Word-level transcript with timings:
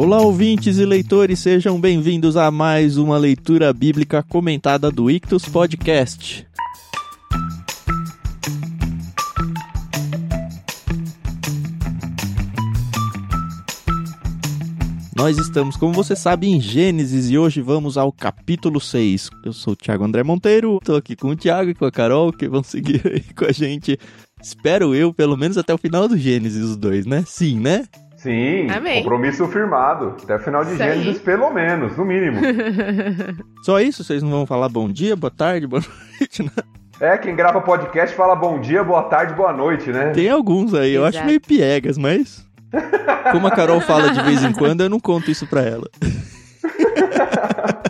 Olá, 0.00 0.20
ouvintes 0.20 0.78
e 0.78 0.86
leitores, 0.86 1.40
sejam 1.40 1.80
bem-vindos 1.80 2.36
a 2.36 2.52
mais 2.52 2.96
uma 2.96 3.18
leitura 3.18 3.72
bíblica 3.72 4.22
comentada 4.22 4.92
do 4.92 5.10
Ictus 5.10 5.46
Podcast. 5.46 6.46
Nós 15.16 15.36
estamos, 15.36 15.76
como 15.76 15.92
você 15.92 16.14
sabe, 16.14 16.46
em 16.46 16.60
Gênesis 16.60 17.28
e 17.28 17.36
hoje 17.36 17.60
vamos 17.60 17.98
ao 17.98 18.12
capítulo 18.12 18.80
6. 18.80 19.30
Eu 19.44 19.52
sou 19.52 19.72
o 19.72 19.76
Thiago 19.76 20.04
André 20.04 20.22
Monteiro, 20.22 20.76
estou 20.76 20.94
aqui 20.94 21.16
com 21.16 21.30
o 21.30 21.36
Thiago 21.36 21.70
e 21.70 21.74
com 21.74 21.84
a 21.84 21.90
Carol, 21.90 22.32
que 22.32 22.48
vão 22.48 22.62
seguir 22.62 23.02
aí 23.04 23.24
com 23.34 23.46
a 23.46 23.50
gente. 23.50 23.98
Espero 24.40 24.94
eu, 24.94 25.12
pelo 25.12 25.36
menos 25.36 25.58
até 25.58 25.74
o 25.74 25.78
final 25.78 26.06
do 26.06 26.16
Gênesis, 26.16 26.62
os 26.62 26.76
dois, 26.76 27.04
né? 27.04 27.24
Sim, 27.26 27.58
né? 27.58 27.84
Sim, 28.18 28.68
Amém. 28.70 29.02
compromisso 29.02 29.46
firmado. 29.46 30.16
Até 30.22 30.34
o 30.34 30.38
final 30.40 30.64
de 30.64 30.74
Isso 30.74 30.82
aí. 30.82 30.98
Gênesis, 30.98 31.22
pelo 31.22 31.50
menos, 31.52 31.96
no 31.96 32.04
mínimo. 32.04 32.40
Só 33.62 33.80
isso? 33.80 34.02
Vocês 34.02 34.22
não 34.22 34.30
vão 34.30 34.46
falar 34.46 34.68
bom 34.68 34.88
dia, 34.88 35.14
boa 35.14 35.30
tarde, 35.30 35.66
boa 35.68 35.80
noite, 36.20 36.42
né? 36.42 36.50
é, 37.00 37.16
quem 37.16 37.36
grava 37.36 37.60
podcast 37.60 38.14
fala 38.16 38.34
bom 38.34 38.60
dia, 38.60 38.82
boa 38.82 39.04
tarde, 39.04 39.34
boa 39.34 39.52
noite, 39.52 39.90
né? 39.90 40.10
Tem 40.10 40.28
alguns 40.28 40.74
aí, 40.74 40.92
eu 40.94 41.04
acho 41.04 41.16
Exato. 41.18 41.26
meio 41.28 41.40
piegas, 41.40 41.96
mas. 41.96 42.44
Como 43.30 43.46
a 43.46 43.50
Carol 43.52 43.80
fala 43.80 44.10
de 44.10 44.20
vez 44.22 44.42
em 44.42 44.52
quando, 44.52 44.80
eu 44.82 44.90
não 44.90 44.98
conto 44.98 45.30
isso 45.30 45.46
pra 45.46 45.62
ela. 45.62 45.88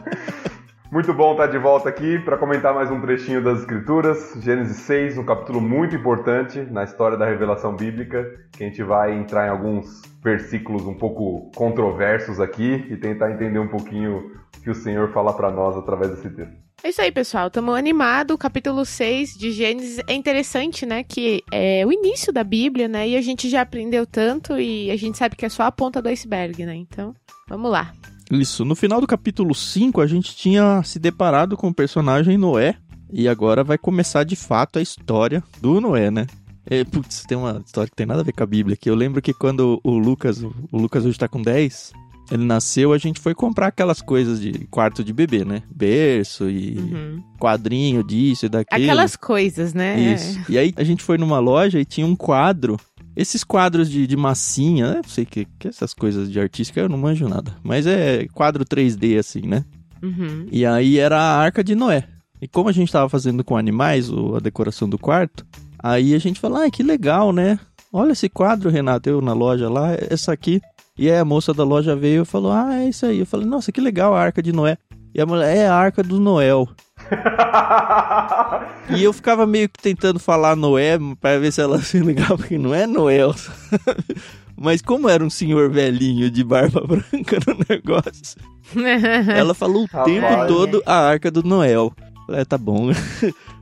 Muito 0.90 1.12
bom 1.12 1.32
estar 1.32 1.48
de 1.48 1.58
volta 1.58 1.90
aqui 1.90 2.18
para 2.20 2.38
comentar 2.38 2.74
mais 2.74 2.90
um 2.90 2.98
trechinho 2.98 3.44
das 3.44 3.58
Escrituras, 3.58 4.32
Gênesis 4.42 4.78
6, 4.78 5.18
um 5.18 5.24
capítulo 5.24 5.60
muito 5.60 5.94
importante 5.94 6.60
na 6.62 6.82
história 6.82 7.18
da 7.18 7.26
revelação 7.26 7.76
bíblica, 7.76 8.24
que 8.52 8.64
a 8.64 8.66
gente 8.66 8.82
vai 8.82 9.14
entrar 9.14 9.46
em 9.46 9.50
alguns 9.50 10.00
versículos 10.24 10.86
um 10.86 10.94
pouco 10.94 11.50
controversos 11.54 12.40
aqui 12.40 12.86
e 12.88 12.96
tentar 12.96 13.30
entender 13.30 13.58
um 13.58 13.68
pouquinho 13.68 14.32
o 14.56 14.60
que 14.62 14.70
o 14.70 14.74
Senhor 14.74 15.12
fala 15.12 15.34
para 15.34 15.50
nós 15.50 15.76
através 15.76 16.10
desse 16.10 16.30
texto. 16.30 16.56
É 16.82 16.88
isso 16.88 17.02
aí, 17.02 17.12
pessoal. 17.12 17.48
Estamos 17.48 17.74
animados. 17.74 18.34
O 18.34 18.38
capítulo 18.38 18.86
6 18.86 19.36
de 19.36 19.50
Gênesis 19.50 20.02
é 20.08 20.14
interessante, 20.14 20.86
né? 20.86 21.02
Que 21.02 21.42
é 21.52 21.84
o 21.84 21.92
início 21.92 22.32
da 22.32 22.42
Bíblia, 22.42 22.88
né? 22.88 23.06
E 23.06 23.16
a 23.16 23.20
gente 23.20 23.50
já 23.50 23.60
aprendeu 23.60 24.06
tanto 24.06 24.58
e 24.58 24.90
a 24.90 24.96
gente 24.96 25.18
sabe 25.18 25.36
que 25.36 25.44
é 25.44 25.50
só 25.50 25.64
a 25.64 25.72
ponta 25.72 26.00
do 26.00 26.08
iceberg, 26.08 26.64
né? 26.64 26.74
Então, 26.76 27.14
vamos 27.46 27.70
lá. 27.70 27.92
Isso, 28.30 28.64
no 28.64 28.74
final 28.76 29.00
do 29.00 29.06
capítulo 29.06 29.54
5, 29.54 30.00
a 30.00 30.06
gente 30.06 30.34
tinha 30.36 30.82
se 30.82 30.98
deparado 30.98 31.56
com 31.56 31.68
o 31.68 31.74
personagem 31.74 32.36
Noé. 32.36 32.76
E 33.10 33.26
agora 33.26 33.64
vai 33.64 33.78
começar 33.78 34.22
de 34.24 34.36
fato 34.36 34.78
a 34.78 34.82
história 34.82 35.42
do 35.62 35.80
Noé, 35.80 36.10
né? 36.10 36.26
É, 36.66 36.84
putz, 36.84 37.24
tem 37.26 37.38
uma 37.38 37.62
história 37.64 37.88
que 37.88 37.96
tem 37.96 38.04
nada 38.04 38.20
a 38.20 38.24
ver 38.24 38.32
com 38.32 38.42
a 38.42 38.46
Bíblia 38.46 38.74
aqui. 38.74 38.90
Eu 38.90 38.94
lembro 38.94 39.22
que 39.22 39.32
quando 39.32 39.80
o 39.82 39.96
Lucas, 39.96 40.42
o 40.42 40.52
Lucas 40.76 41.06
hoje 41.06 41.18
tá 41.18 41.26
com 41.26 41.40
10, 41.40 41.92
ele 42.30 42.44
nasceu, 42.44 42.92
a 42.92 42.98
gente 42.98 43.18
foi 43.18 43.34
comprar 43.34 43.68
aquelas 43.68 44.02
coisas 44.02 44.38
de 44.38 44.66
quarto 44.66 45.02
de 45.02 45.14
bebê, 45.14 45.42
né? 45.46 45.62
Berço 45.74 46.50
e 46.50 46.76
Uhum. 46.78 47.22
quadrinho 47.38 48.04
disso 48.04 48.44
e 48.44 48.48
daquilo. 48.50 48.82
Aquelas 48.84 49.16
coisas, 49.16 49.72
né? 49.72 49.98
Isso. 49.98 50.38
E 50.46 50.58
aí 50.58 50.74
a 50.76 50.84
gente 50.84 51.02
foi 51.02 51.16
numa 51.16 51.38
loja 51.38 51.80
e 51.80 51.86
tinha 51.86 52.06
um 52.06 52.14
quadro. 52.14 52.78
Esses 53.20 53.42
quadros 53.42 53.90
de, 53.90 54.06
de 54.06 54.16
massinha, 54.16 54.90
né? 54.94 55.00
Não 55.02 55.10
sei 55.10 55.24
que, 55.24 55.44
que 55.58 55.66
essas 55.66 55.92
coisas 55.92 56.30
de 56.30 56.38
artística, 56.38 56.78
eu 56.80 56.88
não 56.88 56.96
manjo 56.96 57.28
nada. 57.28 57.52
Mas 57.64 57.84
é 57.86 58.26
quadro 58.32 58.64
3D, 58.64 59.18
assim, 59.18 59.42
né? 59.42 59.64
Uhum. 60.00 60.46
E 60.52 60.64
aí 60.64 60.98
era 60.98 61.18
a 61.20 61.36
Arca 61.36 61.64
de 61.64 61.74
Noé. 61.74 62.04
E 62.40 62.46
como 62.46 62.68
a 62.68 62.72
gente 62.72 62.92
tava 62.92 63.08
fazendo 63.08 63.42
com 63.42 63.56
animais, 63.56 64.08
o- 64.08 64.36
a 64.36 64.38
decoração 64.38 64.88
do 64.88 64.96
quarto, 64.96 65.44
aí 65.80 66.14
a 66.14 66.18
gente 66.18 66.38
falou, 66.38 66.58
ah, 66.62 66.70
que 66.70 66.84
legal, 66.84 67.32
né? 67.32 67.58
Olha 67.92 68.12
esse 68.12 68.28
quadro, 68.28 68.70
Renato, 68.70 69.08
eu 69.10 69.20
na 69.20 69.32
loja 69.32 69.68
lá, 69.68 69.88
essa 70.08 70.32
aqui. 70.32 70.60
E 70.96 71.10
aí 71.10 71.18
a 71.18 71.24
moça 71.24 71.52
da 71.52 71.64
loja 71.64 71.96
veio 71.96 72.22
e 72.22 72.24
falou, 72.24 72.52
ah, 72.52 72.76
é 72.76 72.88
isso 72.88 73.04
aí. 73.06 73.18
Eu 73.18 73.26
falei, 73.26 73.46
nossa, 73.46 73.72
que 73.72 73.80
legal 73.80 74.14
a 74.14 74.20
Arca 74.22 74.40
de 74.40 74.52
Noé. 74.52 74.78
E 75.12 75.20
a 75.20 75.26
mulher, 75.26 75.56
é 75.56 75.66
a 75.66 75.74
Arca 75.74 76.02
do 76.04 76.20
Noel. 76.20 76.68
E 78.96 79.04
eu 79.04 79.12
ficava 79.12 79.46
meio 79.46 79.68
que 79.68 79.80
tentando 79.80 80.18
falar 80.18 80.56
Noé 80.56 80.98
pra 81.20 81.38
ver 81.38 81.52
se 81.52 81.60
ela 81.60 81.80
se 81.82 81.98
ligava, 81.98 82.36
porque 82.38 82.56
não 82.56 82.74
é 82.74 82.86
Noel, 82.86 83.32
sabe? 83.36 84.16
Mas 84.56 84.80
como 84.82 85.08
era 85.08 85.22
um 85.22 85.30
senhor 85.30 85.70
velhinho 85.70 86.30
de 86.30 86.42
barba 86.42 86.80
branca 86.80 87.38
no 87.46 87.56
negócio, 87.68 88.36
ela 89.36 89.54
falou 89.54 89.82
o 89.82 89.86
Rapaz. 89.86 90.12
tempo 90.12 90.46
todo 90.48 90.82
a 90.86 90.94
arca 90.96 91.30
do 91.30 91.42
Noel. 91.42 91.92
Falei, 92.26 92.40
É, 92.40 92.44
tá 92.44 92.58
bom. 92.58 92.90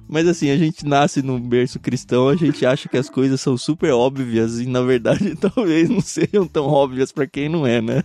Mas 0.09 0.29
assim, 0.29 0.51
a 0.51 0.57
gente 0.57 0.87
nasce 0.87 1.21
num 1.21 1.41
berço 1.41 1.81
cristão, 1.81 2.29
a 2.29 2.37
gente 2.37 2.65
acha 2.65 2.89
que 2.89 2.97
as 2.97 3.11
coisas 3.11 3.41
são 3.41 3.59
super 3.59 3.93
óbvias 3.93 4.61
e 4.61 4.67
na 4.67 4.81
verdade 4.81 5.35
talvez 5.35 5.91
não 5.91 6.01
sejam 6.01 6.47
tão 6.47 6.67
óbvias 6.67 7.11
pra 7.11 7.27
quem 7.27 7.49
não 7.49 7.67
é, 7.67 7.83
né? 7.83 8.05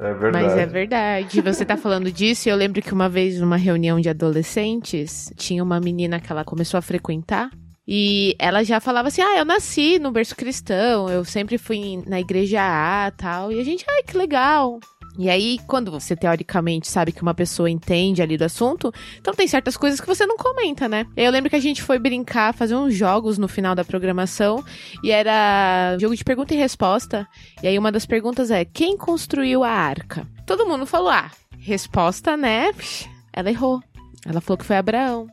É 0.00 0.14
verdade. 0.14 0.44
Mas 0.46 0.56
é 0.56 0.66
verdade. 0.66 1.40
Você 1.40 1.64
tá 1.64 1.76
falando 1.76 2.10
disso, 2.10 2.48
e 2.48 2.50
eu 2.50 2.56
lembro 2.56 2.82
que 2.82 2.92
uma 2.92 3.08
vez 3.08 3.40
numa 3.40 3.56
reunião 3.56 4.00
de 4.00 4.08
adolescentes, 4.08 5.32
tinha 5.36 5.62
uma 5.62 5.80
menina 5.80 6.20
que 6.20 6.30
ela 6.30 6.44
começou 6.44 6.78
a 6.78 6.82
frequentar. 6.82 7.50
E 7.86 8.36
ela 8.38 8.62
já 8.62 8.80
falava 8.80 9.08
assim: 9.08 9.22
Ah, 9.22 9.38
eu 9.38 9.44
nasci 9.44 9.98
no 9.98 10.12
berço 10.12 10.36
cristão, 10.36 11.08
eu 11.08 11.24
sempre 11.24 11.58
fui 11.58 12.02
na 12.06 12.20
igreja 12.20 12.60
A 12.60 13.10
tal. 13.10 13.50
E 13.50 13.60
a 13.60 13.64
gente, 13.64 13.84
ai, 13.88 14.02
que 14.04 14.16
legal. 14.16 14.78
E 15.18 15.28
aí, 15.28 15.58
quando 15.66 15.90
você 15.90 16.16
teoricamente 16.16 16.88
sabe 16.88 17.12
que 17.12 17.20
uma 17.20 17.34
pessoa 17.34 17.68
entende 17.68 18.22
ali 18.22 18.38
do 18.38 18.44
assunto, 18.44 18.92
então 19.18 19.34
tem 19.34 19.46
certas 19.46 19.76
coisas 19.76 20.00
que 20.00 20.06
você 20.06 20.24
não 20.24 20.36
comenta, 20.36 20.88
né? 20.88 21.06
Eu 21.16 21.30
lembro 21.30 21.50
que 21.50 21.56
a 21.56 21.60
gente 21.60 21.82
foi 21.82 21.98
brincar, 21.98 22.54
fazer 22.54 22.74
uns 22.74 22.94
jogos 22.94 23.36
no 23.36 23.46
final 23.46 23.74
da 23.74 23.84
programação, 23.84 24.64
e 25.04 25.10
era 25.10 25.96
jogo 26.00 26.16
de 26.16 26.24
pergunta 26.24 26.54
e 26.54 26.56
resposta. 26.56 27.28
E 27.62 27.68
aí 27.68 27.78
uma 27.78 27.92
das 27.92 28.06
perguntas 28.06 28.50
é: 28.50 28.64
quem 28.64 28.96
construiu 28.96 29.62
a 29.62 29.70
arca? 29.70 30.26
Todo 30.46 30.66
mundo 30.66 30.86
falou: 30.86 31.10
ah, 31.10 31.30
resposta, 31.58 32.36
né? 32.36 32.72
Ela 33.32 33.50
errou. 33.50 33.82
Ela 34.24 34.40
falou 34.40 34.58
que 34.58 34.64
foi 34.64 34.76
Abraão. 34.76 35.26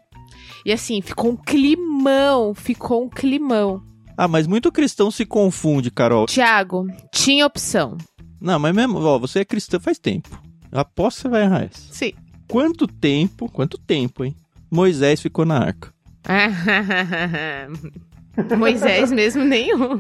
E 0.66 0.74
assim, 0.74 1.02
ficou 1.02 1.32
um 1.32 1.38
climão, 1.38 2.54
ficou 2.54 3.06
um 3.06 3.10
climão. 3.10 3.82
Ah, 4.18 4.28
mas 4.28 4.46
muito 4.46 4.72
cristão 4.72 5.10
se 5.10 5.26
confunde, 5.26 5.90
Carol. 5.90 6.26
Tiago, 6.26 6.86
tinha 7.14 7.46
opção. 7.46 7.98
Não, 8.40 8.60
mas 8.60 8.74
mesmo, 8.74 9.00
ó, 9.00 9.20
você 9.20 9.40
é 9.40 9.46
cristão 9.46 9.80
faz 9.80 10.00
tempo. 10.00 10.30
Eu 10.72 10.80
aposto 10.80 11.18
que 11.18 11.22
você 11.24 11.30
vai 11.30 11.44
errar 11.44 11.64
essa. 11.64 11.94
Sim. 11.94 12.14
Quanto 12.48 12.88
tempo, 12.88 13.52
quanto 13.52 13.78
tempo, 13.78 14.24
hein? 14.24 14.36
Moisés 14.72 15.22
ficou 15.22 15.46
na 15.46 15.60
arca. 15.60 15.94
Moisés 18.58 19.12
mesmo 19.12 19.44
nenhum. 19.44 19.98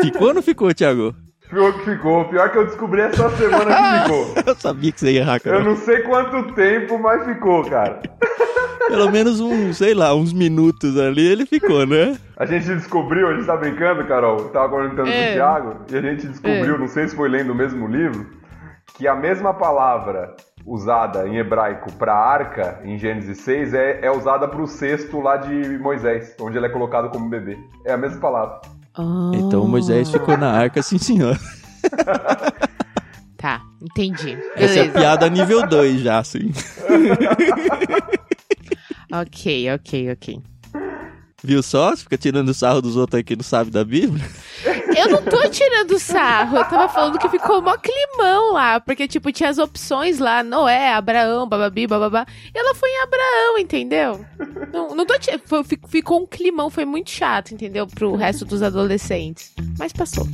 Ficou 0.00 0.28
ou 0.28 0.34
não 0.34 0.42
ficou, 0.42 0.74
Thiago? 0.74 1.14
Pior 1.48 1.72
que 1.72 1.84
ficou. 1.84 2.24
Pior 2.26 2.50
que 2.50 2.58
eu 2.58 2.66
descobri 2.66 3.00
essa 3.00 3.30
semana 3.30 3.74
que 3.74 4.02
ficou. 4.02 4.34
Eu 4.46 4.54
sabia 4.54 4.92
que 4.92 5.00
você 5.00 5.12
ia 5.12 5.20
errar, 5.20 5.36
Eu 5.36 5.40
Carol. 5.40 5.62
não 5.64 5.76
sei 5.76 6.00
quanto 6.02 6.52
tempo, 6.54 6.98
mas 6.98 7.24
ficou, 7.24 7.64
cara. 7.68 8.00
Pelo 8.88 9.10
menos 9.10 9.38
uns, 9.40 9.76
sei 9.76 9.92
lá, 9.94 10.14
uns 10.14 10.32
minutos 10.32 10.98
ali 10.98 11.26
ele 11.26 11.44
ficou, 11.44 11.86
né? 11.86 12.16
A 12.36 12.46
gente 12.46 12.66
descobriu, 12.66 13.28
a 13.28 13.34
gente 13.34 13.44
tá 13.46 13.56
brincando, 13.56 14.04
Carol, 14.06 14.38
eu 14.38 14.48
tava 14.48 14.68
comentando 14.70 15.08
É. 15.08 15.12
com 15.26 15.30
o 15.30 15.34
Thiago, 15.34 15.76
e 15.90 15.96
a 15.96 16.00
gente 16.00 16.26
descobriu, 16.26 16.74
É. 16.74 16.78
não 16.78 16.88
sei 16.88 17.06
se 17.08 17.14
foi 17.14 17.28
lendo 17.28 17.52
o 17.52 17.54
mesmo 17.54 17.86
livro, 17.86 18.26
que 18.96 19.06
a 19.06 19.14
mesma 19.14 19.52
palavra 19.52 20.34
usada 20.64 21.28
em 21.28 21.36
hebraico 21.36 21.92
para 21.92 22.14
arca, 22.14 22.80
em 22.82 22.98
Gênesis 22.98 23.38
6, 23.42 23.74
é, 23.74 24.00
é 24.02 24.10
usada 24.10 24.48
pro 24.48 24.66
cesto 24.66 25.20
lá 25.20 25.36
de 25.36 25.78
Moisés, 25.78 26.34
onde 26.40 26.56
ele 26.56 26.66
é 26.66 26.70
colocado 26.70 27.10
como 27.10 27.28
bebê. 27.28 27.58
É 27.84 27.92
a 27.92 27.96
mesma 27.98 28.20
palavra. 28.20 28.60
Então 29.34 29.66
Moisés 29.66 30.10
ficou 30.10 30.36
na 30.36 30.50
arca, 30.50 30.82
sim 30.82 30.98
senhor. 30.98 31.38
Tá, 33.36 33.60
entendi. 33.80 34.36
Essa 34.56 34.78
é 34.78 34.80
a 34.80 34.84
Beleza. 34.84 34.98
piada 34.98 35.28
nível 35.30 35.66
2 35.66 36.00
já, 36.00 36.18
assim. 36.18 36.50
Ok, 39.12 39.72
ok, 39.72 40.12
ok. 40.12 40.40
Viu 41.42 41.62
só? 41.62 41.90
Você 41.94 42.02
fica 42.02 42.18
tirando 42.18 42.52
sarro 42.52 42.82
dos 42.82 42.96
outros 42.96 43.18
aí 43.18 43.24
que 43.24 43.36
não 43.36 43.44
sabe 43.44 43.70
da 43.70 43.84
Bíblia. 43.84 44.24
Eu 44.98 45.08
não 45.10 45.22
tô 45.22 45.48
tirando 45.48 45.96
sarro, 45.98 46.56
eu 46.56 46.64
tava 46.64 46.88
falando 46.88 47.18
que 47.20 47.28
ficou 47.28 47.62
mó 47.62 47.76
climão 47.76 48.52
lá, 48.52 48.80
porque, 48.80 49.06
tipo, 49.06 49.30
tinha 49.30 49.48
as 49.48 49.56
opções 49.56 50.18
lá, 50.18 50.42
Noé, 50.42 50.92
Abraão, 50.92 51.48
bababi, 51.48 51.86
bababá, 51.86 52.26
e 52.52 52.58
ela 52.58 52.74
foi 52.74 52.88
em 52.88 53.02
Abraão, 53.02 53.58
entendeu? 53.60 54.26
Não, 54.72 54.88
não 54.96 55.06
tô 55.06 55.14
ficou 55.88 56.22
um 56.22 56.26
climão, 56.26 56.68
foi 56.68 56.84
muito 56.84 57.10
chato, 57.10 57.54
entendeu? 57.54 57.86
Pro 57.86 58.16
resto 58.16 58.44
dos 58.44 58.60
adolescentes, 58.60 59.52
mas 59.78 59.92
passou. 59.92 60.26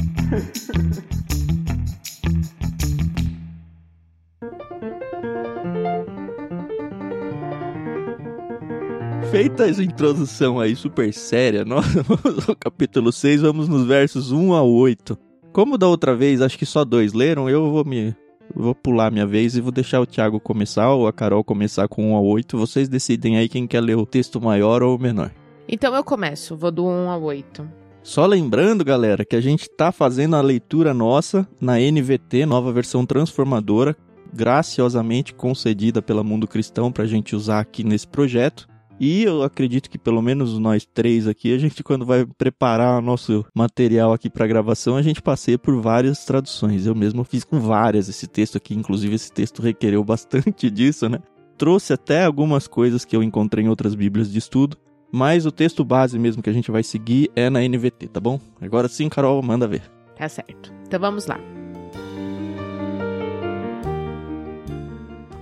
Feita 9.35 9.69
essa 9.69 9.83
introdução 9.83 10.61
aí 10.61 10.77
super 10.77 11.13
séria, 11.13 11.65
nós 11.67 11.85
vamos 11.93 12.49
ao 12.49 12.55
capítulo 12.55 13.11
6, 13.11 13.41
vamos 13.41 13.67
nos 13.67 13.85
versos 13.85 14.31
1 14.31 14.55
a 14.55 14.63
8. 14.63 15.19
Como 15.53 15.77
da 15.77 15.89
outra 15.89 16.15
vez, 16.15 16.41
acho 16.41 16.57
que 16.57 16.65
só 16.65 16.85
dois 16.85 17.13
leram, 17.13 17.51
eu 17.51 17.69
vou 17.69 17.85
me 17.85 18.15
vou 18.55 18.77
pular 18.77 19.11
minha 19.11 19.27
vez 19.27 19.57
e 19.57 19.61
vou 19.61 19.73
deixar 19.73 20.01
o 20.01 20.07
Thiago 20.07 20.39
começar 20.39 20.89
ou 20.93 21.09
a 21.09 21.13
Carol 21.13 21.43
começar 21.43 21.89
com 21.89 22.13
1 22.13 22.17
a 22.17 22.21
8. 22.21 22.57
Vocês 22.57 22.89
decidem 22.89 23.37
aí 23.37 23.49
quem 23.49 23.67
quer 23.67 23.81
ler 23.81 23.97
o 23.97 24.07
texto 24.07 24.41
maior 24.41 24.85
ou 24.85 24.97
menor. 24.97 25.33
Então 25.67 25.93
eu 25.97 26.05
começo, 26.05 26.57
vou 26.57 26.71
do 26.71 26.87
1 26.87 27.11
ao 27.11 27.23
8. 27.25 27.69
Só 28.05 28.27
lembrando, 28.27 28.85
galera, 28.85 29.25
que 29.25 29.35
a 29.35 29.41
gente 29.41 29.69
tá 29.69 29.91
fazendo 29.91 30.37
a 30.37 30.41
leitura 30.41 30.95
nossa 30.95 31.45
na 31.61 31.75
NVT, 31.81 32.47
nova 32.47 32.73
versão 32.73 33.05
transformadora, 33.05 33.97
graciosamente 34.33 35.35
concedida 35.35 36.01
pela 36.01 36.23
Mundo 36.23 36.47
Cristão 36.47 36.93
para 36.93 37.03
a 37.03 37.09
gente 37.09 37.35
usar 37.35 37.59
aqui 37.59 37.83
nesse 37.83 38.07
projeto. 38.07 38.73
E 38.99 39.25
eu 39.25 39.43
acredito 39.43 39.91
que 39.91 39.99
pelo 39.99 40.23
menos 40.23 40.59
nós 40.59 40.87
três 40.87 41.27
aqui, 41.27 41.53
a 41.53 41.59
gente 41.59 41.83
quando 41.83 42.07
vai 42.07 42.25
preparar 42.25 42.99
o 42.99 43.03
nosso 43.03 43.45
material 43.55 44.13
aqui 44.13 44.31
para 44.31 44.47
gravação, 44.47 44.97
a 44.97 45.03
gente 45.03 45.21
passeia 45.21 45.59
por 45.59 45.81
várias 45.81 46.25
traduções. 46.25 46.87
Eu 46.87 46.95
mesmo 46.95 47.25
fiz 47.25 47.45
com 47.45 47.59
várias 47.59 48.09
esse 48.09 48.27
texto 48.27 48.57
aqui, 48.57 48.75
inclusive 48.75 49.15
esse 49.15 49.33
texto 49.33 49.61
requereu 49.61 50.03
bastante 50.05 50.71
disso, 50.71 51.09
né? 51.09 51.19
Trouxe 51.59 51.93
até 51.93 52.25
algumas 52.25 52.67
coisas 52.67 53.05
que 53.05 53.17
eu 53.17 53.23
encontrei 53.23 53.65
em 53.65 53.69
outras 53.69 53.95
bíblias 53.95 54.31
de 54.31 54.39
estudo. 54.39 54.77
Mas 55.13 55.47
o 55.47 55.53
texto 55.53 55.85
base 55.85 56.19
mesmo 56.19 56.43
que 56.43 56.51
a 56.51 56.53
gente 56.53 56.73
vai 56.73 56.83
seguir 56.83 57.31
é 57.37 57.49
na 57.49 57.61
NVT, 57.61 58.09
tá 58.09 58.19
bom? 58.19 58.41
Agora 58.61 58.89
sim, 58.89 59.09
Carol, 59.09 59.41
manda 59.43 59.69
ver. 59.69 59.83
Tá 60.17 60.29
certo. 60.29 60.73
Então 60.85 60.99
vamos 60.99 61.27
lá. 61.27 61.54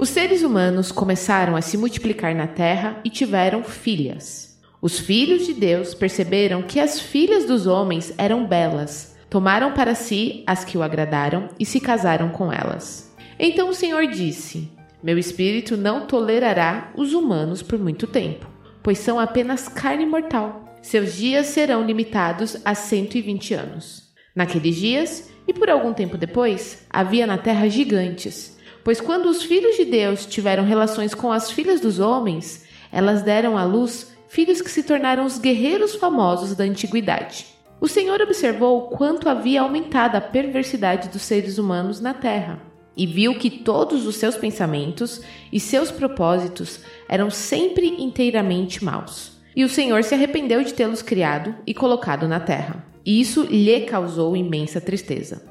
Os 0.02 0.08
seres 0.08 0.42
humanos 0.42 0.90
começaram 0.90 1.54
a 1.54 1.60
se 1.60 1.78
multiplicar 1.78 2.34
na 2.34 2.48
terra 2.48 3.00
e 3.04 3.08
tiveram 3.08 3.62
filhas. 3.62 4.58
Os 4.80 4.98
filhos 4.98 5.46
de 5.46 5.54
Deus 5.54 5.94
perceberam 5.94 6.60
que 6.60 6.80
as 6.80 6.98
filhas 6.98 7.44
dos 7.44 7.68
homens 7.68 8.12
eram 8.18 8.44
belas, 8.44 9.16
tomaram 9.30 9.74
para 9.74 9.94
si 9.94 10.42
as 10.44 10.64
que 10.64 10.76
o 10.76 10.82
agradaram 10.82 11.50
e 11.56 11.64
se 11.64 11.78
casaram 11.78 12.30
com 12.30 12.52
elas. 12.52 13.14
Então 13.38 13.68
o 13.68 13.74
Senhor 13.74 14.08
disse: 14.08 14.68
Meu 15.00 15.16
espírito 15.16 15.76
não 15.76 16.04
tolerará 16.04 16.90
os 16.96 17.14
humanos 17.14 17.62
por 17.62 17.78
muito 17.78 18.08
tempo 18.08 18.50
pois 18.82 18.98
são 18.98 19.20
apenas 19.20 19.68
carne 19.68 20.04
mortal. 20.04 20.64
Seus 20.82 21.14
dias 21.14 21.46
serão 21.46 21.86
limitados 21.86 22.56
a 22.64 22.74
120 22.74 23.54
anos. 23.54 24.02
Naqueles 24.34 24.74
dias, 24.74 25.30
e 25.46 25.52
por 25.52 25.70
algum 25.70 25.92
tempo 25.92 26.18
depois, 26.18 26.84
havia 26.90 27.24
na 27.24 27.38
terra 27.38 27.68
gigantes, 27.68 28.58
pois 28.84 29.00
quando 29.00 29.26
os 29.26 29.42
filhos 29.42 29.76
de 29.76 29.84
Deus 29.84 30.26
tiveram 30.26 30.64
relações 30.64 31.14
com 31.14 31.32
as 31.32 31.50
filhas 31.50 31.80
dos 31.80 31.98
homens, 31.98 32.64
elas 32.90 33.22
deram 33.22 33.56
à 33.56 33.64
luz 33.64 34.12
filhos 34.28 34.60
que 34.60 34.70
se 34.70 34.82
tornaram 34.82 35.24
os 35.24 35.38
guerreiros 35.38 35.94
famosos 35.94 36.54
da 36.54 36.64
antiguidade. 36.64 37.46
O 37.80 37.88
Senhor 37.88 38.20
observou 38.20 38.88
quanto 38.88 39.28
havia 39.28 39.62
aumentado 39.62 40.16
a 40.16 40.20
perversidade 40.20 41.08
dos 41.08 41.22
seres 41.22 41.58
humanos 41.58 42.00
na 42.00 42.14
terra 42.14 42.60
e 42.96 43.06
viu 43.06 43.38
que 43.38 43.50
todos 43.50 44.06
os 44.06 44.16
seus 44.16 44.36
pensamentos 44.36 45.20
e 45.52 45.58
seus 45.58 45.90
propósitos 45.90 46.80
eram 47.08 47.30
sempre 47.30 47.86
inteiramente 48.02 48.84
maus. 48.84 49.32
E 49.54 49.64
o 49.64 49.68
Senhor 49.68 50.02
se 50.04 50.14
arrependeu 50.14 50.62
de 50.62 50.72
tê-los 50.72 51.02
criado 51.02 51.54
e 51.66 51.74
colocado 51.74 52.28
na 52.28 52.40
terra. 52.40 52.86
E 53.04 53.20
isso 53.20 53.42
lhe 53.44 53.80
causou 53.80 54.36
imensa 54.36 54.80
tristeza. 54.80 55.42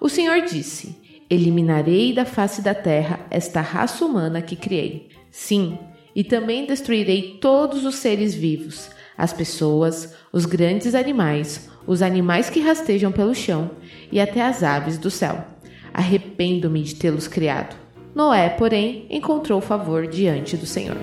O 0.00 0.08
Senhor 0.08 0.42
disse: 0.42 0.96
Eliminarei 1.30 2.12
da 2.12 2.24
face 2.24 2.62
da 2.62 2.74
terra 2.74 3.20
esta 3.30 3.60
raça 3.60 4.04
humana 4.04 4.40
que 4.40 4.56
criei. 4.56 5.08
Sim, 5.30 5.78
e 6.14 6.24
também 6.24 6.66
destruirei 6.66 7.38
todos 7.40 7.84
os 7.84 7.96
seres 7.96 8.34
vivos, 8.34 8.90
as 9.16 9.32
pessoas, 9.32 10.14
os 10.32 10.46
grandes 10.46 10.94
animais, 10.94 11.70
os 11.86 12.02
animais 12.02 12.48
que 12.48 12.60
rastejam 12.60 13.12
pelo 13.12 13.34
chão 13.34 13.70
e 14.10 14.20
até 14.20 14.42
as 14.42 14.62
aves 14.62 14.98
do 14.98 15.10
céu 15.10 15.58
Arrependo-me 15.92 16.82
de 16.82 16.94
tê-los 16.94 17.26
criado. 17.26 17.76
Noé, 18.14 18.48
porém, 18.48 19.06
encontrou 19.10 19.60
favor 19.60 20.06
diante 20.06 20.56
do 20.56 20.66
Senhor. 20.66 20.96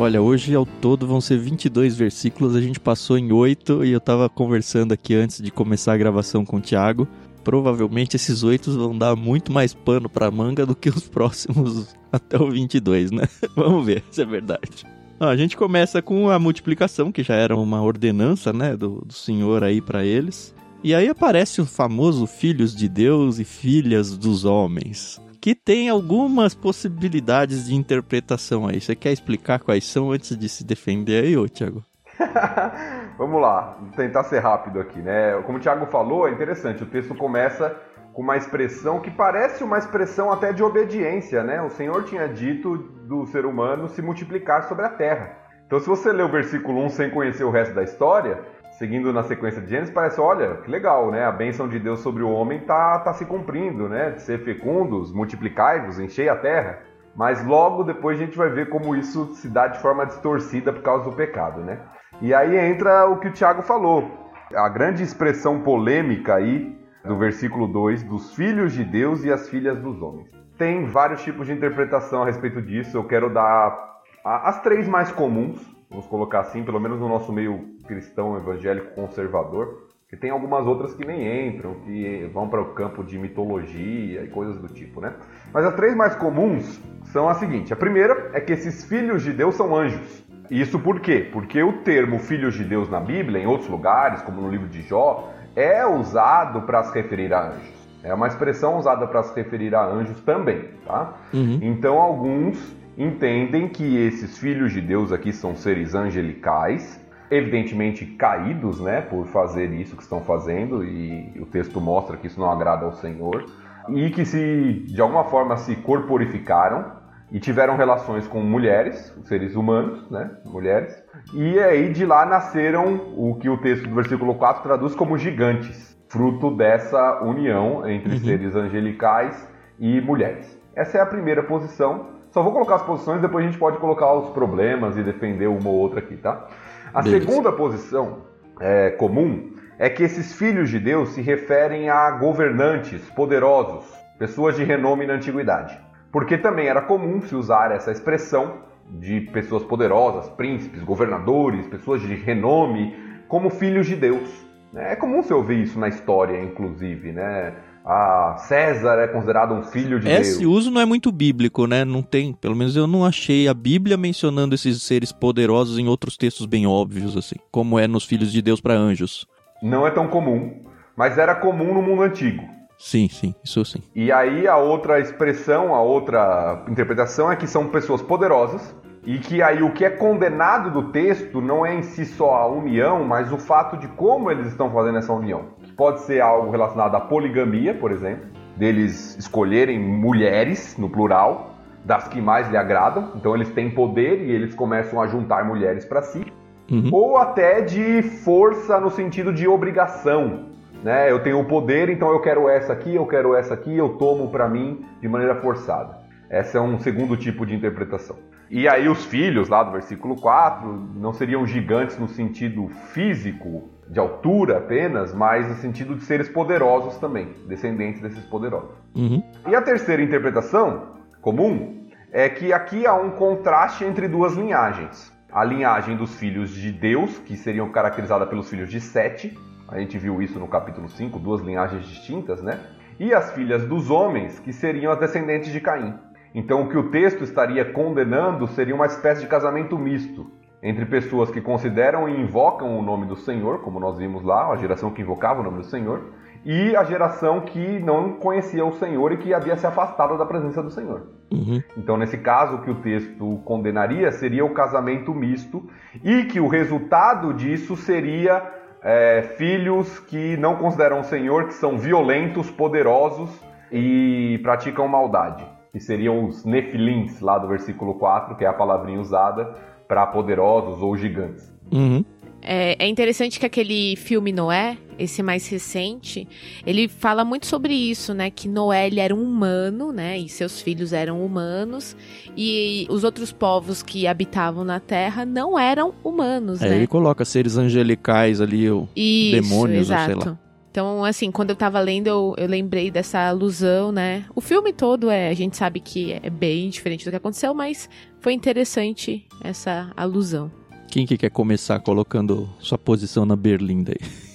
Olha, 0.00 0.22
hoje 0.22 0.54
ao 0.54 0.64
todo 0.64 1.06
vão 1.06 1.20
ser 1.20 1.38
22 1.38 1.94
versículos, 1.94 2.56
a 2.56 2.60
gente 2.62 2.80
passou 2.80 3.18
em 3.18 3.30
8 3.32 3.84
e 3.84 3.90
eu 3.90 3.98
estava 3.98 4.30
conversando 4.30 4.92
aqui 4.92 5.14
antes 5.14 5.42
de 5.42 5.50
começar 5.50 5.92
a 5.92 5.96
gravação 5.98 6.42
com 6.42 6.56
o 6.56 6.60
Thiago. 6.60 7.06
Provavelmente 7.44 8.16
esses 8.16 8.42
8 8.42 8.78
vão 8.78 8.96
dar 8.96 9.14
muito 9.14 9.52
mais 9.52 9.74
pano 9.74 10.08
para 10.08 10.30
manga 10.30 10.64
do 10.64 10.74
que 10.74 10.88
os 10.88 11.04
próximos 11.06 11.94
até 12.10 12.40
o 12.40 12.50
22, 12.50 13.10
né? 13.10 13.28
Vamos 13.54 13.84
ver 13.84 14.02
se 14.10 14.22
é 14.22 14.24
verdade. 14.24 14.86
a 15.20 15.36
gente 15.36 15.54
começa 15.54 16.00
com 16.00 16.30
a 16.30 16.38
multiplicação, 16.38 17.12
que 17.12 17.22
já 17.22 17.34
era 17.34 17.54
uma 17.54 17.82
ordenança, 17.82 18.54
né, 18.54 18.78
do, 18.78 19.02
do 19.04 19.12
Senhor 19.12 19.62
aí 19.62 19.82
para 19.82 20.02
eles. 20.02 20.54
E 20.82 20.94
aí 20.94 21.10
aparece 21.10 21.60
o 21.60 21.66
famoso 21.66 22.26
filhos 22.26 22.74
de 22.74 22.88
Deus 22.88 23.38
e 23.38 23.44
filhas 23.44 24.16
dos 24.16 24.46
homens, 24.46 25.20
que 25.40 25.54
tem 25.54 25.88
algumas 25.88 26.54
possibilidades 26.54 27.66
de 27.66 27.74
interpretação 27.74 28.66
aí. 28.66 28.80
Você 28.80 28.94
quer 28.94 29.12
explicar 29.12 29.60
quais 29.60 29.84
são 29.84 30.12
antes 30.12 30.36
de 30.36 30.48
se 30.48 30.64
defender 30.64 31.24
aí, 31.24 31.36
ô 31.36 31.48
Thiago? 31.48 31.82
Vamos 33.16 33.40
lá, 33.40 33.78
tentar 33.96 34.24
ser 34.24 34.40
rápido 34.40 34.80
aqui, 34.80 35.00
né? 35.00 35.40
Como 35.46 35.58
o 35.58 35.60
Thiago 35.60 35.86
falou, 35.86 36.28
é 36.28 36.30
interessante, 36.30 36.82
o 36.82 36.86
texto 36.86 37.14
começa 37.14 37.74
com 38.12 38.22
uma 38.22 38.36
expressão 38.36 39.00
que 39.00 39.10
parece 39.10 39.64
uma 39.64 39.78
expressão 39.78 40.30
até 40.30 40.52
de 40.52 40.62
obediência, 40.62 41.42
né? 41.42 41.62
O 41.62 41.70
Senhor 41.70 42.04
tinha 42.04 42.28
dito 42.28 42.76
do 42.76 43.24
ser 43.26 43.46
humano 43.46 43.88
se 43.88 44.02
multiplicar 44.02 44.64
sobre 44.64 44.84
a 44.84 44.90
terra. 44.90 45.36
Então, 45.66 45.78
se 45.78 45.86
você 45.86 46.12
ler 46.12 46.24
o 46.24 46.30
versículo 46.30 46.84
1 46.86 46.88
sem 46.90 47.10
conhecer 47.10 47.44
o 47.44 47.50
resto 47.50 47.74
da 47.74 47.84
história, 47.84 48.40
seguindo 48.80 49.12
na 49.12 49.22
sequência 49.22 49.60
de 49.60 49.68
Gênesis, 49.68 49.92
parece, 49.92 50.18
olha, 50.18 50.54
que 50.56 50.70
legal, 50.70 51.10
né? 51.10 51.22
A 51.26 51.30
bênção 51.30 51.68
de 51.68 51.78
Deus 51.78 52.00
sobre 52.00 52.22
o 52.22 52.30
homem 52.30 52.60
tá, 52.60 52.98
tá 53.00 53.12
se 53.12 53.26
cumprindo, 53.26 53.86
né? 53.90 54.16
Ser 54.16 54.42
fecundos, 54.42 55.12
multiplicai-vos, 55.12 55.98
enchei 55.98 56.30
a 56.30 56.36
terra. 56.36 56.78
Mas 57.14 57.44
logo 57.44 57.84
depois 57.84 58.18
a 58.18 58.24
gente 58.24 58.38
vai 58.38 58.48
ver 58.48 58.70
como 58.70 58.96
isso 58.96 59.34
se 59.34 59.50
dá 59.50 59.68
de 59.68 59.78
forma 59.80 60.06
distorcida 60.06 60.72
por 60.72 60.80
causa 60.80 61.04
do 61.04 61.12
pecado, 61.12 61.60
né? 61.60 61.78
E 62.22 62.32
aí 62.32 62.56
entra 62.56 63.06
o 63.06 63.18
que 63.18 63.28
o 63.28 63.32
Tiago 63.32 63.60
falou. 63.60 64.32
A 64.56 64.68
grande 64.70 65.02
expressão 65.02 65.60
polêmica 65.60 66.36
aí 66.36 66.74
do 67.04 67.18
versículo 67.18 67.68
2 67.68 68.02
dos 68.04 68.34
filhos 68.34 68.72
de 68.72 68.82
Deus 68.82 69.24
e 69.24 69.30
as 69.30 69.46
filhas 69.50 69.78
dos 69.78 70.00
homens. 70.00 70.30
Tem 70.56 70.86
vários 70.86 71.22
tipos 71.22 71.46
de 71.46 71.52
interpretação 71.52 72.22
a 72.22 72.26
respeito 72.26 72.62
disso. 72.62 72.96
Eu 72.96 73.04
quero 73.04 73.28
dar 73.28 74.00
as 74.24 74.62
três 74.62 74.88
mais 74.88 75.12
comuns, 75.12 75.60
vamos 75.90 76.06
colocar 76.06 76.40
assim, 76.40 76.64
pelo 76.64 76.80
menos 76.80 76.98
no 76.98 77.10
nosso 77.10 77.30
meio 77.30 77.69
cristão 77.90 78.36
evangélico 78.36 78.94
conservador, 78.94 79.88
que 80.08 80.16
tem 80.16 80.30
algumas 80.30 80.64
outras 80.64 80.94
que 80.94 81.04
nem 81.04 81.48
entram, 81.48 81.74
que 81.84 82.30
vão 82.32 82.48
para 82.48 82.60
o 82.60 82.66
campo 82.66 83.02
de 83.02 83.18
mitologia 83.18 84.22
e 84.22 84.28
coisas 84.28 84.56
do 84.58 84.68
tipo, 84.68 85.00
né? 85.00 85.12
Mas 85.52 85.64
as 85.64 85.74
três 85.74 85.94
mais 85.96 86.14
comuns 86.14 86.80
são 87.12 87.28
as 87.28 87.38
seguintes: 87.38 87.72
a 87.72 87.76
primeira 87.76 88.30
é 88.32 88.40
que 88.40 88.52
esses 88.52 88.84
filhos 88.84 89.22
de 89.24 89.32
Deus 89.32 89.56
são 89.56 89.76
anjos. 89.76 90.24
Isso 90.48 90.78
por 90.78 91.00
quê? 91.00 91.28
Porque 91.32 91.62
o 91.62 91.84
termo 91.84 92.18
filhos 92.18 92.54
de 92.54 92.64
Deus 92.64 92.88
na 92.88 93.00
Bíblia, 93.00 93.40
em 93.40 93.46
outros 93.46 93.68
lugares, 93.68 94.22
como 94.22 94.40
no 94.40 94.50
livro 94.50 94.68
de 94.68 94.82
Jó, 94.82 95.32
é 95.54 95.86
usado 95.86 96.62
para 96.62 96.82
se 96.84 96.94
referir 96.94 97.32
a 97.32 97.48
anjos. 97.48 97.80
É 98.02 98.14
uma 98.14 98.26
expressão 98.26 98.78
usada 98.78 99.06
para 99.06 99.22
se 99.22 99.34
referir 99.34 99.74
a 99.74 99.84
anjos 99.84 100.20
também, 100.22 100.70
tá? 100.86 101.14
Uhum. 101.32 101.58
Então 101.62 102.00
alguns 102.00 102.76
entendem 102.98 103.68
que 103.68 103.96
esses 103.96 104.38
filhos 104.38 104.72
de 104.72 104.80
Deus 104.80 105.12
aqui 105.12 105.32
são 105.32 105.54
seres 105.54 105.94
angelicais, 105.94 106.99
evidentemente 107.30 108.04
caídos, 108.04 108.80
né, 108.80 109.00
por 109.00 109.26
fazer 109.26 109.70
isso 109.72 109.96
que 109.96 110.02
estão 110.02 110.20
fazendo, 110.20 110.84
e 110.84 111.32
o 111.40 111.46
texto 111.46 111.80
mostra 111.80 112.16
que 112.16 112.26
isso 112.26 112.40
não 112.40 112.50
agrada 112.50 112.84
ao 112.84 112.92
Senhor, 112.92 113.44
e 113.88 114.10
que 114.10 114.24
se 114.24 114.84
de 114.86 115.00
alguma 115.00 115.24
forma 115.24 115.56
se 115.56 115.76
corporificaram 115.76 116.98
e 117.30 117.38
tiveram 117.38 117.76
relações 117.76 118.26
com 118.26 118.40
mulheres, 118.40 119.14
seres 119.24 119.54
humanos, 119.54 120.10
né, 120.10 120.30
mulheres, 120.44 121.02
e 121.32 121.58
aí 121.60 121.92
de 121.92 122.04
lá 122.04 122.26
nasceram 122.26 123.14
o 123.16 123.36
que 123.36 123.48
o 123.48 123.58
texto 123.58 123.88
do 123.88 123.94
versículo 123.94 124.34
4 124.34 124.62
traduz 124.62 124.94
como 124.94 125.16
gigantes, 125.16 125.96
fruto 126.08 126.50
dessa 126.50 127.22
união 127.22 127.88
entre 127.88 128.14
uhum. 128.14 128.18
seres 128.18 128.56
angelicais 128.56 129.48
e 129.78 130.00
mulheres. 130.00 130.58
Essa 130.74 130.98
é 130.98 131.00
a 131.00 131.06
primeira 131.06 131.44
posição 131.44 132.20
só 132.30 132.42
vou 132.42 132.52
colocar 132.52 132.76
as 132.76 132.82
posições, 132.82 133.20
depois 133.20 133.44
a 133.44 133.48
gente 133.48 133.58
pode 133.58 133.78
colocar 133.78 134.12
os 134.12 134.30
problemas 134.30 134.96
e 134.96 135.02
defender 135.02 135.48
uma 135.48 135.68
ou 135.68 135.74
outra 135.74 135.98
aqui, 135.98 136.16
tá? 136.16 136.46
A 136.92 137.02
Beleza. 137.02 137.24
segunda 137.24 137.52
posição 137.52 138.22
é, 138.60 138.90
comum 138.90 139.54
é 139.78 139.88
que 139.88 140.02
esses 140.02 140.32
filhos 140.34 140.68
de 140.68 140.78
Deus 140.78 141.10
se 141.10 141.22
referem 141.22 141.88
a 141.88 142.10
governantes 142.10 143.00
poderosos, 143.10 143.84
pessoas 144.18 144.56
de 144.56 144.64
renome 144.64 145.06
na 145.06 145.14
antiguidade. 145.14 145.78
Porque 146.12 146.36
também 146.36 146.66
era 146.66 146.82
comum 146.82 147.22
se 147.22 147.34
usar 147.34 147.70
essa 147.70 147.92
expressão 147.92 148.64
de 148.98 149.20
pessoas 149.32 149.62
poderosas, 149.62 150.28
príncipes, 150.30 150.82
governadores, 150.82 151.66
pessoas 151.68 152.02
de 152.02 152.14
renome, 152.14 152.94
como 153.28 153.48
filhos 153.48 153.86
de 153.86 153.94
Deus. 153.94 154.28
É 154.74 154.96
comum 154.96 155.22
você 155.22 155.32
ouvir 155.32 155.62
isso 155.62 155.78
na 155.78 155.88
história, 155.88 156.42
inclusive, 156.42 157.12
né? 157.12 157.54
Ah, 157.84 158.36
César 158.38 158.98
é 158.98 159.08
considerado 159.08 159.54
um 159.54 159.62
filho 159.62 159.98
de 159.98 160.08
Esse 160.08 160.16
Deus. 160.16 160.28
Esse 160.28 160.46
uso 160.46 160.70
não 160.70 160.80
é 160.80 160.84
muito 160.84 161.10
bíblico, 161.10 161.66
né? 161.66 161.84
Não 161.84 162.02
tem, 162.02 162.32
pelo 162.32 162.54
menos 162.54 162.76
eu 162.76 162.86
não 162.86 163.04
achei 163.04 163.48
a 163.48 163.54
Bíblia 163.54 163.96
mencionando 163.96 164.54
esses 164.54 164.82
seres 164.82 165.12
poderosos 165.12 165.78
em 165.78 165.88
outros 165.88 166.16
textos 166.16 166.46
bem 166.46 166.66
óbvios, 166.66 167.16
assim, 167.16 167.36
como 167.50 167.78
é 167.78 167.86
nos 167.86 168.04
filhos 168.04 168.30
de 168.32 168.42
Deus 168.42 168.60
para 168.60 168.74
anjos. 168.74 169.26
Não 169.62 169.86
é 169.86 169.90
tão 169.90 170.08
comum, 170.08 170.62
mas 170.96 171.18
era 171.18 171.34
comum 171.34 171.74
no 171.74 171.82
mundo 171.82 172.02
antigo. 172.02 172.42
Sim, 172.78 173.08
sim, 173.10 173.34
isso 173.44 173.62
sim. 173.64 173.82
E 173.94 174.10
aí 174.10 174.48
a 174.48 174.56
outra 174.56 175.00
expressão, 175.00 175.74
a 175.74 175.82
outra 175.82 176.64
interpretação 176.68 177.30
é 177.30 177.36
que 177.36 177.46
são 177.46 177.68
pessoas 177.68 178.00
poderosas, 178.00 178.74
E 179.04 179.18
que 179.18 179.42
aí 179.42 179.62
o 179.62 179.72
que 179.72 179.84
é 179.84 179.90
condenado 179.90 180.70
do 180.70 180.92
texto 180.92 181.40
não 181.40 181.64
é 181.64 181.74
em 181.74 181.82
si 181.82 182.04
só 182.04 182.34
a 182.34 182.46
união, 182.46 183.02
mas 183.02 183.32
o 183.32 183.38
fato 183.38 183.76
de 183.78 183.88
como 183.88 184.30
eles 184.30 184.48
estão 184.48 184.70
fazendo 184.70 184.98
essa 184.98 185.12
união. 185.12 185.46
Pode 185.80 186.00
ser 186.02 186.20
algo 186.20 186.50
relacionado 186.50 186.94
à 186.94 187.00
poligamia, 187.00 187.72
por 187.72 187.90
exemplo, 187.90 188.26
deles 188.54 189.16
escolherem 189.16 189.80
mulheres, 189.80 190.76
no 190.76 190.90
plural, 190.90 191.54
das 191.82 192.06
que 192.06 192.20
mais 192.20 192.50
lhe 192.50 192.56
agradam. 192.58 193.12
Então 193.16 193.34
eles 193.34 193.48
têm 193.48 193.70
poder 193.70 194.20
e 194.20 194.30
eles 194.30 194.54
começam 194.54 195.00
a 195.00 195.06
juntar 195.06 195.42
mulheres 195.42 195.86
para 195.86 196.02
si. 196.02 196.22
Uhum. 196.70 196.90
Ou 196.92 197.16
até 197.16 197.62
de 197.62 198.02
força 198.02 198.78
no 198.78 198.90
sentido 198.90 199.32
de 199.32 199.48
obrigação. 199.48 200.50
Né? 200.84 201.10
Eu 201.10 201.22
tenho 201.22 201.40
o 201.40 201.46
poder, 201.46 201.88
então 201.88 202.10
eu 202.10 202.20
quero 202.20 202.46
essa 202.46 202.74
aqui, 202.74 202.94
eu 202.94 203.06
quero 203.06 203.34
essa 203.34 203.54
aqui, 203.54 203.74
eu 203.74 203.96
tomo 203.96 204.28
para 204.28 204.46
mim 204.50 204.84
de 205.00 205.08
maneira 205.08 205.36
forçada. 205.36 205.96
Esse 206.30 206.58
é 206.58 206.60
um 206.60 206.78
segundo 206.78 207.16
tipo 207.16 207.46
de 207.46 207.54
interpretação. 207.54 208.16
E 208.50 208.68
aí 208.68 208.86
os 208.86 209.06
filhos, 209.06 209.48
lá 209.48 209.62
do 209.62 209.72
versículo 209.72 210.14
4, 210.14 210.90
não 210.96 211.14
seriam 211.14 211.46
gigantes 211.46 211.98
no 211.98 212.06
sentido 212.06 212.68
físico, 212.92 213.70
de 213.90 213.98
altura 213.98 214.58
apenas, 214.58 215.12
mas 215.12 215.48
no 215.48 215.56
sentido 215.56 215.96
de 215.96 216.04
seres 216.04 216.28
poderosos 216.28 216.96
também, 216.98 217.34
descendentes 217.48 218.00
desses 218.00 218.24
poderosos. 218.26 218.70
Uhum. 218.94 219.20
E 219.48 219.54
a 219.54 219.60
terceira 219.60 220.00
interpretação, 220.00 220.94
comum, 221.20 221.88
é 222.12 222.28
que 222.28 222.52
aqui 222.52 222.86
há 222.86 222.94
um 222.94 223.10
contraste 223.10 223.84
entre 223.84 224.06
duas 224.06 224.34
linhagens. 224.34 225.12
A 225.32 225.44
linhagem 225.44 225.96
dos 225.96 226.14
filhos 226.14 226.50
de 226.50 226.70
Deus, 226.70 227.18
que 227.18 227.36
seriam 227.36 227.70
caracterizadas 227.70 228.28
pelos 228.28 228.48
filhos 228.48 228.70
de 228.70 228.80
Sete, 228.80 229.36
a 229.68 229.78
gente 229.78 229.98
viu 229.98 230.22
isso 230.22 230.38
no 230.38 230.48
capítulo 230.48 230.88
5, 230.88 231.18
duas 231.18 231.40
linhagens 231.40 231.84
distintas, 231.84 232.40
né? 232.42 232.60
E 232.98 233.12
as 233.12 233.32
filhas 233.32 233.64
dos 233.64 233.90
homens, 233.90 234.38
que 234.38 234.52
seriam 234.52 234.92
as 234.92 234.98
descendentes 234.98 235.52
de 235.52 235.60
Caim. 235.60 235.94
Então, 236.34 236.62
o 236.62 236.68
que 236.68 236.76
o 236.76 236.90
texto 236.90 237.24
estaria 237.24 237.64
condenando 237.64 238.46
seria 238.48 238.74
uma 238.74 238.86
espécie 238.86 239.20
de 239.20 239.26
casamento 239.26 239.76
misto 239.76 240.30
entre 240.62 240.84
pessoas 240.84 241.30
que 241.30 241.40
consideram 241.40 242.08
e 242.08 242.20
invocam 242.20 242.78
o 242.78 242.82
nome 242.82 243.06
do 243.06 243.16
Senhor, 243.16 243.60
como 243.60 243.80
nós 243.80 243.98
vimos 243.98 244.22
lá, 244.22 244.52
a 244.52 244.56
geração 244.56 244.90
que 244.90 245.02
invocava 245.02 245.40
o 245.40 245.42
nome 245.42 245.58
do 245.58 245.64
Senhor, 245.64 246.12
e 246.44 246.74
a 246.74 246.84
geração 246.84 247.40
que 247.42 247.78
não 247.80 248.14
conhecia 248.14 248.64
o 248.64 248.72
Senhor 248.72 249.12
e 249.12 249.18
que 249.18 249.34
havia 249.34 249.56
se 249.56 249.66
afastado 249.66 250.16
da 250.16 250.24
presença 250.24 250.62
do 250.62 250.70
Senhor. 250.70 251.02
Uhum. 251.32 251.62
Então, 251.76 251.96
nesse 251.96 252.18
caso, 252.18 252.56
o 252.56 252.62
que 252.62 252.70
o 252.70 252.76
texto 252.76 253.40
condenaria 253.44 254.10
seria 254.10 254.44
o 254.44 254.54
casamento 254.54 255.14
misto 255.14 255.68
e 256.02 256.24
que 256.24 256.40
o 256.40 256.48
resultado 256.48 257.34
disso 257.34 257.76
seria 257.76 258.42
é, 258.82 259.22
filhos 259.36 259.98
que 260.00 260.36
não 260.38 260.56
consideram 260.56 261.00
o 261.00 261.04
Senhor, 261.04 261.46
que 261.46 261.54
são 261.54 261.78
violentos, 261.78 262.50
poderosos 262.50 263.30
e 263.70 264.40
praticam 264.42 264.88
maldade 264.88 265.46
que 265.72 265.78
seriam 265.78 266.24
os 266.24 266.44
nefilins, 266.44 267.20
lá 267.20 267.38
do 267.38 267.46
versículo 267.46 267.94
4, 267.94 268.34
que 268.34 268.44
é 268.44 268.48
a 268.48 268.52
palavrinha 268.52 269.00
usada 269.00 269.54
para 269.90 270.06
poderosos 270.06 270.80
ou 270.80 270.96
gigantes. 270.96 271.52
Uhum. 271.72 272.04
É, 272.40 272.84
é, 272.84 272.88
interessante 272.88 273.40
que 273.40 273.44
aquele 273.44 273.96
filme 273.96 274.32
Noé, 274.32 274.78
esse 274.96 275.20
mais 275.20 275.48
recente, 275.48 276.28
ele 276.64 276.86
fala 276.86 277.24
muito 277.24 277.44
sobre 277.46 277.74
isso, 277.74 278.14
né? 278.14 278.30
Que 278.30 278.48
Noé 278.48 278.86
ele 278.86 279.00
era 279.00 279.12
um 279.12 279.20
humano, 279.20 279.92
né? 279.92 280.16
E 280.16 280.28
seus 280.28 280.62
filhos 280.62 280.92
eram 280.92 281.26
humanos. 281.26 281.96
E 282.36 282.86
os 282.88 283.02
outros 283.02 283.32
povos 283.32 283.82
que 283.82 284.06
habitavam 284.06 284.64
na 284.64 284.78
Terra 284.78 285.26
não 285.26 285.58
eram 285.58 285.92
humanos, 286.04 286.62
é, 286.62 286.68
né? 286.68 286.76
Ele 286.76 286.86
coloca 286.86 287.24
seres 287.24 287.56
angelicais 287.56 288.40
ali, 288.40 288.70
ou 288.70 288.88
demônios, 288.94 289.90
ou 289.90 289.98
sei 289.98 290.14
lá. 290.14 290.38
Então, 290.70 291.04
assim, 291.04 291.32
quando 291.32 291.50
eu 291.50 291.56
tava 291.56 291.80
lendo, 291.80 292.06
eu, 292.06 292.34
eu 292.38 292.46
lembrei 292.46 292.90
dessa 292.92 293.28
alusão, 293.28 293.90
né? 293.90 294.24
O 294.34 294.40
filme 294.40 294.72
todo 294.72 295.10
é, 295.10 295.28
a 295.28 295.34
gente 295.34 295.56
sabe 295.56 295.80
que 295.80 296.12
é 296.12 296.30
bem 296.30 296.70
diferente 296.70 297.04
do 297.04 297.10
que 297.10 297.16
aconteceu, 297.16 297.52
mas 297.52 297.90
foi 298.20 298.34
interessante 298.34 299.26
essa 299.42 299.92
alusão. 299.96 300.50
Quem 300.88 301.06
que 301.06 301.16
quer 301.16 301.30
começar 301.30 301.80
colocando 301.80 302.48
sua 302.60 302.78
posição 302.78 303.26
na 303.26 303.34
berlinda 303.34 303.92
aí? 303.92 304.30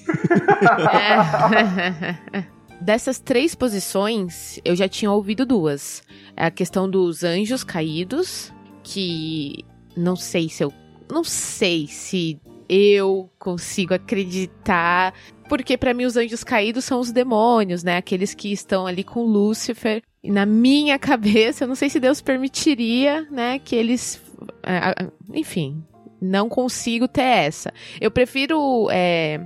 É. 2.34 2.46
Dessas 2.82 3.18
três 3.20 3.56
posições, 3.56 4.60
eu 4.66 4.76
já 4.76 4.90
tinha 4.90 5.12
ouvido 5.12 5.46
duas. 5.46 6.04
É 6.36 6.46
a 6.46 6.52
questão 6.52 6.90
dos 6.90 7.24
anjos 7.24 7.64
caídos, 7.64 8.54
que 8.84 9.64
não 9.96 10.18
sei 10.18 10.50
se 10.50 10.64
eu. 10.64 10.74
Não 11.10 11.24
sei 11.24 11.88
se 11.88 12.40
eu 12.68 13.30
consigo 13.38 13.94
acreditar 13.94 15.14
porque 15.48 15.78
para 15.78 15.94
mim 15.94 16.06
os 16.06 16.18
anjos 16.18 16.44
caídos 16.44 16.86
são 16.86 17.00
os 17.00 17.12
demônios, 17.12 17.84
né? 17.84 17.98
Aqueles 17.98 18.34
que 18.34 18.52
estão 18.52 18.88
ali 18.88 19.04
com 19.04 19.24
Lúcifer. 19.24 20.02
E 20.24 20.32
na 20.32 20.46
minha 20.46 20.98
cabeça, 21.00 21.64
eu 21.64 21.68
não 21.68 21.76
sei 21.76 21.90
se 21.90 22.00
Deus 22.00 22.22
permitiria, 22.22 23.28
né, 23.30 23.60
que 23.60 23.76
eles. 23.76 24.22
É, 24.64 25.08
enfim, 25.34 25.84
não 26.22 26.50
consigo 26.50 27.08
ter 27.08 27.22
essa. 27.22 27.74
Eu 28.02 28.10
prefiro 28.10 28.90
é, 28.92 29.40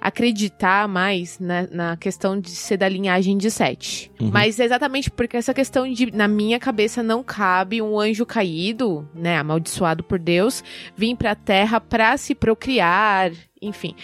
acreditar 0.00 0.86
mais 0.88 1.38
na, 1.38 1.66
na, 1.66 1.96
questão 1.96 2.38
de 2.38 2.50
ser 2.50 2.76
da 2.76 2.88
linhagem 2.88 3.36
de 3.36 3.50
Sete. 3.50 4.10
Uhum. 4.20 4.30
Mas 4.32 4.58
exatamente 4.58 5.10
porque 5.10 5.36
essa 5.36 5.54
questão 5.54 5.90
de, 5.90 6.10
na 6.12 6.28
minha 6.28 6.58
cabeça, 6.58 7.02
não 7.02 7.22
cabe 7.22 7.80
um 7.80 7.98
anjo 7.98 8.26
caído, 8.26 9.08
né, 9.14 9.38
amaldiçoado 9.38 10.04
por 10.04 10.18
Deus, 10.18 10.62
vir 10.96 11.16
pra 11.16 11.34
terra 11.34 11.80
pra 11.80 12.16
se 12.16 12.34
procriar, 12.34 13.32
enfim. 13.60 13.94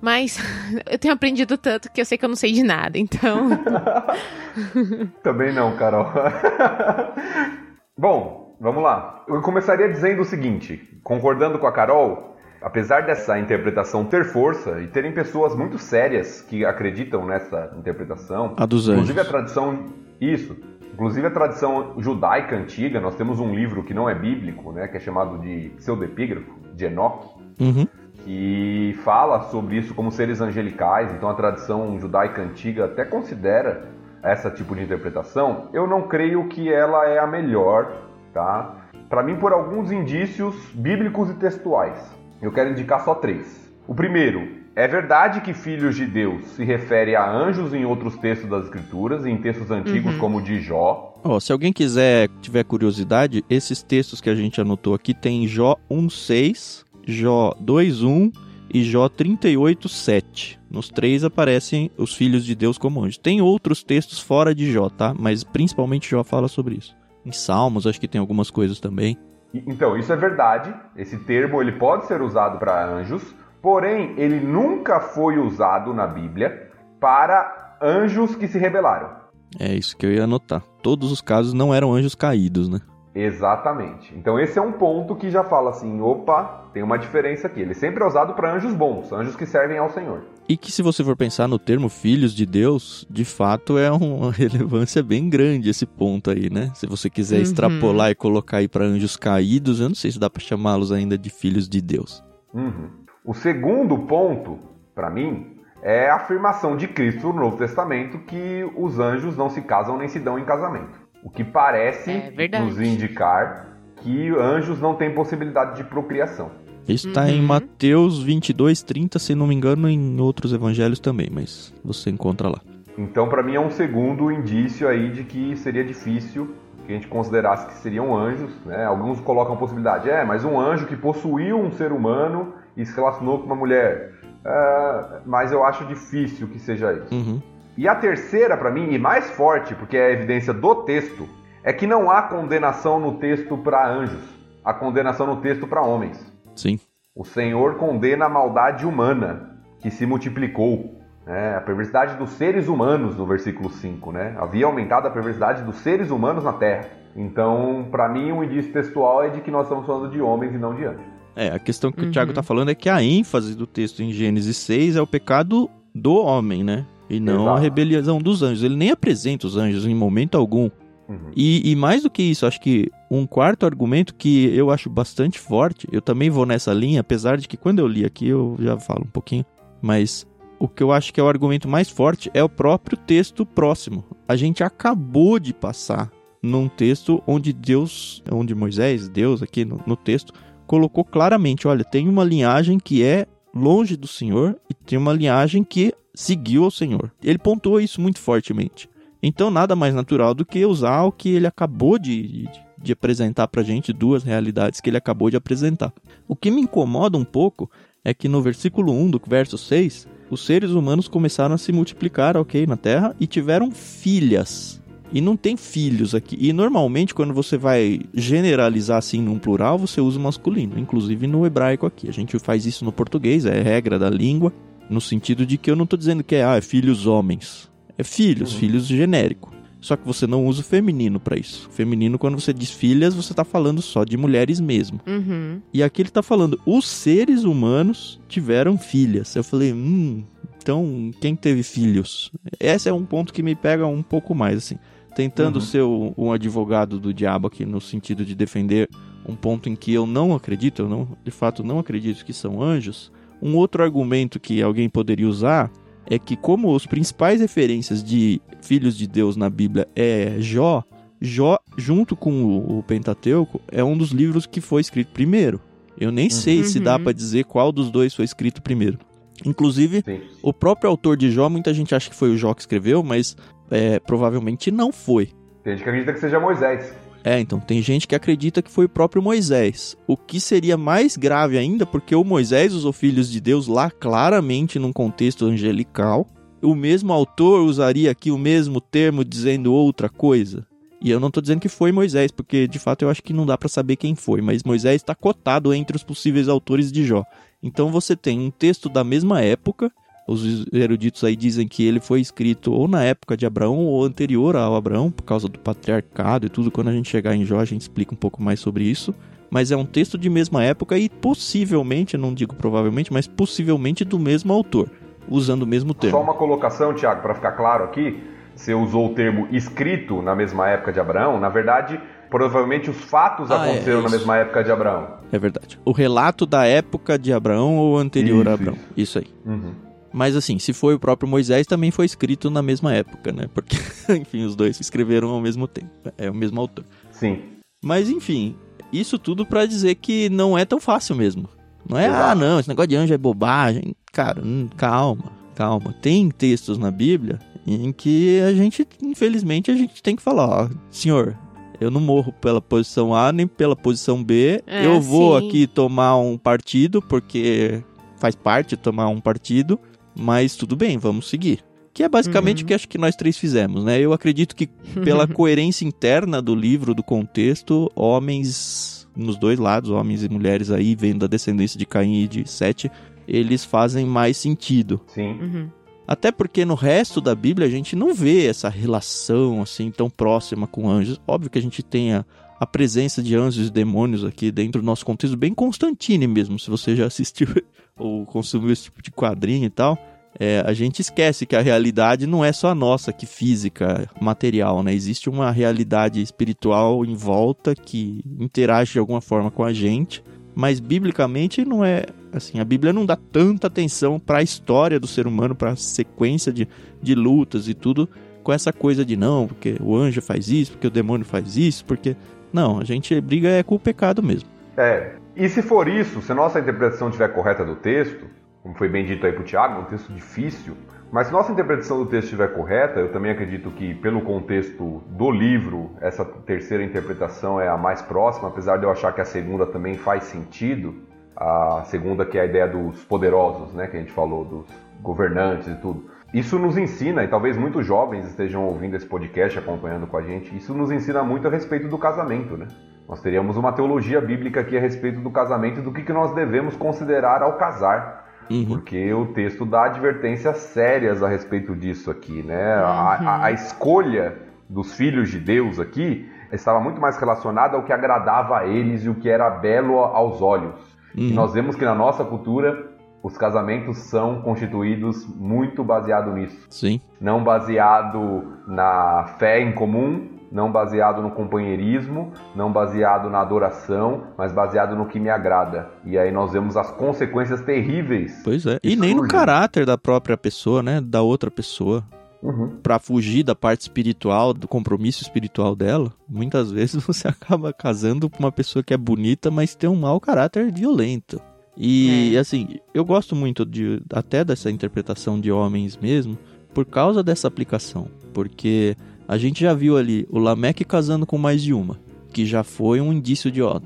Mas 0.00 0.38
eu 0.90 0.98
tenho 0.98 1.14
aprendido 1.14 1.58
tanto 1.58 1.90
que 1.92 2.00
eu 2.00 2.04
sei 2.04 2.16
que 2.16 2.24
eu 2.24 2.28
não 2.28 2.36
sei 2.36 2.52
de 2.52 2.62
nada, 2.62 2.98
então. 2.98 3.50
Também 5.22 5.52
não, 5.52 5.76
Carol. 5.76 6.06
Bom, 7.96 8.56
vamos 8.60 8.82
lá. 8.82 9.24
Eu 9.28 9.40
começaria 9.42 9.88
dizendo 9.88 10.22
o 10.22 10.24
seguinte: 10.24 11.00
concordando 11.04 11.58
com 11.58 11.66
a 11.66 11.72
Carol, 11.72 12.36
apesar 12.62 13.02
dessa 13.02 13.38
interpretação 13.38 14.04
ter 14.04 14.24
força 14.24 14.80
e 14.80 14.88
terem 14.88 15.12
pessoas 15.12 15.54
muito 15.54 15.78
sérias 15.78 16.40
que 16.40 16.64
acreditam 16.64 17.26
nessa 17.26 17.72
interpretação, 17.76 18.54
a 18.56 18.64
dos 18.64 18.88
anjos. 18.88 19.10
inclusive 19.10 19.20
a 19.20 19.24
tradição. 19.24 19.86
Isso. 20.20 20.56
Inclusive 20.92 21.28
a 21.28 21.30
tradição 21.30 21.94
judaica 21.98 22.54
antiga, 22.54 23.00
nós 23.00 23.14
temos 23.14 23.40
um 23.40 23.54
livro 23.54 23.82
que 23.82 23.94
não 23.94 24.10
é 24.10 24.14
bíblico, 24.14 24.70
né, 24.70 24.86
que 24.86 24.98
é 24.98 25.00
chamado 25.00 25.38
de 25.38 25.70
Pseudepígrafo, 25.76 26.52
de 26.74 26.84
Enoch. 26.84 27.26
Uhum 27.58 27.86
que 28.24 28.98
fala 29.04 29.50
sobre 29.50 29.76
isso 29.76 29.94
como 29.94 30.10
seres 30.10 30.40
angelicais, 30.40 31.12
então 31.12 31.28
a 31.28 31.34
tradição 31.34 31.98
judaica 31.98 32.42
antiga 32.42 32.84
até 32.84 33.04
considera 33.04 33.88
essa 34.22 34.50
tipo 34.50 34.74
de 34.74 34.82
interpretação. 34.82 35.68
Eu 35.72 35.86
não 35.86 36.02
creio 36.02 36.46
que 36.48 36.72
ela 36.72 37.06
é 37.06 37.18
a 37.18 37.26
melhor, 37.26 37.92
tá? 38.32 38.76
Para 39.08 39.22
mim, 39.22 39.36
por 39.36 39.52
alguns 39.52 39.90
indícios 39.90 40.54
bíblicos 40.74 41.30
e 41.30 41.34
textuais. 41.34 41.98
Eu 42.40 42.52
quero 42.52 42.70
indicar 42.70 43.04
só 43.04 43.14
três. 43.14 43.70
O 43.86 43.94
primeiro, 43.94 44.60
é 44.76 44.86
verdade 44.86 45.40
que 45.40 45.52
filhos 45.52 45.96
de 45.96 46.06
Deus 46.06 46.44
se 46.52 46.64
refere 46.64 47.16
a 47.16 47.28
anjos 47.28 47.74
em 47.74 47.84
outros 47.84 48.16
textos 48.16 48.48
das 48.48 48.64
Escrituras, 48.64 49.26
em 49.26 49.36
textos 49.36 49.70
antigos 49.70 50.14
uhum. 50.14 50.20
como 50.20 50.38
o 50.38 50.42
de 50.42 50.60
Jó. 50.60 51.18
Oh, 51.24 51.40
se 51.40 51.52
alguém 51.52 51.72
quiser, 51.72 52.28
tiver 52.40 52.64
curiosidade, 52.64 53.44
esses 53.50 53.82
textos 53.82 54.20
que 54.20 54.30
a 54.30 54.34
gente 54.34 54.60
anotou 54.60 54.94
aqui 54.94 55.12
tem 55.12 55.46
Jó 55.46 55.76
1,6, 55.90 56.84
Jó 57.06 57.54
2:1 57.60 58.32
e 58.72 58.82
Jó 58.82 59.08
38:7. 59.08 60.58
Nos 60.70 60.88
três 60.88 61.24
aparecem 61.24 61.90
os 61.96 62.14
filhos 62.14 62.44
de 62.44 62.54
Deus 62.54 62.78
como 62.78 63.02
anjos. 63.02 63.18
Tem 63.18 63.40
outros 63.40 63.82
textos 63.82 64.20
fora 64.20 64.54
de 64.54 64.70
Jó, 64.70 64.88
tá? 64.88 65.14
Mas 65.18 65.42
principalmente 65.42 66.10
Jó 66.10 66.22
fala 66.22 66.48
sobre 66.48 66.76
isso. 66.76 66.94
Em 67.26 67.32
Salmos 67.32 67.86
acho 67.86 68.00
que 68.00 68.08
tem 68.08 68.20
algumas 68.20 68.50
coisas 68.50 68.78
também. 68.78 69.18
Então, 69.52 69.96
isso 69.96 70.12
é 70.12 70.16
verdade. 70.16 70.72
Esse 70.96 71.18
termo 71.24 71.60
ele 71.60 71.72
pode 71.72 72.06
ser 72.06 72.22
usado 72.22 72.58
para 72.58 72.88
anjos, 72.88 73.34
porém 73.60 74.14
ele 74.16 74.40
nunca 74.40 75.00
foi 75.00 75.38
usado 75.38 75.92
na 75.92 76.06
Bíblia 76.06 76.70
para 77.00 77.76
anjos 77.82 78.36
que 78.36 78.46
se 78.46 78.58
rebelaram. 78.58 79.10
É 79.58 79.74
isso 79.74 79.96
que 79.96 80.06
eu 80.06 80.12
ia 80.12 80.24
anotar. 80.24 80.62
Todos 80.82 81.10
os 81.10 81.20
casos 81.20 81.52
não 81.52 81.74
eram 81.74 81.92
anjos 81.92 82.14
caídos, 82.14 82.68
né? 82.68 82.80
Exatamente. 83.14 84.14
Então 84.16 84.38
esse 84.38 84.58
é 84.58 84.62
um 84.62 84.72
ponto 84.72 85.16
que 85.16 85.30
já 85.30 85.42
fala 85.42 85.70
assim, 85.70 86.00
opa, 86.00 86.68
tem 86.72 86.82
uma 86.82 86.96
diferença 86.96 87.46
aqui. 87.46 87.60
Ele 87.60 87.74
sempre 87.74 88.02
é 88.02 88.06
usado 88.06 88.34
para 88.34 88.54
anjos 88.54 88.72
bons, 88.72 89.12
anjos 89.12 89.34
que 89.34 89.44
servem 89.44 89.78
ao 89.78 89.90
Senhor. 89.90 90.22
E 90.48 90.56
que 90.56 90.70
se 90.70 90.82
você 90.82 91.02
for 91.02 91.16
pensar 91.16 91.48
no 91.48 91.58
termo 91.58 91.88
filhos 91.88 92.34
de 92.34 92.46
Deus, 92.46 93.06
de 93.10 93.24
fato 93.24 93.78
é 93.78 93.90
uma 93.90 94.30
relevância 94.32 95.02
bem 95.02 95.28
grande 95.28 95.70
esse 95.70 95.86
ponto 95.86 96.30
aí, 96.30 96.48
né? 96.50 96.70
Se 96.74 96.86
você 96.86 97.10
quiser 97.10 97.36
uhum. 97.36 97.42
extrapolar 97.42 98.10
e 98.10 98.14
colocar 98.14 98.58
aí 98.58 98.68
para 98.68 98.84
anjos 98.84 99.16
caídos, 99.16 99.80
eu 99.80 99.88
não 99.88 99.96
sei 99.96 100.12
se 100.12 100.18
dá 100.18 100.30
para 100.30 100.42
chamá-los 100.42 100.92
ainda 100.92 101.18
de 101.18 101.30
filhos 101.30 101.68
de 101.68 101.80
Deus. 101.80 102.22
Uhum. 102.54 102.90
O 103.24 103.34
segundo 103.34 103.98
ponto, 103.98 104.58
para 104.94 105.10
mim, 105.10 105.56
é 105.82 106.10
a 106.10 106.16
afirmação 106.16 106.76
de 106.76 106.88
Cristo 106.88 107.28
no 107.28 107.40
Novo 107.40 107.56
Testamento 107.56 108.18
que 108.20 108.68
os 108.76 108.98
anjos 108.98 109.36
não 109.36 109.48
se 109.48 109.62
casam 109.62 109.98
nem 109.98 110.08
se 110.08 110.18
dão 110.18 110.38
em 110.38 110.44
casamento. 110.44 111.09
O 111.22 111.30
que 111.30 111.44
parece 111.44 112.10
é 112.10 112.60
nos 112.60 112.80
indicar 112.80 113.76
que 113.96 114.30
anjos 114.30 114.80
não 114.80 114.94
têm 114.94 115.14
possibilidade 115.14 115.76
de 115.76 115.84
procriação. 115.84 116.50
Isso 116.88 117.08
está 117.08 117.22
uhum. 117.22 117.28
em 117.28 117.42
Mateus 117.42 118.22
22, 118.22 118.82
30, 118.82 119.18
se 119.18 119.34
não 119.34 119.46
me 119.46 119.54
engano, 119.54 119.88
em 119.88 120.20
outros 120.20 120.52
evangelhos 120.52 120.98
também, 120.98 121.28
mas 121.30 121.72
você 121.84 122.10
encontra 122.10 122.48
lá. 122.48 122.60
Então, 122.98 123.28
para 123.28 123.42
mim, 123.42 123.54
é 123.54 123.60
um 123.60 123.70
segundo 123.70 124.30
indício 124.32 124.88
aí 124.88 125.10
de 125.10 125.24
que 125.24 125.56
seria 125.56 125.84
difícil 125.84 126.54
que 126.86 126.92
a 126.92 126.96
gente 126.96 127.06
considerasse 127.06 127.66
que 127.66 127.74
seriam 127.74 128.16
anjos, 128.16 128.50
né? 128.66 128.84
Alguns 128.84 129.20
colocam 129.20 129.54
a 129.54 129.56
possibilidade, 129.56 130.10
é, 130.10 130.24
mas 130.24 130.44
um 130.44 130.58
anjo 130.58 130.86
que 130.86 130.96
possuiu 130.96 131.58
um 131.58 131.70
ser 131.70 131.92
humano 131.92 132.54
e 132.76 132.84
se 132.84 132.94
relacionou 132.96 133.38
com 133.38 133.46
uma 133.46 133.54
mulher. 133.54 134.14
Uh, 134.44 135.20
mas 135.26 135.52
eu 135.52 135.62
acho 135.64 135.84
difícil 135.84 136.48
que 136.48 136.58
seja 136.58 136.92
isso. 136.92 137.14
Uhum. 137.14 137.40
E 137.80 137.88
a 137.88 137.94
terceira, 137.94 138.58
para 138.58 138.70
mim, 138.70 138.92
e 138.92 138.98
mais 138.98 139.30
forte, 139.30 139.74
porque 139.74 139.96
é 139.96 140.08
a 140.08 140.12
evidência 140.12 140.52
do 140.52 140.74
texto, 140.84 141.26
é 141.64 141.72
que 141.72 141.86
não 141.86 142.10
há 142.10 142.20
condenação 142.20 143.00
no 143.00 143.14
texto 143.14 143.56
para 143.56 143.90
anjos, 143.90 144.20
há 144.62 144.74
condenação 144.74 145.26
no 145.26 145.40
texto 145.40 145.66
para 145.66 145.80
homens. 145.80 146.22
Sim. 146.54 146.78
O 147.16 147.24
Senhor 147.24 147.76
condena 147.76 148.26
a 148.26 148.28
maldade 148.28 148.84
humana 148.84 149.58
que 149.78 149.90
se 149.90 150.04
multiplicou. 150.04 151.00
Né? 151.24 151.56
A 151.56 151.62
perversidade 151.62 152.18
dos 152.18 152.28
seres 152.32 152.68
humanos, 152.68 153.16
no 153.16 153.24
versículo 153.24 153.70
5. 153.70 154.12
Né? 154.12 154.36
Havia 154.38 154.66
aumentado 154.66 155.08
a 155.08 155.10
perversidade 155.10 155.62
dos 155.62 155.76
seres 155.76 156.10
humanos 156.10 156.44
na 156.44 156.52
terra. 156.52 156.86
Então, 157.16 157.88
para 157.90 158.10
mim, 158.10 158.30
um 158.30 158.44
indício 158.44 158.70
textual 158.74 159.24
é 159.24 159.30
de 159.30 159.40
que 159.40 159.50
nós 159.50 159.62
estamos 159.62 159.86
falando 159.86 160.12
de 160.12 160.20
homens 160.20 160.54
e 160.54 160.58
não 160.58 160.74
de 160.74 160.84
anjos. 160.84 161.06
É, 161.34 161.48
a 161.48 161.58
questão 161.58 161.90
que 161.90 162.02
uhum. 162.02 162.08
o 162.08 162.10
Tiago 162.10 162.32
está 162.32 162.42
falando 162.42 162.70
é 162.70 162.74
que 162.74 162.90
a 162.90 163.02
ênfase 163.02 163.56
do 163.56 163.66
texto 163.66 164.02
em 164.02 164.12
Gênesis 164.12 164.58
6 164.58 164.96
é 164.96 165.00
o 165.00 165.06
pecado 165.06 165.70
do 165.94 166.16
homem, 166.16 166.62
né? 166.62 166.84
E 167.10 167.18
não 167.18 167.42
Exato. 167.42 167.56
a 167.56 167.58
rebelião 167.58 168.18
dos 168.20 168.42
anjos. 168.42 168.62
Ele 168.62 168.76
nem 168.76 168.90
apresenta 168.90 169.46
os 169.46 169.56
anjos 169.56 169.84
em 169.84 169.94
momento 169.94 170.38
algum. 170.38 170.70
Uhum. 171.08 171.32
E, 171.34 171.70
e, 171.70 171.74
mais 171.74 172.04
do 172.04 172.10
que 172.10 172.22
isso, 172.22 172.46
acho 172.46 172.60
que 172.60 172.88
um 173.10 173.26
quarto 173.26 173.66
argumento 173.66 174.14
que 174.14 174.46
eu 174.54 174.70
acho 174.70 174.88
bastante 174.88 175.40
forte, 175.40 175.88
eu 175.90 176.00
também 176.00 176.30
vou 176.30 176.46
nessa 176.46 176.72
linha, 176.72 177.00
apesar 177.00 177.36
de 177.36 177.48
que 177.48 177.56
quando 177.56 177.80
eu 177.80 177.88
li 177.88 178.04
aqui 178.04 178.28
eu 178.28 178.56
já 178.60 178.78
falo 178.78 179.02
um 179.04 179.10
pouquinho, 179.10 179.44
mas 179.82 180.24
o 180.60 180.68
que 180.68 180.82
eu 180.82 180.92
acho 180.92 181.12
que 181.12 181.18
é 181.18 181.22
o 181.22 181.28
argumento 181.28 181.66
mais 181.66 181.90
forte 181.90 182.30
é 182.32 182.44
o 182.44 182.48
próprio 182.48 182.96
texto 182.96 183.44
próximo. 183.44 184.04
A 184.28 184.36
gente 184.36 184.62
acabou 184.62 185.40
de 185.40 185.52
passar 185.52 186.12
num 186.40 186.68
texto 186.68 187.20
onde 187.26 187.52
Deus, 187.52 188.22
onde 188.30 188.54
Moisés, 188.54 189.08
Deus 189.08 189.42
aqui 189.42 189.64
no, 189.64 189.80
no 189.84 189.96
texto, 189.96 190.32
colocou 190.66 191.04
claramente: 191.04 191.66
olha, 191.66 191.82
tem 191.82 192.08
uma 192.08 192.22
linhagem 192.22 192.78
que 192.78 193.02
é 193.02 193.26
longe 193.52 193.96
do 193.96 194.06
Senhor 194.06 194.56
e 194.70 194.74
tem 194.74 194.96
uma 194.96 195.12
linhagem 195.12 195.64
que 195.64 195.92
seguiu 196.20 196.64
ao 196.64 196.70
Senhor. 196.70 197.10
Ele 197.24 197.38
pontuou 197.38 197.80
isso 197.80 198.00
muito 198.00 198.20
fortemente. 198.20 198.88
Então, 199.22 199.50
nada 199.50 199.74
mais 199.74 199.94
natural 199.94 200.34
do 200.34 200.44
que 200.44 200.64
usar 200.64 201.02
o 201.04 201.12
que 201.12 201.30
ele 201.30 201.46
acabou 201.46 201.98
de, 201.98 202.22
de, 202.22 202.50
de 202.78 202.92
apresentar 202.92 203.48
pra 203.48 203.62
gente, 203.62 203.92
duas 203.92 204.22
realidades 204.22 204.80
que 204.80 204.90
ele 204.90 204.96
acabou 204.96 205.30
de 205.30 205.36
apresentar. 205.36 205.92
O 206.28 206.36
que 206.36 206.50
me 206.50 206.60
incomoda 206.60 207.16
um 207.16 207.24
pouco 207.24 207.70
é 208.04 208.12
que 208.14 208.28
no 208.28 208.40
versículo 208.40 208.92
1 208.92 209.10
do 209.10 209.22
verso 209.26 209.58
6, 209.58 210.06
os 210.30 210.44
seres 210.44 210.70
humanos 210.70 211.08
começaram 211.08 211.54
a 211.54 211.58
se 211.58 211.72
multiplicar, 211.72 212.36
ok, 212.36 212.66
na 212.66 212.76
Terra 212.76 213.14
e 213.18 213.26
tiveram 213.26 213.70
filhas. 213.70 214.80
E 215.12 215.20
não 215.20 215.36
tem 215.36 215.56
filhos 215.56 216.14
aqui. 216.14 216.36
E 216.38 216.52
normalmente, 216.52 217.14
quando 217.14 217.34
você 217.34 217.56
vai 217.56 218.00
generalizar 218.14 218.98
assim 218.98 219.20
num 219.20 219.38
plural, 219.38 219.76
você 219.76 220.00
usa 220.00 220.18
o 220.18 220.22
masculino, 220.22 220.78
inclusive 220.78 221.26
no 221.26 221.44
hebraico 221.44 221.84
aqui. 221.84 222.08
A 222.08 222.12
gente 222.12 222.38
faz 222.38 222.64
isso 222.64 222.84
no 222.84 222.92
português, 222.92 223.44
é 223.44 223.60
regra 223.60 223.98
da 223.98 224.08
língua, 224.08 224.52
no 224.90 225.00
sentido 225.00 225.46
de 225.46 225.56
que 225.56 225.70
eu 225.70 225.76
não 225.76 225.84
estou 225.84 225.98
dizendo 225.98 226.24
que 226.24 226.34
é, 226.34 226.44
ah, 226.44 226.56
é 226.56 226.60
filhos 226.60 227.06
homens. 227.06 227.70
É 227.96 228.02
filhos, 228.02 228.52
uhum. 228.52 228.58
filhos 228.58 228.86
genérico. 228.86 229.52
Só 229.80 229.96
que 229.96 230.06
você 230.06 230.26
não 230.26 230.46
usa 230.46 230.60
o 230.60 230.64
feminino 230.64 231.18
para 231.18 231.38
isso. 231.38 231.68
Feminino, 231.70 232.18
quando 232.18 232.38
você 232.38 232.52
diz 232.52 232.70
filhas, 232.70 233.14
você 233.14 233.32
tá 233.32 233.44
falando 233.44 233.80
só 233.80 234.04
de 234.04 234.16
mulheres 234.16 234.60
mesmo. 234.60 235.00
Uhum. 235.06 235.62
E 235.72 235.82
aqui 235.82 236.02
ele 236.02 236.10
tá 236.10 236.22
falando, 236.22 236.60
os 236.66 236.86
seres 236.86 237.44
humanos 237.44 238.20
tiveram 238.28 238.76
filhas. 238.76 239.34
Eu 239.34 239.44
falei, 239.44 239.72
hum, 239.72 240.22
então 240.58 241.10
quem 241.20 241.34
teve 241.34 241.62
filhos? 241.62 242.30
Esse 242.58 242.88
é 242.88 242.92
um 242.92 243.06
ponto 243.06 243.32
que 243.32 243.42
me 243.42 243.54
pega 243.54 243.86
um 243.86 244.02
pouco 244.02 244.34
mais, 244.34 244.58
assim. 244.58 244.76
Tentando 245.14 245.56
uhum. 245.56 245.62
ser 245.62 245.82
um 245.82 246.30
advogado 246.30 246.98
do 246.98 247.12
diabo 247.12 247.48
aqui, 247.48 247.64
no 247.64 247.80
sentido 247.80 248.24
de 248.24 248.34
defender 248.34 248.88
um 249.26 249.34
ponto 249.34 249.68
em 249.68 249.76
que 249.76 249.92
eu 249.92 250.06
não 250.06 250.34
acredito, 250.34 250.82
eu 250.82 250.88
não, 250.88 251.16
de 251.24 251.30
fato 251.30 251.64
não 251.64 251.78
acredito 251.78 252.24
que 252.24 252.32
são 252.32 252.62
anjos. 252.62 253.10
Um 253.42 253.56
outro 253.56 253.82
argumento 253.82 254.38
que 254.38 254.62
alguém 254.62 254.88
poderia 254.88 255.28
usar 255.28 255.70
é 256.06 256.18
que 256.18 256.36
como 256.36 256.74
os 256.74 256.86
principais 256.86 257.40
referências 257.40 258.02
de 258.02 258.40
filhos 258.62 258.96
de 258.96 259.06
Deus 259.06 259.36
na 259.36 259.48
Bíblia 259.48 259.88
é 259.94 260.36
Jó, 260.38 260.82
Jó, 261.20 261.58
junto 261.76 262.16
com 262.16 262.56
o, 262.56 262.82
Pentateuco, 262.82 263.60
é 263.70 263.84
um 263.84 263.96
dos 263.96 264.10
livros 264.10 264.46
que 264.46 264.60
foi 264.60 264.80
escrito 264.80 265.12
primeiro. 265.12 265.60
Eu 265.98 266.10
nem 266.10 266.24
uhum. 266.24 266.30
sei 266.30 266.64
se 266.64 266.80
dá 266.80 266.96
uhum. 266.96 267.04
para 267.04 267.12
dizer 267.12 267.44
qual 267.44 267.70
dos 267.70 267.90
dois 267.90 268.14
foi 268.14 268.24
escrito 268.24 268.62
primeiro. 268.62 268.98
Inclusive, 269.44 270.02
Sim. 270.04 270.20
o 270.42 270.52
próprio 270.52 270.90
autor 270.90 271.16
de 271.16 271.30
Jó, 271.30 271.48
muita 271.48 271.72
gente 271.74 271.94
acha 271.94 272.08
que 272.08 272.16
foi 272.16 272.30
o 272.30 272.36
Jó 272.36 272.54
que 272.54 272.62
escreveu, 272.62 273.02
mas 273.02 273.36
é, 273.70 273.98
provavelmente 274.00 274.70
não 274.70 274.90
foi. 274.90 275.30
Tem 275.62 275.74
gente 275.74 275.82
que 275.82 275.88
acredita 275.88 276.12
que 276.12 276.20
seja 276.20 276.40
Moisés. 276.40 276.94
É, 277.22 277.38
então, 277.38 277.60
tem 277.60 277.82
gente 277.82 278.08
que 278.08 278.14
acredita 278.14 278.62
que 278.62 278.70
foi 278.70 278.86
o 278.86 278.88
próprio 278.88 279.22
Moisés. 279.22 279.96
O 280.06 280.16
que 280.16 280.40
seria 280.40 280.76
mais 280.76 281.16
grave 281.16 281.58
ainda, 281.58 281.84
porque 281.84 282.14
o 282.14 282.24
Moisés 282.24 282.72
usou 282.72 282.92
filhos 282.92 283.30
de 283.30 283.40
Deus 283.40 283.66
lá 283.66 283.90
claramente 283.90 284.78
num 284.78 284.92
contexto 284.92 285.44
angelical. 285.44 286.26
O 286.62 286.74
mesmo 286.74 287.12
autor 287.12 287.60
usaria 287.62 288.10
aqui 288.10 288.30
o 288.30 288.38
mesmo 288.38 288.80
termo 288.80 289.24
dizendo 289.24 289.72
outra 289.72 290.08
coisa. 290.08 290.66
E 291.02 291.10
eu 291.10 291.18
não 291.18 291.28
estou 291.28 291.40
dizendo 291.40 291.60
que 291.60 291.68
foi 291.68 291.92
Moisés, 291.92 292.30
porque 292.30 292.68
de 292.68 292.78
fato 292.78 293.02
eu 293.02 293.10
acho 293.10 293.22
que 293.22 293.32
não 293.32 293.46
dá 293.46 293.56
para 293.56 293.70
saber 293.70 293.96
quem 293.96 294.14
foi, 294.14 294.42
mas 294.42 294.62
Moisés 294.62 294.96
está 294.96 295.14
cotado 295.14 295.72
entre 295.72 295.96
os 295.96 296.02
possíveis 296.02 296.46
autores 296.48 296.92
de 296.92 297.04
Jó. 297.04 297.24
Então 297.62 297.90
você 297.90 298.14
tem 298.14 298.38
um 298.38 298.50
texto 298.50 298.88
da 298.88 299.02
mesma 299.02 299.40
época, 299.40 299.90
os 300.32 300.64
eruditos 300.72 301.24
aí 301.24 301.34
dizem 301.34 301.66
que 301.66 301.84
ele 301.84 301.98
foi 301.98 302.20
escrito 302.20 302.72
ou 302.72 302.86
na 302.86 303.02
época 303.02 303.36
de 303.36 303.44
Abraão 303.44 303.78
ou 303.78 304.04
anterior 304.04 304.54
ao 304.54 304.76
Abraão, 304.76 305.10
por 305.10 305.24
causa 305.24 305.48
do 305.48 305.58
patriarcado 305.58 306.46
e 306.46 306.48
tudo. 306.48 306.70
Quando 306.70 306.88
a 306.88 306.92
gente 306.92 307.08
chegar 307.08 307.34
em 307.34 307.44
Jó, 307.44 307.58
a 307.58 307.64
gente 307.64 307.80
explica 307.80 308.14
um 308.14 308.16
pouco 308.16 308.40
mais 308.40 308.60
sobre 308.60 308.84
isso. 308.84 309.12
Mas 309.50 309.72
é 309.72 309.76
um 309.76 309.84
texto 309.84 310.16
de 310.16 310.30
mesma 310.30 310.62
época 310.62 310.96
e 310.96 311.08
possivelmente, 311.08 312.16
não 312.16 312.32
digo 312.32 312.54
provavelmente, 312.54 313.12
mas 313.12 313.26
possivelmente 313.26 314.04
do 314.04 314.16
mesmo 314.16 314.52
autor, 314.52 314.88
usando 315.28 315.64
o 315.64 315.66
mesmo 315.66 315.92
termo. 315.92 316.16
Só 316.16 316.22
uma 316.22 316.34
colocação, 316.34 316.94
Tiago, 316.94 317.20
para 317.20 317.34
ficar 317.34 317.52
claro 317.52 317.82
aqui. 317.82 318.22
Você 318.54 318.72
usou 318.72 319.06
o 319.06 319.14
termo 319.14 319.48
escrito 319.50 320.22
na 320.22 320.36
mesma 320.36 320.68
época 320.68 320.92
de 320.92 321.00
Abraão. 321.00 321.40
Na 321.40 321.48
verdade, 321.48 322.00
provavelmente 322.28 322.88
os 322.88 322.98
fatos 322.98 323.50
ah, 323.50 323.54
é, 323.54 323.70
aconteceram 323.70 324.00
é, 324.00 324.02
na 324.04 324.10
mesma 324.10 324.36
época 324.36 324.62
de 324.62 324.70
Abraão. 324.70 325.08
É 325.32 325.38
verdade. 325.38 325.80
O 325.84 325.90
relato 325.90 326.46
da 326.46 326.66
época 326.66 327.18
de 327.18 327.32
Abraão 327.32 327.76
ou 327.78 327.98
anterior 327.98 328.42
isso, 328.42 328.50
a 328.50 328.54
Abraão. 328.54 328.76
Isso, 328.96 329.18
isso 329.18 329.18
aí. 329.18 329.26
Uhum. 329.44 329.89
Mas 330.12 330.34
assim, 330.34 330.58
se 330.58 330.72
foi 330.72 330.94
o 330.94 330.98
próprio 330.98 331.28
Moisés, 331.28 331.66
também 331.66 331.90
foi 331.90 332.06
escrito 332.06 332.50
na 332.50 332.62
mesma 332.62 332.92
época, 332.94 333.32
né? 333.32 333.48
Porque, 333.54 333.76
enfim, 334.10 334.44
os 334.44 334.56
dois 334.56 334.80
escreveram 334.80 335.30
ao 335.30 335.40
mesmo 335.40 335.68
tempo. 335.68 335.90
É 336.18 336.30
o 336.30 336.34
mesmo 336.34 336.60
autor. 336.60 336.84
Sim. 337.12 337.40
Mas 337.82 338.08
enfim, 338.08 338.56
isso 338.92 339.18
tudo 339.18 339.46
para 339.46 339.66
dizer 339.66 339.94
que 339.96 340.28
não 340.28 340.58
é 340.58 340.64
tão 340.64 340.80
fácil 340.80 341.14
mesmo. 341.14 341.48
Não 341.88 341.98
é, 341.98 342.06
Exato. 342.06 342.22
ah, 342.24 342.34
não, 342.34 342.60
esse 342.60 342.68
negócio 342.68 342.88
de 342.88 342.96
anjo 342.96 343.14
é 343.14 343.18
bobagem. 343.18 343.94
Cara, 344.12 344.42
hum, 344.44 344.68
calma, 344.76 345.32
calma. 345.54 345.94
Tem 346.00 346.28
textos 346.28 346.76
na 346.76 346.90
Bíblia 346.90 347.38
em 347.66 347.92
que 347.92 348.40
a 348.40 348.52
gente, 348.52 348.86
infelizmente, 349.02 349.70
a 349.70 349.76
gente 349.76 350.02
tem 350.02 350.16
que 350.16 350.22
falar, 350.22 350.64
ó, 350.64 350.68
senhor, 350.90 351.36
eu 351.80 351.90
não 351.90 352.00
morro 352.00 352.32
pela 352.32 352.60
posição 352.60 353.14
A 353.14 353.32
nem 353.32 353.46
pela 353.46 353.76
posição 353.76 354.22
B. 354.22 354.62
É, 354.66 354.84
eu 354.84 355.00
vou 355.00 355.40
sim. 355.40 355.48
aqui 355.48 355.66
tomar 355.66 356.16
um 356.16 356.36
partido 356.36 357.00
porque 357.00 357.82
faz 358.16 358.34
parte 358.34 358.76
tomar 358.76 359.08
um 359.08 359.20
partido 359.20 359.80
mas 360.16 360.56
tudo 360.56 360.76
bem, 360.76 360.98
vamos 360.98 361.28
seguir. 361.28 361.64
Que 361.92 362.04
é 362.04 362.08
basicamente 362.08 362.58
uhum. 362.58 362.64
o 362.64 362.66
que 362.68 362.74
acho 362.74 362.88
que 362.88 362.98
nós 362.98 363.16
três 363.16 363.36
fizemos, 363.36 363.84
né? 363.84 363.98
Eu 363.98 364.12
acredito 364.12 364.54
que 364.54 364.66
pela 365.04 365.26
coerência 365.26 365.84
interna 365.84 366.40
do 366.40 366.54
livro, 366.54 366.94
do 366.94 367.02
contexto, 367.02 367.90
homens 367.94 369.08
nos 369.16 369.36
dois 369.36 369.58
lados, 369.58 369.90
homens 369.90 370.22
e 370.22 370.28
mulheres 370.28 370.70
aí, 370.70 370.94
vendo 370.94 371.24
a 371.24 371.28
descendência 371.28 371.78
de 371.78 371.84
Caim 371.84 372.22
e 372.22 372.28
de 372.28 372.48
Sete, 372.48 372.90
eles 373.26 373.64
fazem 373.64 374.06
mais 374.06 374.36
sentido. 374.36 375.00
Sim. 375.08 375.32
Uhum. 375.32 375.68
Até 376.06 376.32
porque 376.32 376.64
no 376.64 376.74
resto 376.74 377.20
da 377.20 377.34
Bíblia 377.34 377.68
a 377.68 377.70
gente 377.70 377.94
não 377.94 378.12
vê 378.12 378.46
essa 378.46 378.68
relação 378.68 379.62
assim 379.62 379.90
tão 379.90 380.10
próxima 380.10 380.66
com 380.66 380.90
anjos. 380.90 381.20
Óbvio 381.26 381.50
que 381.50 381.58
a 381.58 381.62
gente 381.62 381.82
tem 381.82 382.14
a, 382.14 382.24
a 382.60 382.66
presença 382.66 383.22
de 383.22 383.34
anjos 383.34 383.68
e 383.68 383.70
demônios 383.70 384.22
aqui 384.22 384.52
dentro 384.52 384.82
do 384.82 384.84
nosso 384.84 385.06
contexto, 385.06 385.34
bem 385.34 385.54
Constantine 385.54 386.26
mesmo, 386.26 386.58
se 386.58 386.68
você 386.68 386.94
já 386.94 387.06
assistiu 387.06 387.48
ou 387.98 388.26
consumiu 388.26 388.70
esse 388.70 388.84
tipo 388.84 389.02
de 389.02 389.10
quadrinho 389.10 389.64
e 389.64 389.70
tal. 389.70 389.98
É, 390.38 390.62
a 390.64 390.74
gente 390.74 391.00
esquece 391.00 391.46
que 391.46 391.56
a 391.56 391.62
realidade 391.62 392.26
não 392.26 392.44
é 392.44 392.52
só 392.52 392.68
a 392.68 392.74
nossa, 392.74 393.14
que 393.14 393.24
física, 393.24 394.08
material, 394.20 394.82
né? 394.82 394.92
Existe 394.92 395.30
uma 395.30 395.50
realidade 395.50 396.20
espiritual 396.20 397.04
em 397.04 397.14
volta 397.14 397.74
que 397.74 398.22
interage 398.38 398.92
de 398.92 398.98
alguma 398.98 399.22
forma 399.22 399.50
com 399.50 399.64
a 399.64 399.72
gente, 399.72 400.22
mas 400.54 400.80
biblicamente 400.80 401.64
não 401.64 401.82
é 401.82 402.04
assim. 402.30 402.60
A 402.60 402.64
Bíblia 402.64 402.92
não 402.92 403.06
dá 403.06 403.16
tanta 403.16 403.68
atenção 403.68 404.20
para 404.20 404.38
a 404.38 404.42
história 404.42 405.00
do 405.00 405.06
ser 405.06 405.26
humano, 405.26 405.54
para 405.54 405.70
a 405.70 405.76
sequência 405.76 406.52
de, 406.52 406.68
de 407.02 407.14
lutas 407.14 407.66
e 407.66 407.74
tudo, 407.74 408.08
com 408.42 408.52
essa 408.52 408.72
coisa 408.72 409.04
de 409.04 409.16
não, 409.16 409.48
porque 409.48 409.76
o 409.80 409.96
anjo 409.96 410.22
faz 410.22 410.48
isso, 410.48 410.72
porque 410.72 410.86
o 410.86 410.90
demônio 410.90 411.26
faz 411.26 411.56
isso, 411.56 411.84
porque 411.84 412.16
não, 412.52 412.80
a 412.80 412.84
gente 412.84 413.20
briga 413.20 413.48
é 413.48 413.62
com 413.62 413.74
o 413.74 413.80
pecado 413.80 414.22
mesmo. 414.22 414.48
É, 414.76 415.12
e 415.36 415.48
se 415.48 415.62
for 415.62 415.88
isso, 415.88 416.20
se 416.22 416.34
nossa 416.34 416.60
interpretação 416.60 417.08
estiver 417.08 417.28
correta 417.28 417.64
do 417.64 417.76
texto, 417.76 418.26
como 418.62 418.74
foi 418.74 418.88
bem 418.88 419.04
dito 419.04 419.26
aí 419.26 419.32
pro 419.32 419.44
Tiago, 419.44 419.82
um 419.82 419.84
texto 419.84 420.12
difícil, 420.12 420.76
Mas 421.12 421.26
se 421.26 421.32
nossa 421.32 421.50
interpretação 421.50 421.98
do 421.98 422.06
texto 422.06 422.26
estiver 422.26 422.48
correta, 422.54 423.00
eu 423.00 423.10
também 423.10 423.32
acredito 423.32 423.70
que, 423.72 423.94
pelo 423.94 424.20
contexto 424.20 425.02
do 425.08 425.30
livro, 425.30 425.90
essa 426.00 426.24
terceira 426.24 426.84
interpretação 426.84 427.60
é 427.60 427.68
a 427.68 427.76
mais 427.76 428.00
próxima, 428.00 428.48
apesar 428.48 428.76
de 428.76 428.84
eu 428.84 428.90
achar 428.90 429.12
que 429.12 429.20
a 429.20 429.24
segunda 429.24 429.66
também 429.66 429.96
faz 429.96 430.24
sentido. 430.24 430.94
A 431.36 431.82
segunda, 431.86 432.24
que 432.24 432.38
é 432.38 432.42
a 432.42 432.44
ideia 432.44 432.68
dos 432.68 433.02
poderosos, 433.04 433.72
né, 433.72 433.88
que 433.88 433.96
a 433.96 434.00
gente 434.00 434.12
falou, 434.12 434.44
dos 434.44 434.66
governantes 435.02 435.66
e 435.66 435.74
tudo. 435.76 436.09
Isso 436.32 436.58
nos 436.58 436.78
ensina, 436.78 437.24
e 437.24 437.28
talvez 437.28 437.56
muitos 437.56 437.84
jovens 437.84 438.24
estejam 438.26 438.64
ouvindo 438.64 438.94
esse 438.94 439.06
podcast, 439.06 439.58
acompanhando 439.58 440.06
com 440.06 440.16
a 440.16 440.22
gente, 440.22 440.56
isso 440.56 440.72
nos 440.72 440.92
ensina 440.92 441.24
muito 441.24 441.48
a 441.48 441.50
respeito 441.50 441.88
do 441.88 441.98
casamento, 441.98 442.56
né? 442.56 442.68
Nós 443.08 443.20
teríamos 443.20 443.56
uma 443.56 443.72
teologia 443.72 444.20
bíblica 444.20 444.60
aqui 444.60 444.76
a 444.76 444.80
respeito 444.80 445.20
do 445.20 445.30
casamento 445.32 445.80
e 445.80 445.82
do 445.82 445.92
que, 445.92 446.02
que 446.02 446.12
nós 446.12 446.32
devemos 446.32 446.76
considerar 446.76 447.42
ao 447.42 447.54
casar. 447.54 448.28
Uhum. 448.48 448.64
Porque 448.66 449.12
o 449.12 449.26
texto 449.26 449.66
dá 449.66 449.86
advertências 449.86 450.58
sérias 450.58 451.20
a 451.20 451.28
respeito 451.28 451.74
disso 451.74 452.10
aqui, 452.10 452.42
né? 452.42 452.76
Uhum. 452.76 452.84
A, 452.84 453.14
a, 453.14 453.44
a, 453.46 453.52
escolha 453.52 454.36
dos 454.68 454.94
filhos 454.94 455.28
de 455.28 455.40
Deus 455.40 455.80
aqui 455.80 456.30
estava 456.52 456.80
muito 456.80 457.00
mais 457.00 457.16
relacionada 457.16 457.76
ao 457.76 457.82
que 457.82 457.92
agradava 457.92 458.58
a 458.58 458.66
eles 458.66 459.04
e 459.04 459.08
o 459.08 459.16
que 459.16 459.28
era 459.28 459.50
belo 459.50 459.98
aos 459.98 460.40
olhos. 460.40 460.80
Uhum. 461.16 461.28
E 461.28 461.32
nós 461.32 461.52
vemos 461.52 461.74
que 461.74 461.84
na 461.84 461.94
nossa 461.94 462.24
cultura 462.24 462.89
os 463.22 463.36
casamentos 463.36 463.98
são 463.98 464.40
constituídos 464.42 465.26
muito 465.36 465.84
baseado 465.84 466.32
nisso. 466.32 466.66
Sim. 466.70 467.00
Não 467.20 467.44
baseado 467.44 468.58
na 468.66 469.34
fé 469.38 469.60
em 469.60 469.72
comum, 469.72 470.40
não 470.50 470.72
baseado 470.72 471.22
no 471.22 471.30
companheirismo, 471.30 472.32
não 472.56 472.72
baseado 472.72 473.30
na 473.30 473.40
adoração, 473.40 474.24
mas 474.36 474.52
baseado 474.52 474.96
no 474.96 475.06
que 475.06 475.20
me 475.20 475.30
agrada. 475.30 475.90
E 476.04 476.18
aí 476.18 476.32
nós 476.32 476.52
vemos 476.52 476.76
as 476.76 476.90
consequências 476.90 477.60
terríveis. 477.60 478.40
Pois 478.42 478.66
é. 478.66 478.78
E 478.82 478.96
nem 478.96 479.14
no 479.14 479.28
caráter 479.28 479.86
da 479.86 479.96
própria 479.96 480.36
pessoa, 480.36 480.82
né? 480.82 481.00
Da 481.00 481.22
outra 481.22 481.50
pessoa. 481.50 482.02
Uhum. 482.42 482.78
Para 482.82 482.98
fugir 482.98 483.42
da 483.42 483.54
parte 483.54 483.82
espiritual, 483.82 484.54
do 484.54 484.66
compromisso 484.66 485.22
espiritual 485.22 485.76
dela, 485.76 486.10
muitas 486.26 486.72
vezes 486.72 487.04
você 487.04 487.28
acaba 487.28 487.70
casando 487.70 488.30
com 488.30 488.38
uma 488.38 488.50
pessoa 488.50 488.82
que 488.82 488.94
é 488.94 488.96
bonita, 488.96 489.50
mas 489.50 489.74
tem 489.74 489.90
um 489.90 489.96
mau 489.96 490.18
caráter 490.18 490.72
violento. 490.72 491.40
E 491.76 492.34
é. 492.34 492.38
assim, 492.38 492.76
eu 492.92 493.04
gosto 493.04 493.34
muito 493.34 493.64
de 493.64 494.02
até 494.12 494.44
dessa 494.44 494.70
interpretação 494.70 495.40
de 495.40 495.50
homens 495.50 495.96
mesmo, 495.96 496.36
por 496.74 496.84
causa 496.84 497.22
dessa 497.22 497.48
aplicação, 497.48 498.08
porque 498.32 498.96
a 499.26 499.38
gente 499.38 499.60
já 499.62 499.74
viu 499.74 499.96
ali 499.96 500.26
o 500.30 500.38
Lameque 500.38 500.84
casando 500.84 501.26
com 501.26 501.38
mais 501.38 501.62
de 501.62 501.72
uma, 501.72 501.98
que 502.32 502.44
já 502.44 502.62
foi 502.62 503.00
um 503.00 503.12
indício 503.12 503.50
de, 503.50 503.62
ó, 503.62 503.80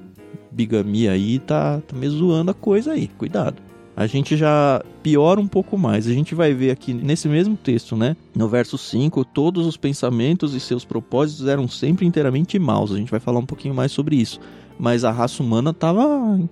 bigamia 0.51 1.12
aí 1.12 1.38
tá, 1.38 1.81
tá 1.81 1.97
me 1.97 2.09
zoando 2.09 2.51
a 2.51 2.55
coisa 2.55 2.92
aí, 2.92 3.09
cuidado. 3.09 3.62
A 3.97 4.09
gente 4.09 4.37
já 4.37 4.83
piora 5.05 5.40
um 5.40 5.47
pouco 5.47 5.79
mais. 5.79 6.09
A 6.09 6.12
gente 6.12 6.35
vai 6.35 6.53
ver 6.53 6.73
aqui 6.73 6.92
nesse 6.92 7.29
mesmo 7.29 7.57
texto, 7.57 7.97
né? 7.97 8.16
No 8.35 8.49
verso 8.49 8.77
5, 8.77 9.25
todos 9.27 9.66
os 9.66 9.77
pensamentos 9.77 10.53
e 10.53 10.59
seus 10.59 10.85
propósitos 10.85 11.47
eram 11.47 11.68
sempre 11.68 12.05
inteiramente 12.05 12.59
maus. 12.59 12.90
A 12.90 12.97
gente 12.97 13.11
vai 13.11 13.20
falar 13.20 13.38
um 13.38 13.47
pouquinho 13.47 13.73
mais 13.73 13.92
sobre 13.92 14.16
isso. 14.16 14.40
Mas 14.77 15.05
a 15.05 15.12
raça 15.12 15.40
humana 15.42 15.70
estava 15.70 16.37
em 16.37 16.49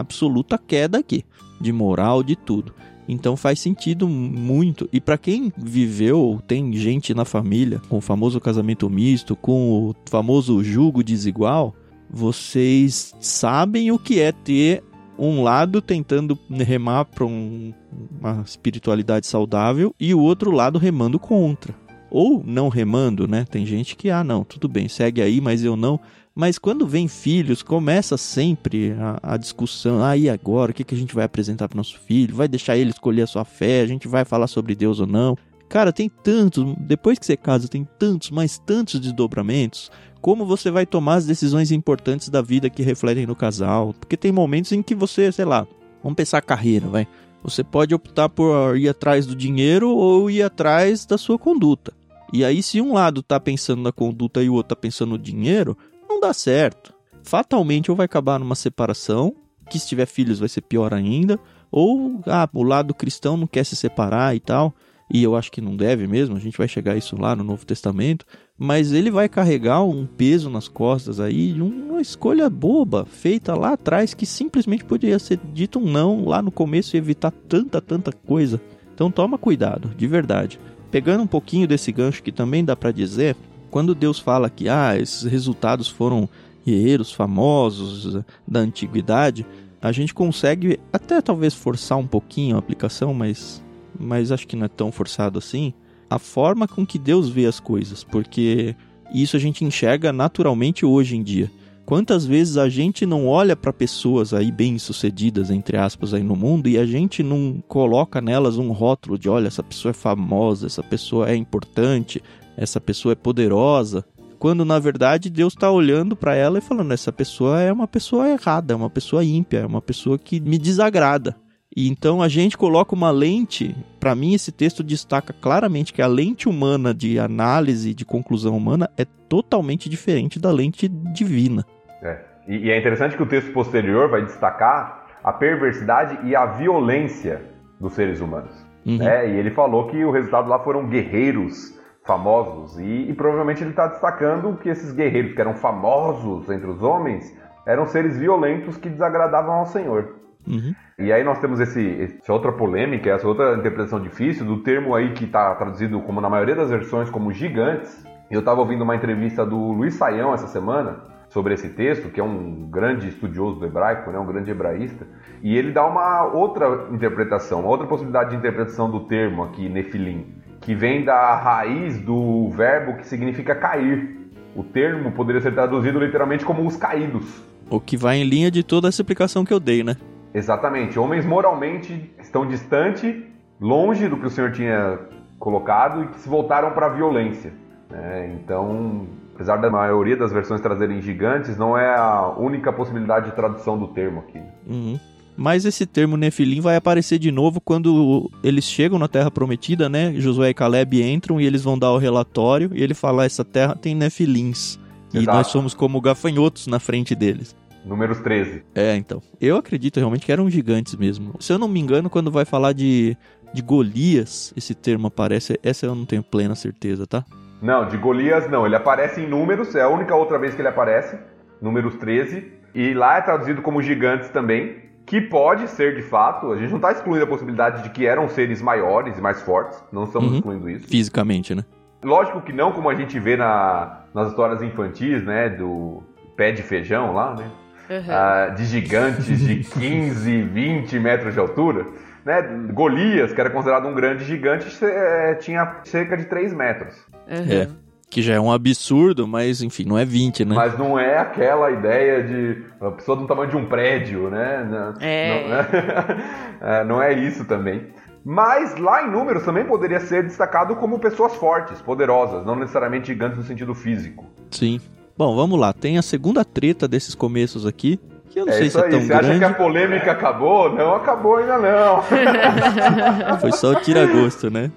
absoluta 0.00 0.58
queda 0.58 0.98
aqui, 0.98 1.24
de 1.60 1.72
moral, 1.72 2.22
de 2.22 2.36
tudo. 2.36 2.74
Então 3.08 3.36
faz 3.36 3.60
sentido 3.60 4.08
muito. 4.08 4.88
E 4.92 5.00
para 5.00 5.18
quem 5.18 5.52
viveu, 5.56 6.40
tem 6.46 6.72
gente 6.72 7.14
na 7.14 7.24
família 7.24 7.80
com 7.88 7.98
o 7.98 8.00
famoso 8.00 8.40
casamento 8.40 8.88
misto, 8.88 9.36
com 9.36 9.90
o 9.90 9.94
famoso 10.08 10.62
julgo 10.62 11.02
desigual, 11.02 11.74
vocês 12.08 13.14
sabem 13.20 13.90
o 13.90 13.98
que 13.98 14.20
é 14.20 14.32
ter 14.32 14.82
um 15.18 15.42
lado 15.42 15.80
tentando 15.80 16.38
remar 16.50 17.04
para 17.04 17.24
um, 17.24 17.72
uma 18.20 18.42
espiritualidade 18.44 19.26
saudável 19.26 19.94
e 19.98 20.14
o 20.14 20.20
outro 20.20 20.50
lado 20.50 20.78
remando 20.78 21.18
contra. 21.18 21.74
Ou 22.10 22.42
não 22.44 22.68
remando, 22.68 23.26
né? 23.26 23.44
Tem 23.48 23.66
gente 23.66 23.96
que, 23.96 24.10
ah, 24.10 24.22
não, 24.22 24.44
tudo 24.44 24.68
bem, 24.68 24.88
segue 24.88 25.20
aí, 25.20 25.40
mas 25.40 25.64
eu 25.64 25.76
não. 25.76 25.98
Mas 26.34 26.58
quando 26.58 26.84
vem 26.84 27.06
filhos, 27.06 27.62
começa 27.62 28.16
sempre 28.16 28.92
a, 28.98 29.34
a 29.34 29.36
discussão. 29.36 30.02
Ah, 30.02 30.16
e 30.16 30.28
agora? 30.28 30.72
O 30.72 30.74
que, 30.74 30.82
que 30.82 30.94
a 30.94 30.98
gente 30.98 31.14
vai 31.14 31.24
apresentar 31.24 31.68
para 31.68 31.76
nosso 31.76 31.98
filho? 32.00 32.34
Vai 32.34 32.48
deixar 32.48 32.76
ele 32.76 32.90
escolher 32.90 33.22
a 33.22 33.26
sua 33.26 33.44
fé? 33.44 33.82
A 33.82 33.86
gente 33.86 34.08
vai 34.08 34.24
falar 34.24 34.48
sobre 34.48 34.74
Deus 34.74 34.98
ou 34.98 35.06
não? 35.06 35.38
Cara, 35.68 35.92
tem 35.92 36.08
tantos. 36.08 36.74
Depois 36.80 37.20
que 37.20 37.26
você 37.26 37.36
casa, 37.36 37.68
tem 37.68 37.86
tantos, 37.98 38.30
mas 38.30 38.58
tantos 38.58 38.98
desdobramentos. 38.98 39.92
Como 40.20 40.44
você 40.44 40.72
vai 40.72 40.84
tomar 40.84 41.16
as 41.16 41.26
decisões 41.26 41.70
importantes 41.70 42.28
da 42.28 42.42
vida 42.42 42.68
que 42.68 42.82
refletem 42.82 43.26
no 43.26 43.36
casal? 43.36 43.94
Porque 43.94 44.16
tem 44.16 44.32
momentos 44.32 44.72
em 44.72 44.82
que 44.82 44.94
você, 44.94 45.30
sei 45.30 45.44
lá, 45.44 45.66
vamos 46.02 46.16
pensar 46.16 46.42
carreira, 46.42 46.88
vai. 46.88 47.06
Você 47.44 47.62
pode 47.62 47.94
optar 47.94 48.28
por 48.28 48.76
ir 48.76 48.88
atrás 48.88 49.24
do 49.24 49.36
dinheiro 49.36 49.90
ou 49.90 50.28
ir 50.28 50.42
atrás 50.42 51.06
da 51.06 51.16
sua 51.16 51.38
conduta. 51.38 51.92
E 52.32 52.44
aí, 52.44 52.62
se 52.62 52.80
um 52.80 52.94
lado 52.94 53.22
tá 53.22 53.38
pensando 53.38 53.82
na 53.82 53.92
conduta 53.92 54.42
e 54.42 54.48
o 54.48 54.54
outro 54.54 54.74
tá 54.74 54.80
pensando 54.80 55.10
no 55.10 55.18
dinheiro, 55.18 55.76
não 56.14 56.20
dá 56.20 56.32
certo. 56.32 56.94
Fatalmente 57.22 57.90
ou 57.90 57.96
vai 57.96 58.06
acabar 58.06 58.38
numa 58.38 58.54
separação, 58.54 59.34
que 59.68 59.78
se 59.78 59.88
tiver 59.88 60.06
filhos 60.06 60.38
vai 60.38 60.48
ser 60.48 60.60
pior 60.60 60.94
ainda, 60.94 61.38
ou 61.70 62.20
ah, 62.26 62.48
o 62.52 62.62
lado 62.62 62.94
cristão 62.94 63.36
não 63.36 63.46
quer 63.46 63.64
se 63.64 63.74
separar 63.74 64.34
e 64.36 64.40
tal, 64.40 64.74
e 65.12 65.22
eu 65.22 65.36
acho 65.36 65.50
que 65.50 65.60
não 65.60 65.76
deve 65.76 66.06
mesmo, 66.06 66.36
a 66.36 66.40
gente 66.40 66.56
vai 66.56 66.68
chegar 66.68 66.92
a 66.92 66.96
isso 66.96 67.20
lá 67.20 67.34
no 67.34 67.44
Novo 67.44 67.66
Testamento, 67.66 68.24
mas 68.56 68.92
ele 68.92 69.10
vai 69.10 69.28
carregar 69.28 69.82
um 69.82 70.06
peso 70.06 70.48
nas 70.48 70.68
costas 70.68 71.18
aí 71.18 71.52
de 71.52 71.60
uma 71.60 72.00
escolha 72.00 72.48
boba, 72.48 73.04
feita 73.04 73.54
lá 73.54 73.72
atrás, 73.72 74.14
que 74.14 74.24
simplesmente 74.24 74.84
poderia 74.84 75.18
ser 75.18 75.40
dito 75.52 75.78
um 75.78 75.90
não 75.90 76.24
lá 76.24 76.40
no 76.40 76.50
começo 76.50 76.96
e 76.96 76.98
evitar 76.98 77.30
tanta, 77.30 77.80
tanta 77.80 78.12
coisa. 78.12 78.60
Então 78.94 79.10
toma 79.10 79.36
cuidado, 79.36 79.88
de 79.96 80.06
verdade. 80.06 80.60
Pegando 80.90 81.24
um 81.24 81.26
pouquinho 81.26 81.66
desse 81.66 81.90
gancho 81.90 82.22
que 82.22 82.30
também 82.30 82.64
dá 82.64 82.76
para 82.76 82.92
dizer, 82.92 83.36
quando 83.74 83.92
Deus 83.92 84.20
fala 84.20 84.48
que 84.48 84.68
ah, 84.68 84.96
esses 84.96 85.24
resultados 85.24 85.88
foram 85.88 86.28
guerreiros 86.64 87.10
famosos 87.10 88.22
da 88.46 88.60
antiguidade, 88.60 89.44
a 89.82 89.90
gente 89.90 90.14
consegue 90.14 90.78
até 90.92 91.20
talvez 91.20 91.54
forçar 91.54 91.98
um 91.98 92.06
pouquinho 92.06 92.54
a 92.54 92.60
aplicação, 92.60 93.12
mas, 93.12 93.60
mas 93.98 94.30
acho 94.30 94.46
que 94.46 94.54
não 94.54 94.66
é 94.66 94.68
tão 94.68 94.92
forçado 94.92 95.40
assim. 95.40 95.74
A 96.08 96.20
forma 96.20 96.68
com 96.68 96.86
que 96.86 97.00
Deus 97.00 97.28
vê 97.28 97.46
as 97.46 97.58
coisas, 97.58 98.04
porque 98.04 98.76
isso 99.12 99.36
a 99.36 99.40
gente 99.40 99.64
enxerga 99.64 100.12
naturalmente 100.12 100.86
hoje 100.86 101.16
em 101.16 101.22
dia. 101.24 101.50
Quantas 101.84 102.24
vezes 102.24 102.56
a 102.56 102.68
gente 102.68 103.04
não 103.04 103.26
olha 103.26 103.56
para 103.56 103.72
pessoas 103.72 104.32
aí 104.32 104.52
bem-sucedidas, 104.52 105.50
entre 105.50 105.76
aspas, 105.76 106.14
aí 106.14 106.22
no 106.22 106.36
mundo, 106.36 106.68
e 106.68 106.78
a 106.78 106.86
gente 106.86 107.24
não 107.24 107.60
coloca 107.66 108.20
nelas 108.20 108.56
um 108.56 108.70
rótulo 108.70 109.18
de, 109.18 109.28
olha, 109.28 109.48
essa 109.48 109.64
pessoa 109.64 109.90
é 109.90 109.94
famosa, 109.94 110.66
essa 110.66 110.82
pessoa 110.82 111.28
é 111.28 111.34
importante, 111.34 112.22
essa 112.56 112.80
pessoa 112.80 113.12
é 113.12 113.16
poderosa, 113.16 114.04
quando 114.38 114.64
na 114.64 114.78
verdade 114.78 115.30
Deus 115.30 115.54
está 115.54 115.70
olhando 115.70 116.14
para 116.14 116.34
ela 116.34 116.58
e 116.58 116.62
falando: 116.62 116.92
essa 116.92 117.12
pessoa 117.12 117.60
é 117.60 117.72
uma 117.72 117.88
pessoa 117.88 118.28
errada, 118.28 118.74
é 118.74 118.76
uma 118.76 118.90
pessoa 118.90 119.24
ímpia, 119.24 119.60
é 119.60 119.66
uma 119.66 119.82
pessoa 119.82 120.18
que 120.18 120.40
me 120.40 120.58
desagrada. 120.58 121.36
E 121.76 121.88
então 121.88 122.22
a 122.22 122.28
gente 122.28 122.56
coloca 122.56 122.94
uma 122.94 123.10
lente, 123.10 123.74
para 123.98 124.14
mim 124.14 124.32
esse 124.32 124.52
texto 124.52 124.82
destaca 124.82 125.32
claramente 125.32 125.92
que 125.92 126.00
a 126.00 126.06
lente 126.06 126.48
humana 126.48 126.94
de 126.94 127.18
análise, 127.18 127.92
de 127.92 128.04
conclusão 128.04 128.56
humana, 128.56 128.88
é 128.96 129.04
totalmente 129.28 129.88
diferente 129.88 130.38
da 130.38 130.52
lente 130.52 130.86
divina. 130.88 131.64
É. 132.00 132.18
E, 132.46 132.66
e 132.66 132.70
é 132.70 132.78
interessante 132.78 133.16
que 133.16 133.22
o 133.22 133.26
texto 133.26 133.52
posterior 133.52 134.08
vai 134.08 134.22
destacar 134.24 135.06
a 135.24 135.32
perversidade 135.32 136.18
e 136.28 136.36
a 136.36 136.46
violência 136.46 137.42
dos 137.80 137.94
seres 137.94 138.20
humanos. 138.20 138.52
Uhum. 138.86 138.98
Né? 138.98 139.30
E 139.30 139.36
ele 139.38 139.50
falou 139.50 139.88
que 139.88 140.04
o 140.04 140.10
resultado 140.10 140.48
lá 140.48 140.58
foram 140.58 140.86
guerreiros 140.86 141.74
famosos. 142.04 142.78
E, 142.78 143.10
e 143.10 143.14
provavelmente 143.14 143.62
ele 143.62 143.70
está 143.70 143.86
destacando 143.86 144.56
que 144.58 144.68
esses 144.68 144.92
guerreiros 144.92 145.32
que 145.32 145.40
eram 145.40 145.54
famosos 145.54 146.48
entre 146.50 146.68
os 146.68 146.82
homens 146.82 147.36
eram 147.66 147.86
seres 147.86 148.16
violentos 148.18 148.76
que 148.76 148.88
desagradavam 148.88 149.54
ao 149.54 149.66
Senhor. 149.66 150.16
Uhum. 150.46 150.74
E 150.98 151.10
aí 151.10 151.24
nós 151.24 151.38
temos 151.38 151.58
esse, 151.58 152.18
essa 152.20 152.32
outra 152.32 152.52
polêmica, 152.52 153.10
essa 153.10 153.26
outra 153.26 153.54
interpretação 153.54 154.00
difícil 154.00 154.44
do 154.44 154.58
termo 154.62 154.94
aí 154.94 155.14
que 155.14 155.24
está 155.24 155.54
traduzido 155.54 156.00
como 156.02 156.20
na 156.20 156.28
maioria 156.28 156.54
das 156.54 156.68
versões 156.68 157.08
como 157.08 157.32
gigantes. 157.32 158.06
Eu 158.30 158.40
estava 158.40 158.60
ouvindo 158.60 158.82
uma 158.82 158.94
entrevista 158.94 159.44
do 159.44 159.56
Luiz 159.56 159.94
Saião 159.94 160.34
essa 160.34 160.46
semana 160.46 161.14
sobre 161.28 161.54
esse 161.54 161.70
texto, 161.70 162.10
que 162.10 162.20
é 162.20 162.22
um 162.22 162.68
grande 162.70 163.08
estudioso 163.08 163.58
do 163.58 163.66
hebraico, 163.66 164.10
né, 164.10 164.18
um 164.18 164.26
grande 164.26 164.50
hebraísta, 164.50 165.06
e 165.42 165.56
ele 165.56 165.72
dá 165.72 165.84
uma 165.84 166.26
outra 166.26 166.86
interpretação, 166.92 167.60
uma 167.60 167.70
outra 167.70 167.86
possibilidade 167.86 168.30
de 168.30 168.36
interpretação 168.36 168.88
do 168.90 169.00
termo 169.00 169.42
aqui, 169.42 169.68
nefilim 169.68 170.43
que 170.64 170.74
vem 170.74 171.04
da 171.04 171.36
raiz 171.36 172.00
do 172.00 172.48
verbo 172.48 172.96
que 172.96 173.06
significa 173.06 173.54
cair. 173.54 174.16
O 174.56 174.64
termo 174.64 175.12
poderia 175.12 175.40
ser 175.40 175.52
traduzido 175.52 175.98
literalmente 175.98 176.44
como 176.44 176.66
os 176.66 176.76
caídos. 176.76 177.42
O 177.68 177.78
que 177.78 177.96
vai 177.96 178.16
em 178.16 178.24
linha 178.24 178.50
de 178.50 178.62
toda 178.62 178.88
essa 178.88 179.02
explicação 179.02 179.44
que 179.44 179.52
eu 179.52 179.60
dei, 179.60 179.84
né? 179.84 179.96
Exatamente. 180.32 180.98
Homens 180.98 181.26
moralmente 181.26 182.10
estão 182.18 182.46
distante, 182.46 183.26
longe 183.60 184.08
do 184.08 184.16
que 184.16 184.26
o 184.26 184.30
Senhor 184.30 184.52
tinha 184.52 184.98
colocado 185.38 186.04
e 186.04 186.06
que 186.08 186.20
se 186.20 186.28
voltaram 186.28 186.72
para 186.72 186.86
a 186.86 186.88
violência. 186.88 187.52
Né? 187.90 188.34
Então, 188.34 189.06
apesar 189.34 189.56
da 189.56 189.68
maioria 189.68 190.16
das 190.16 190.32
versões 190.32 190.60
trazerem 190.60 191.00
gigantes, 191.02 191.58
não 191.58 191.76
é 191.76 191.94
a 191.94 192.34
única 192.38 192.72
possibilidade 192.72 193.26
de 193.26 193.36
tradução 193.36 193.78
do 193.78 193.88
termo 193.88 194.20
aqui. 194.20 194.40
Uhum. 194.66 194.98
Mas 195.36 195.64
esse 195.64 195.84
termo 195.84 196.16
Nefilim 196.16 196.60
vai 196.60 196.76
aparecer 196.76 197.18
de 197.18 197.32
novo 197.32 197.60
quando 197.60 198.30
eles 198.42 198.64
chegam 198.64 198.98
na 198.98 199.08
Terra 199.08 199.30
Prometida, 199.30 199.88
né? 199.88 200.14
Josué 200.16 200.50
e 200.50 200.54
Caleb 200.54 201.02
entram 201.02 201.40
e 201.40 201.46
eles 201.46 201.62
vão 201.62 201.78
dar 201.78 201.92
o 201.92 201.98
relatório 201.98 202.70
e 202.72 202.82
ele 202.82 202.94
fala: 202.94 203.24
essa 203.24 203.44
terra 203.44 203.74
tem 203.74 203.94
Nefilins. 203.94 204.78
E 205.12 205.18
Exato. 205.18 205.36
nós 205.36 205.46
somos 205.48 205.74
como 205.74 206.00
gafanhotos 206.00 206.66
na 206.66 206.78
frente 206.78 207.14
deles. 207.14 207.56
Números 207.84 208.20
13. 208.20 208.62
É, 208.74 208.96
então. 208.96 209.22
Eu 209.40 209.56
acredito 209.56 209.98
realmente 209.98 210.24
que 210.24 210.32
eram 210.32 210.48
gigantes 210.48 210.94
mesmo. 210.96 211.34
Se 211.38 211.52
eu 211.52 211.58
não 211.58 211.68
me 211.68 211.78
engano, 211.78 212.08
quando 212.08 212.30
vai 212.30 212.44
falar 212.44 212.72
de, 212.72 213.16
de 213.52 213.62
Golias, 213.62 214.52
esse 214.56 214.74
termo 214.74 215.08
aparece. 215.08 215.58
Essa 215.62 215.86
eu 215.86 215.94
não 215.94 216.06
tenho 216.06 216.22
plena 216.22 216.54
certeza, 216.54 217.06
tá? 217.06 217.24
Não, 217.60 217.86
de 217.86 217.96
Golias 217.96 218.50
não. 218.50 218.66
Ele 218.66 218.74
aparece 218.74 219.20
em 219.20 219.28
números, 219.28 219.74
é 219.74 219.82
a 219.82 219.88
única 219.88 220.14
outra 220.14 220.38
vez 220.38 220.54
que 220.54 220.60
ele 220.60 220.68
aparece. 220.68 221.18
Números 221.60 221.96
13. 221.96 222.52
E 222.74 222.94
lá 222.94 223.18
é 223.18 223.20
traduzido 223.20 223.62
como 223.62 223.82
gigantes 223.82 224.30
também. 224.30 224.83
Que 225.06 225.20
pode 225.20 225.68
ser 225.68 225.94
de 225.96 226.02
fato, 226.02 226.50
a 226.52 226.56
gente 226.56 226.70
não 226.70 226.76
está 226.76 226.92
excluindo 226.92 227.24
a 227.24 227.26
possibilidade 227.26 227.82
de 227.82 227.90
que 227.90 228.06
eram 228.06 228.28
seres 228.28 228.62
maiores 228.62 229.18
e 229.18 229.20
mais 229.20 229.42
fortes. 229.42 229.82
Não 229.92 230.04
estamos 230.04 230.30
Uhum. 230.30 230.36
excluindo 230.38 230.70
isso. 230.70 230.88
Fisicamente, 230.88 231.54
né? 231.54 231.62
Lógico 232.02 232.40
que 232.40 232.52
não 232.52 232.72
como 232.72 232.88
a 232.88 232.94
gente 232.94 233.18
vê 233.18 233.36
na, 233.36 234.04
nas 234.14 234.28
histórias 234.28 234.62
infantis, 234.62 235.22
né? 235.24 235.48
Do 235.50 236.02
pé 236.36 236.52
de 236.52 236.62
feijão 236.62 237.12
lá, 237.12 237.34
né? 237.34 237.50
Uhum. 237.90 238.02
ah, 238.08 238.48
de 238.56 238.64
gigantes 238.64 239.26
de 239.38 239.56
15, 239.78 240.42
20 240.42 240.98
metros 241.00 241.34
de 241.34 241.40
altura. 241.40 241.86
Né? 242.24 242.40
Golias, 242.72 243.34
que 243.34 243.40
era 243.40 243.50
considerado 243.50 243.86
um 243.86 243.94
grande 243.94 244.24
gigante, 244.24 244.66
eh, 244.82 245.34
tinha 245.34 245.80
cerca 245.84 246.16
de 246.16 246.24
3 246.24 246.54
metros. 246.54 246.94
Uhum. 247.28 247.52
É. 247.52 247.68
Que 248.14 248.22
já 248.22 248.34
é 248.34 248.38
um 248.40 248.52
absurdo, 248.52 249.26
mas 249.26 249.60
enfim, 249.60 249.84
não 249.84 249.98
é 249.98 250.04
20, 250.04 250.44
né? 250.44 250.54
Mas 250.54 250.78
não 250.78 250.96
é 250.96 251.18
aquela 251.18 251.68
ideia 251.72 252.22
de 252.22 252.62
uma 252.80 252.92
pessoa 252.92 253.16
do 253.16 253.26
tamanho 253.26 253.50
de 253.50 253.56
um 253.56 253.66
prédio, 253.66 254.30
né? 254.30 254.64
Não, 254.70 254.94
É. 255.00 255.42
Não, 255.42 255.48
né? 255.48 256.24
É, 256.62 256.84
não 256.84 257.02
é 257.02 257.12
isso 257.12 257.44
também. 257.44 257.88
Mas 258.24 258.78
lá 258.78 259.02
em 259.02 259.10
números 259.10 259.42
também 259.44 259.64
poderia 259.64 259.98
ser 259.98 260.22
destacado 260.22 260.76
como 260.76 260.96
pessoas 261.00 261.34
fortes, 261.34 261.82
poderosas, 261.82 262.46
não 262.46 262.54
necessariamente 262.54 263.08
gigantes 263.08 263.36
no 263.36 263.42
sentido 263.42 263.74
físico. 263.74 264.24
Sim. 264.48 264.80
Bom, 265.18 265.34
vamos 265.34 265.58
lá. 265.58 265.72
Tem 265.72 265.98
a 265.98 266.02
segunda 266.02 266.44
treta 266.44 266.86
desses 266.86 267.16
começos 267.16 267.66
aqui, 267.66 267.98
que 268.30 268.38
eu 268.38 268.46
não 268.46 268.52
é 268.52 268.56
sei 268.58 268.66
isso 268.68 268.78
se 268.78 268.84
é 268.84 268.86
aí. 268.86 268.90
tão 268.92 269.00
Você 269.00 269.12
acha 269.12 269.22
grande. 269.24 269.38
que 269.40 269.44
a 269.44 269.54
polêmica 269.54 270.12
acabou? 270.12 270.72
Não 270.72 270.94
acabou 270.94 271.38
ainda 271.38 271.58
não. 271.58 272.00
Foi 273.42 273.50
só 273.50 273.72
o 273.72 273.74
tira-gosto, 273.74 274.48
né? 274.50 274.70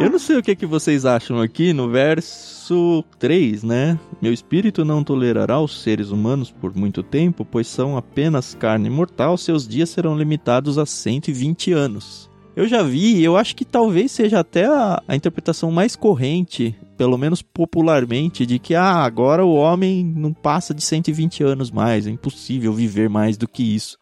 Eu 0.00 0.08
não 0.08 0.18
sei 0.20 0.36
o 0.36 0.42
que, 0.42 0.54
que 0.54 0.64
vocês 0.64 1.04
acham 1.04 1.40
aqui 1.40 1.72
no 1.72 1.90
verso 1.90 3.04
3, 3.18 3.64
né? 3.64 3.98
Meu 4.22 4.32
espírito 4.32 4.84
não 4.84 5.02
tolerará 5.02 5.60
os 5.60 5.82
seres 5.82 6.10
humanos 6.10 6.52
por 6.52 6.76
muito 6.76 7.02
tempo, 7.02 7.44
pois 7.44 7.66
são 7.66 7.96
apenas 7.96 8.54
carne 8.54 8.88
mortal, 8.88 9.36
seus 9.36 9.66
dias 9.66 9.90
serão 9.90 10.16
limitados 10.16 10.78
a 10.78 10.86
120 10.86 11.72
anos. 11.72 12.30
Eu 12.54 12.68
já 12.68 12.80
vi, 12.80 13.16
e 13.16 13.24
eu 13.24 13.36
acho 13.36 13.56
que 13.56 13.64
talvez 13.64 14.12
seja 14.12 14.38
até 14.38 14.66
a, 14.66 15.02
a 15.06 15.16
interpretação 15.16 15.72
mais 15.72 15.96
corrente, 15.96 16.76
pelo 16.96 17.18
menos 17.18 17.42
popularmente, 17.42 18.46
de 18.46 18.60
que 18.60 18.76
ah, 18.76 19.02
agora 19.02 19.44
o 19.44 19.54
homem 19.54 20.04
não 20.04 20.32
passa 20.32 20.72
de 20.72 20.82
120 20.82 21.42
anos 21.42 21.72
mais, 21.72 22.06
é 22.06 22.10
impossível 22.10 22.72
viver 22.72 23.08
mais 23.08 23.36
do 23.36 23.48
que 23.48 23.74
isso. 23.74 23.98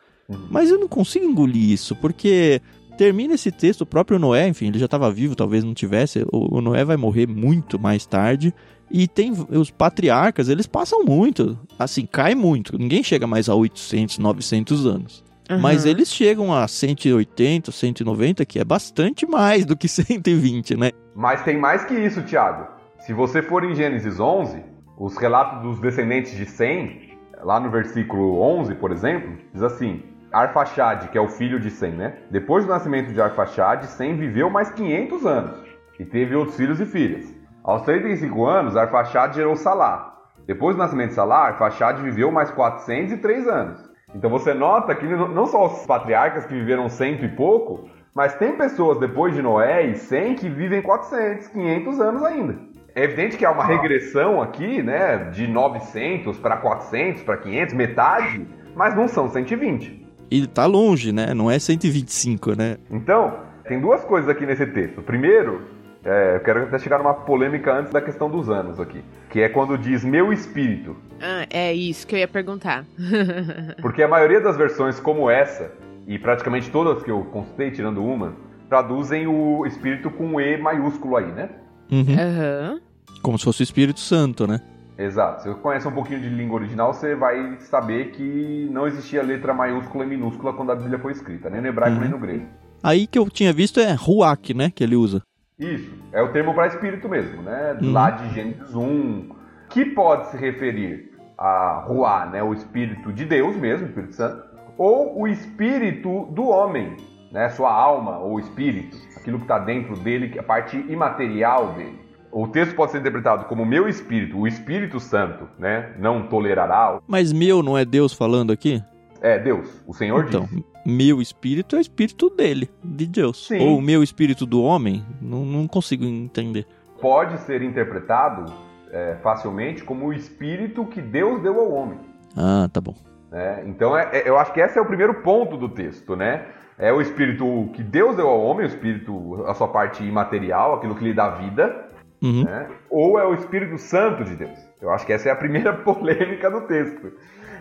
Mas 0.50 0.70
eu 0.70 0.78
não 0.78 0.88
consigo 0.88 1.24
engolir 1.24 1.70
isso, 1.70 1.94
porque 1.96 2.60
termina 2.96 3.34
esse 3.34 3.50
texto, 3.50 3.82
o 3.82 3.86
próprio 3.86 4.18
Noé, 4.18 4.48
enfim, 4.48 4.68
ele 4.68 4.78
já 4.78 4.86
estava 4.86 5.10
vivo, 5.10 5.36
talvez 5.36 5.62
não 5.62 5.74
tivesse, 5.74 6.24
o, 6.32 6.60
Noé 6.60 6.84
vai 6.84 6.96
morrer 6.96 7.26
muito 7.26 7.78
mais 7.78 8.06
tarde. 8.06 8.54
E 8.90 9.08
tem 9.08 9.32
os 9.50 9.70
patriarcas, 9.70 10.48
eles 10.48 10.66
passam 10.66 11.04
muito, 11.04 11.58
assim, 11.78 12.06
cai 12.06 12.34
muito. 12.34 12.78
Ninguém 12.78 13.02
chega 13.02 13.26
mais 13.26 13.48
a 13.48 13.54
800, 13.54 14.18
900 14.18 14.86
anos. 14.86 15.24
Uhum. 15.50 15.58
Mas 15.58 15.84
eles 15.84 16.12
chegam 16.12 16.52
a 16.52 16.66
180, 16.66 17.70
190, 17.70 18.44
que 18.44 18.58
é 18.58 18.64
bastante 18.64 19.26
mais 19.26 19.64
do 19.64 19.76
que 19.76 19.86
120, 19.88 20.76
né? 20.76 20.90
Mas 21.14 21.42
tem 21.42 21.58
mais 21.58 21.84
que 21.84 21.94
isso, 21.94 22.22
Tiago. 22.22 22.68
Se 23.00 23.12
você 23.12 23.42
for 23.42 23.64
em 23.64 23.74
Gênesis 23.74 24.18
11, 24.18 24.62
os 24.98 25.16
relatos 25.16 25.62
dos 25.62 25.80
descendentes 25.80 26.36
de 26.36 26.46
Sem, 26.46 27.16
lá 27.42 27.60
no 27.60 27.70
versículo 27.70 28.40
11, 28.40 28.74
por 28.76 28.90
exemplo, 28.90 29.36
diz 29.52 29.62
assim: 29.62 30.02
Arfaxade, 30.32 31.08
que 31.08 31.18
é 31.18 31.20
o 31.20 31.28
filho 31.28 31.58
de 31.60 31.70
Sem, 31.70 31.92
né? 31.92 32.18
Depois 32.30 32.64
do 32.64 32.70
nascimento 32.70 33.12
de 33.12 33.20
Arfaxade, 33.20 33.86
Sem 33.86 34.16
viveu 34.16 34.50
mais 34.50 34.70
500 34.70 35.26
anos 35.26 35.66
e 35.98 36.04
teve 36.04 36.34
outros 36.34 36.56
filhos 36.56 36.80
e 36.80 36.86
filhas. 36.86 37.34
Aos 37.64 37.82
35 37.82 38.46
anos, 38.46 38.76
Arfaxade 38.76 39.36
gerou 39.36 39.56
Salá. 39.56 40.14
Depois 40.46 40.76
do 40.76 40.78
nascimento 40.78 41.08
de 41.08 41.14
Salá, 41.14 41.48
Arfaxade 41.48 42.02
viveu 42.02 42.30
mais 42.30 42.50
403 42.50 43.48
anos. 43.48 43.90
Então 44.14 44.30
você 44.30 44.54
nota 44.54 44.94
que 44.94 45.06
não 45.06 45.28
não 45.28 45.46
só 45.46 45.66
os 45.66 45.86
patriarcas 45.86 46.46
que 46.46 46.54
viveram 46.54 46.88
cento 46.88 47.24
e 47.24 47.28
pouco, 47.28 47.88
mas 48.14 48.34
tem 48.36 48.56
pessoas 48.56 48.98
depois 48.98 49.34
de 49.34 49.42
Noé 49.42 49.86
e 49.86 49.96
100 49.96 50.36
que 50.36 50.48
vivem 50.48 50.80
400, 50.80 51.48
500 51.48 52.00
anos 52.00 52.22
ainda. 52.22 52.56
É 52.94 53.04
evidente 53.04 53.36
que 53.36 53.44
há 53.44 53.50
uma 53.50 53.66
regressão 53.66 54.40
aqui, 54.40 54.82
né, 54.82 55.28
de 55.30 55.46
900 55.46 56.38
para 56.38 56.56
400, 56.56 57.22
para 57.24 57.36
500, 57.36 57.74
metade, 57.74 58.48
mas 58.74 58.94
não 58.94 59.06
são 59.06 59.28
120. 59.28 60.05
E 60.30 60.46
tá 60.46 60.66
longe, 60.66 61.12
né? 61.12 61.32
Não 61.34 61.50
é 61.50 61.58
125, 61.58 62.56
né? 62.56 62.76
Então, 62.90 63.38
tem 63.66 63.80
duas 63.80 64.04
coisas 64.04 64.28
aqui 64.28 64.44
nesse 64.46 64.66
texto. 64.66 65.02
Primeiro, 65.02 65.62
é, 66.04 66.36
eu 66.36 66.40
quero 66.40 66.62
até 66.64 66.78
chegar 66.78 66.98
numa 66.98 67.14
polêmica 67.14 67.72
antes 67.72 67.92
da 67.92 68.00
questão 68.00 68.30
dos 68.30 68.48
anos 68.48 68.78
aqui, 68.78 69.02
que 69.28 69.40
é 69.40 69.48
quando 69.48 69.76
diz 69.76 70.04
meu 70.04 70.32
espírito. 70.32 70.96
Ah, 71.20 71.46
é 71.50 71.72
isso 71.72 72.06
que 72.06 72.14
eu 72.14 72.18
ia 72.20 72.28
perguntar. 72.28 72.84
Porque 73.82 74.02
a 74.02 74.08
maioria 74.08 74.40
das 74.40 74.56
versões 74.56 75.00
como 75.00 75.28
essa, 75.28 75.72
e 76.06 76.18
praticamente 76.18 76.70
todas 76.70 77.02
que 77.02 77.10
eu 77.10 77.24
consultei, 77.24 77.70
tirando 77.70 78.04
uma, 78.04 78.34
traduzem 78.68 79.26
o 79.26 79.66
espírito 79.66 80.10
com 80.10 80.26
um 80.26 80.40
E 80.40 80.56
maiúsculo 80.56 81.16
aí, 81.16 81.26
né? 81.26 81.50
Uhum. 81.90 82.16
Aham. 82.18 82.80
Como 83.22 83.38
se 83.38 83.44
fosse 83.44 83.62
o 83.62 83.64
Espírito 83.64 84.00
Santo, 84.00 84.46
né? 84.46 84.60
Exato. 84.98 85.42
Se 85.42 85.48
você 85.48 85.60
conhece 85.60 85.86
um 85.86 85.92
pouquinho 85.92 86.20
de 86.20 86.28
língua 86.28 86.56
original, 86.58 86.92
você 86.94 87.14
vai 87.14 87.56
saber 87.60 88.12
que 88.12 88.68
não 88.72 88.86
existia 88.86 89.22
letra 89.22 89.52
maiúscula 89.52 90.04
e 90.04 90.08
minúscula 90.08 90.52
quando 90.54 90.72
a 90.72 90.74
Bíblia 90.74 90.98
foi 90.98 91.12
escrita, 91.12 91.50
nem 91.50 91.60
no 91.60 91.66
hebraico 91.68 91.96
Uhum. 91.96 92.02
nem 92.02 92.10
no 92.10 92.18
grego. 92.18 92.46
Aí 92.82 93.06
que 93.06 93.18
eu 93.18 93.28
tinha 93.28 93.52
visto 93.52 93.78
é 93.80 93.92
Ruach, 93.92 94.54
né? 94.54 94.70
Que 94.74 94.84
ele 94.84 94.96
usa. 94.96 95.22
Isso, 95.58 95.90
é 96.12 96.22
o 96.22 96.32
termo 96.32 96.54
para 96.54 96.66
espírito 96.66 97.08
mesmo, 97.08 97.42
né? 97.42 97.76
Uhum. 97.80 97.92
Lá 97.92 98.10
de 98.10 98.34
Gênesis 98.34 98.74
1, 98.74 99.28
que 99.70 99.84
pode 99.84 100.28
se 100.30 100.36
referir 100.36 101.10
a 101.36 101.84
Ruá, 101.86 102.26
né? 102.26 102.42
O 102.42 102.52
espírito 102.54 103.12
de 103.12 103.24
Deus 103.24 103.56
mesmo, 103.56 103.86
Espírito 103.86 104.14
Santo, 104.14 104.42
ou 104.78 105.20
o 105.20 105.26
espírito 105.28 106.26
do 106.32 106.48
homem, 106.48 106.96
né? 107.32 107.48
Sua 107.50 107.72
alma 107.72 108.18
ou 108.18 108.38
espírito, 108.38 108.96
aquilo 109.16 109.38
que 109.38 109.44
está 109.44 109.58
dentro 109.58 109.96
dele, 109.96 110.28
que 110.28 110.38
é 110.38 110.40
a 110.40 110.44
parte 110.44 110.76
imaterial 110.88 111.72
dele. 111.74 111.98
O 112.38 112.46
texto 112.46 112.74
pode 112.74 112.92
ser 112.92 112.98
interpretado 112.98 113.46
como 113.46 113.64
meu 113.64 113.88
espírito, 113.88 114.38
o 114.38 114.46
Espírito 114.46 115.00
Santo, 115.00 115.48
né? 115.58 115.94
Não 115.98 116.26
tolerará. 116.28 117.00
Mas 117.08 117.32
meu 117.32 117.62
não 117.62 117.78
é 117.78 117.84
Deus 117.84 118.12
falando 118.12 118.52
aqui? 118.52 118.82
É 119.22 119.38
Deus, 119.38 119.82
o 119.86 119.94
Senhor 119.94 120.26
Então, 120.28 120.46
diz. 120.52 120.62
meu 120.84 121.22
espírito 121.22 121.76
é 121.76 121.78
o 121.78 121.80
espírito 121.80 122.28
dele, 122.28 122.68
de 122.84 123.06
Deus. 123.06 123.46
Sim. 123.46 123.66
Ou 123.66 123.78
o 123.78 123.80
meu 123.80 124.02
espírito 124.02 124.44
do 124.44 124.62
homem, 124.62 125.02
não, 125.18 125.46
não 125.46 125.66
consigo 125.66 126.04
entender. 126.04 126.66
Pode 127.00 127.38
ser 127.40 127.62
interpretado 127.62 128.52
é, 128.92 129.16
facilmente 129.22 129.82
como 129.82 130.08
o 130.08 130.12
espírito 130.12 130.84
que 130.84 131.00
Deus 131.00 131.42
deu 131.42 131.58
ao 131.58 131.72
homem. 131.72 131.98
Ah, 132.36 132.68
tá 132.70 132.82
bom. 132.82 132.94
né? 133.32 133.64
Então, 133.66 133.96
é- 133.96 134.10
é- 134.12 134.28
eu 134.28 134.38
acho 134.38 134.52
que 134.52 134.60
esse 134.60 134.78
é 134.78 134.82
o 134.82 134.86
primeiro 134.86 135.14
ponto 135.22 135.56
do 135.56 135.70
texto, 135.70 136.14
né? 136.14 136.44
É 136.78 136.92
o 136.92 137.00
espírito 137.00 137.70
que 137.72 137.82
Deus 137.82 138.14
deu 138.14 138.28
ao 138.28 138.40
homem, 138.42 138.66
o 138.66 138.68
espírito, 138.68 139.42
a 139.46 139.54
sua 139.54 139.68
parte 139.68 140.04
imaterial, 140.04 140.74
aquilo 140.74 140.94
que 140.94 141.02
lhe 141.02 141.14
dá 141.14 141.30
vida, 141.30 141.84
Uhum. 142.22 142.44
né? 142.44 142.68
Ou 142.90 143.18
é 143.18 143.26
o 143.26 143.34
Espírito 143.34 143.78
Santo 143.78 144.24
de 144.24 144.36
Deus. 144.36 144.58
Eu 144.80 144.90
acho 144.90 145.04
que 145.06 145.12
essa 145.12 145.28
é 145.28 145.32
a 145.32 145.36
primeira 145.36 145.72
polêmica 145.84 146.50
do 146.50 146.62
texto, 146.62 147.12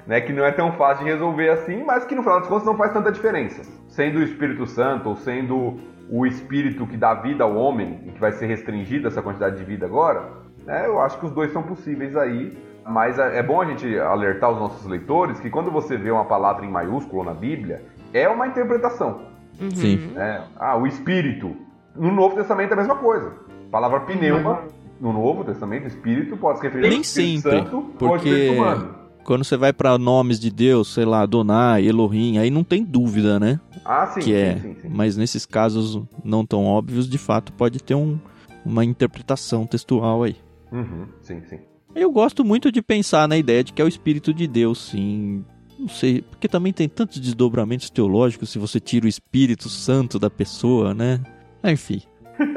né? 0.08 0.22
Que 0.22 0.32
não 0.34 0.46
é 0.46 0.52
tão 0.52 0.72
fácil 0.74 1.06
de 1.06 1.12
resolver 1.12 1.50
assim, 1.50 1.84
mas 1.84 2.06
que 2.06 2.16
no 2.16 2.24
final 2.24 2.40
das 2.40 2.48
contas 2.48 2.66
não 2.66 2.78
faz 2.78 2.94
tanta 2.94 3.12
diferença. 3.12 3.62
Sendo 3.88 4.20
o 4.20 4.24
Espírito 4.24 4.66
Santo 4.66 5.10
ou 5.10 5.16
sendo 5.16 5.80
o 6.10 6.26
Espírito 6.26 6.86
que 6.86 6.98
dá 6.98 7.14
vida 7.16 7.44
ao 7.44 7.56
homem 7.56 8.02
e 8.06 8.12
que 8.12 8.20
vai 8.20 8.32
ser 8.32 8.46
restringida 8.46 9.08
essa 9.08 9.22
quantidade 9.22 9.58
de 9.58 9.64
vida 9.64 9.86
agora, 9.86 10.30
né? 10.66 10.86
Eu 10.86 11.00
acho 11.02 11.20
que 11.20 11.26
os 11.26 11.32
dois 11.32 11.52
são 11.52 11.64
possíveis 11.64 12.16
aí. 12.16 12.58
Mas 12.88 13.18
é 13.18 13.40
é 13.40 13.44
bom 13.44 13.60
a 13.62 13.66
gente 13.66 13.98
alertar 13.98 14.52
os 14.52 14.60
nossos 14.60 14.86
leitores 14.86 15.40
que 15.40 15.50
quando 15.50 15.72
você 15.72 15.98
vê 15.98 16.12
uma 16.12 16.26
palavra 16.26 16.64
em 16.64 16.70
maiúsculo 16.70 17.24
na 17.24 17.34
Bíblia, 17.34 17.82
é 18.14 18.30
uma 18.30 18.46
interpretação. 18.46 19.22
Uhum. 19.60 19.72
Sim. 19.72 20.12
né? 20.14 20.44
Ah, 20.60 20.78
o 20.78 20.86
Espírito. 20.86 21.56
No 21.96 22.12
Novo 22.12 22.36
Testamento 22.36 22.72
é 22.72 22.74
a 22.74 22.78
mesma 22.78 22.96
coisa. 22.98 23.34
Palavra 23.76 24.00
pneuma, 24.00 24.64
no 25.02 25.12
Novo 25.12 25.44
Testamento, 25.44 25.86
Espírito, 25.86 26.38
pode 26.38 26.60
se 26.60 26.64
referir 26.64 26.88
Nem 26.88 26.96
ao 26.96 27.02
Espírito 27.02 27.42
sempre, 27.42 27.60
Santo 27.60 27.76
ou 27.76 27.82
ao 27.82 27.90
porque 27.98 28.30
Espírito 28.30 28.54
humano. 28.54 28.96
quando 29.26 29.44
você 29.44 29.58
vai 29.58 29.74
pra 29.74 29.98
nomes 29.98 30.40
de 30.40 30.50
Deus, 30.50 30.94
sei 30.94 31.04
lá, 31.04 31.24
Adonai, 31.24 31.86
Elohim, 31.86 32.38
aí 32.38 32.50
não 32.50 32.64
tem 32.64 32.86
dúvida, 32.86 33.38
né? 33.38 33.60
Ah, 33.84 34.08
sim, 34.08 34.22
que 34.22 34.28
sim, 34.28 34.34
é. 34.34 34.60
sim, 34.62 34.76
sim. 34.82 34.88
Mas 34.90 35.18
nesses 35.18 35.46
casos 35.46 36.02
não 36.24 36.46
tão 36.46 36.64
óbvios, 36.64 37.06
de 37.10 37.18
fato, 37.18 37.52
pode 37.52 37.84
ter 37.84 37.96
um, 37.96 38.18
uma 38.66 38.86
interpretação 38.86 39.66
textual 39.68 40.24
aí. 40.24 40.38
Uhum, 40.72 41.08
sim, 41.20 41.42
sim. 41.50 41.60
Eu 41.94 42.10
gosto 42.14 42.46
muito 42.46 42.72
de 42.72 42.82
pensar 42.82 43.28
na 43.28 43.36
ideia 43.36 43.62
de 43.62 43.74
que 43.74 43.82
é 43.82 43.86
o 43.86 43.90
Espírito 43.90 44.34
de 44.34 44.48
Deus, 44.48 44.86
sim. 44.86 45.44
Não 45.78 45.90
sei, 45.90 46.22
porque 46.22 46.48
também 46.48 46.72
tem 46.72 46.88
tantos 46.88 47.20
desdobramentos 47.20 47.90
teológicos 47.90 48.52
se 48.52 48.58
você 48.58 48.80
tira 48.80 49.06
o 49.06 49.10
Espírito 49.10 49.68
Santo 49.68 50.18
da 50.18 50.30
pessoa, 50.30 50.94
né? 50.94 51.20
Enfim, 51.62 52.02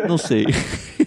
não 0.07 0.17
sei. 0.17 0.47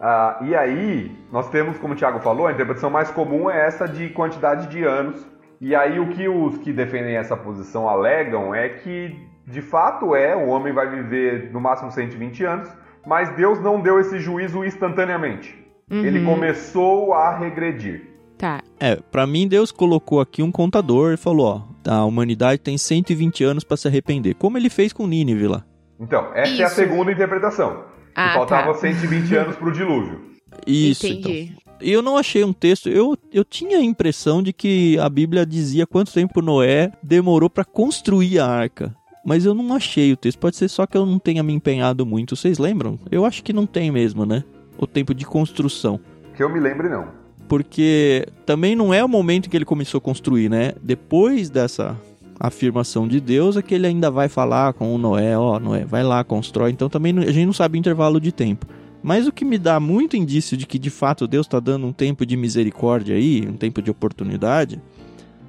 ah, 0.00 0.38
e 0.42 0.54
aí, 0.54 1.10
nós 1.32 1.48
temos, 1.48 1.78
como 1.78 1.94
o 1.94 1.96
Tiago 1.96 2.20
falou, 2.20 2.46
a 2.46 2.52
interpretação 2.52 2.90
mais 2.90 3.10
comum 3.10 3.50
é 3.50 3.66
essa 3.66 3.86
de 3.86 4.08
quantidade 4.10 4.68
de 4.68 4.84
anos. 4.84 5.26
E 5.60 5.74
aí, 5.74 5.98
o 5.98 6.08
que 6.08 6.28
os 6.28 6.58
que 6.58 6.72
defendem 6.72 7.16
essa 7.16 7.36
posição 7.36 7.88
alegam 7.88 8.54
é 8.54 8.68
que, 8.68 9.16
de 9.46 9.62
fato, 9.62 10.14
é, 10.14 10.36
o 10.36 10.48
homem 10.48 10.72
vai 10.72 10.88
viver 10.88 11.50
no 11.52 11.60
máximo 11.60 11.90
120 11.90 12.44
anos, 12.44 12.68
mas 13.06 13.34
Deus 13.36 13.60
não 13.60 13.80
deu 13.80 13.98
esse 13.98 14.18
juízo 14.18 14.64
instantaneamente. 14.64 15.56
Uhum. 15.90 16.04
Ele 16.04 16.24
começou 16.24 17.14
a 17.14 17.38
regredir. 17.38 18.16
Tá. 18.36 18.60
É, 18.78 18.96
para 18.96 19.26
mim 19.26 19.48
Deus 19.48 19.72
colocou 19.72 20.20
aqui 20.20 20.42
um 20.42 20.52
contador 20.52 21.14
e 21.14 21.16
falou, 21.16 21.46
ó, 21.86 21.90
a 21.90 22.04
humanidade 22.04 22.60
tem 22.60 22.76
120 22.76 23.44
anos 23.44 23.64
para 23.64 23.78
se 23.78 23.88
arrepender, 23.88 24.34
como 24.34 24.58
ele 24.58 24.68
fez 24.68 24.92
com 24.92 25.06
Nínive 25.06 25.46
lá. 25.46 25.64
Então, 25.98 26.30
essa 26.34 26.52
Isso. 26.52 26.62
é 26.62 26.64
a 26.66 26.68
segunda 26.68 27.10
interpretação. 27.10 27.95
Ah, 28.16 28.32
faltava 28.34 28.72
tá. 28.72 28.80
120 28.80 29.34
anos 29.36 29.56
pro 29.56 29.70
dilúvio. 29.70 30.20
Isso, 30.66 31.06
Entendi. 31.06 31.52
Então. 31.52 31.66
Eu 31.78 32.00
não 32.00 32.16
achei 32.16 32.42
um 32.42 32.54
texto, 32.54 32.88
eu, 32.88 33.18
eu 33.30 33.44
tinha 33.44 33.76
a 33.76 33.82
impressão 33.82 34.42
de 34.42 34.50
que 34.50 34.98
a 34.98 35.10
Bíblia 35.10 35.44
dizia 35.44 35.86
quanto 35.86 36.10
tempo 36.10 36.40
Noé 36.40 36.90
demorou 37.02 37.50
para 37.50 37.66
construir 37.66 38.38
a 38.38 38.46
arca. 38.46 38.96
Mas 39.22 39.44
eu 39.44 39.52
não 39.52 39.74
achei 39.74 40.12
o 40.12 40.16
texto. 40.16 40.38
Pode 40.38 40.56
ser 40.56 40.68
só 40.68 40.86
que 40.86 40.96
eu 40.96 41.04
não 41.04 41.18
tenha 41.18 41.42
me 41.42 41.52
empenhado 41.52 42.06
muito. 42.06 42.34
Vocês 42.34 42.58
lembram? 42.58 42.98
Eu 43.10 43.26
acho 43.26 43.42
que 43.42 43.52
não 43.52 43.66
tem 43.66 43.90
mesmo, 43.90 44.24
né? 44.24 44.42
O 44.78 44.86
tempo 44.86 45.12
de 45.12 45.26
construção. 45.26 46.00
Que 46.34 46.42
eu 46.42 46.48
me 46.48 46.60
lembre, 46.60 46.88
não 46.88 47.26
porque 47.48 48.26
também 48.44 48.74
não 48.74 48.92
é 48.92 49.04
o 49.04 49.08
momento 49.08 49.48
que 49.48 49.56
ele 49.56 49.64
começou 49.64 49.98
a 49.98 50.00
construir, 50.00 50.48
né? 50.48 50.72
Depois 50.82 51.48
dessa 51.48 51.96
afirmação 52.38 53.06
de 53.08 53.20
Deus 53.20 53.56
é 53.56 53.62
que 53.62 53.74
ele 53.74 53.86
ainda 53.86 54.10
vai 54.10 54.28
falar 54.28 54.72
com 54.72 54.94
o 54.94 54.98
Noé, 54.98 55.36
ó, 55.38 55.58
Noé, 55.58 55.84
vai 55.84 56.02
lá, 56.02 56.22
constrói. 56.22 56.70
Então 56.70 56.88
também 56.88 57.16
a 57.18 57.32
gente 57.32 57.46
não 57.46 57.52
sabe 57.52 57.76
o 57.76 57.80
intervalo 57.80 58.20
de 58.20 58.32
tempo. 58.32 58.66
Mas 59.02 59.26
o 59.26 59.32
que 59.32 59.44
me 59.44 59.58
dá 59.58 59.78
muito 59.78 60.16
indício 60.16 60.56
de 60.56 60.66
que 60.66 60.78
de 60.78 60.90
fato 60.90 61.26
Deus 61.26 61.46
está 61.46 61.60
dando 61.60 61.86
um 61.86 61.92
tempo 61.92 62.26
de 62.26 62.36
misericórdia 62.36 63.16
aí, 63.16 63.46
um 63.46 63.56
tempo 63.56 63.80
de 63.80 63.90
oportunidade, 63.90 64.80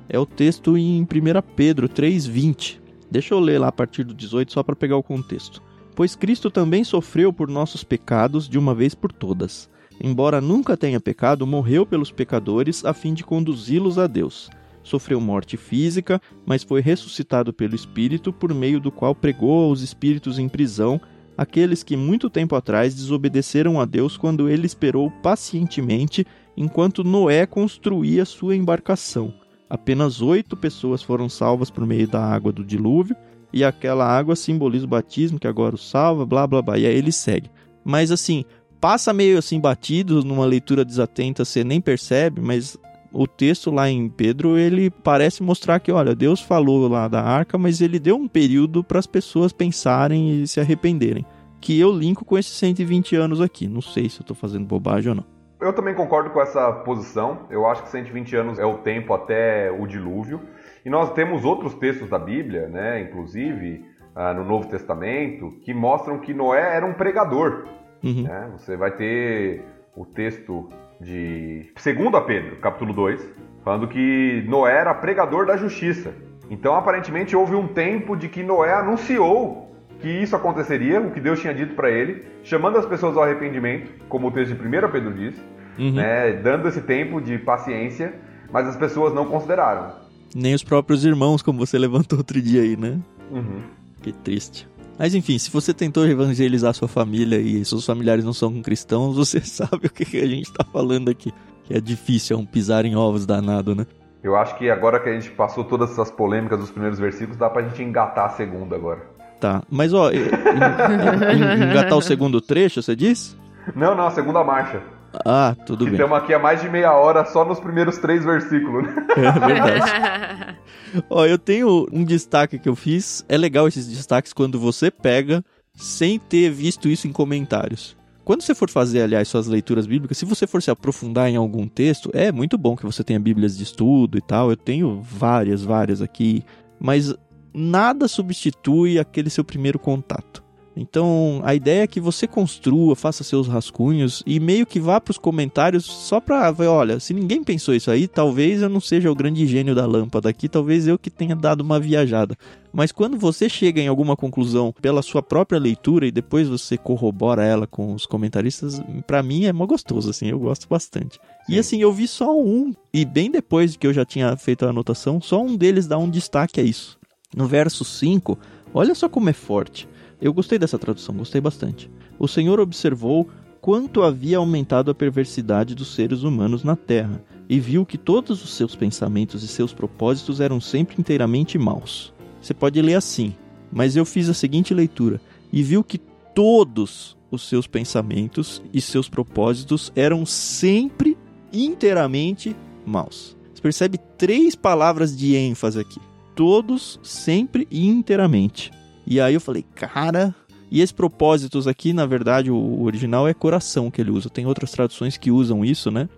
é 0.07 0.19
o 0.19 0.25
texto 0.25 0.77
em 0.77 1.01
1 1.01 1.07
Pedro 1.55 1.89
3,20. 1.89 2.79
Deixa 3.09 3.33
eu 3.33 3.39
ler 3.39 3.59
lá 3.59 3.69
a 3.69 3.71
partir 3.71 4.03
do 4.03 4.13
18 4.13 4.51
só 4.51 4.61
para 4.63 4.75
pegar 4.75 4.97
o 4.97 5.03
contexto. 5.03 5.61
Pois 5.95 6.15
Cristo 6.15 6.51
também 6.51 6.83
sofreu 6.83 7.33
por 7.33 7.49
nossos 7.49 7.83
pecados 7.83 8.47
de 8.47 8.59
uma 8.59 8.75
vez 8.75 8.93
por 8.93 9.11
todas 9.11 9.69
embora 10.01 10.39
nunca 10.39 10.77
tenha 10.77 10.99
pecado, 10.99 11.47
morreu 11.47 11.85
pelos 11.85 12.11
pecadores 12.11 12.85
a 12.85 12.93
fim 12.93 13.13
de 13.13 13.23
conduzi-los 13.23 13.97
a 13.97 14.07
Deus. 14.07 14.49
Sofreu 14.87 15.19
morte 15.19 15.57
física, 15.57 16.21
mas 16.45 16.63
foi 16.63 16.79
ressuscitado 16.79 17.51
pelo 17.51 17.75
Espírito, 17.75 18.31
por 18.31 18.53
meio 18.53 18.79
do 18.79 18.89
qual 18.89 19.13
pregou 19.13 19.65
aos 19.65 19.81
espíritos 19.81 20.39
em 20.39 20.47
prisão, 20.47 20.99
aqueles 21.37 21.83
que 21.83 21.97
muito 21.97 22.29
tempo 22.29 22.55
atrás 22.55 22.95
desobedeceram 22.95 23.81
a 23.81 23.85
Deus 23.85 24.15
quando 24.15 24.47
ele 24.47 24.65
esperou 24.65 25.11
pacientemente 25.21 26.25
enquanto 26.55 27.03
Noé 27.03 27.45
construía 27.45 28.23
sua 28.23 28.55
embarcação. 28.55 29.33
Apenas 29.69 30.21
oito 30.21 30.55
pessoas 30.55 31.03
foram 31.03 31.27
salvas 31.27 31.69
por 31.69 31.85
meio 31.85 32.07
da 32.07 32.23
água 32.23 32.53
do 32.53 32.63
dilúvio, 32.63 33.15
e 33.51 33.65
aquela 33.65 34.05
água 34.05 34.37
simboliza 34.37 34.85
o 34.85 34.89
batismo 34.89 35.37
que 35.37 35.47
agora 35.47 35.75
o 35.75 35.77
salva, 35.77 36.25
blá 36.25 36.47
blá 36.47 36.61
blá. 36.61 36.77
E 36.77 36.85
aí 36.85 36.95
ele 36.95 37.11
segue. 37.11 37.51
Mas 37.83 38.09
assim, 38.09 38.45
passa 38.79 39.11
meio 39.11 39.37
assim 39.37 39.59
batido 39.59 40.23
numa 40.23 40.45
leitura 40.45 40.85
desatenta, 40.85 41.43
você 41.43 41.61
nem 41.61 41.81
percebe, 41.81 42.39
mas 42.39 42.77
o 43.17 43.25
texto 43.25 43.71
lá 43.71 43.89
em 43.89 44.07
Pedro, 44.07 44.59
ele 44.59 44.91
parece 44.91 45.41
mostrar 45.41 45.79
que, 45.79 45.91
olha, 45.91 46.13
Deus 46.13 46.39
falou 46.39 46.87
lá 46.87 47.07
da 47.07 47.19
arca, 47.19 47.57
mas 47.57 47.81
ele 47.81 47.97
deu 47.97 48.15
um 48.15 48.27
período 48.27 48.83
para 48.83 48.99
as 48.99 49.07
pessoas 49.07 49.51
pensarem 49.51 50.43
e 50.43 50.47
se 50.47 50.59
arrependerem. 50.59 51.25
Que 51.59 51.79
eu 51.79 51.91
linko 51.91 52.23
com 52.23 52.37
esses 52.37 52.53
120 52.53 53.15
anos 53.15 53.41
aqui. 53.41 53.67
Não 53.67 53.81
sei 53.81 54.07
se 54.07 54.19
eu 54.19 54.21
estou 54.21 54.35
fazendo 54.35 54.67
bobagem 54.67 55.09
ou 55.09 55.15
não. 55.15 55.25
Eu 55.59 55.73
também 55.73 55.95
concordo 55.95 56.29
com 56.29 56.39
essa 56.39 56.71
posição. 56.71 57.47
Eu 57.49 57.65
acho 57.65 57.81
que 57.81 57.89
120 57.89 58.35
anos 58.35 58.59
é 58.59 58.65
o 58.65 58.77
tempo 58.77 59.11
até 59.11 59.71
o 59.71 59.87
dilúvio. 59.87 60.39
E 60.85 60.89
nós 60.89 61.11
temos 61.13 61.43
outros 61.43 61.73
textos 61.73 62.11
da 62.11 62.19
Bíblia, 62.19 62.67
né, 62.67 63.01
inclusive 63.01 63.83
ah, 64.15 64.31
no 64.31 64.45
Novo 64.45 64.67
Testamento, 64.67 65.53
que 65.63 65.73
mostram 65.73 66.19
que 66.19 66.35
Noé 66.35 66.75
era 66.75 66.85
um 66.85 66.93
pregador. 66.93 67.65
Uhum. 68.03 68.21
Né? 68.21 68.51
Você 68.55 68.77
vai 68.77 68.91
ter 68.91 69.65
o 69.95 70.05
texto 70.05 70.69
de 70.99 71.65
2 71.75 72.25
Pedro, 72.25 72.55
capítulo 72.57 72.93
2, 72.93 73.27
falando 73.63 73.87
que 73.87 74.43
Noé 74.47 74.77
era 74.77 74.93
pregador 74.93 75.45
da 75.45 75.57
justiça. 75.57 76.13
Então, 76.49 76.75
aparentemente, 76.75 77.35
houve 77.35 77.55
um 77.55 77.67
tempo 77.67 78.15
de 78.15 78.29
que 78.29 78.41
Noé 78.41 78.73
anunciou 78.73 79.75
que 79.99 80.07
isso 80.07 80.35
aconteceria, 80.35 81.01
o 81.01 81.11
que 81.11 81.19
Deus 81.19 81.39
tinha 81.39 81.53
dito 81.53 81.75
para 81.75 81.89
ele, 81.89 82.25
chamando 82.43 82.77
as 82.77 82.85
pessoas 82.85 83.17
ao 83.17 83.23
arrependimento, 83.23 83.91
como 84.07 84.27
o 84.27 84.31
texto 84.31 84.55
de 84.55 84.67
1 84.67 84.91
Pedro 84.91 85.13
diz, 85.13 85.35
uhum. 85.77 85.93
né? 85.93 86.33
dando 86.33 86.67
esse 86.67 86.81
tempo 86.81 87.19
de 87.19 87.37
paciência, 87.37 88.13
mas 88.51 88.67
as 88.67 88.75
pessoas 88.75 89.13
não 89.13 89.25
consideraram. 89.25 89.91
Nem 90.35 90.53
os 90.53 90.63
próprios 90.63 91.03
irmãos, 91.03 91.41
como 91.41 91.65
você 91.65 91.77
levantou 91.77 92.19
outro 92.19 92.41
dia 92.41 92.61
aí, 92.61 92.77
né? 92.77 92.99
Uhum. 93.31 93.61
Que 94.01 94.11
triste. 94.11 94.67
Mas 94.97 95.13
enfim, 95.13 95.37
se 95.37 95.51
você 95.51 95.73
tentou 95.73 96.05
evangelizar 96.07 96.73
sua 96.73 96.87
família 96.87 97.37
e 97.37 97.63
seus 97.63 97.85
familiares 97.85 98.25
não 98.25 98.33
são 98.33 98.61
cristãos, 98.61 99.15
você 99.15 99.39
sabe 99.45 99.87
o 99.87 99.89
que 99.89 100.17
a 100.17 100.27
gente 100.27 100.45
está 100.45 100.63
falando 100.63 101.09
aqui. 101.09 101.31
Que 101.63 101.75
é 101.75 101.81
difícil, 101.81 102.37
é 102.37 102.39
um 102.39 102.45
pisar 102.45 102.85
em 102.85 102.95
ovos 102.95 103.25
danado, 103.25 103.75
né? 103.75 103.85
Eu 104.23 104.35
acho 104.35 104.57
que 104.57 104.69
agora 104.69 104.99
que 104.99 105.09
a 105.09 105.13
gente 105.13 105.29
passou 105.31 105.63
todas 105.63 105.91
essas 105.91 106.09
polêmicas 106.09 106.59
dos 106.59 106.71
primeiros 106.71 106.97
versículos, 106.97 107.37
dá 107.37 107.49
pra 107.49 107.61
gente 107.61 107.83
engatar 107.83 108.25
a 108.25 108.29
segunda 108.29 108.75
agora. 108.75 109.01
Tá, 109.39 109.61
mas 109.69 109.93
ó, 109.93 110.09
engatar 110.11 111.95
o 111.95 112.01
segundo 112.01 112.41
trecho, 112.41 112.81
você 112.81 112.95
diz? 112.95 113.37
Não, 113.75 113.95
não, 113.95 114.07
a 114.07 114.11
segunda 114.11 114.43
marcha. 114.43 114.81
Ah, 115.25 115.55
tudo 115.65 115.85
bem. 115.85 115.93
Estamos 115.93 116.17
aqui 116.17 116.33
há 116.33 116.39
mais 116.39 116.61
de 116.61 116.69
meia 116.69 116.93
hora 116.93 117.25
só 117.25 117.45
nos 117.45 117.59
primeiros 117.59 117.97
três 117.97 118.23
versículos. 118.23 118.83
Né? 118.83 119.07
É 119.17 119.31
verdade. 119.31 120.57
Ó, 121.09 121.25
eu 121.25 121.37
tenho 121.37 121.87
um 121.91 122.03
destaque 122.03 122.59
que 122.59 122.69
eu 122.69 122.75
fiz. 122.75 123.25
É 123.27 123.37
legal 123.37 123.67
esses 123.67 123.87
destaques 123.87 124.33
quando 124.33 124.59
você 124.59 124.89
pega 124.89 125.43
sem 125.75 126.17
ter 126.19 126.49
visto 126.49 126.87
isso 126.87 127.07
em 127.07 127.11
comentários. 127.11 127.97
Quando 128.23 128.41
você 128.41 128.53
for 128.53 128.69
fazer, 128.69 129.01
aliás, 129.01 129.27
suas 129.27 129.47
leituras 129.47 129.87
bíblicas, 129.87 130.17
se 130.17 130.25
você 130.25 130.45
for 130.45 130.61
se 130.61 130.69
aprofundar 130.69 131.29
em 131.29 131.37
algum 131.37 131.67
texto, 131.67 132.11
é 132.13 132.31
muito 132.31 132.57
bom 132.57 132.75
que 132.75 132.85
você 132.85 133.03
tenha 133.03 133.19
bíblias 133.19 133.57
de 133.57 133.63
estudo 133.63 134.17
e 134.17 134.21
tal. 134.21 134.49
Eu 134.49 134.57
tenho 134.57 135.01
várias, 135.01 135.63
várias 135.63 136.01
aqui. 136.01 136.43
Mas 136.79 137.15
nada 137.53 138.07
substitui 138.07 138.99
aquele 138.99 139.29
seu 139.29 139.43
primeiro 139.43 139.79
contato. 139.79 140.43
Então, 140.79 141.41
a 141.43 141.55
ideia 141.55 141.81
é 141.81 141.87
que 141.87 141.99
você 141.99 142.27
construa, 142.27 142.95
faça 142.95 143.23
seus 143.23 143.47
rascunhos 143.47 144.21
e 144.27 144.39
meio 144.39 144.63
que 144.63 144.79
vá 144.79 145.01
para 145.01 145.11
os 145.11 145.17
comentários 145.17 145.85
só 145.85 146.19
para 146.19 146.51
ver, 146.51 146.67
olha, 146.67 146.99
se 146.99 147.15
ninguém 147.15 147.43
pensou 147.43 147.73
isso 147.73 147.89
aí, 147.89 148.07
talvez 148.07 148.61
eu 148.61 148.69
não 148.69 148.79
seja 148.79 149.11
o 149.11 149.15
grande 149.15 149.47
gênio 149.47 149.73
da 149.73 149.87
lâmpada 149.87 150.29
aqui, 150.29 150.47
talvez 150.47 150.87
eu 150.87 150.99
que 150.99 151.09
tenha 151.09 151.35
dado 151.35 151.61
uma 151.61 151.79
viajada. 151.79 152.37
Mas 152.71 152.91
quando 152.91 153.17
você 153.17 153.49
chega 153.49 153.81
em 153.81 153.87
alguma 153.87 154.15
conclusão 154.15 154.71
pela 154.79 155.01
sua 155.01 155.23
própria 155.23 155.59
leitura 155.59 156.05
e 156.05 156.11
depois 156.11 156.47
você 156.47 156.77
corrobora 156.77 157.43
ela 157.43 157.65
com 157.65 157.95
os 157.95 158.05
comentaristas, 158.05 158.79
para 159.07 159.23
mim 159.23 159.45
é 159.45 159.51
mó 159.51 159.65
gostoso, 159.65 160.11
assim, 160.11 160.27
eu 160.27 160.37
gosto 160.37 160.67
bastante. 160.69 161.19
E 161.49 161.57
assim, 161.57 161.81
eu 161.81 161.91
vi 161.91 162.07
só 162.07 162.39
um, 162.39 162.71
e 162.93 163.03
bem 163.03 163.31
depois 163.31 163.75
que 163.75 163.87
eu 163.87 163.93
já 163.93 164.05
tinha 164.05 164.37
feito 164.37 164.63
a 164.63 164.69
anotação, 164.69 165.19
só 165.19 165.41
um 165.41 165.55
deles 165.55 165.87
dá 165.87 165.97
um 165.97 166.07
destaque 166.07 166.61
a 166.61 166.63
isso. 166.63 166.99
No 167.35 167.47
verso 167.47 167.83
5, 167.83 168.37
olha 168.71 168.93
só 168.93 169.09
como 169.09 169.27
é 169.27 169.33
forte. 169.33 169.87
Eu 170.21 170.33
gostei 170.33 170.57
dessa 170.57 170.79
tradução, 170.79 171.15
gostei 171.15 171.39
bastante. 171.39 171.89
O 172.17 172.27
Senhor 172.27 172.59
observou 172.59 173.29
quanto 173.61 174.01
havia 174.01 174.37
aumentado 174.37 174.89
a 174.89 174.95
perversidade 174.95 175.75
dos 175.75 175.93
seres 175.93 176.23
humanos 176.23 176.63
na 176.63 176.75
terra, 176.75 177.23
e 177.49 177.59
viu 177.59 177.85
que 177.85 177.97
todos 177.97 178.43
os 178.43 178.53
seus 178.53 178.75
pensamentos 178.75 179.43
e 179.43 179.47
seus 179.47 179.73
propósitos 179.73 180.41
eram 180.41 180.59
sempre 180.59 180.95
inteiramente 180.99 181.57
maus. 181.57 182.13
Você 182.41 182.53
pode 182.53 182.81
ler 182.81 182.95
assim, 182.95 183.33
mas 183.71 183.95
eu 183.95 184.05
fiz 184.05 184.29
a 184.29 184.33
seguinte 184.33 184.73
leitura: 184.73 185.21
e 185.51 185.63
viu 185.63 185.83
que 185.83 185.97
todos 186.33 187.17
os 187.29 187.47
seus 187.47 187.67
pensamentos 187.67 188.61
e 188.73 188.81
seus 188.81 189.09
propósitos 189.09 189.91
eram 189.95 190.25
sempre 190.25 191.17
inteiramente 191.51 192.55
maus. 192.85 193.35
Você 193.53 193.61
percebe 193.61 193.97
três 194.17 194.55
palavras 194.55 195.15
de 195.15 195.35
ênfase 195.35 195.79
aqui: 195.79 195.99
todos, 196.35 196.99
sempre 197.03 197.67
e 197.71 197.87
inteiramente. 197.87 198.71
E 199.07 199.21
aí 199.21 199.33
eu 199.33 199.41
falei, 199.41 199.65
cara. 199.73 200.35
E 200.69 200.81
esses 200.81 200.91
propósitos 200.91 201.65
aqui, 201.65 201.93
na 201.93 202.05
verdade, 202.05 202.51
o 202.51 202.83
original 202.83 203.25
é 203.25 203.33
coração 203.33 203.89
que 203.89 204.01
ele 204.01 204.11
usa. 204.11 204.29
Tem 204.29 204.45
outras 204.45 204.69
traduções 204.69 205.15
que 205.15 205.31
usam 205.31 205.63
isso, 205.63 205.89
né? 205.89 206.09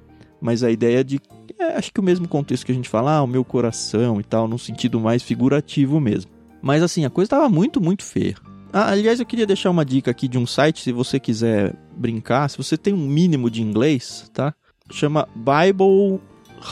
Mas 0.42 0.64
a 0.64 0.72
ideia 0.72 1.04
de. 1.04 1.20
É, 1.60 1.78
acho 1.78 1.94
que 1.94 2.00
o 2.00 2.04
mesmo 2.04 2.28
contexto 2.28 2.66
que 2.66 2.72
a 2.72 2.76
gente 2.76 2.90
fala, 2.90 3.18
ah, 3.18 3.24
o 3.24 3.28
meu 3.28 3.46
coração 3.46 4.20
e 4.20 4.24
tal, 4.24 4.48
num 4.48 4.58
sentido 4.58 5.00
mais 5.00 5.22
figurativo 5.22 6.00
mesmo. 6.00 6.32
Mas 6.64 6.82
assim, 6.82 7.06
a 7.06 7.12
coisa 7.12 7.30
tava 7.30 7.48
muito, 7.48 7.80
muito 7.80 8.04
feia. 8.04 8.36
Ah, 8.74 8.90
aliás, 8.92 9.20
eu 9.20 9.26
queria 9.26 9.46
deixar 9.46 9.70
uma 9.70 9.86
dica 9.86 10.10
aqui 10.10 10.28
de 10.28 10.38
um 10.38 10.48
site, 10.48 10.82
se 10.82 10.92
você 10.92 11.20
quiser 11.20 11.76
brincar, 11.96 12.50
se 12.50 12.58
você 12.58 12.78
tem 12.78 12.94
um 12.94 13.08
mínimo 13.08 13.50
de 13.50 13.62
inglês, 13.62 14.30
tá? 14.34 14.54
Chama 14.92 15.28
Bible 15.36 16.20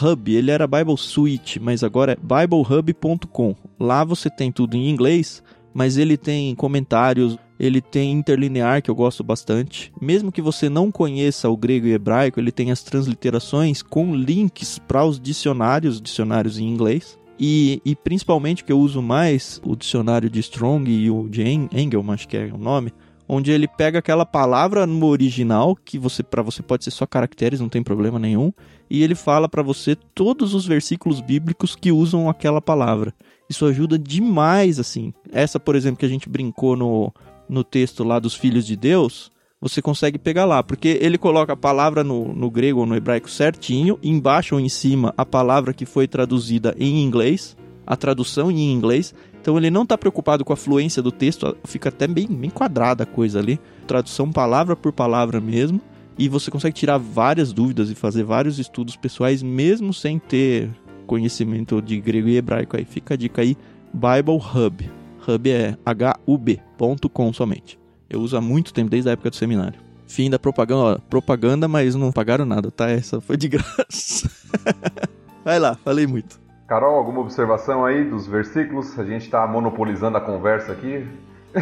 Hub, 0.02 0.36
ele 0.36 0.52
era 0.52 0.68
Bible 0.68 0.98
Suite, 0.98 1.60
mas 1.60 1.84
agora 1.84 2.14
é 2.14 2.16
biblehub.com. 2.16 3.56
Lá 3.80 4.04
você 4.04 4.30
tem 4.30 4.52
tudo 4.52 4.76
em 4.76 4.90
inglês, 4.90 5.44
mas 5.78 5.96
ele 5.96 6.18
tem 6.18 6.56
comentários, 6.56 7.38
ele 7.60 7.82
tem 7.82 8.12
interlinear 8.12 8.82
que 8.82 8.90
eu 8.90 8.96
gosto 8.96 9.24
bastante. 9.24 9.94
Mesmo 10.02 10.32
que 10.32 10.42
você 10.42 10.70
não 10.70 10.92
conheça 10.92 11.48
o 11.52 11.56
grego 11.56 11.86
e 11.86 11.94
hebraico, 11.94 12.40
ele 12.40 12.52
tem 12.52 12.72
as 12.72 12.82
transliterações 12.82 13.84
com 13.84 14.16
links 14.16 14.80
para 14.80 15.06
os 15.06 15.20
dicionários, 15.20 16.02
dicionários 16.02 16.58
em 16.58 16.68
inglês. 16.68 17.16
E, 17.40 17.80
e 17.86 17.96
principalmente 17.96 18.64
que 18.64 18.72
eu 18.72 18.80
uso 18.80 19.04
mais 19.04 19.62
o 19.64 19.76
dicionário 19.76 20.32
de 20.32 20.40
Strong 20.40 20.90
e 20.90 21.12
o 21.12 21.30
de 21.30 21.44
Engelman, 21.44 22.16
acho 22.16 22.28
que 22.28 22.38
é 22.38 22.52
o 22.52 22.58
nome, 22.58 22.92
onde 23.30 23.52
ele 23.52 23.68
pega 23.68 24.00
aquela 24.00 24.26
palavra 24.26 24.88
no 24.88 25.06
original 25.06 25.76
que 25.76 26.00
você 26.00 26.24
para 26.24 26.42
você 26.42 26.64
pode 26.64 26.86
ser 26.86 26.92
só 26.92 27.06
caracteres, 27.06 27.60
não 27.60 27.70
tem 27.70 27.84
problema 27.84 28.18
nenhum, 28.18 28.52
e 28.90 29.04
ele 29.04 29.14
fala 29.14 29.48
para 29.48 29.62
você 29.62 29.96
todos 29.96 30.56
os 30.56 30.66
versículos 30.66 31.22
bíblicos 31.22 31.76
que 31.76 31.92
usam 31.92 32.28
aquela 32.28 32.60
palavra. 32.60 33.14
Isso 33.50 33.66
ajuda 33.66 33.98
demais 33.98 34.80
assim. 34.80 35.14
Essa, 35.32 35.60
por 35.60 35.76
exemplo, 35.76 36.00
que 36.00 36.06
a 36.06 36.10
gente 36.10 36.30
brincou 36.30 36.76
no 36.76 37.14
no 37.50 37.64
texto 37.64 38.04
lá 38.04 38.20
dos 38.20 38.34
filhos 38.34 38.66
de 38.66 38.76
Deus, 38.76 39.32
você 39.60 39.82
consegue 39.82 40.18
pegar 40.18 40.46
lá, 40.46 40.62
porque 40.62 41.00
ele 41.02 41.18
coloca 41.18 41.54
a 41.54 41.58
palavra 41.58 42.04
no, 42.04 42.34
no 42.34 42.50
grego 42.52 42.82
ou 42.82 42.86
no 42.86 42.96
hebraico 42.96 43.30
certinho, 43.30 43.98
embaixo 44.04 44.56
ou 44.56 44.62
em 44.62 44.70
cima 44.70 45.14
a 45.18 45.26
palavra 45.26 45.74
que 45.74 45.86
foi 45.86 46.08
traduzida 46.08 46.76
em 46.78 47.04
inglês, 47.04 47.58
a 47.86 47.96
tradução 47.96 48.52
em 48.52 48.72
inglês. 48.72 49.16
Então 49.42 49.58
ele 49.58 49.72
não 49.72 49.84
está 49.84 49.98
preocupado 49.98 50.44
com 50.44 50.54
a 50.54 50.58
fluência 50.58 51.02
do 51.02 51.12
texto, 51.12 51.58
fica 51.64 51.90
até 51.90 52.06
bem, 52.06 52.28
bem 52.28 52.50
quadrada 52.50 53.04
a 53.04 53.08
coisa 53.08 53.40
ali. 53.40 53.60
Tradução 53.88 54.32
palavra 54.32 54.76
por 54.76 54.92
palavra 54.92 55.40
mesmo. 55.40 55.82
E 56.20 56.28
você 56.28 56.50
consegue 56.50 56.76
tirar 56.76 56.98
várias 56.98 57.54
dúvidas 57.54 57.92
e 57.92 57.96
fazer 57.96 58.24
vários 58.24 58.58
estudos 58.58 58.96
pessoais, 58.96 59.44
mesmo 59.44 59.94
sem 59.94 60.18
ter 60.18 60.70
conhecimento 61.08 61.82
de 61.82 62.00
grego 62.00 62.28
e 62.28 62.38
hebraico. 62.38 62.78
Aí 62.78 62.86
fica 62.86 63.16
a 63.16 63.18
dica 63.18 63.42
aí, 63.42 63.58
Bible 63.92 64.38
Hub. 64.38 64.92
Hub 65.28 65.50
é 65.50 65.76
hub.com 66.28 67.34
somente. 67.34 67.80
Eu 68.10 68.22
uso 68.22 68.38
há 68.38 68.42
muito 68.42 68.74
tempo, 68.74 68.90
desde 68.90 69.10
a 69.10 69.14
época 69.14 69.32
do 69.32 69.36
seminário. 69.36 69.80
Fim 70.08 70.30
da 70.30 70.40
propaganda, 70.40 70.82
ó, 70.82 70.98
propaganda, 71.10 71.68
mas 71.68 71.96
não 71.96 72.12
pagaram 72.12 72.46
nada, 72.46 72.72
tá? 72.72 72.90
Essa 72.90 73.20
foi 73.20 73.36
de 73.36 73.48
graça. 73.50 74.30
Vai 75.44 75.60
lá, 75.60 75.76
falei 75.76 76.08
muito. 76.08 76.40
Carol, 76.68 76.98
alguma 76.98 77.22
observação 77.22 77.86
aí 77.86 78.04
dos 78.04 78.28
versículos? 78.28 78.98
A 79.00 79.04
gente 79.04 79.24
está 79.24 79.46
monopolizando 79.48 80.18
a 80.18 80.22
conversa 80.22 80.74
aqui. 80.74 81.08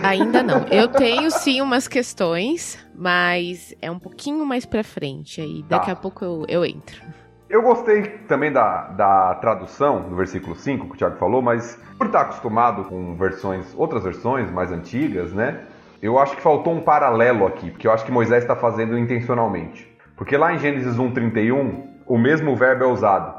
Ainda 0.04 0.44
não. 0.44 0.66
Eu 0.70 0.88
tenho 0.88 1.30
sim 1.32 1.62
umas 1.62 1.88
questões, 1.88 2.78
mas 2.96 3.74
é 3.82 3.90
um 3.90 4.00
pouquinho 4.00 4.46
mais 4.46 4.66
pra 4.66 4.84
frente 4.84 5.42
aí. 5.42 5.64
Daqui 5.68 5.88
tá. 5.88 5.92
a 5.92 5.96
pouco 5.96 6.26
eu, 6.26 6.46
eu 6.48 6.66
entro. 6.66 7.02
Eu 7.56 7.62
gostei 7.62 8.02
também 8.28 8.52
da, 8.52 8.82
da 8.90 9.36
tradução 9.36 10.10
do 10.10 10.16
versículo 10.18 10.58
5 10.58 10.88
que 10.88 10.94
o 10.94 10.98
Tiago 10.98 11.16
falou, 11.16 11.42
mas 11.42 11.82
por 11.98 12.08
estar 12.08 12.24
acostumado 12.24 12.84
com 12.84 13.16
versões, 13.16 13.74
outras 13.78 14.04
versões 14.04 14.52
mais 14.52 14.74
antigas, 14.74 15.32
né? 15.32 15.62
Eu 16.02 16.20
acho 16.20 16.36
que 16.36 16.42
faltou 16.42 16.74
um 16.74 16.82
paralelo 16.82 17.48
aqui, 17.48 17.72
porque 17.72 17.88
eu 17.88 17.94
acho 17.94 18.04
que 18.04 18.12
Moisés 18.12 18.44
está 18.44 18.58
fazendo 18.58 18.98
intencionalmente. 18.98 19.90
Porque 20.18 20.36
lá 20.36 20.54
em 20.54 20.60
Gênesis 20.60 20.98
1:31, 20.98 21.84
o 22.06 22.18
mesmo 22.18 22.58
verbo 22.58 22.84
é 22.84 22.88
usado. 22.88 23.34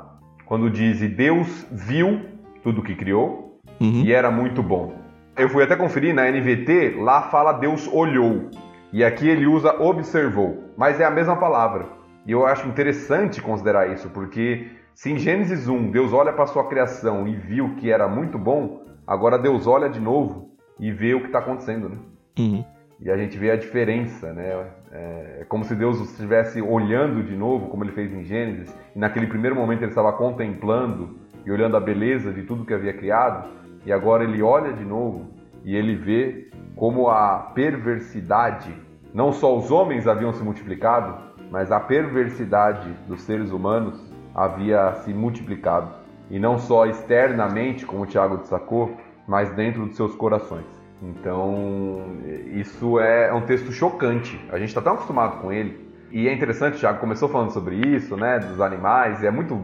Quando 0.46 0.70
diz 0.70 1.02
e 1.02 1.08
Deus 1.08 1.66
viu 1.70 2.22
tudo 2.62 2.82
que 2.82 2.94
criou 2.94 3.60
uhum. 3.78 4.00
e 4.02 4.14
era 4.14 4.30
muito 4.30 4.62
bom. 4.62 4.94
Eu 5.36 5.50
fui 5.50 5.62
até 5.62 5.76
conferir 5.76 6.14
na 6.14 6.24
NVT, 6.30 6.96
lá 6.98 7.20
fala 7.24 7.52
Deus 7.52 7.86
olhou. 7.92 8.48
E 8.94 9.04
aqui 9.04 9.28
ele 9.28 9.46
usa 9.46 9.76
observou, 9.78 10.72
mas 10.74 11.00
é 11.00 11.04
a 11.04 11.10
mesma 11.10 11.36
palavra. 11.36 11.84
E 12.26 12.32
eu 12.32 12.44
acho 12.44 12.66
interessante 12.68 13.40
considerar 13.40 13.92
isso, 13.92 14.10
porque 14.10 14.68
se 14.92 15.12
em 15.12 15.18
Gênesis 15.18 15.68
1 15.68 15.90
Deus 15.92 16.12
olha 16.12 16.32
para 16.32 16.44
a 16.44 16.48
sua 16.48 16.66
criação 16.68 17.28
e 17.28 17.36
viu 17.36 17.76
que 17.76 17.90
era 17.90 18.08
muito 18.08 18.36
bom, 18.36 18.82
agora 19.06 19.38
Deus 19.38 19.66
olha 19.66 19.88
de 19.88 20.00
novo 20.00 20.50
e 20.80 20.90
vê 20.90 21.14
o 21.14 21.20
que 21.20 21.26
está 21.26 21.38
acontecendo, 21.38 21.88
né? 21.88 21.98
Uhum. 22.38 22.64
E 23.00 23.10
a 23.10 23.16
gente 23.16 23.38
vê 23.38 23.50
a 23.50 23.56
diferença, 23.56 24.32
né? 24.32 24.66
É, 24.90 25.38
é 25.40 25.44
como 25.48 25.64
se 25.64 25.74
Deus 25.74 26.00
estivesse 26.00 26.60
olhando 26.60 27.22
de 27.22 27.36
novo, 27.36 27.68
como 27.68 27.84
ele 27.84 27.92
fez 27.92 28.12
em 28.12 28.24
Gênesis, 28.24 28.74
e 28.94 28.98
naquele 28.98 29.26
primeiro 29.26 29.54
momento 29.54 29.82
ele 29.82 29.90
estava 29.90 30.12
contemplando 30.12 31.18
e 31.44 31.50
olhando 31.50 31.76
a 31.76 31.80
beleza 31.80 32.32
de 32.32 32.42
tudo 32.42 32.64
que 32.64 32.74
havia 32.74 32.92
criado, 32.92 33.48
e 33.84 33.92
agora 33.92 34.24
ele 34.24 34.42
olha 34.42 34.72
de 34.72 34.84
novo 34.84 35.30
e 35.64 35.76
ele 35.76 35.94
vê 35.94 36.48
como 36.74 37.08
a 37.08 37.52
perversidade, 37.54 38.74
não 39.14 39.32
só 39.32 39.56
os 39.56 39.70
homens 39.70 40.08
haviam 40.08 40.32
se 40.32 40.42
multiplicado, 40.42 41.25
mas 41.50 41.70
a 41.70 41.80
perversidade 41.80 42.90
dos 43.06 43.22
seres 43.22 43.50
humanos 43.50 44.00
havia 44.34 44.94
se 44.96 45.14
multiplicado, 45.14 45.90
e 46.30 46.38
não 46.38 46.58
só 46.58 46.86
externamente, 46.86 47.86
como 47.86 48.02
o 48.02 48.06
Tiago 48.06 48.38
destacou, 48.38 48.96
mas 49.26 49.50
dentro 49.52 49.86
dos 49.86 49.96
seus 49.96 50.14
corações. 50.14 50.66
Então, 51.02 52.16
isso 52.52 52.98
é 52.98 53.32
um 53.32 53.42
texto 53.42 53.70
chocante. 53.70 54.40
A 54.50 54.58
gente 54.58 54.68
está 54.68 54.80
tão 54.80 54.94
acostumado 54.94 55.40
com 55.40 55.52
ele. 55.52 55.86
E 56.10 56.28
é 56.28 56.32
interessante, 56.32 56.78
Tiago 56.78 56.98
começou 56.98 57.28
falando 57.28 57.50
sobre 57.50 57.76
isso, 57.76 58.16
né, 58.16 58.38
dos 58.38 58.60
animais, 58.60 59.22
e 59.22 59.26
é 59.26 59.30
muito, 59.30 59.60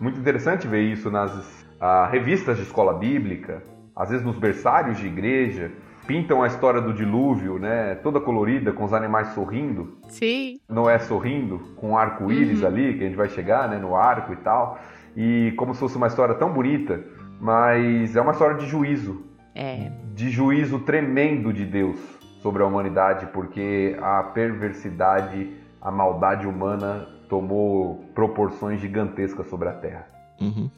muito 0.00 0.18
interessante 0.18 0.66
ver 0.66 0.82
isso 0.82 1.10
nas 1.10 1.32
uh, 1.32 2.10
revistas 2.10 2.56
de 2.56 2.64
escola 2.64 2.94
bíblica, 2.94 3.62
às 3.94 4.10
vezes 4.10 4.24
nos 4.24 4.36
berçários 4.36 4.98
de 4.98 5.06
igreja, 5.06 5.70
pintam 6.06 6.42
a 6.42 6.46
história 6.46 6.80
do 6.80 6.92
dilúvio, 6.92 7.58
né? 7.58 7.94
Toda 7.96 8.20
colorida, 8.20 8.72
com 8.72 8.84
os 8.84 8.92
animais 8.92 9.28
sorrindo. 9.28 9.98
Sim. 10.08 10.60
Noé 10.68 10.98
sorrindo, 10.98 11.58
com 11.76 11.96
arco-íris 11.96 12.62
uhum. 12.62 12.66
ali, 12.66 12.94
que 12.94 13.04
a 13.04 13.06
gente 13.06 13.16
vai 13.16 13.28
chegar, 13.28 13.68
né? 13.68 13.78
No 13.78 13.94
arco 13.94 14.32
e 14.32 14.36
tal. 14.36 14.78
E 15.16 15.52
como 15.56 15.74
se 15.74 15.80
fosse 15.80 15.96
uma 15.96 16.06
história 16.06 16.34
tão 16.34 16.52
bonita, 16.52 17.02
mas 17.40 18.16
é 18.16 18.20
uma 18.20 18.32
história 18.32 18.56
de 18.56 18.66
juízo. 18.66 19.22
É. 19.54 19.90
De 20.14 20.30
juízo 20.30 20.80
tremendo 20.80 21.52
de 21.52 21.64
Deus 21.64 21.98
sobre 22.40 22.62
a 22.62 22.66
humanidade, 22.66 23.26
porque 23.26 23.96
a 24.02 24.22
perversidade, 24.22 25.50
a 25.80 25.90
maldade 25.90 26.46
humana 26.46 27.08
tomou 27.28 28.04
proporções 28.14 28.80
gigantescas 28.80 29.48
sobre 29.48 29.68
a 29.68 29.72
Terra. 29.72 30.06
Uhum. 30.40 30.68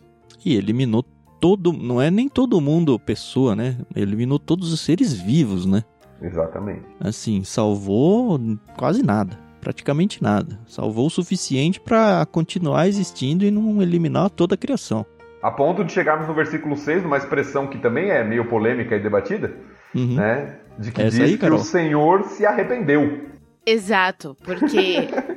E 0.45 0.57
eliminou 0.57 1.05
todo, 1.41 1.73
não 1.73 2.01
é 2.01 2.11
nem 2.11 2.29
todo 2.29 2.61
mundo 2.61 2.99
pessoa, 2.99 3.55
né? 3.55 3.77
Eliminou 3.95 4.39
todos 4.39 4.73
os 4.73 4.81
seres 4.81 5.13
vivos, 5.13 5.67
né? 5.67 5.83
Exatamente. 6.21 6.83
Assim, 7.01 7.45
salvou 7.45 8.41
quase 8.77 9.03
nada, 9.03 9.39
praticamente 9.61 10.23
nada. 10.23 10.59
Salvou 10.67 11.07
o 11.07 11.11
suficiente 11.11 11.81
para 11.81 12.27
continuar 12.27 12.89
existindo 12.89 13.45
e 13.45 13.51
não 13.51 13.83
eliminar 13.83 14.31
toda 14.31 14.55
a 14.55 14.59
criação. 14.59 15.05
A 15.43 15.51
ponto 15.51 15.85
de 15.85 15.93
chegarmos 15.93 16.27
no 16.27 16.35
versículo 16.35 16.77
6, 16.77 17.03
numa 17.03 17.19
expressão 17.19 17.67
que 17.67 17.79
também 17.79 18.11
é 18.11 18.25
meio 18.25 18.49
polêmica 18.49 18.97
e 18.97 19.01
debatida, 19.01 19.55
uhum. 19.95 20.15
né? 20.15 20.57
De 20.79 20.91
que 20.91 21.01
Essa 21.01 21.11
diz 21.11 21.21
aí, 21.21 21.39
que 21.39 21.47
o 21.47 21.59
Senhor 21.59 22.25
se 22.25 22.45
arrependeu. 22.45 23.27
Exato, 23.65 24.37
porque 24.45 25.09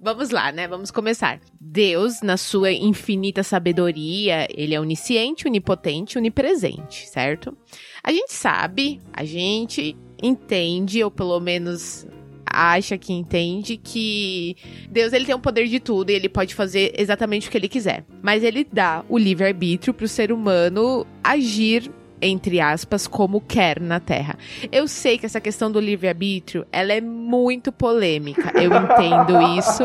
Vamos 0.00 0.30
lá, 0.30 0.52
né? 0.52 0.68
Vamos 0.68 0.90
começar. 0.90 1.40
Deus, 1.60 2.22
na 2.22 2.36
sua 2.36 2.70
infinita 2.72 3.42
sabedoria, 3.42 4.46
ele 4.50 4.74
é 4.74 4.80
onisciente, 4.80 5.46
onipotente, 5.46 6.16
onipresente, 6.16 7.08
certo? 7.08 7.56
A 8.02 8.12
gente 8.12 8.32
sabe, 8.32 9.00
a 9.12 9.24
gente 9.24 9.96
entende, 10.22 11.02
ou 11.02 11.10
pelo 11.10 11.38
menos 11.40 12.06
acha 12.50 12.96
que 12.96 13.12
entende 13.12 13.76
que 13.76 14.56
Deus 14.90 15.12
ele 15.12 15.26
tem 15.26 15.34
o 15.34 15.38
poder 15.38 15.66
de 15.66 15.78
tudo 15.78 16.10
e 16.10 16.14
ele 16.14 16.28
pode 16.28 16.54
fazer 16.54 16.92
exatamente 16.96 17.48
o 17.48 17.50
que 17.50 17.58
ele 17.58 17.68
quiser. 17.68 18.04
Mas 18.22 18.42
ele 18.42 18.64
dá 18.64 19.04
o 19.08 19.18
livre-arbítrio 19.18 19.92
para 19.92 20.04
o 20.04 20.08
ser 20.08 20.32
humano 20.32 21.06
agir 21.22 21.90
entre 22.20 22.60
aspas, 22.60 23.06
como 23.06 23.40
quer 23.40 23.80
na 23.80 24.00
Terra. 24.00 24.38
Eu 24.70 24.88
sei 24.88 25.18
que 25.18 25.26
essa 25.26 25.40
questão 25.40 25.70
do 25.70 25.80
livre-arbítrio, 25.80 26.66
ela 26.72 26.92
é 26.92 27.00
muito 27.00 27.72
polêmica. 27.72 28.52
Eu 28.60 28.70
entendo 28.74 29.40
isso. 29.58 29.84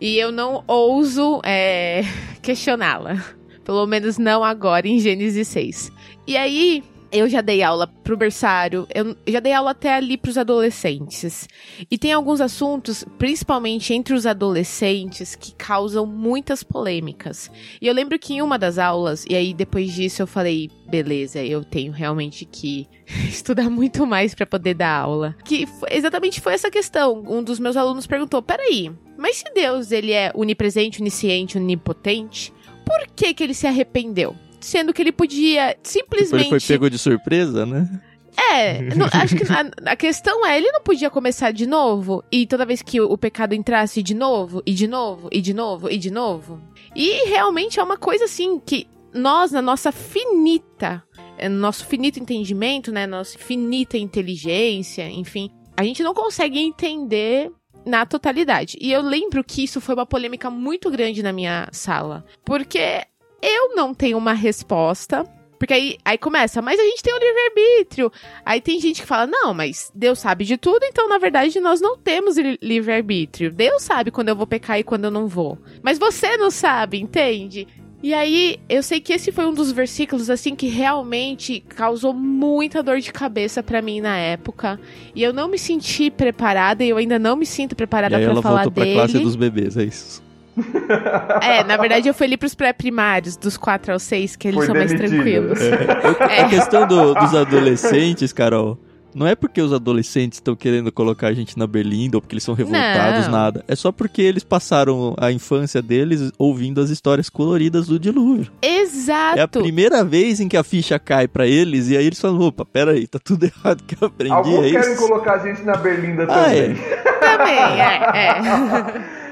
E 0.00 0.18
eu 0.18 0.32
não 0.32 0.64
ouso 0.66 1.40
é, 1.44 2.02
questioná-la. 2.40 3.22
Pelo 3.64 3.86
menos 3.86 4.18
não 4.18 4.42
agora, 4.42 4.88
em 4.88 4.98
Gênesis 4.98 5.46
6. 5.48 5.92
E 6.26 6.36
aí, 6.36 6.82
eu 7.12 7.28
já 7.28 7.40
dei 7.40 7.62
aula 7.62 7.86
pro 7.86 8.16
berçário, 8.16 8.86
eu 8.94 9.16
já 9.26 9.40
dei 9.40 9.52
aula 9.52 9.70
até 9.72 9.94
ali 9.94 10.16
pros 10.16 10.38
adolescentes. 10.38 11.48
E 11.90 11.98
tem 11.98 12.12
alguns 12.12 12.40
assuntos, 12.40 13.04
principalmente 13.18 13.92
entre 13.92 14.14
os 14.14 14.26
adolescentes, 14.26 15.34
que 15.34 15.54
causam 15.54 16.06
muitas 16.06 16.62
polêmicas. 16.62 17.50
E 17.80 17.86
eu 17.86 17.94
lembro 17.94 18.18
que 18.18 18.34
em 18.34 18.42
uma 18.42 18.58
das 18.58 18.78
aulas, 18.78 19.24
e 19.28 19.34
aí 19.34 19.52
depois 19.52 19.92
disso 19.92 20.22
eu 20.22 20.26
falei, 20.26 20.70
beleza, 20.88 21.42
eu 21.42 21.64
tenho 21.64 21.92
realmente 21.92 22.44
que 22.44 22.88
estudar 23.28 23.70
muito 23.70 24.06
mais 24.06 24.34
para 24.34 24.46
poder 24.46 24.74
dar 24.74 25.00
aula. 25.00 25.36
Que 25.44 25.66
exatamente 25.90 26.40
foi 26.40 26.54
essa 26.54 26.70
questão. 26.70 27.24
Um 27.26 27.42
dos 27.42 27.58
meus 27.58 27.76
alunos 27.76 28.06
perguntou: 28.06 28.42
"Peraí, 28.42 28.90
mas 29.16 29.36
se 29.36 29.44
Deus 29.54 29.92
ele 29.92 30.12
é 30.12 30.32
onipresente, 30.34 31.00
onisciente, 31.00 31.58
onipotente, 31.58 32.52
por 32.84 33.06
que 33.14 33.34
que 33.34 33.42
ele 33.42 33.54
se 33.54 33.66
arrependeu?" 33.66 34.34
Sendo 34.60 34.92
que 34.92 35.02
ele 35.02 35.12
podia 35.12 35.76
simplesmente. 35.82 36.44
Tipo, 36.44 36.54
ele 36.54 36.60
foi 36.60 36.74
pego 36.74 36.90
de 36.90 36.98
surpresa, 36.98 37.66
né? 37.66 37.88
É, 38.36 38.82
não, 38.94 39.06
acho 39.12 39.36
que 39.36 39.44
a, 39.52 39.92
a, 39.92 39.96
questão 39.96 40.46
é, 40.46 40.56
ele 40.56 40.70
não 40.70 40.82
podia 40.82 41.10
começar 41.10 41.50
de 41.50 41.66
novo? 41.66 42.24
E 42.30 42.46
toda 42.46 42.64
vez 42.64 42.82
que 42.82 43.00
o, 43.00 43.10
o, 43.10 43.18
pecado 43.18 43.54
entrasse 43.54 44.02
de 44.02 44.14
novo, 44.14 44.62
e 44.64 44.72
de 44.72 44.86
novo, 44.86 45.28
e 45.32 45.40
de 45.40 45.52
novo, 45.52 45.90
e 45.90 45.98
de 45.98 46.10
novo? 46.10 46.60
E 46.94 47.28
realmente 47.28 47.78
é 47.78 47.82
uma 47.82 47.96
coisa 47.96 48.24
assim 48.24 48.58
que 48.58 48.86
nós, 49.12 49.50
na 49.52 49.60
nossa 49.60 49.90
finita, 49.90 51.02
no 51.42 51.56
nosso 51.56 51.86
finito 51.86 52.20
entendimento, 52.20 52.92
né, 52.92 53.06
nossa 53.06 53.38
finita 53.38 53.98
inteligência, 53.98 55.08
enfim, 55.08 55.50
a 55.76 55.82
gente 55.82 56.02
não 56.02 56.14
consegue 56.14 56.58
entender 56.58 57.50
na 57.84 58.04
totalidade. 58.04 58.76
E 58.80 58.92
eu 58.92 59.00
lembro 59.00 59.42
que 59.42 59.64
isso 59.64 59.80
foi 59.80 59.94
uma 59.94 60.06
polêmica 60.06 60.50
muito 60.50 60.90
grande 60.90 61.22
na 61.22 61.32
minha 61.32 61.68
sala, 61.72 62.24
porque 62.44 63.04
eu 63.42 63.74
não 63.74 63.94
tenho 63.94 64.18
uma 64.18 64.32
resposta 64.32 65.24
porque 65.60 65.74
aí, 65.74 65.98
aí 66.02 66.16
começa, 66.16 66.62
mas 66.62 66.80
a 66.80 66.82
gente 66.82 67.02
tem 67.02 67.12
o 67.12 67.18
livre-arbítrio. 67.18 68.10
Aí 68.46 68.62
tem 68.62 68.80
gente 68.80 69.02
que 69.02 69.06
fala, 69.06 69.26
não, 69.26 69.52
mas 69.52 69.92
Deus 69.94 70.18
sabe 70.18 70.46
de 70.46 70.56
tudo, 70.56 70.84
então 70.84 71.06
na 71.06 71.18
verdade 71.18 71.60
nós 71.60 71.82
não 71.82 71.98
temos 71.98 72.36
livre-arbítrio. 72.62 73.52
Deus 73.52 73.82
sabe 73.82 74.10
quando 74.10 74.30
eu 74.30 74.36
vou 74.36 74.46
pecar 74.46 74.78
e 74.78 74.82
quando 74.82 75.04
eu 75.04 75.10
não 75.10 75.28
vou. 75.28 75.58
Mas 75.82 75.98
você 75.98 76.38
não 76.38 76.50
sabe, 76.50 76.98
entende? 76.98 77.68
E 78.02 78.14
aí, 78.14 78.58
eu 78.66 78.82
sei 78.82 78.98
que 78.98 79.12
esse 79.12 79.30
foi 79.30 79.44
um 79.44 79.52
dos 79.52 79.70
versículos 79.70 80.30
assim 80.30 80.56
que 80.56 80.68
realmente 80.68 81.60
causou 81.68 82.14
muita 82.14 82.82
dor 82.82 82.98
de 82.98 83.12
cabeça 83.12 83.62
para 83.62 83.82
mim 83.82 84.00
na 84.00 84.16
época. 84.16 84.80
E 85.14 85.22
eu 85.22 85.34
não 85.34 85.46
me 85.46 85.58
senti 85.58 86.10
preparada 86.10 86.82
e 86.82 86.88
eu 86.88 86.96
ainda 86.96 87.18
não 87.18 87.36
me 87.36 87.44
sinto 87.44 87.76
preparada 87.76 88.18
para 88.18 88.40
falar 88.40 88.62
voltou 88.62 88.82
dele. 88.82 88.96
Pra 88.96 89.06
classe 89.06 89.18
dos 89.18 89.36
bebês, 89.36 89.76
é 89.76 89.84
isso. 89.84 90.29
É, 91.42 91.64
na 91.64 91.76
verdade 91.76 92.08
eu 92.08 92.14
fui 92.14 92.26
ali 92.26 92.36
pros 92.36 92.54
pré-primários, 92.54 93.36
dos 93.36 93.56
4 93.56 93.92
aos 93.92 94.02
6, 94.02 94.36
que 94.36 94.48
eles 94.48 94.58
Foi 94.58 94.66
são 94.66 94.74
mais 94.74 94.92
tranquilos. 94.92 95.60
É. 95.60 96.38
É. 96.38 96.42
A 96.42 96.48
questão 96.48 96.86
do, 96.86 97.14
dos 97.14 97.34
adolescentes, 97.34 98.32
Carol, 98.32 98.78
não 99.14 99.26
é 99.26 99.34
porque 99.34 99.60
os 99.60 99.72
adolescentes 99.72 100.36
estão 100.38 100.54
querendo 100.54 100.90
colocar 100.92 101.28
a 101.28 101.32
gente 101.32 101.58
na 101.58 101.66
berlinda 101.66 102.16
ou 102.16 102.20
porque 102.20 102.34
eles 102.34 102.44
são 102.44 102.54
revoltados, 102.54 103.26
não. 103.26 103.32
nada. 103.32 103.64
É 103.66 103.74
só 103.74 103.90
porque 103.90 104.22
eles 104.22 104.44
passaram 104.44 105.14
a 105.18 105.32
infância 105.32 105.82
deles 105.82 106.30
ouvindo 106.38 106.80
as 106.80 106.90
histórias 106.90 107.28
coloridas 107.28 107.86
do 107.86 107.98
dilúvio. 107.98 108.50
Exato. 108.62 109.38
É 109.38 109.42
a 109.42 109.48
primeira 109.48 110.04
vez 110.04 110.40
em 110.40 110.48
que 110.48 110.56
a 110.56 110.62
ficha 110.62 110.98
cai 110.98 111.26
para 111.26 111.46
eles 111.46 111.88
e 111.88 111.96
aí 111.96 112.06
eles 112.06 112.20
falam: 112.20 112.40
opa, 112.40 112.64
peraí, 112.64 113.06
tá 113.06 113.18
tudo 113.22 113.44
errado 113.46 113.82
que 113.84 113.96
eu 114.00 114.06
aprendi. 114.06 114.32
Alguns 114.32 114.66
é 114.66 114.70
querem 114.70 114.96
colocar 114.96 115.34
a 115.34 115.38
gente 115.38 115.62
na 115.62 115.76
berlinda 115.76 116.24
ah, 116.24 116.26
também. 116.26 116.60
É. 116.60 116.74
também, 117.20 117.58
é. 117.58 119.06
é. 119.16 119.20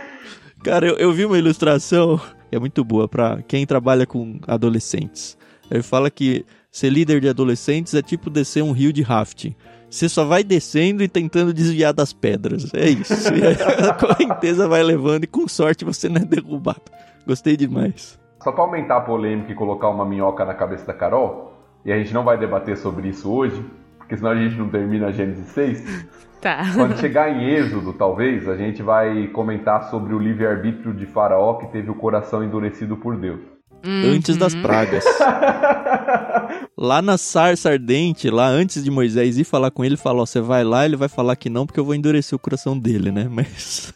Cara, 0.68 0.86
eu, 0.86 0.96
eu 0.96 1.10
vi 1.14 1.24
uma 1.24 1.38
ilustração, 1.38 2.20
é 2.52 2.58
muito 2.58 2.84
boa 2.84 3.08
para 3.08 3.40
quem 3.48 3.64
trabalha 3.66 4.06
com 4.06 4.38
adolescentes. 4.46 5.34
Ele 5.70 5.82
fala 5.82 6.10
que 6.10 6.44
ser 6.70 6.90
líder 6.90 7.22
de 7.22 7.28
adolescentes 7.30 7.94
é 7.94 8.02
tipo 8.02 8.28
descer 8.28 8.62
um 8.62 8.72
rio 8.72 8.92
de 8.92 9.00
rafting. 9.00 9.56
Você 9.88 10.10
só 10.10 10.26
vai 10.26 10.44
descendo 10.44 11.02
e 11.02 11.08
tentando 11.08 11.54
desviar 11.54 11.94
das 11.94 12.12
pedras. 12.12 12.70
É 12.74 12.86
isso. 12.86 13.14
A 13.88 13.94
correnteza 13.94 14.68
vai 14.68 14.82
levando 14.82 15.24
e 15.24 15.26
com 15.26 15.48
sorte 15.48 15.86
você 15.86 16.06
não 16.06 16.20
é 16.20 16.24
derrubado. 16.26 16.82
Gostei 17.26 17.56
demais. 17.56 18.20
Só 18.44 18.52
para 18.52 18.62
aumentar 18.62 18.98
a 18.98 19.00
polêmica 19.00 19.50
e 19.50 19.54
colocar 19.54 19.88
uma 19.88 20.04
minhoca 20.04 20.44
na 20.44 20.52
cabeça 20.52 20.84
da 20.84 20.92
Carol, 20.92 21.54
e 21.82 21.90
a 21.90 21.96
gente 21.96 22.12
não 22.12 22.24
vai 22.24 22.36
debater 22.36 22.76
sobre 22.76 23.08
isso 23.08 23.32
hoje, 23.32 23.64
porque 23.96 24.18
senão 24.18 24.32
a 24.32 24.36
gente 24.36 24.54
não 24.54 24.68
termina 24.68 25.06
a 25.06 25.12
Gênesis 25.12 25.46
6. 25.46 26.27
Tá. 26.40 26.62
Quando 26.74 26.96
chegar 26.98 27.30
em 27.30 27.48
Êxodo, 27.48 27.92
talvez, 27.92 28.48
a 28.48 28.56
gente 28.56 28.82
vai 28.82 29.26
comentar 29.28 29.90
sobre 29.90 30.14
o 30.14 30.18
livre-arbítrio 30.18 30.94
de 30.94 31.04
Faraó 31.06 31.54
que 31.54 31.66
teve 31.66 31.90
o 31.90 31.94
coração 31.94 32.44
endurecido 32.44 32.96
por 32.96 33.16
Deus. 33.16 33.40
Uhum. 33.84 34.14
Antes 34.14 34.36
das 34.36 34.54
pragas. 34.54 35.04
lá 36.76 37.00
na 37.00 37.16
sarça 37.16 37.70
ardente, 37.70 38.28
lá 38.28 38.48
antes 38.48 38.82
de 38.82 38.90
Moisés 38.90 39.38
ir 39.38 39.44
falar 39.44 39.70
com 39.70 39.84
ele, 39.84 39.96
falou: 39.96 40.26
Você 40.26 40.40
vai 40.40 40.64
lá, 40.64 40.84
ele 40.84 40.96
vai 40.96 41.08
falar 41.08 41.36
que 41.36 41.48
não, 41.48 41.64
porque 41.64 41.78
eu 41.78 41.84
vou 41.84 41.94
endurecer 41.94 42.34
o 42.34 42.40
coração 42.40 42.76
dele, 42.78 43.12
né? 43.12 43.28
Mas. 43.30 43.92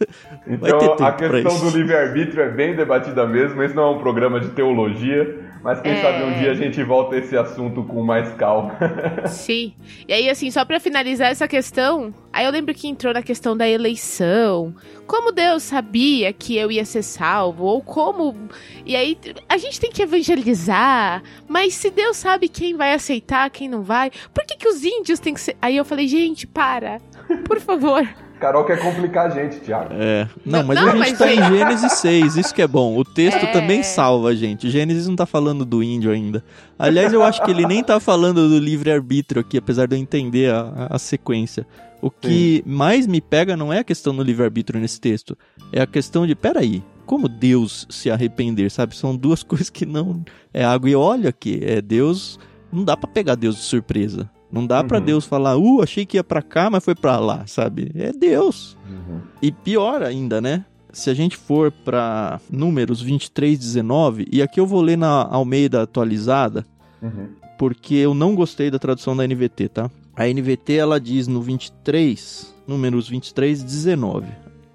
então 0.46 0.94
a 1.04 1.12
questão 1.12 1.58
do 1.58 1.76
livre-arbítrio 1.76 2.42
é 2.42 2.50
bem 2.50 2.76
debatida 2.76 3.26
mesmo. 3.26 3.62
Esse 3.62 3.74
não 3.74 3.84
é 3.84 3.90
um 3.90 3.98
programa 3.98 4.38
de 4.38 4.50
teologia. 4.50 5.51
Mas 5.62 5.80
quem 5.80 5.92
é... 5.92 6.02
sabe 6.02 6.24
um 6.24 6.38
dia 6.38 6.50
a 6.50 6.54
gente 6.54 6.82
volta 6.82 7.14
a 7.14 7.18
esse 7.18 7.36
assunto 7.36 7.84
com 7.84 8.02
mais 8.02 8.32
calma. 8.34 8.76
Sim. 9.28 9.72
E 10.08 10.12
aí, 10.12 10.28
assim, 10.28 10.50
só 10.50 10.64
para 10.64 10.80
finalizar 10.80 11.30
essa 11.30 11.46
questão, 11.46 12.12
aí 12.32 12.44
eu 12.44 12.50
lembro 12.50 12.74
que 12.74 12.88
entrou 12.88 13.14
na 13.14 13.22
questão 13.22 13.56
da 13.56 13.68
eleição. 13.68 14.74
Como 15.06 15.30
Deus 15.30 15.62
sabia 15.62 16.32
que 16.32 16.56
eu 16.56 16.70
ia 16.70 16.84
ser 16.84 17.02
salvo? 17.02 17.64
Ou 17.64 17.80
como. 17.80 18.36
E 18.84 18.96
aí, 18.96 19.16
a 19.48 19.56
gente 19.56 19.78
tem 19.78 19.90
que 19.90 20.02
evangelizar. 20.02 21.22
Mas 21.46 21.74
se 21.74 21.90
Deus 21.90 22.16
sabe 22.16 22.48
quem 22.48 22.76
vai 22.76 22.92
aceitar, 22.94 23.48
quem 23.50 23.68
não 23.68 23.82
vai, 23.82 24.10
por 24.34 24.44
que, 24.44 24.56
que 24.56 24.68
os 24.68 24.84
índios 24.84 25.20
têm 25.20 25.34
que 25.34 25.40
ser. 25.40 25.56
Aí 25.62 25.76
eu 25.76 25.84
falei, 25.84 26.08
gente, 26.08 26.46
para. 26.46 27.00
Por 27.46 27.60
favor. 27.60 28.06
Carol 28.42 28.64
quer 28.64 28.80
complicar 28.80 29.28
a 29.28 29.30
gente, 29.30 29.60
Thiago. 29.60 29.90
É. 29.92 30.28
Não, 30.44 30.64
mas 30.64 30.76
não, 30.76 30.88
a 30.88 30.90
gente 30.90 30.98
mas 30.98 31.18
tá 31.18 31.32
em 31.32 31.44
Gênesis 31.44 31.92
6, 31.92 32.36
isso 32.36 32.52
que 32.52 32.60
é 32.60 32.66
bom. 32.66 32.98
O 32.98 33.04
texto 33.04 33.44
é... 33.44 33.52
também 33.52 33.84
salva 33.84 34.30
a 34.30 34.34
gente. 34.34 34.68
Gênesis 34.68 35.06
não 35.06 35.14
tá 35.14 35.24
falando 35.24 35.64
do 35.64 35.80
índio 35.80 36.10
ainda. 36.10 36.42
Aliás, 36.76 37.12
eu 37.12 37.22
acho 37.22 37.40
que 37.44 37.52
ele 37.52 37.64
nem 37.64 37.84
tá 37.84 38.00
falando 38.00 38.48
do 38.48 38.58
livre-arbítrio 38.58 39.40
aqui, 39.40 39.58
apesar 39.58 39.86
de 39.86 39.94
eu 39.94 40.00
entender 40.00 40.52
a, 40.52 40.88
a 40.90 40.98
sequência. 40.98 41.64
O 42.00 42.10
que 42.10 42.64
Sim. 42.66 42.72
mais 42.72 43.06
me 43.06 43.20
pega 43.20 43.56
não 43.56 43.72
é 43.72 43.78
a 43.78 43.84
questão 43.84 44.12
do 44.12 44.24
livre-arbítrio 44.24 44.80
nesse 44.80 45.00
texto. 45.00 45.38
É 45.72 45.80
a 45.80 45.86
questão 45.86 46.26
de, 46.26 46.34
peraí, 46.34 46.82
como 47.06 47.28
Deus 47.28 47.86
se 47.88 48.10
arrepender, 48.10 48.72
sabe? 48.72 48.96
São 48.96 49.16
duas 49.16 49.44
coisas 49.46 49.70
que 49.70 49.86
não. 49.86 50.24
É 50.52 50.64
água 50.64 50.90
e 50.90 50.96
óleo 50.96 51.28
aqui. 51.28 51.60
É 51.62 51.80
Deus. 51.80 52.40
Não 52.72 52.82
dá 52.82 52.96
para 52.96 53.08
pegar 53.08 53.36
Deus 53.36 53.54
de 53.54 53.62
surpresa. 53.62 54.28
Não 54.52 54.66
dá 54.66 54.82
uhum. 54.82 54.86
para 54.86 54.98
Deus 54.98 55.24
falar, 55.24 55.56
uh, 55.56 55.82
achei 55.82 56.04
que 56.04 56.18
ia 56.18 56.24
para 56.24 56.42
cá, 56.42 56.68
mas 56.68 56.84
foi 56.84 56.94
para 56.94 57.18
lá, 57.18 57.46
sabe? 57.46 57.90
É 57.94 58.12
Deus. 58.12 58.76
Uhum. 58.86 59.20
E 59.40 59.50
pior 59.50 60.02
ainda, 60.02 60.42
né? 60.42 60.66
Se 60.92 61.08
a 61.08 61.14
gente 61.14 61.38
for 61.38 61.72
para 61.72 62.38
Números 62.50 63.00
23, 63.00 63.58
19, 63.58 64.28
e 64.30 64.42
aqui 64.42 64.60
eu 64.60 64.66
vou 64.66 64.82
ler 64.82 64.98
na 64.98 65.26
Almeida 65.26 65.80
atualizada, 65.80 66.66
uhum. 67.00 67.28
porque 67.58 67.94
eu 67.94 68.12
não 68.12 68.34
gostei 68.34 68.70
da 68.70 68.78
tradução 68.78 69.16
da 69.16 69.26
NVT, 69.26 69.68
tá? 69.70 69.90
A 70.14 70.26
NVT 70.26 70.74
ela 70.74 71.00
diz 71.00 71.26
no 71.26 71.40
23, 71.40 72.54
Números 72.68 73.08
23, 73.08 73.62
19. 73.62 74.26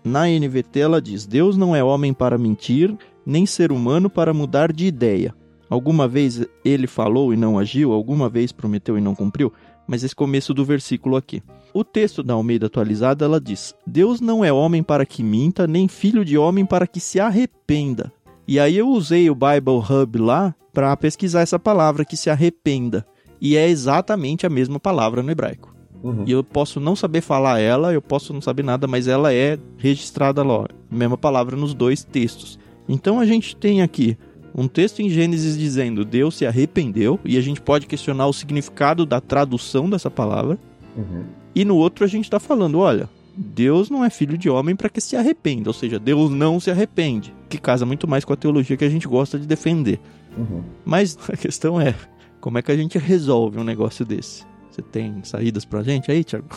Na 0.03 0.25
NVT 0.27 0.79
ela 0.79 0.99
diz: 0.99 1.27
Deus 1.27 1.55
não 1.55 1.75
é 1.75 1.83
homem 1.83 2.13
para 2.13 2.37
mentir, 2.37 2.97
nem 3.23 3.45
ser 3.45 3.71
humano 3.71 4.09
para 4.09 4.33
mudar 4.33 4.73
de 4.73 4.87
ideia. 4.87 5.35
Alguma 5.69 6.07
vez 6.07 6.45
ele 6.63 6.87
falou 6.87 7.33
e 7.33 7.37
não 7.37 7.59
agiu, 7.59 7.91
alguma 7.91 8.29
vez 8.29 8.51
prometeu 8.51 8.97
e 8.97 9.01
não 9.01 9.13
cumpriu 9.13 9.51
mas 9.87 10.03
esse 10.03 10.15
começo 10.15 10.53
do 10.53 10.65
versículo 10.65 11.15
aqui. 11.15 11.41
O 11.73 11.83
texto 11.83 12.21
da 12.21 12.33
Almeida 12.33 12.67
atualizada 12.67 13.25
ela 13.25 13.39
diz: 13.39 13.73
Deus 13.85 14.19
não 14.19 14.43
é 14.43 14.51
homem 14.51 14.83
para 14.83 15.05
que 15.05 15.23
minta, 15.23 15.65
nem 15.65 15.87
filho 15.87 16.25
de 16.25 16.37
homem 16.37 16.65
para 16.65 16.85
que 16.85 16.99
se 16.99 17.19
arrependa. 17.19 18.11
E 18.47 18.59
aí 18.59 18.77
eu 18.77 18.89
usei 18.89 19.29
o 19.29 19.35
Bible 19.35 19.83
Hub 19.89 20.19
lá 20.19 20.55
para 20.73 20.95
pesquisar 20.95 21.41
essa 21.41 21.57
palavra 21.57 22.05
que 22.05 22.17
se 22.17 22.29
arrependa. 22.29 23.05
E 23.39 23.55
é 23.55 23.67
exatamente 23.67 24.45
a 24.45 24.49
mesma 24.49 24.79
palavra 24.79 25.21
no 25.21 25.31
hebraico. 25.31 25.75
Uhum. 26.03 26.23
E 26.25 26.31
eu 26.31 26.43
posso 26.43 26.79
não 26.79 26.95
saber 26.95 27.21
falar 27.21 27.59
ela, 27.59 27.93
eu 27.93 28.01
posso 28.01 28.33
não 28.33 28.41
saber 28.41 28.63
nada, 28.63 28.87
mas 28.87 29.07
ela 29.07 29.33
é 29.33 29.57
registrada 29.77 30.43
lá, 30.43 30.67
mesma 30.89 31.17
palavra 31.17 31.55
nos 31.55 31.73
dois 31.73 32.03
textos. 32.03 32.59
Então 32.87 33.19
a 33.19 33.25
gente 33.25 33.55
tem 33.55 33.81
aqui 33.81 34.17
um 34.57 34.67
texto 34.67 35.01
em 35.01 35.09
Gênesis 35.09 35.55
dizendo 35.55 36.03
Deus 36.03 36.35
se 36.35 36.45
arrependeu, 36.45 37.19
e 37.23 37.37
a 37.37 37.41
gente 37.41 37.61
pode 37.61 37.85
questionar 37.85 38.25
o 38.25 38.33
significado 38.33 39.05
da 39.05 39.21
tradução 39.21 39.87
dessa 39.87 40.09
palavra. 40.09 40.57
Uhum. 40.95 41.25
E 41.53 41.63
no 41.63 41.75
outro 41.75 42.03
a 42.03 42.07
gente 42.07 42.23
está 42.23 42.39
falando: 42.39 42.79
olha, 42.79 43.07
Deus 43.37 43.91
não 43.91 44.03
é 44.03 44.09
filho 44.09 44.35
de 44.35 44.49
homem 44.49 44.75
para 44.75 44.89
que 44.89 44.99
se 44.99 45.15
arrependa, 45.15 45.69
ou 45.69 45.73
seja, 45.73 45.99
Deus 45.99 46.31
não 46.31 46.59
se 46.59 46.71
arrepende, 46.71 47.33
que 47.47 47.59
casa 47.59 47.85
muito 47.85 48.07
mais 48.07 48.25
com 48.25 48.33
a 48.33 48.37
teologia 48.37 48.75
que 48.75 48.83
a 48.85 48.89
gente 48.89 49.07
gosta 49.07 49.37
de 49.37 49.45
defender. 49.45 49.99
Uhum. 50.35 50.63
Mas 50.83 51.15
a 51.31 51.37
questão 51.37 51.79
é: 51.79 51.93
como 52.41 52.57
é 52.57 52.63
que 52.63 52.71
a 52.71 52.77
gente 52.77 52.97
resolve 52.97 53.59
um 53.59 53.63
negócio 53.63 54.03
desse? 54.03 54.43
Você 54.71 54.81
tem 54.81 55.23
saídas 55.23 55.65
pra 55.65 55.83
gente 55.83 56.11
aí, 56.11 56.23
Tiago? 56.23 56.47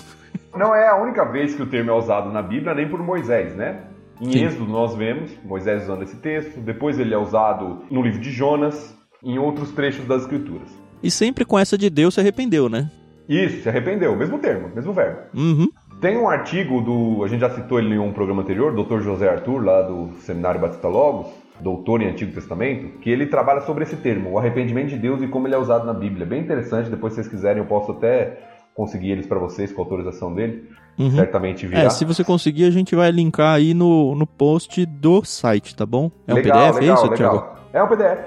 Não 0.55 0.75
é 0.75 0.89
a 0.89 0.97
única 0.97 1.25
vez 1.25 1.55
que 1.55 1.63
o 1.63 1.67
termo 1.67 1.91
é 1.91 1.95
usado 1.95 2.31
na 2.31 2.43
Bíblia, 2.43 2.75
nem 2.75 2.89
por 2.89 3.03
Moisés, 3.03 3.55
né? 3.55 3.81
Em 4.21 4.33
Sim. 4.33 4.45
Êxodo 4.45 4.67
nós 4.67 4.95
vemos 4.95 5.31
Moisés 5.43 5.85
usando 5.85 6.03
esse 6.03 6.17
texto, 6.17 6.61
depois 6.61 6.99
ele 6.99 7.15
é 7.15 7.19
usado 7.19 7.85
no 7.91 8.03
livro 8.03 8.21
de 8.21 8.31
Jonas, 8.31 8.95
em 9.23 9.39
outros 9.39 9.73
trechos 9.73 10.05
das 10.07 10.23
Escrituras. 10.23 10.69
E 11.03 11.11
sempre 11.11 11.45
com 11.45 11.59
essa 11.59 11.79
de 11.79 11.89
Deus 11.89 12.15
se 12.15 12.21
arrependeu, 12.21 12.69
né? 12.69 12.91
Isso, 13.29 13.63
se 13.63 13.69
arrependeu, 13.69 14.15
mesmo 14.17 14.39
termo, 14.39 14.71
mesmo 14.75 14.93
verbo. 14.93 15.21
Uhum. 15.35 15.69
Tem 16.01 16.17
um 16.17 16.29
artigo 16.29 16.81
do, 16.81 17.25
a 17.25 17.29
gente 17.29 17.41
já 17.41 17.51
citou 17.51 17.79
ele 17.79 17.95
em 17.95 17.99
um 17.99 18.13
programa 18.13 18.43
anterior, 18.43 18.75
Dr. 18.75 19.01
José 19.01 19.29
Arthur, 19.29 19.65
lá 19.65 19.83
do 19.83 20.11
Seminário 20.19 20.61
Batista 20.61 20.89
Logos, 20.89 21.29
doutor 21.61 22.03
em 22.03 22.09
Antigo 22.09 22.33
Testamento, 22.33 22.99
que 22.99 23.11
ele 23.11 23.27
trabalha 23.27 23.61
sobre 23.61 23.85
esse 23.85 23.97
termo, 23.97 24.31
o 24.31 24.39
arrependimento 24.39 24.89
de 24.89 24.97
Deus 24.97 25.23
e 25.23 25.29
como 25.29 25.47
ele 25.47 25.55
é 25.55 25.59
usado 25.59 25.87
na 25.87 25.95
Bíblia. 25.95 26.27
Bem 26.27 26.41
interessante, 26.41 26.91
depois 26.91 27.13
se 27.13 27.21
vocês 27.21 27.29
quiserem 27.29 27.63
eu 27.63 27.69
posso 27.69 27.93
até 27.93 28.39
conseguir 28.75 29.11
eles 29.11 29.27
para 29.27 29.39
vocês 29.39 29.73
com 29.73 29.83
autorização 29.83 30.35
dele. 30.35 30.69
Uhum. 31.01 31.11
Certamente 31.13 31.67
virá. 31.67 31.81
É, 31.81 31.91
se 31.91 32.05
você 32.05 32.23
conseguir, 32.23 32.65
a 32.65 32.71
gente 32.71 32.95
vai 32.95 33.11
linkar 33.11 33.55
aí 33.55 33.73
no, 33.73 34.15
no 34.15 34.27
post 34.27 34.85
do 34.85 35.25
site, 35.25 35.75
tá 35.75 35.87
bom? 35.87 36.11
É 36.29 36.35
legal, 36.35 36.59
um 36.59 36.73
PDF, 36.73 36.81
legal, 36.81 36.97
é 36.97 37.07
isso. 37.07 37.15
Thiago? 37.15 37.45
É 37.73 37.83
um 37.83 37.89
PDF. 37.89 38.19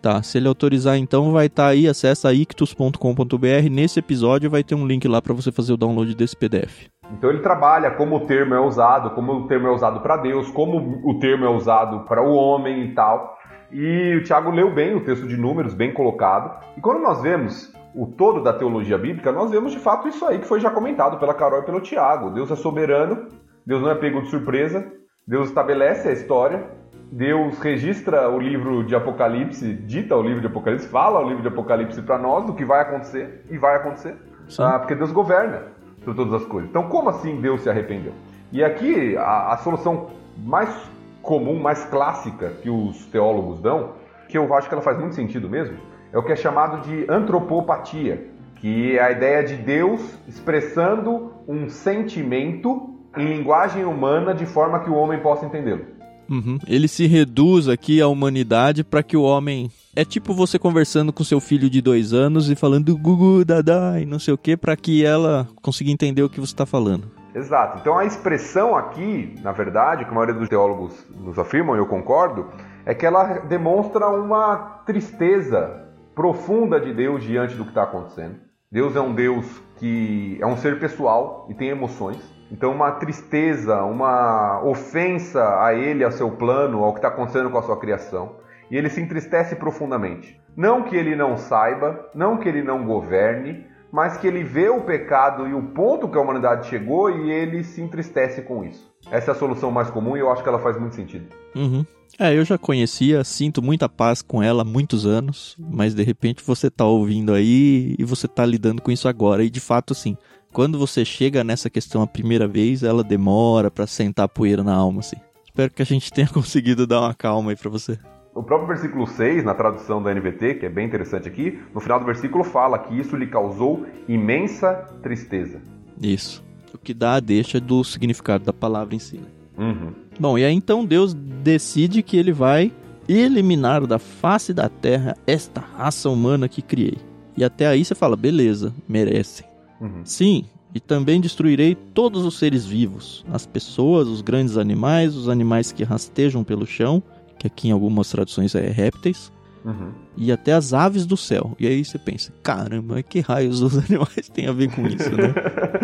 Tá, 0.00 0.20
se 0.22 0.38
ele 0.38 0.48
autorizar 0.48 0.96
então, 0.96 1.30
vai 1.30 1.46
estar 1.46 1.64
tá 1.64 1.68
aí, 1.68 1.86
acessa 1.86 2.32
ictus.com.br. 2.32 3.70
Nesse 3.70 4.00
episódio 4.00 4.50
vai 4.50 4.64
ter 4.64 4.74
um 4.74 4.86
link 4.86 5.06
lá 5.06 5.20
para 5.22 5.34
você 5.34 5.52
fazer 5.52 5.74
o 5.74 5.76
download 5.76 6.14
desse 6.16 6.36
PDF. 6.36 6.88
Então 7.12 7.30
ele 7.30 7.40
trabalha 7.40 7.90
como 7.92 8.16
o 8.16 8.20
termo 8.20 8.54
é 8.54 8.60
usado, 8.60 9.10
como 9.10 9.32
o 9.32 9.46
termo 9.46 9.68
é 9.68 9.70
usado 9.70 10.00
para 10.00 10.16
Deus, 10.16 10.50
como 10.50 11.00
o 11.04 11.18
termo 11.20 11.44
é 11.44 11.48
usado 11.50 12.00
para 12.06 12.22
o 12.22 12.32
homem 12.32 12.86
e 12.86 12.94
tal. 12.94 13.36
E 13.70 14.16
o 14.16 14.22
Tiago 14.24 14.50
leu 14.50 14.74
bem 14.74 14.94
o 14.94 15.04
texto 15.04 15.26
de 15.26 15.36
Números, 15.36 15.74
bem 15.74 15.92
colocado. 15.92 16.58
E 16.76 16.80
quando 16.80 17.00
nós 17.00 17.22
vemos 17.22 17.71
o 17.94 18.06
todo 18.06 18.42
da 18.42 18.52
teologia 18.52 18.96
bíblica, 18.96 19.32
nós 19.32 19.50
vemos 19.50 19.72
de 19.72 19.78
fato 19.78 20.08
isso 20.08 20.24
aí 20.24 20.38
que 20.38 20.46
foi 20.46 20.60
já 20.60 20.70
comentado 20.70 21.18
pela 21.18 21.34
Carol 21.34 21.60
e 21.60 21.64
pelo 21.64 21.80
Tiago. 21.80 22.30
Deus 22.30 22.50
é 22.50 22.56
soberano, 22.56 23.28
Deus 23.66 23.82
não 23.82 23.90
é 23.90 23.94
pego 23.94 24.22
de 24.22 24.28
surpresa, 24.28 24.90
Deus 25.26 25.48
estabelece 25.48 26.08
a 26.08 26.12
história, 26.12 26.64
Deus 27.10 27.58
registra 27.58 28.28
o 28.30 28.38
livro 28.38 28.82
de 28.84 28.96
Apocalipse, 28.96 29.74
dita 29.74 30.16
o 30.16 30.22
livro 30.22 30.40
de 30.40 30.46
Apocalipse, 30.46 30.88
fala 30.88 31.20
o 31.20 31.28
livro 31.28 31.42
de 31.42 31.48
Apocalipse 31.48 32.00
para 32.02 32.18
nós 32.18 32.46
do 32.46 32.54
que 32.54 32.64
vai 32.64 32.80
acontecer 32.80 33.44
e 33.50 33.58
vai 33.58 33.76
acontecer, 33.76 34.16
ah, 34.58 34.78
porque 34.78 34.94
Deus 34.94 35.12
governa 35.12 35.64
sobre 36.02 36.16
todas 36.16 36.42
as 36.42 36.48
coisas. 36.48 36.70
Então, 36.70 36.88
como 36.88 37.10
assim 37.10 37.40
Deus 37.40 37.62
se 37.62 37.68
arrependeu? 37.70 38.14
E 38.50 38.64
aqui 38.64 39.16
a, 39.16 39.52
a 39.52 39.56
solução 39.58 40.10
mais 40.38 40.74
comum, 41.20 41.60
mais 41.60 41.84
clássica 41.84 42.50
que 42.62 42.68
os 42.68 43.06
teólogos 43.06 43.60
dão, 43.60 43.92
que 44.28 44.36
eu 44.36 44.52
acho 44.54 44.68
que 44.68 44.74
ela 44.74 44.82
faz 44.82 44.98
muito 44.98 45.14
sentido 45.14 45.48
mesmo, 45.48 45.76
é 46.12 46.18
o 46.18 46.22
que 46.22 46.32
é 46.32 46.36
chamado 46.36 46.86
de 46.86 47.06
antropopatia, 47.10 48.28
que 48.56 48.96
é 48.96 49.02
a 49.02 49.10
ideia 49.10 49.42
de 49.42 49.56
Deus 49.56 50.00
expressando 50.28 51.32
um 51.48 51.68
sentimento 51.68 52.90
em 53.16 53.26
linguagem 53.26 53.84
humana 53.84 54.34
de 54.34 54.46
forma 54.46 54.80
que 54.80 54.90
o 54.90 54.94
homem 54.94 55.18
possa 55.20 55.46
entendê-lo. 55.46 55.84
Uhum. 56.30 56.58
Ele 56.66 56.88
se 56.88 57.06
reduz 57.06 57.68
aqui 57.68 58.00
à 58.00 58.08
humanidade 58.08 58.84
para 58.84 59.02
que 59.02 59.16
o 59.16 59.22
homem. 59.22 59.70
É 59.94 60.04
tipo 60.04 60.32
você 60.32 60.58
conversando 60.58 61.12
com 61.12 61.22
seu 61.22 61.38
filho 61.40 61.68
de 61.68 61.82
dois 61.82 62.14
anos 62.14 62.48
e 62.48 62.54
falando 62.54 62.96
gugu, 62.96 63.44
dada 63.44 64.00
e 64.00 64.06
não 64.06 64.18
sei 64.18 64.32
o 64.32 64.38
que, 64.38 64.56
para 64.56 64.74
que 64.74 65.04
ela 65.04 65.46
consiga 65.60 65.90
entender 65.90 66.22
o 66.22 66.30
que 66.30 66.40
você 66.40 66.54
está 66.54 66.64
falando. 66.64 67.10
Exato. 67.34 67.78
Então 67.80 67.98
a 67.98 68.04
expressão 68.06 68.74
aqui, 68.74 69.34
na 69.42 69.52
verdade, 69.52 70.04
que 70.04 70.10
a 70.10 70.14
maioria 70.14 70.34
dos 70.34 70.48
teólogos 70.48 70.94
nos 71.20 71.38
afirmam, 71.38 71.76
e 71.76 71.78
eu 71.78 71.86
concordo, 71.86 72.46
é 72.86 72.94
que 72.94 73.04
ela 73.04 73.40
demonstra 73.40 74.08
uma 74.08 74.56
tristeza 74.86 75.81
profunda 76.14 76.80
de 76.80 76.92
Deus 76.92 77.22
diante 77.22 77.54
do 77.54 77.64
que 77.64 77.70
está 77.70 77.84
acontecendo. 77.84 78.36
Deus 78.70 78.96
é 78.96 79.00
um 79.00 79.14
Deus 79.14 79.62
que 79.76 80.38
é 80.40 80.46
um 80.46 80.56
ser 80.56 80.78
pessoal 80.78 81.46
e 81.50 81.54
tem 81.54 81.68
emoções. 81.68 82.20
Então, 82.50 82.70
uma 82.70 82.92
tristeza, 82.92 83.82
uma 83.82 84.62
ofensa 84.62 85.62
a 85.62 85.74
ele, 85.74 86.04
ao 86.04 86.10
seu 86.10 86.30
plano, 86.30 86.84
ao 86.84 86.92
que 86.92 86.98
está 86.98 87.08
acontecendo 87.08 87.50
com 87.50 87.58
a 87.58 87.62
sua 87.62 87.78
criação. 87.78 88.36
E 88.70 88.76
ele 88.76 88.90
se 88.90 89.00
entristece 89.00 89.56
profundamente. 89.56 90.40
Não 90.56 90.82
que 90.82 90.94
ele 90.94 91.16
não 91.16 91.36
saiba, 91.36 92.10
não 92.14 92.36
que 92.36 92.48
ele 92.48 92.62
não 92.62 92.84
governe, 92.84 93.66
mas 93.90 94.16
que 94.18 94.26
ele 94.26 94.44
vê 94.44 94.68
o 94.68 94.82
pecado 94.82 95.46
e 95.46 95.54
o 95.54 95.62
ponto 95.62 96.08
que 96.08 96.16
a 96.16 96.20
humanidade 96.20 96.66
chegou 96.66 97.10
e 97.10 97.30
ele 97.30 97.64
se 97.64 97.80
entristece 97.80 98.42
com 98.42 98.64
isso. 98.64 98.91
Essa 99.10 99.30
é 99.30 99.34
a 99.34 99.38
solução 99.38 99.70
mais 99.70 99.90
comum 99.90 100.16
e 100.16 100.20
eu 100.20 100.30
acho 100.30 100.42
que 100.42 100.48
ela 100.48 100.58
faz 100.58 100.78
muito 100.78 100.94
sentido. 100.94 101.26
Uhum. 101.54 101.84
É, 102.18 102.36
eu 102.36 102.44
já 102.44 102.58
conhecia, 102.58 103.24
sinto 103.24 103.62
muita 103.62 103.88
paz 103.88 104.20
com 104.20 104.42
ela 104.42 104.62
há 104.62 104.64
muitos 104.64 105.06
anos, 105.06 105.56
mas 105.58 105.94
de 105.94 106.02
repente 106.02 106.42
você 106.44 106.70
tá 106.70 106.84
ouvindo 106.84 107.32
aí 107.32 107.94
e 107.98 108.04
você 108.04 108.28
tá 108.28 108.44
lidando 108.44 108.82
com 108.82 108.90
isso 108.90 109.08
agora. 109.08 109.42
E 109.42 109.50
de 109.50 109.60
fato, 109.60 109.92
assim, 109.92 110.16
quando 110.52 110.78
você 110.78 111.04
chega 111.04 111.42
nessa 111.42 111.70
questão 111.70 112.02
a 112.02 112.06
primeira 112.06 112.46
vez, 112.46 112.82
ela 112.82 113.02
demora 113.02 113.70
para 113.70 113.86
sentar 113.86 114.26
a 114.26 114.28
poeira 114.28 114.62
na 114.62 114.74
alma, 114.74 115.00
assim. 115.00 115.16
Espero 115.44 115.72
que 115.72 115.82
a 115.82 115.86
gente 115.86 116.12
tenha 116.12 116.28
conseguido 116.32 116.86
dar 116.86 117.00
uma 117.00 117.14
calma 117.14 117.50
aí 117.50 117.56
para 117.56 117.70
você. 117.70 117.98
O 118.34 118.42
próprio 118.42 118.68
versículo 118.68 119.06
6, 119.06 119.44
na 119.44 119.54
tradução 119.54 120.02
da 120.02 120.14
NVT, 120.14 120.54
que 120.54 120.66
é 120.66 120.68
bem 120.68 120.86
interessante 120.86 121.28
aqui, 121.28 121.60
no 121.74 121.80
final 121.80 121.98
do 121.98 122.06
versículo 122.06 122.42
fala 122.44 122.78
que 122.78 122.98
isso 122.98 123.14
lhe 123.14 123.26
causou 123.26 123.86
imensa 124.08 124.72
tristeza. 125.02 125.60
Isso. 126.00 126.42
O 126.74 126.78
que 126.78 126.94
dá 126.94 127.14
a 127.14 127.20
deixa 127.20 127.60
do 127.60 127.82
significado 127.84 128.44
da 128.44 128.52
palavra 128.52 128.94
em 128.94 128.98
si. 128.98 129.16
Né? 129.16 129.26
Uhum. 129.58 129.92
Bom, 130.18 130.38
e 130.38 130.44
aí 130.44 130.54
então 130.54 130.84
Deus 130.84 131.14
decide 131.14 132.02
que 132.02 132.16
ele 132.16 132.32
vai 132.32 132.72
eliminar 133.08 133.86
da 133.86 133.98
face 133.98 134.54
da 134.54 134.68
terra 134.68 135.16
esta 135.26 135.60
raça 135.60 136.08
humana 136.08 136.48
que 136.48 136.62
criei. 136.62 136.98
E 137.36 137.44
até 137.44 137.66
aí 137.66 137.84
você 137.84 137.94
fala, 137.94 138.16
beleza, 138.16 138.72
merecem. 138.88 139.46
Uhum. 139.80 140.02
Sim, 140.04 140.44
e 140.74 140.80
também 140.80 141.20
destruirei 141.20 141.74
todos 141.74 142.24
os 142.24 142.38
seres 142.38 142.64
vivos, 142.64 143.24
as 143.30 143.46
pessoas, 143.46 144.08
os 144.08 144.20
grandes 144.20 144.56
animais, 144.56 145.16
os 145.16 145.28
animais 145.28 145.72
que 145.72 145.84
rastejam 145.84 146.44
pelo 146.44 146.66
chão, 146.66 147.02
que 147.38 147.46
aqui 147.46 147.68
em 147.68 147.72
algumas 147.72 148.08
traduções 148.08 148.54
é 148.54 148.68
répteis, 148.70 149.31
uhum. 149.64 149.92
e 150.16 150.30
até 150.32 150.52
as 150.52 150.72
aves 150.72 151.06
do 151.06 151.16
céu. 151.16 151.56
E 151.58 151.66
aí 151.66 151.84
você 151.84 151.98
pensa, 151.98 152.32
caramba, 152.42 153.02
que 153.02 153.20
raios 153.20 153.60
os 153.60 153.76
animais 153.84 154.28
têm 154.32 154.46
a 154.46 154.52
ver 154.52 154.70
com 154.70 154.86
isso, 154.86 155.10
né? 155.10 155.34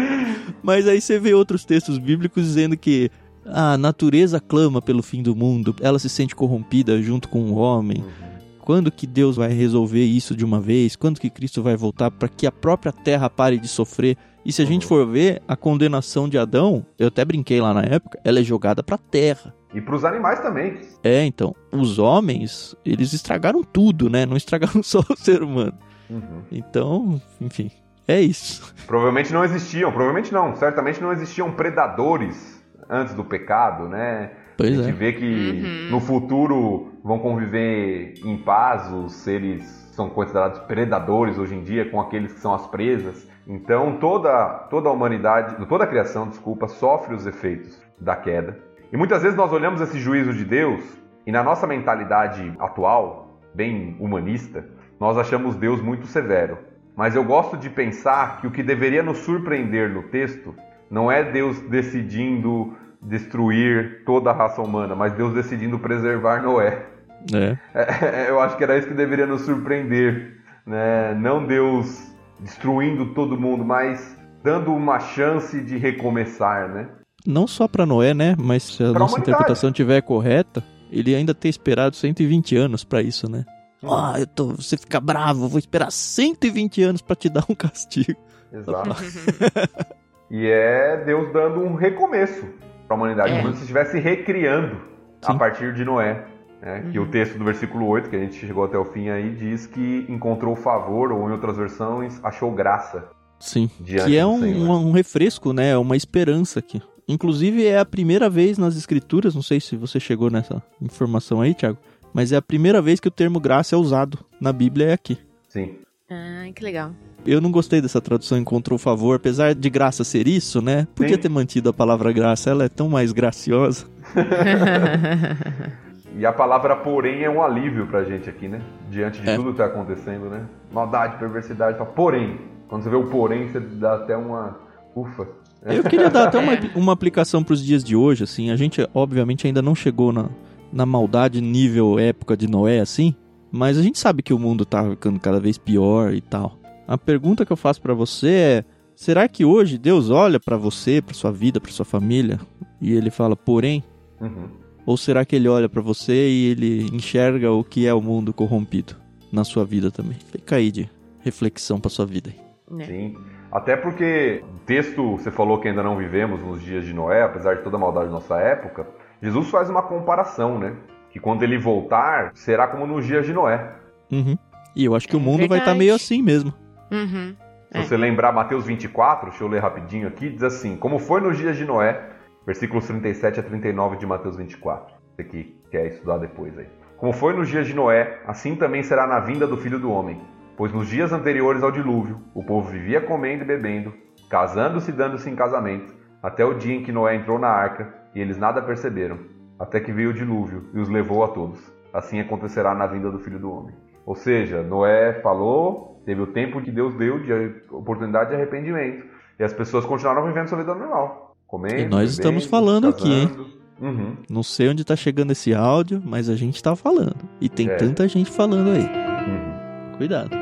Mas 0.63 0.87
aí 0.87 1.01
você 1.01 1.19
vê 1.19 1.35
outros 1.35 1.65
textos 1.65 1.99
bíblicos 1.99 2.45
dizendo 2.45 2.77
que 2.77 3.11
a 3.45 3.79
natureza 3.79 4.41
clama 4.41 4.83
pelo 4.83 5.03
fim 5.03 5.23
do 5.23 5.35
mundo, 5.35 5.75
ela 5.81 5.99
se 5.99 6.09
sente 6.09 6.35
corrompida 6.35 7.01
junto 7.03 7.29
com 7.29 7.51
o 7.51 7.55
homem. 7.55 7.99
Uhum 7.99 8.29
quando 8.69 8.93
que 8.93 9.07
Deus 9.07 9.35
vai 9.35 9.51
resolver 9.51 10.05
isso 10.05 10.37
de 10.37 10.45
uma 10.45 10.61
vez? 10.61 10.95
Quando 10.95 11.19
que 11.19 11.31
Cristo 11.31 11.63
vai 11.63 11.75
voltar 11.75 12.11
para 12.11 12.29
que 12.29 12.47
a 12.47 12.53
própria 12.53 12.93
terra 12.93 13.31
pare 13.31 13.57
de 13.57 13.67
sofrer? 13.67 14.15
E 14.45 14.53
se 14.53 14.61
a 14.61 14.67
gente 14.67 14.85
for 14.85 15.07
ver, 15.07 15.41
a 15.49 15.57
condenação 15.57 16.29
de 16.29 16.37
Adão, 16.37 16.85
eu 16.99 17.09
até 17.09 17.25
brinquei 17.25 17.63
lá 17.63 17.73
na 17.73 17.81
época, 17.81 18.21
ela 18.23 18.41
é 18.41 18.43
jogada 18.43 18.83
para 18.83 18.97
a 18.97 18.99
terra. 18.99 19.55
E 19.75 19.81
para 19.81 19.95
os 19.95 20.05
animais 20.05 20.41
também. 20.41 20.79
É, 21.03 21.25
então, 21.25 21.55
os 21.71 21.99
homens, 21.99 22.75
eles 22.85 23.13
estragaram 23.13 23.63
tudo, 23.63 24.09
né? 24.09 24.25
Não 24.25 24.37
estragaram 24.37 24.81
só 24.83 25.01
o 25.01 25.17
ser 25.17 25.43
humano. 25.43 25.75
Uhum. 26.09 26.43
Então, 26.51 27.21
enfim, 27.41 27.71
é 28.07 28.21
isso. 28.21 28.75
Provavelmente 28.87 29.33
não 29.33 29.45
existiam, 29.45 29.91
provavelmente 29.91 30.33
não, 30.33 30.57
certamente 30.57 31.01
não 31.03 31.13
existiam 31.13 31.53
predadores 31.53 32.65
antes 32.89 33.13
do 33.15 33.23
pecado, 33.25 33.87
né? 33.89 34.31
Pois 34.57 34.73
a 34.81 34.83
gente 34.83 34.89
é. 34.89 34.93
vê 34.93 35.13
que 35.13 35.25
Uhum. 35.25 35.91
no 35.91 36.01
futuro 36.01 36.93
vão 37.05 37.19
conviver 37.19 38.15
em 38.25 38.39
paz 38.39 38.91
os 38.91 39.13
seres 39.13 39.63
são 39.93 40.09
considerados 40.09 40.61
predadores 40.61 41.39
hoje 41.39 41.55
em 41.55 41.63
dia 41.63 41.91
com 41.91 42.01
aqueles 42.01 42.33
que 42.33 42.41
são 42.41 42.55
as 42.55 42.67
presas. 42.69 43.29
Então 43.47 43.99
toda, 43.99 44.67
toda 44.71 44.89
a 44.89 44.93
humanidade, 44.93 45.57
toda 45.67 45.85
a 45.85 45.87
criação, 45.87 46.29
desculpa, 46.29 46.69
sofre 46.69 47.15
os 47.15 47.27
efeitos 47.27 47.79
da 48.01 48.17
queda. 48.17 48.59
E 48.93 48.97
muitas 48.97 49.23
vezes 49.23 49.37
nós 49.37 49.53
olhamos 49.53 49.81
esse 49.81 49.99
juízo 49.99 50.33
de 50.33 50.45
Deus 50.45 50.83
e 51.27 51.33
na 51.33 51.43
nossa 51.43 51.67
mentalidade 51.67 52.55
atual, 52.59 53.39
bem 53.55 53.97
humanista, 54.01 54.65
nós 54.99 55.19
achamos 55.19 55.57
Deus 55.57 55.83
muito 55.83 56.07
severo. 56.07 56.59
Mas 56.97 57.15
eu 57.15 57.23
gosto 57.23 57.57
de 57.57 57.69
pensar 57.69 58.41
que 58.41 58.47
o 58.47 58.51
que 58.51 58.63
deveria 58.63 59.03
nos 59.03 59.19
surpreender 59.19 59.91
no 59.91 60.05
texto 60.05 60.55
não 60.91 61.13
é 61.13 61.23
Deus 61.23 61.61
decidindo 61.61 62.75
destruir 63.01 64.03
toda 64.05 64.31
a 64.31 64.33
raça 64.33 64.61
humana, 64.61 64.95
mas 64.95 65.13
Deus 65.13 65.33
decidindo 65.33 65.79
preservar 65.79 66.43
Noé. 66.43 66.87
É. 67.33 67.57
É, 67.75 68.31
eu 68.31 68.41
acho 68.41 68.57
que 68.57 68.65
era 68.65 68.77
isso 68.79 68.89
que 68.89 68.95
deveria 68.95 69.27
nos 69.27 69.43
surpreender, 69.43 70.41
né? 70.67 71.15
Não 71.15 71.47
Deus 71.47 72.15
destruindo 72.41 73.13
todo 73.15 73.39
mundo, 73.39 73.65
mas 73.65 74.17
dando 74.43 74.73
uma 74.73 74.99
chance 74.99 75.61
de 75.61 75.77
recomeçar, 75.77 76.69
né? 76.69 76.89
Não 77.29 77.47
só 77.47 77.69
para 77.69 77.85
Noé, 77.87 78.15
né? 78.15 78.35
Mas 78.39 78.63
se 78.63 78.83
a 78.83 78.91
Pra 78.91 78.99
nossa 79.01 79.15
humanidade. 79.15 79.31
interpretação 79.31 79.71
estiver 79.71 80.01
correta, 80.03 80.65
ele 80.91 81.15
ainda 81.15 81.35
ter 81.35 81.49
esperado 81.49 81.95
120 81.95 82.57
anos 82.57 82.83
para 82.85 83.03
isso, 83.03 83.31
né? 83.31 83.45
Hum. 83.83 83.93
Ah, 83.93 84.15
eu 84.19 84.27
tô, 84.27 84.47
você 84.49 84.77
fica 84.77 84.99
bravo, 84.99 85.45
eu 85.45 85.49
vou 85.49 85.59
esperar 85.59 85.93
120 85.93 86.83
anos 86.83 87.03
para 87.03 87.15
te 87.15 87.29
dar 87.29 87.45
um 87.49 87.55
castigo. 87.57 88.19
Exato. 88.53 88.97
E 90.31 90.47
é 90.47 91.03
Deus 91.07 91.33
dando 91.33 91.61
um 91.61 91.75
recomeço 91.75 92.45
para 92.87 92.95
a 92.95 92.99
humanidade, 92.99 93.33
É. 93.33 93.41
como 93.41 93.55
se 93.55 93.61
estivesse 93.63 93.99
recriando 93.99 94.77
a 95.25 95.33
Sim. 95.33 95.39
partir 95.39 95.73
de 95.73 95.85
Noé. 95.87 96.27
né? 96.61 96.85
Que 96.93 96.99
o 96.99 97.07
texto 97.11 97.39
do 97.39 97.45
versículo 97.47 97.87
8, 97.87 98.11
que 98.11 98.17
a 98.17 98.19
gente 98.19 98.35
chegou 98.47 98.65
até 98.65 98.77
o 98.77 98.85
fim 98.85 99.09
aí, 99.09 99.31
diz 99.35 99.67
que 99.67 100.05
encontrou 100.09 100.55
favor, 100.55 101.13
ou 101.13 101.29
em 101.31 101.33
outras 101.33 101.57
versões, 101.57 102.21
achou 102.23 102.51
graça. 102.53 103.05
Sim. 103.41 103.71
Que 103.85 104.19
é 104.19 104.27
um, 104.27 104.71
um 104.71 104.91
refresco, 104.93 105.53
né? 105.55 105.79
Uma 105.79 105.97
esperança 105.97 106.59
aqui. 106.59 106.83
Inclusive 107.09 107.65
é 107.65 107.79
a 107.79 107.85
primeira 107.87 108.29
vez 108.29 108.59
nas 108.59 108.77
escrituras, 108.77 109.35
não 109.35 109.43
sei 109.43 109.61
se 109.61 109.75
você 109.77 109.99
chegou 109.99 110.31
nessa 110.31 110.63
informação 110.81 111.41
aí, 111.41 111.55
Thiago, 111.55 111.79
mas 112.13 112.33
é 112.33 112.37
a 112.37 112.43
primeira 112.43 112.83
vez 112.83 113.01
que 113.01 113.09
o 113.09 113.11
termo 113.11 113.41
graça 113.41 113.75
é 113.75 113.79
usado 113.79 114.19
na 114.41 114.53
Bíblia 114.53 114.89
é 114.89 114.93
aqui. 114.93 115.19
Sim. 115.49 115.77
Ah, 116.11 116.47
que 116.55 116.63
legal. 116.63 116.93
Eu 117.27 117.41
não 117.41 117.51
gostei 117.51 117.81
dessa 117.81 118.01
tradução 118.01 118.39
encontrou 118.39 118.79
favor, 118.79 119.17
apesar 119.17 119.55
de 119.55 119.69
graça 119.71 120.05
ser 120.05 120.29
isso, 120.29 120.63
né? 120.63 120.87
Podia 120.95 121.17
Sim. 121.17 121.23
ter 121.23 121.29
mantido 121.29 121.69
a 121.69 121.73
palavra 121.73 122.13
graça, 122.13 122.51
ela 122.51 122.65
é 122.65 122.69
tão 122.69 122.89
mais 122.89 123.13
graciosa. 123.13 123.87
E 126.17 126.27
a 126.27 126.33
palavra 126.33 126.75
porém 126.75 127.23
é 127.23 127.31
um 127.31 127.41
alívio 127.41 127.87
pra 127.87 128.03
gente 128.03 128.29
aqui, 128.29 128.49
né? 128.49 128.61
Diante 128.91 129.21
de 129.21 129.29
É. 129.31 129.37
tudo 129.37 129.53
que 129.53 129.59
tá 129.59 129.67
acontecendo, 129.67 130.29
né? 130.29 130.47
Maldade, 130.73 131.17
perversidade, 131.17 131.79
porém. 131.95 132.41
Quando 132.67 132.83
você 132.83 132.91
vê 132.91 132.97
o 132.97 133.07
porém, 133.07 133.47
você 133.49 133.61
dá 133.61 133.95
até 133.95 134.17
uma 134.17 134.59
ufa. 134.97 135.29
Eu 135.65 135.85
queria 135.85 136.09
dar 136.09 136.29
até 136.29 136.39
uma, 136.39 136.53
uma 136.75 136.93
aplicação 136.93 137.43
para 137.43 137.55
os 137.55 137.65
dias 137.65 137.83
de 137.83 137.97
hoje, 137.97 138.25
assim. 138.25 138.51
A 138.51 138.57
gente, 138.57 138.87
obviamente, 138.95 139.47
ainda 139.47 139.61
não 139.61 139.75
chegou 139.75 140.13
na, 140.13 140.29
na 140.73 140.87
maldade 140.87 141.41
nível 141.41 141.99
época 141.99 142.37
de 142.37 142.49
Noé, 142.49 142.81
assim. 142.81 143.15
Mas 143.51 143.79
a 143.79 143.83
gente 143.83 143.99
sabe 143.99 144.23
que 144.23 144.33
o 144.33 144.39
mundo 144.39 144.65
tá 144.65 144.89
ficando 144.91 145.19
cada 145.19 145.41
vez 145.41 145.59
pior 145.59 146.13
e 146.13 146.21
tal. 146.21 146.59
A 146.87 146.97
pergunta 146.97 147.45
que 147.45 147.53
eu 147.53 147.57
faço 147.57 147.81
para 147.81 147.95
você 147.95 148.29
é: 148.29 148.65
será 148.95 149.27
que 149.29 149.45
hoje 149.45 149.79
Deus 149.79 150.11
olha 150.11 150.39
para 150.39 150.57
você, 150.57 151.03
para 151.03 151.15
sua 151.15 151.33
vida, 151.33 151.61
para 151.61 151.73
sua 151.73 151.85
família 151.85 152.39
e 152.81 152.93
ele 152.93 153.11
fala, 153.11 153.37
porém? 153.37 153.83
Uhum. 154.21 154.49
Ou 154.87 154.97
será 154.97 155.25
que 155.25 155.37
ele 155.37 155.49
olha 155.49 155.69
para 155.69 155.83
você 155.83 156.31
e 156.31 156.47
ele 156.47 156.87
enxerga 156.93 157.53
o 157.53 157.63
que 157.63 157.87
é 157.87 157.93
o 157.93 158.01
mundo 158.01 158.33
corrompido 158.33 158.97
na 159.31 159.45
sua 159.45 159.65
vida 159.65 159.91
também? 159.91 160.17
Fica 160.33 160.57
aí 160.57 160.71
de 160.71 160.89
reflexão 161.21 161.79
para 161.79 161.91
sua 161.91 162.07
vida. 162.07 162.33
né? 162.71 162.87
Sim. 162.87 163.17
Até 163.51 163.77
porque 163.77 164.43
o 164.45 164.59
texto, 164.67 165.13
você 165.17 165.31
falou 165.31 165.59
que 165.59 165.69
ainda 165.69 165.83
não 165.83 165.97
vivemos 165.97 166.43
nos 166.43 166.61
dias 166.61 166.85
de 166.85 166.93
Noé, 166.93 167.23
apesar 167.23 167.57
de 167.57 167.63
toda 167.63 167.77
a 167.77 167.81
maldade 167.81 168.07
da 168.07 168.13
nossa 168.13 168.37
época, 168.39 168.87
Jesus 169.23 169.49
faz 169.51 169.71
uma 169.71 169.83
comparação, 169.83 170.59
né? 170.59 170.75
Que 171.11 171.19
quando 171.19 171.43
ele 171.43 171.57
voltar, 171.59 172.33
será 172.35 172.67
como 172.67 172.87
nos 172.87 173.07
dias 173.07 173.25
de 173.25 173.33
Noé. 173.33 173.73
Uhum. 174.13 174.37
E 174.77 174.85
eu 174.85 174.95
acho 174.95 175.09
que 175.09 175.17
É 175.17 175.19
o 175.19 175.21
mundo 175.21 175.39
vai 175.49 175.59
estar 175.59 175.73
verdade. 175.73 175.79
meio 175.79 175.95
assim 175.95 176.23
mesmo. 176.23 176.53
Uhum. 176.91 177.35
Se 177.73 177.79
É. 177.79 177.83
você 177.83 177.97
lembrar 177.97 178.33
Mateus 178.33 178.65
24, 178.67 179.31
deixa 179.31 179.45
eu 179.45 179.49
ler 179.49 179.61
rapidinho 179.61 180.07
aqui, 180.09 180.29
diz 180.31 180.43
assim: 180.43 180.77
Como 180.77 180.99
foi 180.99 181.21
nos 181.21 181.37
dias 181.39 181.57
de 181.57 181.65
Noé, 181.65 182.01
versículos 182.47 182.87
37 182.87 183.41
a 183.41 183.43
39 183.43 183.97
de 183.97 184.07
Mateus 184.07 184.37
24. 184.37 184.95
Você 185.17 185.25
que 185.25 185.57
quer 185.71 185.87
estudar 185.87 186.19
depois 186.19 186.57
aí. 186.59 186.67
Como 186.97 187.13
foi 187.13 187.33
nos 187.35 187.49
dias 187.49 187.67
de 187.67 187.75
Noé, 187.75 188.19
assim 188.27 188.55
também 188.57 188.83
será 188.83 189.07
na 189.07 189.21
vinda 189.21 189.47
do 189.47 189.57
filho 189.57 189.79
do 189.79 189.91
homem. 189.91 190.21
Pois 190.59 190.73
nos 190.73 190.89
dias 190.89 191.13
anteriores 191.13 191.63
ao 191.63 191.71
dilúvio, 191.71 192.21
o 192.35 192.43
povo 192.43 192.69
vivia 192.69 193.01
comendo 193.01 193.45
e 193.45 193.47
bebendo, 193.47 193.95
casando-se 194.29 194.91
e 194.91 194.93
dando-se 194.95 195.31
em 195.31 195.37
casamento, 195.37 195.95
até 196.21 196.45
o 196.45 196.53
dia 196.55 196.75
em 196.75 196.83
que 196.83 196.91
Noé 196.91 197.15
entrou 197.15 197.39
na 197.39 197.49
arca, 197.49 197.95
e 198.13 198.21
eles 198.21 198.37
nada 198.37 198.61
perceberam, 198.61 199.19
até 199.57 199.79
que 199.79 199.93
veio 199.93 200.11
o 200.11 200.15
dilúvio 200.15 200.65
e 200.75 200.81
os 200.81 200.89
levou 200.89 201.23
a 201.23 201.29
todos. 201.29 201.61
Assim 201.95 202.19
acontecerá 202.19 202.75
na 202.75 202.87
vinda 202.89 203.09
do 203.11 203.21
filho 203.21 203.39
do 203.39 203.51
homem. 203.51 203.75
Ou 204.05 204.17
seja, 204.17 204.63
Noé 204.63 205.21
falou, 205.23 206.03
teve 206.05 206.21
o 206.23 206.27
tempo 206.27 206.61
que 206.61 206.73
Deus 206.73 206.93
deu 206.97 207.21
de 207.21 207.33
oportunidade 207.71 208.31
de 208.31 208.37
arrependimento. 208.37 209.05
E 209.39 209.45
as 209.45 209.53
pessoas 209.53 209.85
continuaram 209.85 210.27
vivendo 210.27 210.49
sua 210.49 210.59
vida 210.59 210.75
normal. 210.75 211.37
Comendo, 211.47 211.77
E 211.79 211.87
nós 211.87 212.11
estamos 212.11 212.45
bebendo, 212.45 212.51
falando 212.51 212.89
aqui, 212.89 213.27
casando. 213.29 213.47
Uhum. 213.81 214.17
Não 214.29 214.43
sei 214.43 214.69
onde 214.69 214.85
tá 214.85 214.97
chegando 214.97 215.31
esse 215.31 215.55
áudio, 215.55 216.03
mas 216.05 216.29
a 216.29 216.35
gente 216.35 216.61
tá 216.61 216.75
falando. 216.75 217.17
E 217.41 217.49
tem 217.49 217.69
É. 217.69 217.77
tanta 217.77 218.09
gente 218.09 218.31
falando 218.31 218.71
aí. 218.71 218.83
Uhum. 218.83 219.97
Cuidado. 219.99 220.38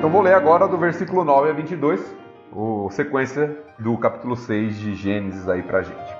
Então 0.00 0.08
vou 0.08 0.22
ler 0.22 0.32
agora 0.32 0.66
do 0.66 0.78
versículo 0.78 1.24
9 1.24 1.50
a 1.50 1.52
22, 1.52 2.16
o 2.52 2.88
sequência 2.90 3.54
do 3.78 3.98
capítulo 3.98 4.34
6 4.34 4.78
de 4.78 4.94
Gênesis 4.94 5.46
aí 5.46 5.62
pra 5.62 5.82
gente. 5.82 6.16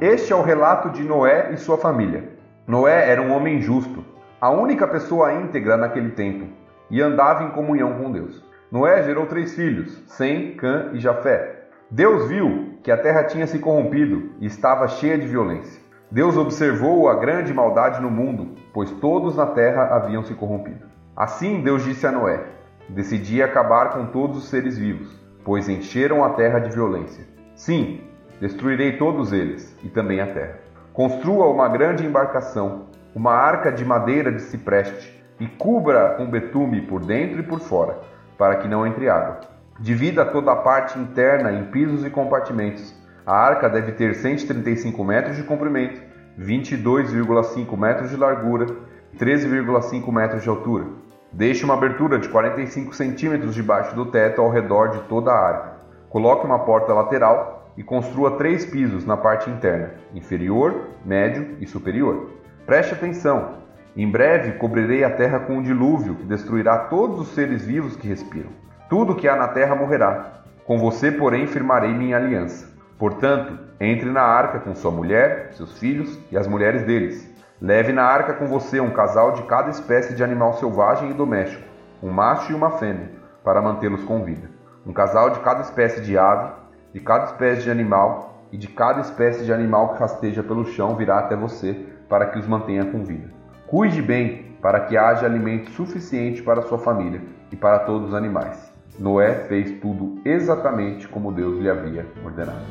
Este 0.00 0.32
é 0.32 0.36
o 0.36 0.42
relato 0.42 0.90
de 0.90 1.04
Noé 1.04 1.52
e 1.52 1.56
sua 1.56 1.78
família. 1.78 2.28
Noé 2.66 3.08
era 3.08 3.22
um 3.22 3.32
homem 3.32 3.60
justo, 3.60 4.04
a 4.40 4.50
única 4.50 4.86
pessoa 4.88 5.32
íntegra 5.32 5.76
naquele 5.76 6.10
tempo, 6.10 6.46
e 6.90 7.00
andava 7.00 7.44
em 7.44 7.50
comunhão 7.50 7.94
com 7.94 8.10
Deus. 8.10 8.42
Noé 8.70 9.02
gerou 9.02 9.26
três 9.26 9.54
filhos, 9.54 10.02
Sem, 10.06 10.54
Cã 10.54 10.90
e 10.92 10.98
Jafé. 10.98 11.66
Deus 11.90 12.28
viu 12.28 12.78
que 12.82 12.90
a 12.90 12.96
terra 12.96 13.24
tinha 13.24 13.46
se 13.46 13.58
corrompido 13.58 14.30
e 14.40 14.46
estava 14.46 14.86
cheia 14.88 15.18
de 15.18 15.26
violência. 15.26 15.80
Deus 16.10 16.36
observou 16.36 17.08
a 17.08 17.14
grande 17.14 17.54
maldade 17.54 18.00
no 18.00 18.10
mundo, 18.10 18.56
pois 18.72 18.90
todos 18.90 19.36
na 19.36 19.46
terra 19.46 19.94
haviam 19.94 20.24
se 20.24 20.34
corrompido. 20.34 20.86
Assim 21.16 21.62
Deus 21.62 21.84
disse 21.84 22.06
a 22.06 22.12
Noé: 22.12 22.44
Decidi 22.88 23.42
acabar 23.42 23.90
com 23.90 24.06
todos 24.06 24.38
os 24.38 24.48
seres 24.48 24.76
vivos, 24.76 25.08
pois 25.44 25.68
encheram 25.68 26.24
a 26.24 26.30
terra 26.30 26.58
de 26.58 26.70
violência. 26.70 27.24
Sim, 27.54 28.00
destruirei 28.40 28.96
todos 28.96 29.32
eles, 29.32 29.76
e 29.84 29.88
também 29.88 30.20
a 30.20 30.26
terra. 30.26 30.58
Construa 30.92 31.46
uma 31.46 31.68
grande 31.68 32.04
embarcação, 32.04 32.86
uma 33.14 33.32
arca 33.32 33.70
de 33.70 33.84
madeira 33.84 34.32
de 34.32 34.42
cipreste, 34.42 35.19
e 35.40 35.46
cubra 35.46 36.14
com 36.16 36.30
betume 36.30 36.82
por 36.82 37.04
dentro 37.04 37.40
e 37.40 37.42
por 37.42 37.58
fora, 37.58 37.98
para 38.38 38.56
que 38.56 38.68
não 38.68 38.86
entre 38.86 39.08
água. 39.08 39.40
Divida 39.80 40.26
toda 40.26 40.52
a 40.52 40.56
parte 40.56 40.98
interna 40.98 41.50
em 41.50 41.64
pisos 41.64 42.04
e 42.04 42.10
compartimentos. 42.10 42.94
A 43.26 43.34
arca 43.34 43.68
deve 43.68 43.92
ter 43.92 44.14
135 44.14 45.02
metros 45.02 45.36
de 45.36 45.42
comprimento, 45.42 46.00
22,5 46.38 47.76
metros 47.78 48.10
de 48.10 48.16
largura 48.16 48.66
e 49.12 49.16
13,5 49.16 50.12
metros 50.12 50.42
de 50.42 50.48
altura. 50.48 50.86
Deixe 51.32 51.64
uma 51.64 51.74
abertura 51.74 52.18
de 52.18 52.28
45 52.28 52.94
centímetros 52.94 53.54
debaixo 53.54 53.94
do 53.94 54.06
teto 54.06 54.42
ao 54.42 54.50
redor 54.50 54.88
de 54.88 55.00
toda 55.02 55.30
a 55.30 55.38
arca. 55.38 55.72
Coloque 56.10 56.44
uma 56.44 56.58
porta 56.58 56.92
lateral 56.92 57.72
e 57.76 57.82
construa 57.82 58.32
três 58.32 58.66
pisos 58.66 59.06
na 59.06 59.16
parte 59.16 59.48
interna, 59.48 59.94
inferior, 60.12 60.88
médio 61.04 61.56
e 61.60 61.66
superior. 61.66 62.30
Preste 62.66 62.94
atenção! 62.94 63.59
Em 63.96 64.08
breve 64.08 64.52
cobrirei 64.52 65.02
a 65.02 65.10
terra 65.10 65.40
com 65.40 65.54
um 65.54 65.62
dilúvio 65.62 66.14
que 66.14 66.24
destruirá 66.24 66.78
todos 66.78 67.20
os 67.20 67.28
seres 67.34 67.64
vivos 67.64 67.96
que 67.96 68.06
respiram. 68.06 68.50
Tudo 68.88 69.16
que 69.16 69.28
há 69.28 69.34
na 69.34 69.48
terra 69.48 69.74
morrerá. 69.74 70.42
Com 70.64 70.78
você, 70.78 71.10
porém, 71.10 71.46
firmarei 71.46 71.92
minha 71.92 72.16
aliança. 72.16 72.68
Portanto, 72.98 73.58
entre 73.80 74.08
na 74.10 74.22
arca 74.22 74.60
com 74.60 74.74
sua 74.74 74.90
mulher, 74.90 75.50
seus 75.54 75.78
filhos 75.78 76.18
e 76.30 76.36
as 76.36 76.46
mulheres 76.46 76.84
deles. 76.84 77.28
Leve 77.60 77.92
na 77.92 78.04
arca 78.04 78.34
com 78.34 78.46
você 78.46 78.80
um 78.80 78.90
casal 78.90 79.32
de 79.32 79.42
cada 79.42 79.70
espécie 79.70 80.14
de 80.14 80.22
animal 80.22 80.54
selvagem 80.54 81.10
e 81.10 81.14
doméstico, 81.14 81.64
um 82.02 82.10
macho 82.10 82.52
e 82.52 82.54
uma 82.54 82.70
fêmea, 82.72 83.10
para 83.42 83.60
mantê-los 83.60 84.04
com 84.04 84.22
vida. 84.22 84.48
Um 84.86 84.92
casal 84.92 85.30
de 85.30 85.40
cada 85.40 85.62
espécie 85.62 86.00
de 86.00 86.16
ave, 86.16 86.52
de 86.92 87.00
cada 87.00 87.24
espécie 87.24 87.62
de 87.62 87.70
animal 87.70 88.44
e 88.52 88.56
de 88.56 88.68
cada 88.68 89.00
espécie 89.00 89.44
de 89.44 89.52
animal 89.52 89.94
que 89.94 90.00
rasteja 90.00 90.42
pelo 90.42 90.64
chão 90.64 90.96
virá 90.96 91.18
até 91.18 91.36
você 91.36 91.86
para 92.08 92.26
que 92.26 92.38
os 92.38 92.46
mantenha 92.46 92.84
com 92.84 93.04
vida. 93.04 93.39
Cuide 93.70 94.02
bem 94.02 94.46
para 94.60 94.80
que 94.80 94.96
haja 94.96 95.26
alimento 95.26 95.70
suficiente 95.70 96.42
para 96.42 96.60
sua 96.62 96.76
família 96.76 97.22
e 97.52 97.56
para 97.56 97.78
todos 97.78 98.08
os 98.08 98.14
animais. 98.14 98.58
Noé 98.98 99.46
fez 99.46 99.80
tudo 99.80 100.20
exatamente 100.24 101.06
como 101.06 101.30
Deus 101.30 101.62
lhe 101.62 101.70
havia 101.70 102.04
ordenado. 102.24 102.64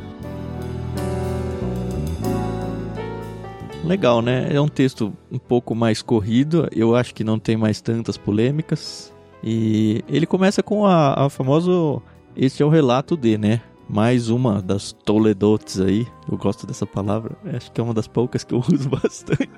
Legal, 3.85 4.21
né? 4.21 4.53
É 4.53 4.59
um 4.59 4.67
texto 4.67 5.13
um 5.31 5.39
pouco 5.39 5.73
mais 5.73 6.01
corrido. 6.01 6.67
Eu 6.75 6.93
acho 6.93 7.15
que 7.15 7.23
não 7.23 7.39
tem 7.39 7.55
mais 7.55 7.79
tantas 7.79 8.17
polêmicas. 8.17 9.13
E 9.41 10.03
ele 10.05 10.25
começa 10.25 10.61
com 10.61 10.85
a, 10.85 11.27
a 11.27 11.29
famoso. 11.29 12.01
Este 12.35 12.61
é 12.61 12.65
o 12.65 12.69
relato 12.69 13.15
de, 13.15 13.37
né? 13.37 13.61
Mais 13.89 14.29
uma 14.29 14.61
das 14.61 14.91
Toledotes 14.91 15.79
aí. 15.79 16.07
Eu 16.31 16.37
gosto 16.37 16.67
dessa 16.67 16.85
palavra. 16.85 17.35
Acho 17.55 17.71
que 17.71 17.81
é 17.81 17.83
uma 17.83 17.93
das 17.93 18.07
poucas 18.07 18.43
que 18.43 18.53
eu 18.53 18.59
uso 18.59 18.87
bastante. 19.01 19.49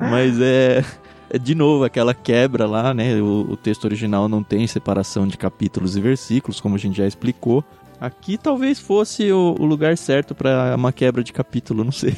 Mas 0.00 0.38
é. 0.38 0.84
é 1.30 1.38
de 1.38 1.54
novo 1.54 1.82
aquela 1.82 2.12
quebra 2.12 2.66
lá, 2.66 2.92
né? 2.92 3.20
O, 3.22 3.52
o 3.52 3.56
texto 3.56 3.86
original 3.86 4.28
não 4.28 4.42
tem 4.42 4.66
separação 4.66 5.26
de 5.26 5.38
capítulos 5.38 5.96
e 5.96 6.00
versículos, 6.00 6.60
como 6.60 6.74
a 6.74 6.78
gente 6.78 6.98
já 6.98 7.06
explicou. 7.06 7.64
Aqui 7.98 8.36
talvez 8.36 8.78
fosse 8.78 9.32
o, 9.32 9.56
o 9.58 9.64
lugar 9.64 9.96
certo 9.96 10.34
para 10.34 10.74
uma 10.76 10.92
quebra 10.92 11.24
de 11.24 11.32
capítulo, 11.32 11.84
não 11.84 11.92
sei. 11.92 12.14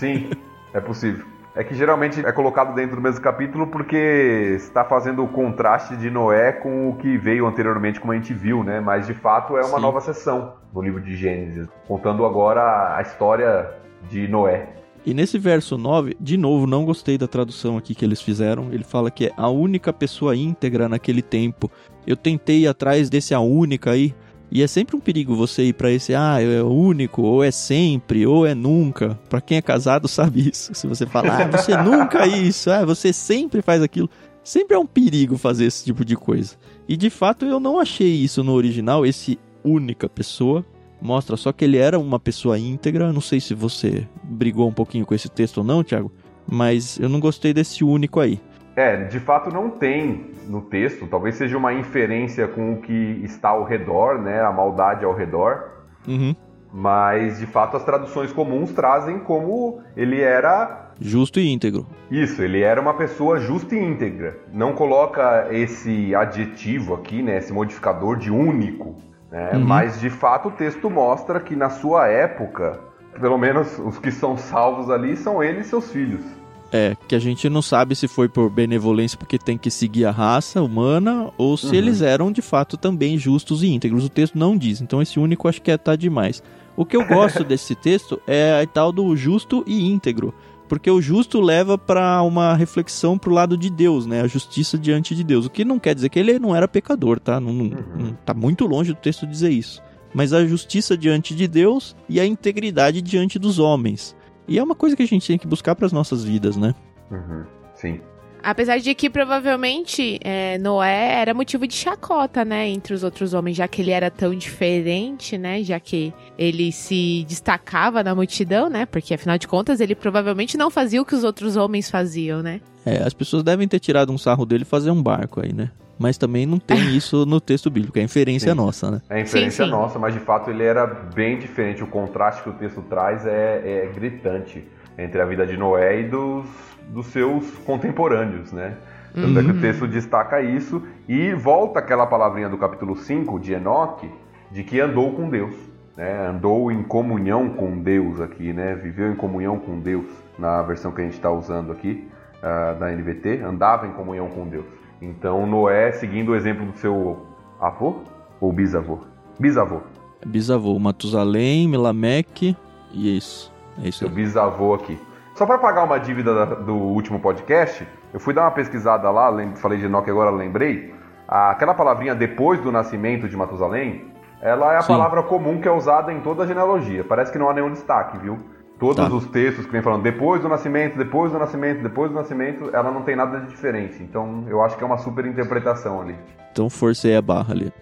Sim, 0.00 0.30
é 0.72 0.80
possível. 0.80 1.37
É 1.58 1.64
que 1.64 1.74
geralmente 1.74 2.24
é 2.24 2.30
colocado 2.30 2.72
dentro 2.72 2.94
do 2.94 3.02
mesmo 3.02 3.20
capítulo 3.20 3.66
porque 3.66 4.54
está 4.54 4.84
fazendo 4.84 5.24
o 5.24 5.26
contraste 5.26 5.96
de 5.96 6.08
Noé 6.08 6.52
com 6.52 6.88
o 6.88 6.94
que 6.94 7.18
veio 7.18 7.48
anteriormente, 7.48 7.98
como 7.98 8.12
a 8.12 8.14
gente 8.14 8.32
viu, 8.32 8.62
né? 8.62 8.78
Mas 8.78 9.08
de 9.08 9.14
fato 9.14 9.56
é 9.56 9.62
uma 9.62 9.74
Sim. 9.74 9.82
nova 9.82 10.00
sessão 10.00 10.52
no 10.72 10.80
livro 10.80 11.00
de 11.00 11.16
Gênesis, 11.16 11.66
contando 11.88 12.24
agora 12.24 12.96
a 12.96 13.02
história 13.02 13.74
de 14.08 14.28
Noé. 14.28 14.68
E 15.04 15.12
nesse 15.12 15.36
verso 15.36 15.76
9, 15.76 16.16
de 16.20 16.36
novo, 16.36 16.64
não 16.64 16.84
gostei 16.84 17.18
da 17.18 17.26
tradução 17.26 17.76
aqui 17.76 17.92
que 17.92 18.04
eles 18.04 18.22
fizeram. 18.22 18.68
Ele 18.70 18.84
fala 18.84 19.10
que 19.10 19.26
é 19.26 19.32
a 19.36 19.48
única 19.48 19.92
pessoa 19.92 20.36
íntegra 20.36 20.88
naquele 20.88 21.22
tempo. 21.22 21.68
Eu 22.06 22.16
tentei 22.16 22.60
ir 22.60 22.68
atrás 22.68 23.10
desse 23.10 23.34
a 23.34 23.40
única 23.40 23.90
aí. 23.90 24.14
E 24.50 24.62
é 24.62 24.66
sempre 24.66 24.96
um 24.96 25.00
perigo 25.00 25.36
você 25.36 25.64
ir 25.64 25.74
pra 25.74 25.90
esse, 25.90 26.14
ah, 26.14 26.40
é 26.40 26.62
único, 26.62 27.22
ou 27.22 27.44
é 27.44 27.50
sempre, 27.50 28.26
ou 28.26 28.46
é 28.46 28.54
nunca. 28.54 29.18
Pra 29.28 29.40
quem 29.40 29.58
é 29.58 29.62
casado 29.62 30.06
sabe 30.08 30.48
isso. 30.48 30.74
Se 30.74 30.86
você 30.86 31.06
falar, 31.06 31.42
ah, 31.42 31.58
você 31.58 31.76
nunca 31.82 32.24
é 32.24 32.28
isso, 32.28 32.70
ah, 32.70 32.84
você 32.84 33.12
sempre 33.12 33.60
faz 33.60 33.82
aquilo. 33.82 34.08
Sempre 34.42 34.76
é 34.76 34.78
um 34.78 34.86
perigo 34.86 35.36
fazer 35.36 35.66
esse 35.66 35.84
tipo 35.84 36.04
de 36.04 36.16
coisa. 36.16 36.56
E 36.88 36.96
de 36.96 37.10
fato 37.10 37.44
eu 37.44 37.60
não 37.60 37.78
achei 37.78 38.08
isso 38.08 38.42
no 38.42 38.52
original, 38.52 39.04
esse 39.04 39.38
única 39.62 40.08
pessoa. 40.08 40.64
Mostra 41.00 41.36
só 41.36 41.52
que 41.52 41.64
ele 41.64 41.76
era 41.76 41.98
uma 41.98 42.18
pessoa 42.18 42.58
íntegra. 42.58 43.12
Não 43.12 43.20
sei 43.20 43.40
se 43.40 43.54
você 43.54 44.08
brigou 44.24 44.66
um 44.66 44.72
pouquinho 44.72 45.04
com 45.04 45.14
esse 45.14 45.28
texto 45.28 45.58
ou 45.58 45.64
não, 45.64 45.84
Thiago. 45.84 46.10
Mas 46.50 46.98
eu 46.98 47.08
não 47.08 47.20
gostei 47.20 47.52
desse 47.52 47.84
único 47.84 48.20
aí. 48.20 48.40
É, 48.78 48.96
de 48.96 49.18
fato 49.18 49.52
não 49.52 49.70
tem 49.70 50.30
no 50.46 50.62
texto, 50.62 51.08
talvez 51.08 51.34
seja 51.34 51.58
uma 51.58 51.72
inferência 51.72 52.46
com 52.46 52.74
o 52.74 52.76
que 52.80 53.20
está 53.24 53.48
ao 53.48 53.64
redor, 53.64 54.22
né? 54.22 54.40
A 54.40 54.52
maldade 54.52 55.04
ao 55.04 55.12
redor. 55.12 55.64
Uhum. 56.06 56.32
Mas, 56.72 57.40
de 57.40 57.46
fato, 57.46 57.76
as 57.76 57.82
traduções 57.82 58.32
comuns 58.32 58.70
trazem 58.70 59.18
como 59.18 59.80
ele 59.96 60.20
era. 60.20 60.92
Justo 61.00 61.40
e 61.40 61.48
íntegro. 61.48 61.88
Isso, 62.08 62.40
ele 62.40 62.62
era 62.62 62.80
uma 62.80 62.94
pessoa 62.94 63.40
justa 63.40 63.74
e 63.74 63.82
íntegra. 63.82 64.38
Não 64.52 64.72
coloca 64.72 65.48
esse 65.50 66.14
adjetivo 66.14 66.94
aqui, 66.94 67.20
né, 67.20 67.38
esse 67.38 67.52
modificador 67.52 68.16
de 68.16 68.30
único. 68.30 68.94
Né? 69.28 69.54
Uhum. 69.54 69.64
Mas, 69.64 69.98
de 69.98 70.08
fato, 70.08 70.50
o 70.50 70.52
texto 70.52 70.88
mostra 70.88 71.40
que 71.40 71.56
na 71.56 71.68
sua 71.68 72.06
época, 72.06 72.78
pelo 73.20 73.38
menos 73.38 73.76
os 73.80 73.98
que 73.98 74.12
são 74.12 74.36
salvos 74.36 74.88
ali, 74.88 75.16
são 75.16 75.42
ele 75.42 75.62
e 75.62 75.64
seus 75.64 75.90
filhos. 75.90 76.37
É, 76.70 76.94
que 77.06 77.14
a 77.14 77.18
gente 77.18 77.48
não 77.48 77.62
sabe 77.62 77.96
se 77.96 78.06
foi 78.06 78.28
por 78.28 78.50
benevolência 78.50 79.16
porque 79.16 79.38
tem 79.38 79.56
que 79.56 79.70
seguir 79.70 80.04
a 80.04 80.10
raça 80.10 80.62
humana 80.62 81.30
ou 81.38 81.56
se 81.56 81.68
uhum. 81.68 81.74
eles 81.74 82.02
eram 82.02 82.30
de 82.30 82.42
fato 82.42 82.76
também 82.76 83.16
justos 83.16 83.62
e 83.62 83.68
íntegros. 83.68 84.04
O 84.04 84.10
texto 84.10 84.38
não 84.38 84.56
diz, 84.56 84.82
então 84.82 85.00
esse 85.00 85.18
único 85.18 85.48
acho 85.48 85.62
que 85.62 85.70
é 85.70 85.78
tá 85.78 85.96
demais. 85.96 86.42
O 86.76 86.84
que 86.84 86.96
eu 86.96 87.04
gosto 87.08 87.42
desse 87.42 87.74
texto 87.74 88.20
é 88.26 88.60
a 88.62 88.66
tal 88.66 88.92
do 88.92 89.16
justo 89.16 89.64
e 89.66 89.86
íntegro, 89.86 90.34
porque 90.68 90.90
o 90.90 91.00
justo 91.00 91.40
leva 91.40 91.78
para 91.78 92.22
uma 92.22 92.54
reflexão 92.54 93.18
pro 93.18 93.32
lado 93.32 93.56
de 93.56 93.70
Deus, 93.70 94.06
né? 94.06 94.20
A 94.20 94.26
justiça 94.26 94.78
diante 94.78 95.14
de 95.14 95.24
Deus. 95.24 95.46
O 95.46 95.50
que 95.50 95.64
não 95.64 95.78
quer 95.78 95.94
dizer 95.94 96.10
que 96.10 96.18
ele 96.18 96.38
não 96.38 96.54
era 96.54 96.68
pecador, 96.68 97.18
tá? 97.18 97.40
Não, 97.40 97.50
uhum. 97.50 97.72
não, 97.96 98.12
tá 98.24 98.34
muito 98.34 98.66
longe 98.66 98.92
do 98.92 99.00
texto 99.00 99.26
dizer 99.26 99.50
isso. 99.50 99.82
Mas 100.14 100.32
a 100.32 100.44
justiça 100.46 100.96
diante 100.96 101.34
de 101.34 101.48
Deus 101.48 101.96
e 102.08 102.20
a 102.20 102.26
integridade 102.26 103.02
diante 103.02 103.38
dos 103.38 103.58
homens. 103.58 104.14
E 104.48 104.58
é 104.58 104.62
uma 104.62 104.74
coisa 104.74 104.96
que 104.96 105.02
a 105.02 105.06
gente 105.06 105.26
tem 105.26 105.38
que 105.38 105.46
buscar 105.46 105.74
para 105.74 105.86
as 105.86 105.92
nossas 105.92 106.24
vidas, 106.24 106.56
né? 106.56 106.74
Uhum. 107.10 107.44
Sim. 107.74 108.00
Apesar 108.42 108.78
de 108.78 108.94
que 108.94 109.10
provavelmente 109.10 110.18
é, 110.22 110.58
Noé 110.58 111.20
era 111.20 111.34
motivo 111.34 111.66
de 111.66 111.74
chacota, 111.74 112.44
né, 112.44 112.68
entre 112.68 112.94
os 112.94 113.02
outros 113.02 113.34
homens, 113.34 113.56
já 113.56 113.66
que 113.66 113.82
ele 113.82 113.90
era 113.90 114.10
tão 114.10 114.34
diferente, 114.34 115.36
né, 115.36 115.62
já 115.62 115.78
que 115.80 116.14
ele 116.38 116.70
se 116.70 117.24
destacava 117.28 118.02
na 118.04 118.14
multidão, 118.14 118.70
né, 118.70 118.86
porque 118.86 119.12
afinal 119.12 119.36
de 119.38 119.48
contas 119.48 119.80
ele 119.80 119.94
provavelmente 119.94 120.56
não 120.56 120.70
fazia 120.70 121.02
o 121.02 121.04
que 121.04 121.16
os 121.16 121.24
outros 121.24 121.56
homens 121.56 121.90
faziam, 121.90 122.40
né. 122.40 122.60
É, 122.86 123.02
as 123.02 123.12
pessoas 123.12 123.42
devem 123.42 123.66
ter 123.66 123.80
tirado 123.80 124.12
um 124.12 124.18
sarro 124.18 124.46
dele 124.46 124.62
e 124.62 124.66
fazer 124.66 124.92
um 124.92 125.02
barco 125.02 125.40
aí, 125.40 125.52
né. 125.52 125.70
Mas 125.98 126.16
também 126.16 126.46
não 126.46 126.58
tem 126.58 126.78
isso 126.96 127.26
no 127.26 127.40
texto 127.40 127.70
bíblico, 127.70 127.98
é 127.98 128.02
inferência 128.02 128.52
sim. 128.52 128.56
nossa, 128.56 128.90
né? 128.90 129.02
É 129.10 129.20
inferência 129.20 129.64
sim, 129.64 129.70
sim. 129.70 129.76
nossa, 129.76 129.98
mas 129.98 130.14
de 130.14 130.20
fato 130.20 130.50
ele 130.50 130.62
era 130.62 130.86
bem 130.86 131.38
diferente. 131.38 131.82
O 131.82 131.86
contraste 131.86 132.42
que 132.42 132.50
o 132.50 132.54
texto 132.54 132.82
traz 132.82 133.26
é, 133.26 133.84
é 133.84 133.92
gritante 133.94 134.66
entre 134.96 135.20
a 135.20 135.24
vida 135.24 135.46
de 135.46 135.56
Noé 135.56 136.00
e 136.00 136.04
dos, 136.04 136.46
dos 136.88 137.06
seus 137.06 137.48
contemporâneos, 137.64 138.52
né? 138.52 138.76
Tanto 139.14 139.28
uhum. 139.28 139.38
é 139.38 139.42
que 139.42 139.50
o 139.50 139.54
uhum. 139.54 139.60
texto 139.60 139.86
destaca 139.86 140.40
isso 140.40 140.82
e 141.08 141.32
volta 141.32 141.78
aquela 141.78 142.06
palavrinha 142.06 142.48
do 142.48 142.58
capítulo 142.58 142.96
5 142.96 143.38
de 143.40 143.52
Enoque, 143.52 144.10
de 144.50 144.62
que 144.62 144.80
andou 144.80 145.12
com 145.12 145.28
Deus, 145.28 145.54
né? 145.96 146.28
Andou 146.28 146.70
em 146.70 146.82
comunhão 146.82 147.48
com 147.50 147.78
Deus 147.78 148.20
aqui, 148.20 148.52
né? 148.52 148.74
Viveu 148.74 149.10
em 149.10 149.16
comunhão 149.16 149.58
com 149.58 149.78
Deus, 149.78 150.06
na 150.38 150.62
versão 150.62 150.92
que 150.92 151.00
a 151.00 151.04
gente 151.04 151.14
está 151.14 151.30
usando 151.30 151.72
aqui, 151.72 152.08
uh, 152.38 152.78
da 152.78 152.90
NVT, 152.90 153.40
andava 153.42 153.86
em 153.86 153.92
comunhão 153.92 154.28
com 154.28 154.46
Deus. 154.46 154.66
Então 155.00 155.46
Noé, 155.46 155.92
seguindo 155.92 156.32
o 156.32 156.36
exemplo 156.36 156.66
do 156.66 156.76
seu 156.76 157.26
avô 157.60 158.02
ou 158.40 158.52
bisavô? 158.52 158.98
Bisavô. 159.38 159.80
Bisavô, 160.26 160.78
Matusalém, 160.78 161.68
Melameque 161.68 162.56
e 162.92 163.08
é 163.08 163.12
isso. 163.12 163.52
É 163.82 163.88
isso. 163.88 164.00
Seu 164.00 164.08
bisavô 164.08 164.74
aqui. 164.74 164.98
Só 165.34 165.46
para 165.46 165.58
pagar 165.58 165.84
uma 165.84 165.98
dívida 165.98 166.46
do 166.46 166.74
último 166.74 167.20
podcast, 167.20 167.86
eu 168.12 168.18
fui 168.18 168.34
dar 168.34 168.42
uma 168.42 168.50
pesquisada 168.50 169.08
lá, 169.10 169.32
falei 169.56 169.78
de 169.78 169.84
Enoque 169.84 170.10
agora 170.10 170.30
lembrei. 170.30 170.92
Aquela 171.28 171.74
palavrinha 171.74 172.14
depois 172.14 172.60
do 172.60 172.72
nascimento 172.72 173.28
de 173.28 173.36
Matusalém, 173.36 174.06
ela 174.40 174.72
é 174.72 174.78
a 174.78 174.82
Sim. 174.82 174.94
palavra 174.94 175.22
comum 175.22 175.60
que 175.60 175.68
é 175.68 175.70
usada 175.70 176.12
em 176.12 176.20
toda 176.20 176.42
a 176.42 176.46
genealogia. 176.46 177.04
Parece 177.04 177.30
que 177.30 177.38
não 177.38 177.48
há 177.48 177.54
nenhum 177.54 177.70
destaque, 177.70 178.18
viu? 178.18 178.38
Todos 178.78 179.08
tá. 179.08 179.14
os 179.14 179.26
textos 179.26 179.66
que 179.66 179.72
vem 179.72 179.82
falando 179.82 180.02
depois 180.02 180.40
do 180.40 180.48
nascimento, 180.48 180.96
depois 180.96 181.32
do 181.32 181.38
nascimento, 181.38 181.82
depois 181.82 182.10
do 182.10 182.14
nascimento, 182.14 182.70
ela 182.72 182.92
não 182.92 183.02
tem 183.02 183.16
nada 183.16 183.40
de 183.40 183.48
diferente. 183.48 184.02
Então 184.02 184.44
eu 184.48 184.62
acho 184.62 184.76
que 184.76 184.84
é 184.84 184.86
uma 184.86 184.98
super 184.98 185.26
interpretação 185.26 186.00
ali. 186.00 186.14
Então 186.52 186.70
forcei 186.70 187.16
a 187.16 187.22
barra 187.22 187.52
ali. 187.52 187.72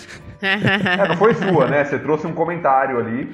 é, 0.42 1.08
não 1.08 1.16
foi 1.16 1.34
sua, 1.34 1.68
né? 1.68 1.84
Você 1.84 1.98
trouxe 1.98 2.26
um 2.26 2.34
comentário 2.34 2.98
ali 2.98 3.32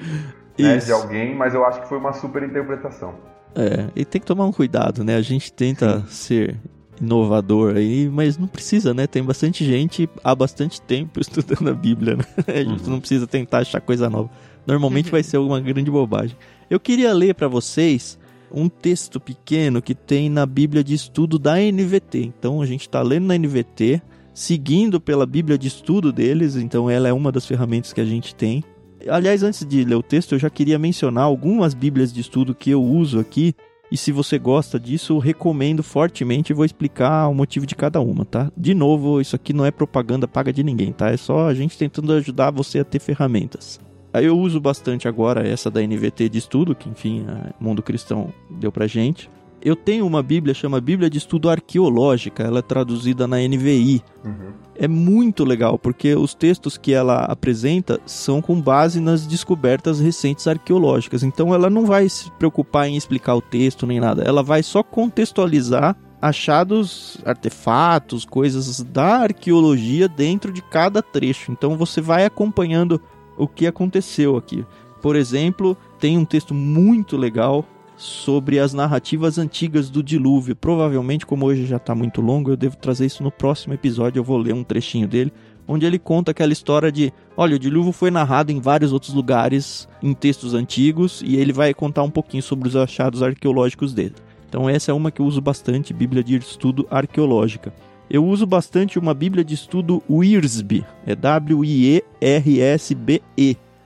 né, 0.57 0.77
de 0.77 0.91
alguém, 0.91 1.35
mas 1.35 1.53
eu 1.53 1.65
acho 1.65 1.81
que 1.81 1.87
foi 1.87 1.97
uma 1.97 2.13
super 2.13 2.43
interpretação. 2.43 3.15
É, 3.55 3.87
e 3.95 4.05
tem 4.05 4.21
que 4.21 4.27
tomar 4.27 4.45
um 4.45 4.51
cuidado, 4.51 5.03
né? 5.03 5.15
A 5.15 5.21
gente 5.21 5.51
tenta 5.51 5.99
Sim. 6.01 6.05
ser 6.07 6.55
inovador 7.01 7.75
aí, 7.75 8.09
mas 8.09 8.37
não 8.37 8.47
precisa, 8.47 8.93
né? 8.93 9.07
Tem 9.07 9.23
bastante 9.23 9.65
gente 9.65 10.09
há 10.23 10.35
bastante 10.35 10.81
tempo 10.81 11.19
estudando 11.21 11.69
a 11.69 11.73
Bíblia, 11.73 12.15
né? 12.15 12.25
A 12.47 12.63
gente 12.63 12.83
uhum. 12.83 12.91
não 12.91 12.99
precisa 12.99 13.25
tentar 13.27 13.59
achar 13.59 13.81
coisa 13.81 14.09
nova. 14.09 14.29
Normalmente 14.69 15.07
uhum. 15.07 15.11
vai 15.11 15.23
ser 15.23 15.37
alguma 15.37 15.59
grande 15.59 15.89
bobagem. 15.89 16.37
Eu 16.69 16.79
queria 16.79 17.11
ler 17.11 17.33
para 17.33 17.47
vocês 17.47 18.19
um 18.51 18.69
texto 18.69 19.19
pequeno 19.19 19.81
que 19.81 19.95
tem 19.95 20.29
na 20.29 20.45
Bíblia 20.45 20.83
de 20.83 20.93
Estudo 20.93 21.39
da 21.39 21.55
NVT. 21.55 22.21
Então 22.21 22.61
a 22.61 22.67
gente 22.67 22.81
está 22.81 23.01
lendo 23.01 23.25
na 23.25 23.35
NVT, 23.35 23.99
seguindo 24.31 25.01
pela 25.01 25.25
Bíblia 25.25 25.57
de 25.57 25.67
Estudo 25.67 26.11
deles, 26.11 26.55
então 26.55 26.87
ela 26.87 27.07
é 27.07 27.13
uma 27.13 27.31
das 27.31 27.47
ferramentas 27.47 27.93
que 27.93 27.99
a 27.99 28.05
gente 28.05 28.35
tem. 28.35 28.63
Aliás, 29.07 29.41
antes 29.41 29.65
de 29.65 29.83
ler 29.83 29.95
o 29.95 30.03
texto, 30.03 30.33
eu 30.35 30.39
já 30.39 30.51
queria 30.51 30.77
mencionar 30.77 31.23
algumas 31.23 31.73
Bíblias 31.73 32.13
de 32.13 32.21
estudo 32.21 32.53
que 32.53 32.69
eu 32.69 32.83
uso 32.83 33.19
aqui. 33.19 33.55
E 33.91 33.97
se 33.97 34.11
você 34.11 34.37
gosta 34.37 34.79
disso, 34.79 35.13
eu 35.13 35.17
recomendo 35.17 35.81
fortemente 35.81 36.51
e 36.51 36.55
vou 36.55 36.65
explicar 36.65 37.27
o 37.27 37.33
motivo 37.33 37.65
de 37.65 37.75
cada 37.75 37.99
uma, 37.99 38.23
tá? 38.23 38.51
De 38.55 38.75
novo, 38.75 39.19
isso 39.19 39.35
aqui 39.35 39.51
não 39.51 39.65
é 39.65 39.71
propaganda 39.71 40.27
paga 40.27 40.53
de 40.53 40.61
ninguém, 40.61 40.91
tá? 40.91 41.09
É 41.09 41.17
só 41.17 41.47
a 41.47 41.55
gente 41.55 41.75
tentando 41.75 42.13
ajudar 42.13 42.51
você 42.51 42.79
a 42.79 42.85
ter 42.85 42.99
ferramentas. 42.99 43.79
Eu 44.13 44.37
uso 44.37 44.59
bastante 44.59 45.07
agora 45.07 45.47
essa 45.47 45.69
da 45.69 45.81
NVT 45.81 46.29
de 46.29 46.37
estudo, 46.37 46.75
que 46.75 46.89
enfim, 46.89 47.25
o 47.59 47.63
Mundo 47.63 47.83
Cristão 47.83 48.33
deu 48.49 48.71
pra 48.71 48.87
gente. 48.87 49.29
Eu 49.61 49.75
tenho 49.75 50.07
uma 50.07 50.23
Bíblia, 50.23 50.53
chama 50.53 50.79
Bíblia 50.79 51.09
de 51.09 51.17
Estudo 51.17 51.49
Arqueológica, 51.49 52.43
ela 52.43 52.59
é 52.59 52.61
traduzida 52.61 53.27
na 53.27 53.37
NVI. 53.37 54.01
Uhum. 54.23 54.53
É 54.73 54.87
muito 54.87 55.43
legal, 55.43 55.77
porque 55.77 56.15
os 56.15 56.33
textos 56.33 56.77
que 56.77 56.93
ela 56.93 57.25
apresenta 57.25 57.99
são 58.05 58.41
com 58.41 58.59
base 58.59 59.01
nas 59.01 59.27
descobertas 59.27 59.99
recentes 59.99 60.47
arqueológicas. 60.47 61.23
Então 61.23 61.53
ela 61.53 61.69
não 61.69 61.85
vai 61.85 62.07
se 62.07 62.31
preocupar 62.31 62.87
em 62.87 62.95
explicar 62.95 63.35
o 63.35 63.41
texto 63.41 63.85
nem 63.85 63.99
nada, 63.99 64.23
ela 64.23 64.41
vai 64.41 64.63
só 64.63 64.81
contextualizar 64.81 65.95
achados, 66.21 67.17
artefatos, 67.25 68.25
coisas 68.25 68.81
da 68.81 69.19
arqueologia 69.19 70.07
dentro 70.07 70.51
de 70.51 70.61
cada 70.61 71.01
trecho. 71.01 71.51
Então 71.51 71.77
você 71.77 72.01
vai 72.01 72.25
acompanhando 72.25 73.01
o 73.39 73.47
que 73.47 73.65
aconteceu 73.65 74.37
aqui. 74.37 74.63
Por 75.01 75.15
exemplo, 75.15 75.75
tem 75.97 76.17
um 76.17 76.25
texto 76.25 76.53
muito 76.53 77.17
legal 77.17 77.65
sobre 77.95 78.59
as 78.59 78.73
narrativas 78.73 79.37
antigas 79.37 79.89
do 79.89 80.03
dilúvio. 80.03 80.55
Provavelmente, 80.55 81.25
como 81.25 81.45
hoje 81.45 81.65
já 81.65 81.77
está 81.77 81.95
muito 81.95 82.21
longo, 82.21 82.51
eu 82.51 82.57
devo 82.57 82.77
trazer 82.77 83.05
isso 83.05 83.23
no 83.23 83.31
próximo 83.31 83.73
episódio. 83.73 84.19
Eu 84.19 84.23
vou 84.23 84.37
ler 84.37 84.53
um 84.53 84.63
trechinho 84.63 85.07
dele, 85.07 85.31
onde 85.67 85.85
ele 85.85 85.97
conta 85.97 86.31
aquela 86.31 86.53
história 86.53 86.91
de: 86.91 87.13
olha, 87.35 87.55
o 87.55 87.59
dilúvio 87.59 87.91
foi 87.91 88.11
narrado 88.11 88.51
em 88.51 88.59
vários 88.59 88.93
outros 88.93 89.13
lugares, 89.13 89.87
em 90.03 90.13
textos 90.13 90.53
antigos, 90.53 91.21
e 91.25 91.37
ele 91.37 91.53
vai 91.53 91.73
contar 91.73 92.03
um 92.03 92.11
pouquinho 92.11 92.43
sobre 92.43 92.67
os 92.67 92.75
achados 92.75 93.23
arqueológicos 93.23 93.93
dele. 93.93 94.15
Então, 94.47 94.67
essa 94.69 94.91
é 94.91 94.93
uma 94.93 95.11
que 95.11 95.21
eu 95.21 95.25
uso 95.25 95.39
bastante, 95.39 95.93
Bíblia 95.93 96.23
de 96.23 96.35
Estudo 96.35 96.87
Arqueológica. 96.89 97.71
Eu 98.09 98.25
uso 98.25 98.45
bastante 98.45 98.97
uma 98.97 99.13
Bíblia 99.13 99.43
de 99.43 99.53
estudo 99.53 100.01
Wiersbe, 100.09 100.85
é 101.05 101.15
W-I-E-R-S-B-E. 101.15 102.07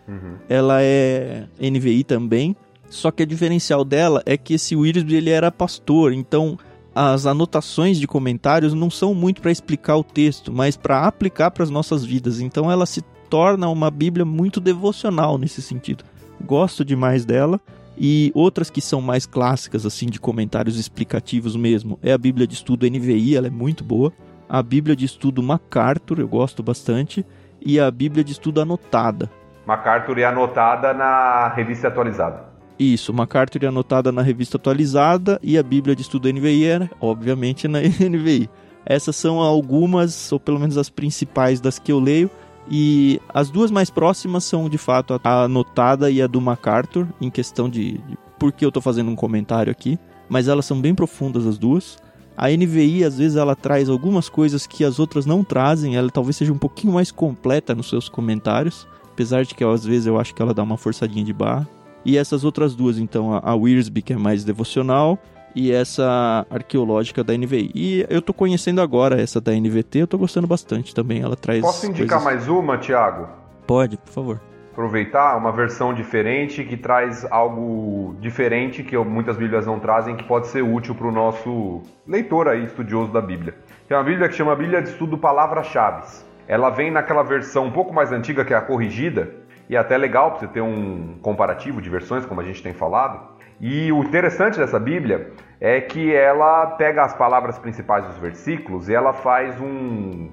Uhum. 0.07 0.35
Ela 0.47 0.81
é 0.81 1.45
NVI 1.59 2.03
também, 2.03 2.55
só 2.89 3.11
que 3.11 3.23
a 3.23 3.25
diferencial 3.25 3.83
dela 3.83 4.21
é 4.25 4.37
que 4.37 4.53
esse 4.53 4.75
Wiersbe 4.75 5.15
ele 5.15 5.29
era 5.29 5.51
pastor, 5.51 6.13
então 6.13 6.57
as 6.95 7.25
anotações 7.25 7.99
de 7.99 8.05
comentários 8.05 8.73
não 8.73 8.89
são 8.89 9.13
muito 9.15 9.41
para 9.41 9.51
explicar 9.51 9.97
o 9.97 10.03
texto, 10.03 10.53
mas 10.53 10.77
para 10.77 11.05
aplicar 11.05 11.51
para 11.51 11.63
as 11.63 11.69
nossas 11.69 12.05
vidas. 12.05 12.39
Então 12.39 12.71
ela 12.71 12.85
se 12.85 13.01
torna 13.29 13.67
uma 13.67 13.89
Bíblia 13.89 14.23
muito 14.23 14.59
devocional 14.59 15.37
nesse 15.37 15.61
sentido. 15.61 16.03
Gosto 16.45 16.85
demais 16.85 17.25
dela. 17.25 17.59
E 17.97 18.31
outras 18.33 18.69
que 18.69 18.81
são 18.81 19.01
mais 19.01 19.25
clássicas, 19.25 19.85
assim, 19.85 20.07
de 20.07 20.19
comentários 20.19 20.79
explicativos 20.79 21.55
mesmo, 21.55 21.99
é 22.01 22.11
a 22.11 22.17
Bíblia 22.17 22.47
de 22.47 22.55
Estudo 22.55 22.87
NVI, 22.87 23.35
ela 23.35 23.47
é 23.47 23.51
muito 23.51 23.83
boa. 23.83 24.11
A 24.49 24.61
Bíblia 24.61 24.95
de 24.95 25.05
Estudo 25.05 25.41
MacArthur, 25.41 26.19
eu 26.19 26.27
gosto 26.27 26.61
bastante. 26.63 27.25
E 27.61 27.79
a 27.79 27.89
Bíblia 27.89 28.23
de 28.23 28.33
Estudo 28.33 28.61
Anotada. 28.61 29.29
MacArthur 29.65 30.19
é 30.19 30.25
anotada 30.25 30.93
na 30.93 31.47
revista 31.55 31.87
atualizada. 31.87 32.53
Isso, 32.77 33.13
MacArthur 33.13 33.63
é 33.63 33.67
anotada 33.67 34.11
na 34.11 34.21
revista 34.21 34.57
atualizada 34.57 35.39
e 35.41 35.57
a 35.57 35.63
Bíblia 35.63 35.95
de 35.95 36.01
Estudo 36.01 36.31
NVI 36.31 36.65
é, 36.65 36.89
obviamente, 36.99 37.67
na 37.67 37.79
NVI. 37.81 38.49
Essas 38.85 39.15
são 39.15 39.39
algumas, 39.39 40.31
ou 40.31 40.39
pelo 40.39 40.59
menos 40.59 40.77
as 40.77 40.89
principais 40.89 41.61
das 41.61 41.79
que 41.79 41.91
eu 41.91 41.99
leio. 41.99 42.29
E 42.69 43.19
as 43.33 43.49
duas 43.49 43.71
mais 43.71 43.89
próximas 43.89 44.43
são 44.43 44.69
de 44.69 44.77
fato 44.77 45.19
a 45.23 45.43
anotada 45.43 46.09
e 46.09 46.21
a 46.21 46.27
do 46.27 46.39
MacArthur, 46.39 47.07
em 47.19 47.29
questão 47.29 47.69
de, 47.69 47.97
de 47.97 48.17
por 48.39 48.51
que 48.51 48.63
eu 48.63 48.69
estou 48.69 48.81
fazendo 48.81 49.09
um 49.09 49.15
comentário 49.15 49.71
aqui, 49.71 49.99
mas 50.29 50.47
elas 50.47 50.65
são 50.65 50.79
bem 50.79 50.95
profundas 50.95 51.45
as 51.45 51.57
duas. 51.57 51.97
A 52.35 52.49
NVI, 52.49 53.03
às 53.03 53.17
vezes, 53.17 53.37
ela 53.37 53.55
traz 53.55 53.89
algumas 53.89 54.27
coisas 54.27 54.65
que 54.65 54.83
as 54.83 54.97
outras 54.97 55.25
não 55.25 55.43
trazem, 55.43 55.95
ela 55.95 56.09
talvez 56.09 56.35
seja 56.35 56.51
um 56.51 56.57
pouquinho 56.57 56.93
mais 56.93 57.11
completa 57.11 57.75
nos 57.75 57.89
seus 57.89 58.09
comentários, 58.09 58.87
apesar 59.11 59.45
de 59.45 59.53
que 59.53 59.63
às 59.63 59.85
vezes 59.85 60.07
eu 60.07 60.19
acho 60.19 60.33
que 60.33 60.41
ela 60.41 60.53
dá 60.53 60.63
uma 60.63 60.77
forçadinha 60.77 61.23
de 61.23 61.33
barra. 61.33 61.67
E 62.03 62.17
essas 62.17 62.43
outras 62.43 62.75
duas, 62.75 62.97
então, 62.97 63.39
a 63.41 63.55
Wearsby, 63.55 64.01
que 64.01 64.13
é 64.13 64.17
mais 64.17 64.43
devocional, 64.43 65.17
e 65.55 65.71
essa 65.71 66.45
arqueológica 66.49 67.23
da 67.23 67.33
NVI. 67.33 67.71
E 67.73 68.05
eu 68.09 68.21
tô 68.21 68.33
conhecendo 68.33 68.81
agora 68.81 69.21
essa 69.21 69.39
da 69.39 69.51
NVT, 69.51 69.99
eu 69.99 70.07
tô 70.07 70.17
gostando 70.17 70.47
bastante 70.47 70.93
também. 70.93 71.21
Ela 71.21 71.35
traz. 71.35 71.61
Posso 71.61 71.85
indicar 71.85 72.21
coisas... 72.21 72.23
mais 72.23 72.47
uma, 72.47 72.77
Thiago? 72.77 73.27
Pode, 73.65 73.97
por 73.97 74.11
favor. 74.11 74.41
Aproveitar 74.71 75.37
uma 75.37 75.51
versão 75.51 75.93
diferente 75.93 76.63
que 76.63 76.75
traz 76.75 77.25
algo 77.29 78.15
diferente 78.19 78.81
que 78.83 78.97
muitas 78.97 79.37
Bíblias 79.37 79.67
não 79.67 79.79
trazem, 79.79 80.15
que 80.15 80.23
pode 80.23 80.47
ser 80.47 80.63
útil 80.63 80.95
para 80.95 81.07
o 81.07 81.11
nosso 81.11 81.83
leitor 82.07 82.47
aí, 82.47 82.63
estudioso 82.63 83.11
da 83.11 83.21
Bíblia. 83.21 83.55
Tem 83.87 83.95
uma 83.95 84.03
Bíblia 84.03 84.27
que 84.27 84.33
chama 84.33 84.55
Bíblia 84.55 84.81
de 84.81 84.89
Estudo 84.89 85.15
Palavras-Chave. 85.15 86.07
Ela 86.47 86.71
vem 86.71 86.89
naquela 86.89 87.21
versão 87.21 87.65
um 87.65 87.71
pouco 87.71 87.93
mais 87.93 88.11
antiga, 88.11 88.43
que 88.43 88.51
é 88.51 88.57
a 88.57 88.61
corrigida, 88.61 89.35
e 89.69 89.75
é 89.75 89.79
até 89.79 89.95
legal 89.95 90.31
para 90.31 90.39
você 90.39 90.47
ter 90.47 90.61
um 90.61 91.19
comparativo 91.21 91.79
de 91.79 91.89
versões, 91.89 92.25
como 92.25 92.41
a 92.41 92.43
gente 92.43 92.61
tem 92.63 92.73
falado. 92.73 93.32
E 93.59 93.91
o 93.91 94.03
interessante 94.03 94.57
dessa 94.57 94.79
Bíblia 94.79 95.31
é 95.59 95.79
que 95.79 96.13
ela 96.13 96.67
pega 96.67 97.03
as 97.03 97.13
palavras 97.13 97.57
principais 97.57 98.05
dos 98.05 98.17
versículos 98.17 98.89
e 98.89 98.93
ela 98.93 99.13
faz 99.13 99.59
um, 99.61 100.29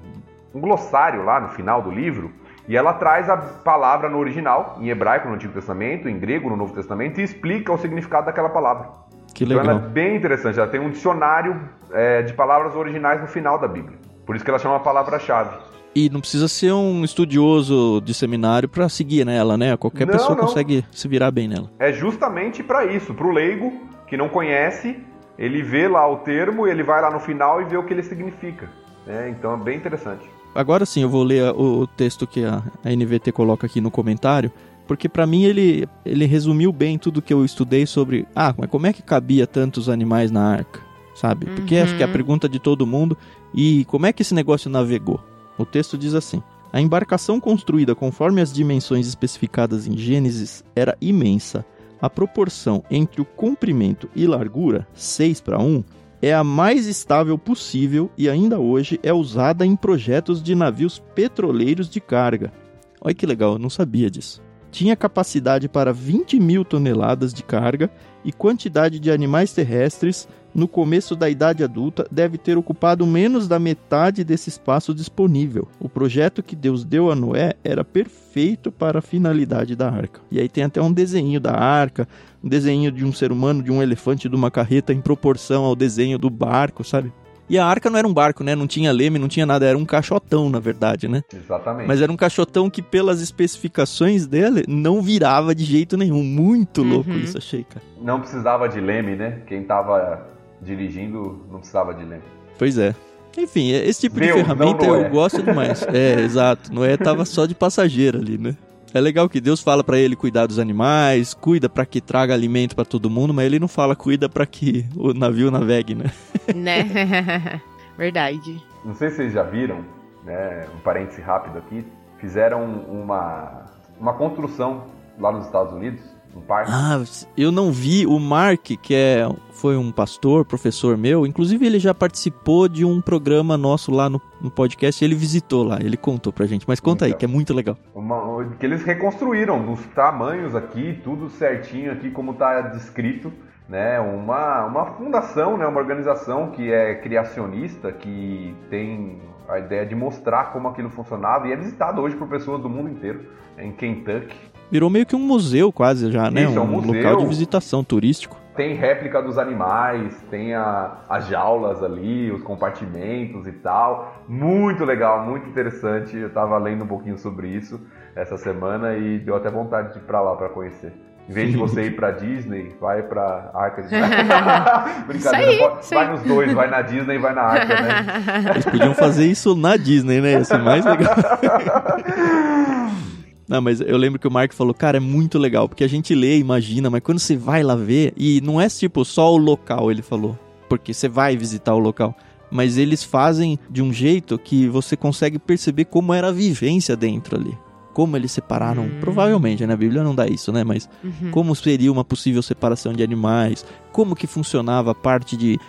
um 0.53 0.59
glossário 0.59 1.23
lá 1.23 1.39
no 1.39 1.49
final 1.49 1.81
do 1.81 1.89
livro 1.89 2.31
e 2.67 2.77
ela 2.77 2.93
traz 2.93 3.29
a 3.29 3.37
palavra 3.37 4.09
no 4.09 4.17
original, 4.17 4.77
em 4.79 4.89
hebraico 4.89 5.27
no 5.27 5.35
Antigo 5.35 5.53
Testamento, 5.53 6.07
em 6.07 6.19
grego 6.19 6.49
no 6.49 6.55
Novo 6.55 6.73
Testamento, 6.73 7.19
e 7.19 7.23
explica 7.23 7.71
o 7.71 7.77
significado 7.77 8.27
daquela 8.27 8.49
palavra. 8.49 8.89
Que 9.33 9.45
legal. 9.45 9.63
Então 9.63 9.77
ela 9.77 9.85
é 9.85 9.89
bem 9.89 10.15
interessante, 10.15 10.59
ela 10.59 10.67
tem 10.67 10.79
um 10.79 10.89
dicionário 10.89 11.59
é, 11.91 12.21
de 12.21 12.33
palavras 12.33 12.75
originais 12.75 13.19
no 13.19 13.27
final 13.27 13.57
da 13.57 13.67
Bíblia. 13.67 13.97
Por 14.25 14.35
isso 14.35 14.45
que 14.45 14.51
ela 14.51 14.59
chama 14.59 14.79
palavra-chave. 14.79 15.57
E 15.93 16.09
não 16.09 16.21
precisa 16.21 16.47
ser 16.47 16.71
um 16.71 17.03
estudioso 17.03 18.01
de 18.05 18.13
seminário 18.13 18.69
para 18.69 18.87
seguir 18.87 19.25
nela, 19.25 19.57
né? 19.57 19.75
Qualquer 19.75 20.05
Não, 20.07 20.13
pessoa 20.13 20.35
não. 20.37 20.45
consegue 20.45 20.85
se 20.91 21.07
virar 21.07 21.31
bem 21.31 21.47
nela. 21.49 21.69
É 21.79 21.91
justamente 21.91 22.63
para 22.63 22.85
isso, 22.85 23.13
para 23.13 23.27
o 23.27 23.31
leigo 23.31 23.73
que 24.07 24.15
não 24.15 24.29
conhece, 24.29 24.97
ele 25.37 25.61
vê 25.61 25.87
lá 25.89 26.09
o 26.09 26.17
termo, 26.17 26.65
ele 26.67 26.81
vai 26.83 27.01
lá 27.01 27.11
no 27.11 27.19
final 27.19 27.61
e 27.61 27.65
vê 27.65 27.75
o 27.77 27.83
que 27.83 27.93
ele 27.93 28.03
significa. 28.03 28.69
né? 29.05 29.29
então 29.29 29.53
é 29.53 29.57
bem 29.57 29.77
interessante. 29.77 30.29
Agora 30.55 30.85
sim, 30.85 31.01
eu 31.01 31.09
vou 31.09 31.23
ler 31.23 31.49
o, 31.55 31.87
texto 31.87 32.27
que 32.27 32.43
a, 32.43 32.61
NVT 32.85 33.31
coloca 33.31 33.65
aqui 33.67 33.79
no 33.81 33.89
comentário, 33.91 34.51
porque 34.87 35.07
pra 35.09 35.25
mim 35.25 35.43
ele, 35.43 35.87
ele 36.05 36.25
resumiu 36.25 36.71
bem 36.73 36.97
tudo 36.97 37.21
que 37.21 37.33
eu 37.33 37.43
estudei 37.45 37.85
sobre. 37.85 38.25
Ah, 38.35 38.53
mas 38.57 38.69
como 38.69 38.85
é 38.87 38.93
que 38.93 39.01
cabia 39.01 39.47
tantos 39.47 39.87
animais 39.89 40.29
na 40.31 40.43
arca? 40.53 40.81
Sabe? 41.15 41.45
Porque 41.47 41.75
acho 41.77 41.95
que 41.95 42.01
é 42.01 42.05
a 42.05 42.07
Uhum. 42.07 42.13
pergunta 42.13 42.47
de 42.49 42.59
todo 42.59 42.85
mundo. 42.87 43.17
E 43.53 43.83
como 43.85 44.05
é 44.05 44.13
que 44.13 44.21
esse 44.21 44.33
negócio 44.33 44.69
navegou? 44.69 45.19
O 45.61 45.65
texto 45.65 45.95
diz 45.95 46.15
assim: 46.15 46.41
A 46.73 46.81
embarcação 46.81 47.39
construída 47.39 47.93
conforme 47.93 48.41
as 48.41 48.51
dimensões 48.51 49.07
especificadas 49.07 49.85
em 49.85 49.95
Gênesis 49.95 50.63
era 50.75 50.97
imensa. 50.99 51.63
A 52.01 52.09
proporção 52.09 52.83
entre 52.89 53.21
o 53.21 53.25
comprimento 53.25 54.09
e 54.15 54.25
largura, 54.25 54.87
6 54.95 55.39
para 55.41 55.59
1, 55.59 55.83
é 56.19 56.33
a 56.33 56.43
mais 56.43 56.87
estável 56.87 57.37
possível 57.37 58.09
e 58.17 58.27
ainda 58.27 58.59
hoje 58.59 58.99
é 59.03 59.13
usada 59.13 59.63
em 59.63 59.75
projetos 59.75 60.41
de 60.41 60.55
navios 60.55 60.97
petroleiros 61.13 61.87
de 61.87 62.01
carga. 62.01 62.51
Olha 62.99 63.13
que 63.13 63.25
legal, 63.27 63.53
eu 63.53 63.59
não 63.59 63.69
sabia 63.69 64.09
disso. 64.09 64.41
Tinha 64.71 64.95
capacidade 64.95 65.69
para 65.69 65.93
20 65.93 66.39
mil 66.39 66.65
toneladas 66.65 67.33
de 67.33 67.43
carga 67.43 67.91
e 68.25 68.31
quantidade 68.31 68.99
de 68.99 69.11
animais 69.11 69.53
terrestres 69.53 70.27
no 70.53 70.67
começo 70.67 71.15
da 71.15 71.29
idade 71.29 71.63
adulta 71.63 72.05
deve 72.11 72.37
ter 72.37 72.57
ocupado 72.57 73.05
menos 73.05 73.47
da 73.47 73.57
metade 73.59 74.23
desse 74.23 74.49
espaço 74.49 74.93
disponível. 74.93 75.67
O 75.79 75.87
projeto 75.87 76.43
que 76.43 76.55
Deus 76.55 76.83
deu 76.83 77.09
a 77.11 77.15
Noé 77.15 77.53
era 77.63 77.83
perfeito 77.83 78.71
para 78.71 78.99
a 78.99 79.01
finalidade 79.01 79.75
da 79.75 79.89
arca. 79.89 80.21
E 80.31 80.39
aí 80.39 80.49
tem 80.49 80.63
até 80.63 80.81
um 80.81 80.91
desenho 80.91 81.39
da 81.39 81.53
arca, 81.53 82.07
um 82.43 82.49
desenho 82.49 82.91
de 82.91 83.05
um 83.05 83.13
ser 83.13 83.31
humano, 83.31 83.63
de 83.63 83.71
um 83.71 83.81
elefante, 83.81 84.27
de 84.27 84.35
uma 84.35 84.51
carreta 84.51 84.93
em 84.93 85.01
proporção 85.01 85.63
ao 85.63 85.75
desenho 85.75 86.17
do 86.17 86.29
barco, 86.29 86.83
sabe? 86.83 87.11
E 87.49 87.57
a 87.57 87.65
arca 87.65 87.89
não 87.89 87.99
era 87.99 88.07
um 88.07 88.13
barco, 88.13 88.45
né? 88.45 88.55
Não 88.55 88.65
tinha 88.65 88.93
leme, 88.93 89.19
não 89.19 89.27
tinha 89.27 89.45
nada, 89.45 89.65
era 89.65 89.77
um 89.77 89.83
caixotão, 89.83 90.49
na 90.49 90.57
verdade, 90.59 91.09
né? 91.09 91.21
Exatamente. 91.33 91.85
Mas 91.85 92.01
era 92.01 92.09
um 92.09 92.15
caixotão 92.15 92.69
que, 92.69 92.81
pelas 92.81 93.19
especificações 93.21 94.25
dele, 94.25 94.63
não 94.69 95.01
virava 95.01 95.53
de 95.53 95.65
jeito 95.65 95.97
nenhum. 95.97 96.23
Muito 96.23 96.81
louco 96.81 97.09
Uhum. 97.09 97.17
isso, 97.17 97.37
achei, 97.37 97.65
cara. 97.65 97.83
Não 98.01 98.21
precisava 98.21 98.69
de 98.69 98.79
leme, 98.79 99.17
né? 99.17 99.41
Quem 99.47 99.63
tava 99.63 100.25
dirigindo 100.61 101.45
não 101.51 101.59
precisava 101.59 101.93
de 101.93 102.03
leme. 102.03 102.23
Pois 102.57 102.77
é. 102.77 102.95
Enfim, 103.37 103.71
esse 103.71 104.01
tipo 104.01 104.15
de 104.19 104.27
Deus, 104.27 104.41
ferramenta 104.41 104.85
não 104.85 104.95
eu 104.95 105.01
Noé. 105.01 105.09
gosto 105.09 105.41
demais. 105.41 105.83
É, 105.93 106.19
exato. 106.19 106.73
Noé 106.73 106.97
tava 106.97 107.25
só 107.25 107.45
de 107.45 107.55
passageiro 107.55 108.19
ali, 108.19 108.37
né? 108.37 108.55
É 108.93 108.99
legal 108.99 109.29
que 109.29 109.39
Deus 109.39 109.61
fala 109.61 109.85
pra 109.85 109.97
ele 109.97 110.17
cuidar 110.17 110.47
dos 110.47 110.59
animais, 110.59 111.33
cuida 111.33 111.69
pra 111.69 111.85
que 111.85 112.01
traga 112.01 112.33
alimento 112.33 112.75
pra 112.75 112.83
todo 112.83 113.09
mundo, 113.09 113.33
mas 113.33 113.45
ele 113.45 113.57
não 113.57 113.69
fala 113.69 113.95
cuida 113.95 114.27
pra 114.27 114.45
que 114.45 114.85
o 114.97 115.13
navio 115.13 115.49
navegue, 115.49 115.95
né? 115.95 116.11
né? 116.53 117.61
Verdade. 117.97 118.61
Não 118.83 118.93
sei 118.93 119.09
se 119.09 119.15
vocês 119.17 119.33
já 119.33 119.43
viram, 119.43 119.85
né? 120.25 120.67
Um 120.75 120.79
parêntese 120.79 121.21
rápido 121.21 121.57
aqui. 121.57 121.85
Fizeram 122.19 122.65
uma, 122.89 123.65
uma 123.97 124.13
construção 124.13 124.87
lá 125.17 125.31
nos 125.31 125.45
Estados 125.45 125.73
Unidos, 125.73 126.01
um 126.35 126.41
parque. 126.41 126.71
Ah, 126.73 127.01
eu 127.37 127.51
não 127.51 127.71
vi 127.71 128.05
o 128.05 128.17
Mark, 128.19 128.61
que 128.81 128.93
é, 128.95 129.27
foi 129.51 129.75
um 129.77 129.91
pastor, 129.91 130.45
professor 130.45 130.97
meu. 130.97 131.25
Inclusive, 131.25 131.65
ele 131.65 131.79
já 131.79 131.93
participou 131.93 132.67
de 132.67 132.85
um 132.85 133.01
programa 133.01 133.57
nosso 133.57 133.91
lá 133.91 134.09
no, 134.09 134.21
no 134.41 134.49
podcast. 134.49 135.03
Ele 135.03 135.15
visitou 135.15 135.63
lá, 135.63 135.77
ele 135.81 135.97
contou 135.97 136.31
pra 136.31 136.45
gente. 136.45 136.65
Mas 136.67 136.79
conta 136.79 137.05
aí, 137.05 137.11
Então. 137.11 137.19
que 137.19 137.25
é 137.25 137.27
muito 137.27 137.53
legal. 137.53 137.77
Uma- 137.93 138.45
que 138.59 138.65
eles 138.65 138.83
reconstruíram 138.83 139.63
dos 139.65 139.79
tamanhos 139.95 140.55
aqui, 140.55 140.99
tudo 141.03 141.29
certinho 141.29 141.91
aqui 141.91 142.09
como 142.11 142.31
está 142.31 142.61
descrito, 142.61 143.31
né? 143.69 143.99
Uma, 143.99 144.65
uma 144.65 144.85
fundação, 144.97 145.57
né? 145.57 145.65
Uma 145.65 145.79
organização 145.79 146.51
que 146.51 146.71
é 146.71 146.95
criacionista, 146.95 147.91
que 147.91 148.55
tem 148.69 149.19
a 149.47 149.59
ideia 149.59 149.85
de 149.85 149.95
mostrar 149.95 150.51
como 150.53 150.67
aquilo 150.69 150.89
funcionava 150.89 151.47
e 151.47 151.51
é 151.51 151.55
visitado 151.55 152.01
hoje 152.01 152.15
por 152.15 152.27
pessoas 152.27 152.61
do 152.61 152.69
mundo 152.69 152.89
inteiro, 152.89 153.21
em 153.57 153.71
Kentucky. 153.71 154.35
Virou 154.71 154.89
meio 154.89 155.05
que 155.05 155.15
um 155.15 155.19
museu 155.19 155.71
quase 155.71 156.11
já, 156.11 156.29
né? 156.31 156.43
Isso, 156.43 156.57
é 156.57 156.61
um 156.61 156.67
museu. 156.67 156.93
local 156.93 157.17
de 157.17 157.25
visitação 157.25 157.83
turístico. 157.83 158.37
Tem 158.55 158.73
réplica 158.75 159.21
dos 159.21 159.37
animais, 159.37 160.13
tem 160.29 160.53
a- 160.53 160.97
as 161.09 161.27
jaulas 161.27 161.81
ali, 161.83 162.31
os 162.31 162.41
compartimentos 162.43 163.47
e 163.47 163.51
tal. 163.53 164.23
Muito 164.27 164.83
legal, 164.85 165.25
muito 165.25 165.47
interessante. 165.49 166.15
Eu 166.17 166.31
tava 166.33 166.57
lendo 166.57 166.83
um 166.83 166.87
pouquinho 166.87 167.17
sobre 167.17 167.47
isso 167.47 167.79
essa 168.15 168.37
semana 168.37 168.93
e 168.95 169.19
deu 169.19 169.35
até 169.35 169.49
vontade 169.49 169.93
de 169.93 169.99
ir 169.99 170.03
pra 170.03 170.21
lá 170.21 170.35
pra 170.35 170.49
conhecer. 170.49 170.93
Em 171.29 171.33
vez 171.33 171.51
de 171.51 171.57
você 171.57 171.83
ir 171.83 171.95
pra 171.95 172.11
Disney, 172.11 172.75
vai 172.81 173.03
pra 173.03 173.51
Arca 173.53 173.83
de 173.83 173.87
Brincadeira, 175.07 175.15
Isso 175.15 175.35
aí, 175.35 175.59
pode- 175.59 175.79
isso 175.85 175.95
vai 175.95 176.11
nos 176.11 176.21
dois, 176.23 176.53
vai 176.53 176.69
na 176.69 176.81
Disney 176.81 177.15
e 177.15 177.19
vai 177.19 177.33
na 177.33 177.41
Arca, 177.43 177.81
né? 177.81 178.05
Eles 178.51 178.65
podiam 178.65 178.93
fazer 178.93 179.27
isso 179.27 179.55
na 179.55 179.77
Disney, 179.77 180.19
né? 180.19 180.31
Ia 180.33 180.43
ser 180.43 180.57
mais 180.57 180.83
legal. 180.83 181.15
Não, 183.47 183.61
mas 183.61 183.81
eu 183.81 183.97
lembro 183.97 184.17
que 184.19 184.27
o 184.27 184.31
Mark 184.31 184.53
falou, 184.53 184.73
cara, 184.73 184.97
é 184.97 184.99
muito 184.99 185.37
legal, 185.37 185.67
porque 185.67 185.83
a 185.83 185.89
gente 185.89 186.15
lê, 186.15 186.37
imagina, 186.37 186.89
mas 186.89 187.01
quando 187.01 187.19
você 187.19 187.35
vai 187.35 187.63
lá 187.63 187.75
ver, 187.75 188.13
e 188.15 188.39
não 188.41 188.61
é 188.61 188.69
tipo 188.69 189.03
só 189.03 189.33
o 189.33 189.37
local, 189.37 189.91
ele 189.91 190.01
falou, 190.01 190.37
porque 190.69 190.93
você 190.93 191.09
vai 191.09 191.35
visitar 191.35 191.73
o 191.75 191.79
local, 191.79 192.15
mas 192.49 192.77
eles 192.77 193.03
fazem 193.03 193.59
de 193.69 193.81
um 193.81 193.91
jeito 193.91 194.37
que 194.39 194.67
você 194.67 194.95
consegue 194.95 195.37
perceber 195.39 195.85
como 195.85 196.13
era 196.13 196.29
a 196.29 196.31
vivência 196.31 196.95
dentro 196.95 197.35
ali. 197.37 197.57
Como 197.93 198.15
eles 198.15 198.31
separaram, 198.31 198.83
Hum. 198.85 198.91
provavelmente, 199.01 199.65
né? 199.67 199.73
A 199.73 199.77
Bíblia 199.77 200.01
não 200.01 200.15
dá 200.15 200.25
isso, 200.25 200.49
né? 200.53 200.63
Mas 200.63 200.87
Uhum. 201.03 201.29
como 201.31 201.53
seria 201.53 201.91
uma 201.91 202.05
possível 202.05 202.41
separação 202.41 202.93
de 202.93 203.03
animais, 203.03 203.65
como 203.91 204.15
que 204.15 204.27
funcionava 204.27 204.91
a 204.91 204.95
parte 204.95 205.35
de 205.35 205.59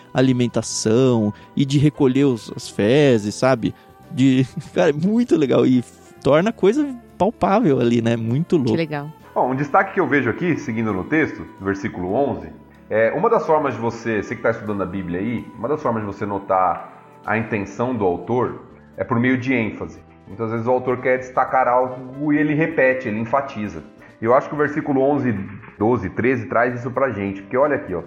alimentação 0.47 1.33
e 1.57 1.65
de 1.65 1.79
recolher 1.79 2.25
os- 2.25 2.53
as 2.55 2.69
fezes, 2.69 3.35
sabe? 3.35 3.75
De, 4.11 4.47
cara, 4.75 4.91
é 4.91 4.93
muito 4.93 5.37
legal 5.37 5.67
e 5.67 5.83
torna 6.23 6.51
a 6.51 6.53
coisa 6.53 6.95
palpável 7.23 7.79
ali, 7.79 8.03
né? 8.03 8.17
Muito 8.17 8.57
Que 8.57 8.63
louco. 8.63 8.77
legal. 8.77 9.09
Bom, 9.33 9.53
um 9.53 9.55
destaque 9.55 9.95
que 9.95 10.01
eu 10.01 10.07
vejo 10.09 10.29
aqui, 10.29 10.57
seguindo 10.57 10.93
no 10.93 11.05
texto, 11.05 11.47
versículo 11.61 12.13
11, 12.13 12.49
é 12.91 13.13
uma 13.13 13.31
das 13.31 13.47
formas 13.47 13.75
de 13.75 13.81
você, 13.81 14.23
você 14.23 14.35
que 14.35 14.41
está 14.41 14.51
estudando 14.51 14.83
a 14.83 14.87
Bíblia 14.87 15.21
aí, 15.21 15.47
uma 15.57 15.69
das 15.69 15.81
formas 15.81 16.03
de 16.03 16.07
você 16.07 16.27
notar 16.27 17.21
a 17.25 17.39
intenção 17.39 17.95
do 17.95 18.05
autor 18.05 18.63
é 18.97 19.05
por 19.05 19.21
meio 19.21 19.39
de 19.39 19.55
ênfase. 19.55 20.01
Muitas 20.27 20.51
vezes 20.51 20.67
o 20.67 20.71
autor 20.71 20.99
quer 20.99 21.19
destacar 21.19 21.69
algo 21.69 22.33
e 22.33 22.37
ele 22.37 22.55
repete, 22.55 23.07
ele 23.09 23.21
enfatiza. 23.21 23.85
E 24.21 24.25
eu 24.25 24.35
acho 24.35 24.49
que 24.49 24.55
o 24.55 24.59
versículo 24.59 25.01
11, 25.01 25.33
12, 25.79 26.11
13 26.11 26.47
traz 26.47 26.75
isso 26.81 26.91
pra 26.91 27.11
gente, 27.11 27.43
porque 27.43 27.57
olha 27.57 27.77
aqui, 27.77 27.95
ó. 27.95 28.03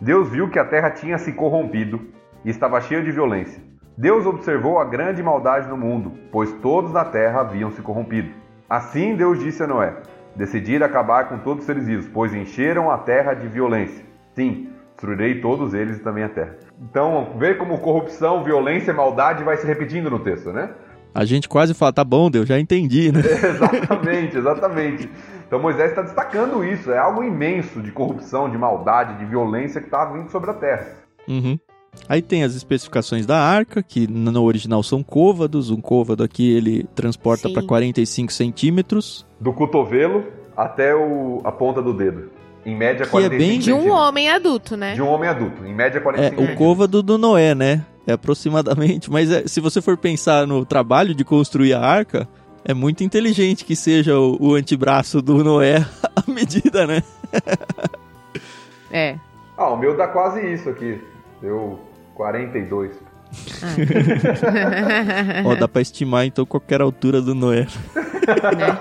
Deus 0.00 0.30
viu 0.30 0.48
que 0.48 0.58
a 0.58 0.64
terra 0.64 0.90
tinha 0.90 1.18
se 1.18 1.32
corrompido 1.32 2.00
e 2.44 2.50
estava 2.50 2.80
cheia 2.80 3.02
de 3.02 3.12
violência. 3.12 3.62
Deus 3.96 4.26
observou 4.26 4.78
a 4.78 4.84
grande 4.84 5.22
maldade 5.22 5.68
no 5.68 5.76
mundo, 5.76 6.12
pois 6.32 6.50
todos 6.54 6.92
na 6.92 7.04
terra 7.04 7.40
haviam 7.40 7.70
se 7.70 7.80
corrompido. 7.80 8.43
Assim 8.68 9.14
Deus 9.16 9.38
disse 9.38 9.62
a 9.62 9.66
Noé: 9.66 9.94
Decidi 10.36 10.82
acabar 10.82 11.28
com 11.28 11.38
todos 11.38 11.60
os 11.60 11.66
seres 11.66 11.86
vivos, 11.86 12.08
pois 12.08 12.34
encheram 12.34 12.90
a 12.90 12.98
terra 12.98 13.34
de 13.34 13.46
violência. 13.46 14.04
Sim, 14.34 14.68
destruirei 14.92 15.40
todos 15.40 15.74
eles 15.74 15.98
e 15.98 16.00
também 16.00 16.24
a 16.24 16.28
terra. 16.28 16.56
Então, 16.80 17.34
vê 17.38 17.54
como 17.54 17.78
corrupção, 17.78 18.42
violência 18.42 18.90
e 18.90 18.94
maldade 18.94 19.44
vai 19.44 19.56
se 19.56 19.66
repetindo 19.66 20.10
no 20.10 20.18
texto, 20.18 20.52
né? 20.52 20.70
A 21.14 21.24
gente 21.24 21.48
quase 21.48 21.72
fala, 21.74 21.92
tá 21.92 22.02
bom, 22.02 22.28
Deus, 22.28 22.48
já 22.48 22.58
entendi, 22.58 23.12
né? 23.12 23.20
exatamente, 23.22 24.36
exatamente. 24.36 25.08
Então 25.46 25.60
Moisés 25.60 25.90
está 25.90 26.02
destacando 26.02 26.64
isso, 26.64 26.90
é 26.90 26.98
algo 26.98 27.22
imenso 27.22 27.80
de 27.80 27.92
corrupção, 27.92 28.50
de 28.50 28.58
maldade, 28.58 29.18
de 29.18 29.24
violência 29.24 29.80
que 29.80 29.86
está 29.86 30.04
vindo 30.06 30.28
sobre 30.30 30.50
a 30.50 30.54
terra. 30.54 30.86
Uhum. 31.28 31.56
Aí 32.08 32.20
tem 32.20 32.42
as 32.42 32.54
especificações 32.54 33.24
da 33.24 33.38
arca, 33.38 33.82
que 33.82 34.06
no 34.06 34.42
original 34.42 34.82
são 34.82 35.02
côvados. 35.02 35.70
Um 35.70 35.80
côvado 35.80 36.22
aqui 36.22 36.54
ele 36.54 36.84
transporta 36.94 37.48
para 37.48 37.62
45 37.62 38.32
centímetros. 38.32 39.26
Do 39.40 39.52
cotovelo 39.52 40.24
até 40.56 40.94
o, 40.94 41.40
a 41.44 41.50
ponta 41.50 41.80
do 41.80 41.92
dedo. 41.92 42.30
Em 42.64 42.76
média, 42.76 43.04
que 43.04 43.10
45 43.10 43.34
é 43.34 43.48
bem... 43.48 43.58
De 43.58 43.72
um 43.72 43.90
homem 43.90 44.30
adulto, 44.30 44.76
né? 44.76 44.94
De 44.94 45.02
um 45.02 45.08
homem 45.08 45.28
adulto. 45.28 45.66
Em 45.66 45.74
média, 45.74 46.00
45 46.00 46.42
É 46.42 46.52
o 46.52 46.56
côvado 46.56 47.02
do 47.02 47.18
Noé, 47.18 47.54
né? 47.54 47.84
É 48.06 48.12
aproximadamente. 48.12 49.10
Mas 49.10 49.30
é, 49.30 49.46
se 49.46 49.60
você 49.60 49.82
for 49.82 49.96
pensar 49.96 50.46
no 50.46 50.64
trabalho 50.64 51.14
de 51.14 51.24
construir 51.24 51.74
a 51.74 51.80
arca, 51.80 52.28
é 52.64 52.72
muito 52.72 53.04
inteligente 53.04 53.64
que 53.64 53.76
seja 53.76 54.18
o, 54.18 54.36
o 54.40 54.54
antebraço 54.54 55.20
do 55.20 55.44
Noé 55.44 55.86
a 56.16 56.30
medida, 56.30 56.86
né? 56.86 57.02
é. 58.90 59.18
Ah, 59.56 59.70
o 59.70 59.76
meu 59.76 59.96
dá 59.96 60.08
quase 60.08 60.40
isso 60.52 60.68
aqui. 60.68 61.00
Deu 61.44 61.78
42. 62.14 62.90
Ah. 63.62 63.74
Ó, 65.44 65.54
dá 65.56 65.68
pra 65.68 65.82
estimar 65.82 66.24
então 66.24 66.46
qualquer 66.46 66.80
altura 66.80 67.20
do 67.20 67.34
Noé. 67.34 67.66
Né? 68.56 68.78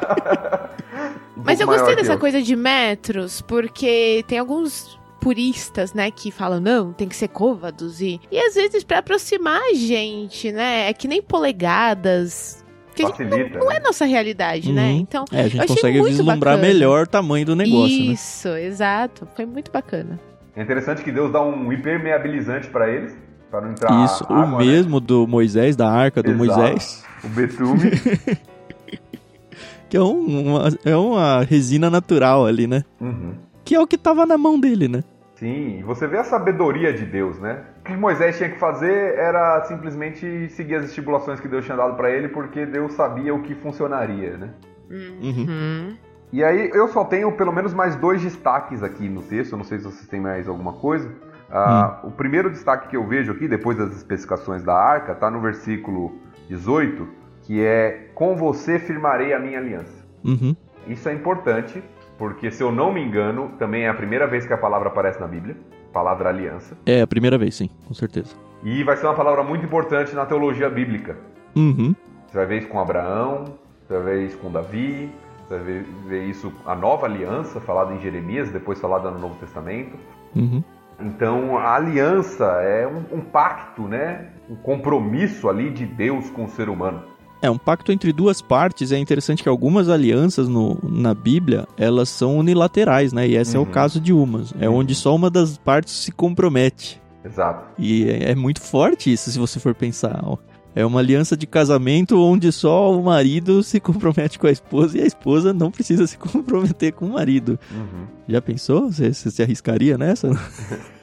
Um 1.37 1.43
Mas 1.43 1.59
eu 1.59 1.67
gostei 1.67 1.93
dessa 1.93 2.13
eu. 2.13 2.19
coisa 2.19 2.41
de 2.41 2.55
metros, 2.55 3.41
porque 3.41 4.23
tem 4.29 4.39
alguns 4.39 4.97
puristas, 5.19 5.93
né, 5.93 6.09
que 6.09 6.31
falam, 6.31 6.61
não, 6.61 6.93
tem 6.93 7.09
que 7.09 7.15
ser 7.17 7.27
côvados 7.27 7.99
e... 7.99 8.21
E 8.31 8.37
às 8.39 8.55
vezes 8.55 8.83
pra 8.85 8.99
aproximar 8.99 9.61
a 9.61 9.73
gente, 9.73 10.51
né, 10.51 10.89
é 10.89 10.93
que 10.93 11.07
nem 11.07 11.21
polegadas... 11.21 12.63
Que 12.95 13.03
a 13.03 13.07
gente 13.07 13.17
Facilita. 13.23 13.57
não, 13.57 13.65
não 13.65 13.71
é 13.71 13.79
nossa 13.79 14.05
realidade, 14.05 14.71
né? 14.71 14.91
Uhum. 14.91 14.97
Então, 14.99 15.25
É, 15.31 15.41
a 15.41 15.47
gente 15.47 15.65
consegue 15.65 16.01
vislumbrar 16.03 16.55
bacana. 16.55 16.61
melhor 16.61 17.03
o 17.05 17.07
tamanho 17.07 17.45
do 17.45 17.55
negócio, 17.55 17.97
né? 18.05 18.13
isso, 18.13 18.47
exato. 18.49 19.27
Foi 19.35 19.47
muito 19.47 19.71
bacana. 19.71 20.19
É 20.55 20.61
interessante 20.61 21.03
que 21.03 21.11
Deus 21.11 21.31
dá 21.31 21.41
um 21.41 21.71
impermeabilizante 21.73 22.67
para 22.69 22.89
eles, 22.89 23.15
para 23.49 23.61
não 23.61 23.71
entrar 23.71 24.03
Isso, 24.05 24.23
água, 24.25 24.37
o 24.45 24.59
né? 24.59 24.65
mesmo 24.65 24.99
do 24.99 25.27
Moisés, 25.27 25.75
da 25.75 25.89
arca 25.89 26.21
do 26.21 26.31
Exato. 26.31 26.37
Moisés, 26.59 27.05
O 27.23 27.27
betume. 27.29 27.91
que 29.89 29.97
é, 29.97 30.01
um- 30.01 30.55
uma, 30.55 30.69
é 30.85 30.95
uma 30.95 31.41
resina 31.43 31.89
natural 31.89 32.45
ali, 32.45 32.67
né? 32.67 32.83
Uhum. 32.99 33.33
Que 33.63 33.75
é 33.75 33.79
o 33.79 33.87
que 33.87 33.97
tava 33.97 34.25
na 34.25 34.37
mão 34.37 34.59
dele, 34.59 34.87
né? 34.87 35.03
Sim, 35.35 35.83
você 35.85 36.07
vê 36.07 36.17
a 36.17 36.23
sabedoria 36.23 36.93
de 36.93 37.05
Deus, 37.05 37.37
né? 37.39 37.61
O 37.81 37.83
que 37.83 37.93
Moisés 37.97 38.37
tinha 38.37 38.49
que 38.49 38.59
fazer 38.59 39.15
era 39.17 39.63
simplesmente 39.65 40.49
seguir 40.49 40.75
as 40.75 40.85
estipulações 40.85 41.39
que 41.39 41.47
Deus 41.47 41.65
tinha 41.65 41.75
dado 41.75 41.95
para 41.95 42.09
ele, 42.11 42.29
porque 42.29 42.65
Deus 42.65 42.93
sabia 42.93 43.33
o 43.35 43.41
que 43.41 43.53
funcionaria, 43.55 44.37
né? 44.37 44.49
Uhum. 44.89 45.95
Hum. 46.33 46.37
E 46.37 46.43
aí 46.43 46.71
eu 46.73 46.87
só 46.87 47.05
tenho 47.05 47.31
pelo 47.31 47.53
menos 47.53 47.73
mais 47.73 47.95
dois 47.95 48.21
destaques 48.21 48.81
aqui 48.81 49.07
no 49.07 49.21
texto, 49.21 49.51
eu 49.51 49.57
não 49.57 49.65
sei 49.65 49.77
se 49.77 49.85
vocês 49.85 50.07
têm 50.07 50.19
mais 50.19 50.47
alguma 50.47 50.73
coisa. 50.73 51.09
Ah, 51.51 51.99
O 52.03 52.09
primeiro 52.09 52.49
destaque 52.49 52.87
que 52.87 52.97
eu 52.97 53.05
vejo 53.07 53.31
aqui, 53.31 53.47
depois 53.47 53.77
das 53.77 53.95
especificações 53.95 54.63
da 54.63 54.73
arca, 54.73 55.11
está 55.11 55.29
no 55.29 55.39
versículo 55.39 56.13
18, 56.49 57.07
que 57.43 57.63
é 57.63 58.09
Com 58.15 58.35
você 58.35 58.79
firmarei 58.79 59.33
a 59.33 59.39
minha 59.39 59.59
aliança. 59.59 60.03
Uhum. 60.23 60.55
Isso 60.87 61.07
é 61.07 61.13
importante, 61.13 61.83
porque 62.17 62.49
se 62.49 62.63
eu 62.63 62.71
não 62.71 62.91
me 62.91 63.03
engano, 63.03 63.51
também 63.59 63.83
é 63.83 63.89
a 63.89 63.93
primeira 63.93 64.25
vez 64.25 64.47
que 64.47 64.53
a 64.53 64.57
palavra 64.57 64.89
aparece 64.89 65.19
na 65.19 65.27
Bíblia, 65.27 65.55
palavra 65.91 66.29
aliança. 66.29 66.75
É 66.87 67.01
a 67.01 67.07
primeira 67.07 67.37
vez, 67.37 67.55
sim, 67.55 67.69
com 67.87 67.93
certeza. 67.93 68.33
E 68.63 68.83
vai 68.83 68.97
ser 68.97 69.05
uma 69.05 69.13
palavra 69.13 69.43
muito 69.43 69.63
importante 69.63 70.15
na 70.15 70.25
teologia 70.25 70.69
bíblica. 70.69 71.15
Uhum. 71.55 71.93
Você 72.27 72.37
vai 72.37 72.45
ver 72.47 72.57
isso 72.59 72.67
com 72.67 72.79
Abraão, 72.79 73.45
você 73.85 73.93
vai 73.93 74.15
ver 74.15 74.25
isso 74.25 74.37
com 74.39 74.49
Davi, 74.51 75.11
você 75.57 75.63
vai 75.63 75.85
ver, 76.07 76.23
isso, 76.29 76.51
a 76.65 76.75
nova 76.75 77.05
aliança, 77.05 77.59
falada 77.61 77.93
em 77.93 78.01
Jeremias, 78.01 78.49
depois 78.51 78.79
falada 78.79 79.09
no 79.11 79.19
Novo 79.19 79.35
Testamento. 79.35 79.97
Uhum. 80.35 80.63
Então, 80.99 81.57
a 81.57 81.75
aliança 81.75 82.45
é 82.61 82.87
um, 82.87 83.17
um 83.17 83.21
pacto, 83.21 83.83
né? 83.87 84.29
Um 84.49 84.55
compromisso 84.55 85.49
ali 85.49 85.69
de 85.71 85.85
Deus 85.85 86.29
com 86.29 86.45
o 86.45 86.49
ser 86.49 86.69
humano. 86.69 87.01
É 87.41 87.49
um 87.49 87.57
pacto 87.57 87.91
entre 87.91 88.13
duas 88.13 88.41
partes. 88.41 88.91
É 88.91 88.97
interessante 88.97 89.43
que 89.43 89.49
algumas 89.49 89.89
alianças 89.89 90.47
no, 90.47 90.77
na 90.81 91.13
Bíblia 91.13 91.67
elas 91.77 92.07
são 92.09 92.37
unilaterais, 92.37 93.11
né? 93.11 93.27
E 93.27 93.35
esse 93.35 93.55
é 93.55 93.59
Uhum. 93.59 93.65
o 93.65 93.69
caso 93.69 93.99
de 93.99 94.13
umas. 94.13 94.53
É 94.59 94.69
Uhum. 94.69 94.77
onde 94.77 94.95
só 94.95 95.13
uma 95.13 95.29
das 95.29 95.57
partes 95.57 95.93
se 95.93 96.11
compromete. 96.11 97.01
Exato. 97.25 97.65
E 97.77 98.09
é, 98.09 98.31
é 98.31 98.35
muito 98.35 98.61
forte 98.61 99.11
isso, 99.11 99.29
se 99.31 99.37
você 99.39 99.59
for 99.59 99.73
pensar. 99.75 100.21
ó. 100.23 100.37
É 100.75 100.83
uma 100.85 100.99
aliança 100.99 101.37
de 101.37 101.45
casamento 101.45 102.19
onde 102.19 102.51
só 102.51 102.91
o 102.91 103.03
marido 103.03 103.61
se 103.61 103.79
compromete 103.79 104.39
com 104.39 104.47
a 104.47 104.51
esposa 104.51 104.97
e 104.97 105.01
a 105.01 105.05
esposa 105.05 105.53
não 105.53 105.69
precisa 105.69 106.07
se 106.07 106.17
comprometer 106.19 106.93
com 106.93 107.05
o 107.05 107.13
marido. 107.13 107.59
Uhum. 107.71 108.05
Já 108.27 108.41
pensou? 108.41 108.91
Você, 108.91 109.13
você 109.13 109.29
se 109.29 109.41
arriscaria 109.43 109.97
nessa? 109.97 110.29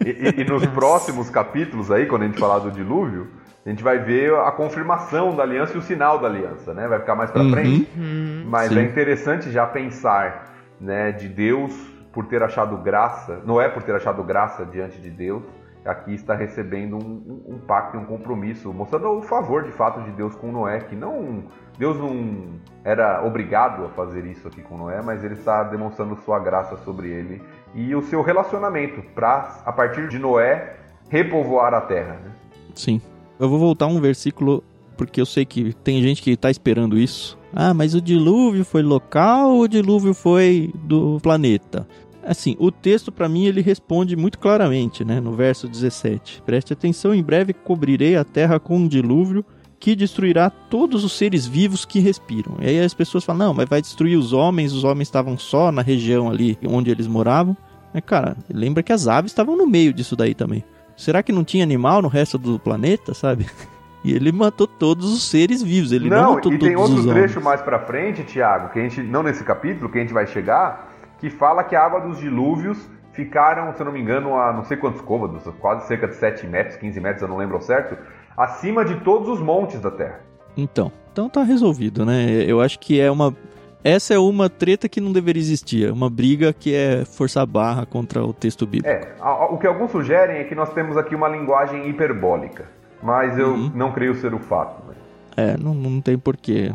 E, 0.05 0.09
e- 0.11 0.41
e 0.41 0.45
nos 0.45 0.67
próximos 0.75 1.31
capítulos 1.31 1.91
aí, 1.91 2.07
quando 2.07 2.23
a 2.23 2.27
gente 2.27 2.39
falar 2.39 2.59
do 2.59 2.71
dilúvio, 2.73 3.29
a 3.65 3.69
gente 3.71 3.83
vai 3.85 3.99
ver 3.99 4.35
a 4.35 4.51
confirmação 4.51 5.37
da 5.37 5.43
aliança 5.45 5.75
e 5.75 5.79
o 5.79 5.83
sinal 5.83 6.19
da 6.19 6.27
aliança, 6.27 6.75
né? 6.75 6.89
Vai 6.89 6.99
ficar 6.99 7.15
mais 7.15 7.31
pra 7.31 7.43
Uhum. 7.43 7.51
frente. 7.51 7.89
Hum. 7.97 8.45
Mas 8.47 8.71
Sim. 8.73 8.79
é 8.79 8.83
interessante 8.83 9.51
já 9.53 9.67
pensar, 9.67 10.53
né, 10.81 11.13
de 11.13 11.29
Deus 11.29 11.73
por 12.13 12.27
ter 12.27 12.43
achado 12.43 12.77
graça, 12.79 13.41
Noé 13.47 13.69
por 13.69 13.83
ter 13.85 13.95
achado 13.95 14.23
graça 14.25 14.65
diante 14.67 14.99
de 15.01 15.11
Deus, 15.11 15.43
aqui 15.85 16.15
está 16.15 16.35
recebendo 16.35 16.97
um, 16.97 17.01
um- 17.49 17.55
um 17.55 17.59
pacto 17.59 17.97
e 17.97 18.01
um 18.01 18.05
compromisso, 18.05 18.73
mostrando 18.73 19.09
o 19.11 19.23
favor 19.23 19.63
de 19.65 19.73
fato 19.73 20.03
de 20.03 20.11
Deus 20.13 20.35
com 20.37 20.53
Noé, 20.53 20.81
que 20.81 20.95
não 20.97 21.45
Deus 21.79 21.97
não 21.97 22.45
era 22.85 23.25
obrigado 23.25 23.85
a 23.87 23.89
fazer 23.91 24.27
isso 24.27 24.47
aqui 24.47 24.61
com 24.61 24.77
Noé, 24.77 25.01
mas 25.03 25.25
ele 25.25 25.35
está 25.35 25.63
demonstrando 25.65 26.15
sua 26.25 26.39
graça 26.39 26.77
sobre 26.85 27.09
ele 27.09 27.41
e 27.75 27.95
o 27.95 28.03
seu 28.03 28.21
relacionamento 28.23 29.01
para 29.15 29.63
a 29.65 29.73
partir 29.73 30.07
de 30.09 30.19
Noé 30.19 30.77
repovoar 31.09 31.73
a 31.73 31.81
terra. 31.81 32.19
né? 32.23 32.31
Sim. 32.75 33.01
Eu 33.39 33.49
vou 33.49 33.59
voltar 33.59 33.87
um 33.87 33.99
versículo 34.01 34.63
porque 34.97 35.19
eu 35.21 35.25
sei 35.27 35.47
que 35.47 35.73
tem 35.73 36.03
gente 36.03 36.21
que 36.21 36.37
tá 36.37 36.51
esperando 36.51 36.99
isso. 36.99 37.39
Ah, 37.55 37.73
mas 37.73 37.95
o 37.95 38.01
dilúvio 38.03 38.65
foi 38.65 38.83
local 38.83 39.53
ou 39.53 39.63
o 39.63 39.69
dilúvio 39.69 40.13
foi 40.13 40.71
do 40.75 41.19
planeta? 41.23 41.89
Assim, 42.25 42.57
o 42.59 42.71
texto 42.71 43.11
para 43.11 43.29
mim 43.29 43.47
ele 43.47 43.61
responde 43.61 44.15
muito 44.17 44.39
claramente, 44.39 45.05
né, 45.05 45.21
no 45.21 45.33
verso 45.33 45.67
17. 45.67 46.43
Preste 46.45 46.73
atenção, 46.73 47.15
em 47.15 47.23
breve 47.23 47.53
cobrirei 47.53 48.17
a 48.17 48.25
terra 48.25 48.61
com 48.61 48.77
um 48.77 48.89
dilúvio 48.89 49.45
que 49.79 49.97
destruirá 49.97 50.51
todos 50.51 51.05
os 51.05 51.13
seres 51.15 51.47
vivos 51.47 51.87
que 51.87 51.99
respiram. 51.99 52.57
E 52.61 52.67
aí 52.67 52.81
as 52.81 52.93
pessoas 52.93 53.25
falam: 53.25 53.47
"Não, 53.47 53.55
mas 53.55 53.69
vai 53.69 53.81
destruir 53.81 54.17
os 54.19 54.33
homens, 54.33 54.73
os 54.73 54.85
homens 54.85 55.09
estavam 55.09 55.39
só 55.39 55.73
na 55.73 55.81
região 55.81 56.31
ali 56.31 56.59
onde 56.67 56.91
eles 56.91 57.07
moravam". 57.07 57.57
Mas 57.93 58.03
cara, 58.05 58.37
lembra 58.53 58.83
que 58.83 58.93
as 58.93 59.09
aves 59.09 59.33
estavam 59.33 59.57
no 59.57 59.67
meio 59.67 59.93
disso 59.93 60.15
daí 60.15 60.35
também. 60.35 60.63
Será 60.97 61.23
que 61.23 61.33
não 61.33 61.43
tinha 61.43 61.65
animal 61.65 62.03
no 62.03 62.09
resto 62.09 62.37
do 62.37 62.59
planeta, 62.59 63.15
sabe? 63.15 63.47
E 64.03 64.15
ele 64.15 64.33
matou 64.33 64.67
todos 64.67 65.13
os 65.13 65.25
seres 65.25 65.63
vivos, 65.63 65.93
ele 65.93 66.09
não, 66.09 66.23
não, 66.23 66.35
matou 66.37 66.53
e 66.53 66.59
tem 66.59 66.75
outro 66.75 67.07
trecho 67.07 67.39
mais 67.39 67.61
pra 67.61 67.81
frente, 67.81 68.25
Tiago, 68.25 68.73
que 68.73 68.79
a 68.79 68.83
gente 68.83 69.03
não 69.03 69.23
nesse 69.23 69.45
capítulo, 69.45 69.91
que 69.91 69.99
a 69.99 70.01
gente 70.01 70.15
vai 70.15 70.27
chegar, 70.27 70.90
que 71.21 71.31
fala 71.31 71.63
que 71.63 71.77
a 71.77 71.85
água 71.85 72.01
dos 72.01 72.19
dilúvios 72.19 72.89
ficaram, 73.13 73.73
se 73.75 73.81
eu 73.81 73.87
não 73.87 73.93
me 73.93 74.01
engano, 74.01 74.35
a 74.37 74.53
não 74.53 74.65
sei 74.65 74.77
quantos 74.77 75.01
côvados, 75.03 75.43
quase 75.61 75.87
cerca 75.87 76.09
de 76.09 76.15
7 76.15 76.47
metros, 76.47 76.77
15 76.77 77.01
metros, 77.01 77.23
eu 77.23 77.29
não 77.29 77.37
lembro 77.37 77.61
certo, 77.61 77.97
acima 78.37 78.85
de 78.85 78.97
todos 79.01 79.29
os 79.29 79.41
montes 79.41 79.81
da 79.81 79.91
Terra. 79.91 80.21
Então, 80.57 80.91
então 81.13 81.29
tá 81.29 81.43
resolvido, 81.43 82.05
né? 82.07 82.27
Eu 82.47 82.61
acho 82.61 82.79
que 82.79 83.01
é 83.01 83.11
uma 83.11 83.35
essa 83.83 84.13
é 84.13 84.19
uma 84.19 84.51
treta 84.51 84.89
que 84.91 85.01
não 85.01 85.11
deveria 85.11 85.41
existir, 85.41 85.89
é 85.89 85.93
uma 85.93 86.11
briga 86.11 86.53
que 86.53 86.75
é 86.75 87.05
forçar 87.07 87.43
a 87.43 87.47
barra 87.47 87.87
contra 87.87 88.23
o 88.23 88.31
texto 88.33 88.67
bíblico. 88.67 88.87
É, 88.89 89.15
o 89.51 89.57
que 89.57 89.67
alguns 89.67 89.91
sugerem 89.91 90.37
é 90.37 90.45
que 90.45 90.55
nós 90.55 90.71
temos 90.75 90.99
aqui 90.99 91.15
uma 91.15 91.29
linguagem 91.29 91.89
hiperbólica, 91.89 92.67
mas 93.03 93.39
eu 93.39 93.55
Uhum. 93.55 93.73
não 93.75 93.91
creio 93.93 94.15
ser 94.15 94.35
o 94.35 94.39
fato. 94.39 94.83
né? 94.87 94.95
É, 95.37 95.57
não, 95.57 95.73
não 95.75 95.99
tem 96.01 96.19
porquê. 96.19 96.71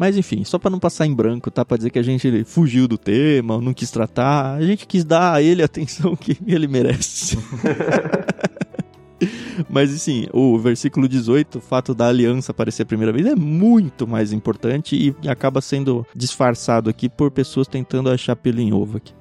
Mas 0.00 0.16
enfim, 0.16 0.44
só 0.44 0.58
pra 0.58 0.70
não 0.70 0.78
passar 0.78 1.04
em 1.04 1.12
branco, 1.12 1.50
tá? 1.50 1.62
Pra 1.62 1.76
dizer 1.76 1.90
que 1.90 1.98
a 1.98 2.02
gente 2.02 2.42
fugiu 2.44 2.88
do 2.88 2.96
tema, 2.96 3.60
não 3.60 3.74
quis 3.74 3.90
tratar, 3.90 4.54
a 4.54 4.62
gente 4.62 4.86
quis 4.86 5.04
dar 5.04 5.34
a 5.34 5.42
ele 5.42 5.60
a 5.60 5.66
atenção 5.66 6.16
que 6.16 6.38
ele 6.46 6.66
merece. 6.66 7.36
Mas 9.68 9.94
assim, 9.94 10.26
o 10.32 10.58
versículo 10.58 11.06
18, 11.06 11.58
o 11.58 11.60
fato 11.60 11.94
da 11.94 12.08
aliança 12.08 12.50
aparecer 12.50 12.84
a 12.84 12.86
primeira 12.86 13.12
vez, 13.12 13.26
é 13.26 13.34
muito 13.34 14.08
mais 14.08 14.32
importante 14.32 14.96
e 14.96 15.28
acaba 15.28 15.60
sendo 15.60 16.06
disfarçado 16.16 16.88
aqui 16.88 17.06
por 17.06 17.30
pessoas 17.30 17.68
tentando 17.68 18.08
achar 18.08 18.34
pelo 18.34 18.58
em 18.58 18.72
ovo 18.72 18.96
aqui. 18.96 19.12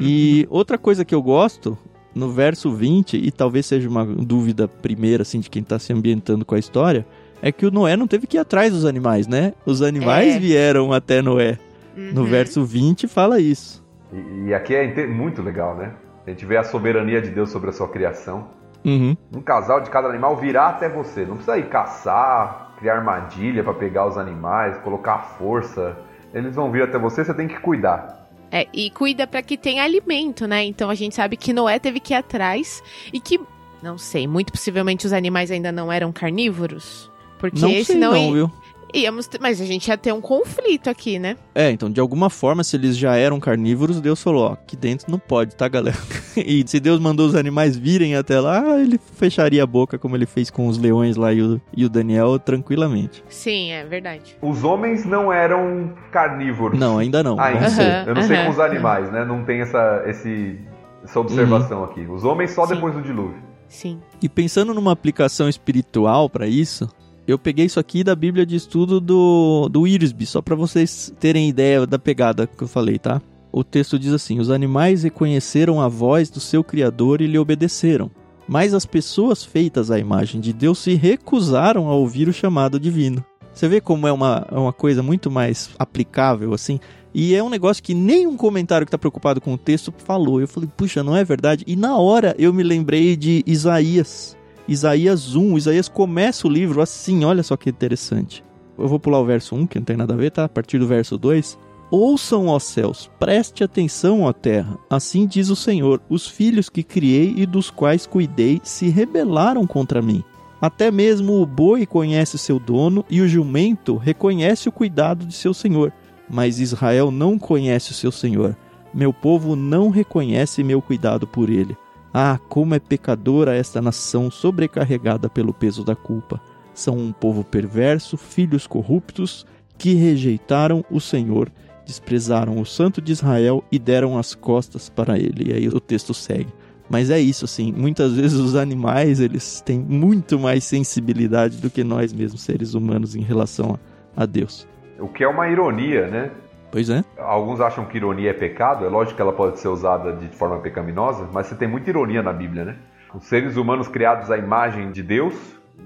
E 0.00 0.46
outra 0.48 0.78
coisa 0.78 1.04
que 1.04 1.14
eu 1.14 1.20
gosto, 1.20 1.76
no 2.14 2.30
verso 2.32 2.72
20, 2.72 3.18
e 3.18 3.30
talvez 3.30 3.66
seja 3.66 3.86
uma 3.86 4.06
dúvida 4.06 4.66
primeira, 4.66 5.20
assim, 5.20 5.40
de 5.40 5.50
quem 5.50 5.62
tá 5.62 5.78
se 5.78 5.92
ambientando 5.92 6.46
com 6.46 6.54
a 6.54 6.58
história, 6.58 7.06
é 7.42 7.52
que 7.52 7.64
o 7.66 7.70
Noé 7.70 7.96
não 7.96 8.06
teve 8.06 8.26
que 8.26 8.36
ir 8.36 8.40
atrás 8.40 8.72
dos 8.72 8.84
animais, 8.84 9.26
né? 9.26 9.52
Os 9.66 9.82
animais 9.82 10.36
É. 10.36 10.38
vieram 10.38 10.92
até 10.92 11.22
Noé. 11.22 11.58
No 11.96 12.22
Uhum. 12.22 12.26
verso 12.28 12.64
20 12.64 13.08
fala 13.08 13.40
isso. 13.40 13.84
E, 14.12 14.48
e 14.48 14.54
aqui 14.54 14.74
é 14.74 15.06
muito 15.06 15.42
legal, 15.42 15.76
né? 15.76 15.92
A 16.26 16.30
gente 16.30 16.44
vê 16.46 16.56
a 16.56 16.62
soberania 16.64 17.20
de 17.20 17.30
Deus 17.30 17.50
sobre 17.50 17.70
a 17.70 17.72
sua 17.72 17.88
criação. 17.88 18.48
Uhum. 18.84 19.16
Um 19.34 19.40
casal 19.40 19.80
de 19.80 19.90
cada 19.90 20.08
animal 20.08 20.36
virá 20.36 20.68
até 20.68 20.88
você. 20.88 21.22
Não 21.24 21.34
precisa 21.36 21.58
ir 21.58 21.68
caçar, 21.68 22.74
criar 22.78 22.96
armadilha 22.96 23.64
para 23.64 23.74
pegar 23.74 24.06
os 24.06 24.16
animais, 24.16 24.76
colocar 24.78 25.18
força. 25.38 25.96
Eles 26.32 26.54
vão 26.54 26.70
vir 26.70 26.82
até 26.82 26.98
você, 26.98 27.24
você 27.24 27.34
tem 27.34 27.48
que 27.48 27.58
cuidar. 27.58 28.28
É, 28.50 28.66
e 28.72 28.90
cuida 28.90 29.26
para 29.26 29.42
que 29.42 29.56
tenha 29.58 29.82
alimento, 29.82 30.46
né? 30.46 30.64
Então 30.64 30.88
a 30.88 30.94
gente 30.94 31.14
sabe 31.14 31.36
que 31.36 31.52
Noé 31.52 31.78
teve 31.78 31.98
que 32.00 32.14
ir 32.14 32.16
atrás 32.16 32.82
e 33.12 33.20
que, 33.20 33.38
não 33.82 33.98
sei, 33.98 34.26
muito 34.26 34.52
possivelmente 34.52 35.06
os 35.06 35.12
animais 35.12 35.50
ainda 35.50 35.72
não 35.72 35.92
eram 35.92 36.12
carnívoros. 36.12 37.10
Porque 37.38 37.60
não 37.60 37.70
sei 37.70 37.84
senão 37.84 38.12
não, 38.12 38.32
viu? 38.32 38.50
íamos 38.94 39.26
ter, 39.26 39.38
mas 39.40 39.60
a 39.60 39.64
gente 39.64 39.88
ia 39.88 39.96
ter 39.96 40.12
um 40.12 40.20
conflito 40.20 40.88
aqui, 40.88 41.18
né? 41.18 41.36
É, 41.54 41.70
então, 41.70 41.90
de 41.90 42.00
alguma 42.00 42.30
forma, 42.30 42.64
se 42.64 42.76
eles 42.76 42.96
já 42.96 43.16
eram 43.16 43.38
carnívoros, 43.40 44.00
Deus 44.00 44.22
falou, 44.22 44.50
ó, 44.50 44.52
aqui 44.52 44.76
dentro 44.76 45.10
não 45.10 45.18
pode, 45.18 45.54
tá, 45.54 45.68
galera? 45.68 45.96
e 46.36 46.64
se 46.66 46.80
Deus 46.80 46.98
mandou 47.00 47.26
os 47.26 47.34
animais 47.34 47.76
virem 47.76 48.16
até 48.16 48.40
lá, 48.40 48.78
ele 48.78 48.98
fecharia 49.16 49.62
a 49.62 49.66
boca, 49.66 49.98
como 49.98 50.16
ele 50.16 50.26
fez 50.26 50.50
com 50.50 50.66
os 50.66 50.78
leões 50.78 51.16
lá 51.16 51.32
e 51.32 51.42
o, 51.42 51.60
e 51.76 51.84
o 51.84 51.88
Daniel, 51.88 52.38
tranquilamente. 52.38 53.22
Sim, 53.28 53.72
é 53.72 53.84
verdade. 53.84 54.36
Os 54.40 54.64
homens 54.64 55.04
não 55.04 55.32
eram 55.32 55.94
carnívoros. 56.10 56.78
Não, 56.78 56.98
ainda 56.98 57.22
não. 57.22 57.38
Ainda. 57.38 57.60
Vamos 57.60 57.74
ser. 57.74 57.82
Aham. 57.82 58.04
Eu 58.06 58.14
não 58.14 58.22
sei 58.22 58.44
com 58.44 58.50
os 58.50 58.60
animais, 58.60 59.12
né? 59.12 59.24
Não 59.24 59.44
tem 59.44 59.60
essa, 59.60 60.04
esse, 60.06 60.58
essa 61.04 61.20
observação 61.20 61.84
aqui. 61.84 62.00
Os 62.08 62.24
homens 62.24 62.52
só 62.52 62.66
Sim. 62.66 62.74
depois 62.74 62.94
do 62.94 63.02
dilúvio. 63.02 63.48
Sim. 63.68 64.00
E 64.22 64.28
pensando 64.28 64.72
numa 64.72 64.92
aplicação 64.92 65.46
espiritual 65.46 66.30
pra 66.30 66.46
isso, 66.46 66.88
eu 67.28 67.38
peguei 67.38 67.66
isso 67.66 67.78
aqui 67.78 68.02
da 68.02 68.16
Bíblia 68.16 68.46
de 68.46 68.56
Estudo 68.56 68.98
do, 68.98 69.68
do 69.68 69.86
Irisby, 69.86 70.24
só 70.24 70.40
pra 70.40 70.56
vocês 70.56 71.12
terem 71.20 71.46
ideia 71.46 71.86
da 71.86 71.98
pegada 71.98 72.46
que 72.46 72.64
eu 72.64 72.66
falei, 72.66 72.98
tá? 72.98 73.20
O 73.52 73.62
texto 73.62 73.98
diz 73.98 74.14
assim: 74.14 74.40
Os 74.40 74.50
animais 74.50 75.02
reconheceram 75.02 75.78
a 75.78 75.88
voz 75.88 76.30
do 76.30 76.40
seu 76.40 76.64
Criador 76.64 77.20
e 77.20 77.26
lhe 77.26 77.38
obedeceram. 77.38 78.10
Mas 78.48 78.72
as 78.72 78.86
pessoas 78.86 79.44
feitas 79.44 79.90
à 79.90 79.98
imagem 79.98 80.40
de 80.40 80.54
Deus 80.54 80.78
se 80.78 80.94
recusaram 80.94 81.88
a 81.88 81.94
ouvir 81.94 82.28
o 82.28 82.32
chamado 82.32 82.80
divino. 82.80 83.22
Você 83.52 83.68
vê 83.68 83.78
como 83.78 84.06
é 84.06 84.12
uma, 84.12 84.46
é 84.50 84.54
uma 84.54 84.72
coisa 84.72 85.02
muito 85.02 85.30
mais 85.30 85.68
aplicável, 85.78 86.54
assim? 86.54 86.80
E 87.12 87.34
é 87.34 87.42
um 87.42 87.50
negócio 87.50 87.82
que 87.82 87.92
nenhum 87.92 88.38
comentário 88.38 88.86
que 88.86 88.90
tá 88.90 88.96
preocupado 88.96 89.38
com 89.38 89.52
o 89.52 89.58
texto 89.58 89.92
falou. 89.98 90.40
Eu 90.40 90.48
falei, 90.48 90.70
puxa, 90.74 91.02
não 91.02 91.14
é 91.14 91.24
verdade? 91.24 91.62
E 91.66 91.76
na 91.76 91.98
hora 91.98 92.34
eu 92.38 92.54
me 92.54 92.62
lembrei 92.62 93.16
de 93.16 93.42
Isaías. 93.46 94.37
Isaías 94.68 95.34
1. 95.34 95.56
Isaías 95.56 95.88
começa 95.88 96.46
o 96.46 96.50
livro 96.50 96.82
assim, 96.82 97.24
olha 97.24 97.42
só 97.42 97.56
que 97.56 97.70
interessante. 97.70 98.44
Eu 98.78 98.86
vou 98.86 99.00
pular 99.00 99.18
o 99.18 99.24
verso 99.24 99.56
1, 99.56 99.66
que 99.66 99.78
não 99.78 99.84
tem 99.84 99.96
nada 99.96 100.12
a 100.12 100.16
ver, 100.16 100.30
tá? 100.30 100.44
A 100.44 100.48
partir 100.48 100.78
do 100.78 100.86
verso 100.86 101.16
2. 101.16 101.58
Ouçam, 101.90 102.48
ó 102.48 102.58
céus, 102.58 103.10
preste 103.18 103.64
atenção, 103.64 104.22
ó 104.22 104.32
terra. 104.32 104.78
Assim 104.90 105.26
diz 105.26 105.48
o 105.48 105.56
Senhor: 105.56 106.02
os 106.06 106.28
filhos 106.28 106.68
que 106.68 106.82
criei 106.82 107.32
e 107.34 107.46
dos 107.46 107.70
quais 107.70 108.06
cuidei 108.06 108.60
se 108.62 108.90
rebelaram 108.90 109.66
contra 109.66 110.02
mim. 110.02 110.22
Até 110.60 110.90
mesmo 110.90 111.40
o 111.40 111.46
boi 111.46 111.86
conhece 111.86 112.36
seu 112.36 112.58
dono 112.58 113.04
e 113.08 113.22
o 113.22 113.28
jumento 113.28 113.96
reconhece 113.96 114.68
o 114.68 114.72
cuidado 114.72 115.24
de 115.24 115.34
seu 115.34 115.54
senhor. 115.54 115.92
Mas 116.28 116.60
Israel 116.60 117.10
não 117.10 117.38
conhece 117.38 117.92
o 117.92 117.94
seu 117.94 118.12
senhor. 118.12 118.54
Meu 118.92 119.12
povo 119.14 119.56
não 119.56 119.88
reconhece 119.88 120.62
meu 120.62 120.82
cuidado 120.82 121.26
por 121.26 121.48
ele. 121.48 121.76
Ah, 122.20 122.36
como 122.48 122.74
é 122.74 122.80
pecadora 122.80 123.54
esta 123.54 123.80
nação 123.80 124.28
sobrecarregada 124.28 125.28
pelo 125.28 125.54
peso 125.54 125.84
da 125.84 125.94
culpa. 125.94 126.40
São 126.74 126.96
um 126.98 127.12
povo 127.12 127.44
perverso, 127.44 128.16
filhos 128.16 128.66
corruptos, 128.66 129.46
que 129.78 129.94
rejeitaram 129.94 130.84
o 130.90 130.98
Senhor, 130.98 131.48
desprezaram 131.86 132.60
o 132.60 132.66
Santo 132.66 133.00
de 133.00 133.12
Israel 133.12 133.62
e 133.70 133.78
deram 133.78 134.18
as 134.18 134.34
costas 134.34 134.88
para 134.88 135.16
ele. 135.16 135.50
E 135.50 135.52
aí 135.52 135.68
o 135.68 135.78
texto 135.78 136.12
segue. 136.12 136.52
Mas 136.90 137.08
é 137.08 137.20
isso, 137.20 137.44
assim, 137.44 137.70
muitas 137.70 138.14
vezes 138.14 138.36
os 138.36 138.56
animais, 138.56 139.20
eles 139.20 139.60
têm 139.60 139.78
muito 139.78 140.40
mais 140.40 140.64
sensibilidade 140.64 141.58
do 141.58 141.70
que 141.70 141.84
nós 141.84 142.12
mesmos, 142.12 142.42
seres 142.42 142.74
humanos, 142.74 143.14
em 143.14 143.22
relação 143.22 143.78
a, 144.16 144.24
a 144.24 144.26
Deus. 144.26 144.66
O 144.98 145.06
que 145.06 145.22
é 145.22 145.28
uma 145.28 145.48
ironia, 145.48 146.08
né? 146.08 146.32
Pois 146.70 146.90
é. 146.90 147.02
Alguns 147.18 147.60
acham 147.60 147.84
que 147.86 147.96
ironia 147.96 148.30
é 148.30 148.34
pecado, 148.34 148.84
é 148.84 148.88
lógico 148.88 149.16
que 149.16 149.22
ela 149.22 149.32
pode 149.32 149.58
ser 149.58 149.68
usada 149.68 150.12
de 150.12 150.28
forma 150.28 150.58
pecaminosa, 150.58 151.26
mas 151.32 151.46
você 151.46 151.54
tem 151.54 151.66
muita 151.68 151.88
ironia 151.90 152.22
na 152.22 152.32
Bíblia, 152.32 152.64
né? 152.64 152.76
Os 153.14 153.24
seres 153.24 153.56
humanos 153.56 153.88
criados 153.88 154.30
à 154.30 154.36
imagem 154.36 154.90
de 154.92 155.02
Deus 155.02 155.34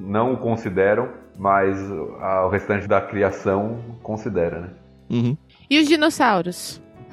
não 0.00 0.32
o 0.32 0.36
consideram, 0.38 1.08
mas 1.38 1.78
a- 2.20 2.46
o 2.46 2.48
restante 2.48 2.88
da 2.88 3.00
criação 3.00 3.78
considera, 4.02 4.60
né? 4.60 4.68
Uhum. 5.10 5.36
E 5.70 5.78
os 5.80 5.86
dinossauros? 5.86 6.82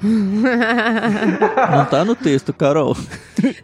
Não 1.70 1.84
tá 1.84 2.04
no 2.04 2.14
texto, 2.16 2.52
Carol. 2.54 2.96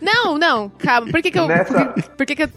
não, 0.02 0.36
não, 0.38 0.68
calma. 0.68 1.10
Por 1.10 1.22
que 1.22 1.30
que 1.30 1.38
eu. 1.38 1.46
Nessa- 1.46 1.94
Por 2.16 2.26
que 2.26 2.36
que 2.36 2.42
eu. 2.44 2.48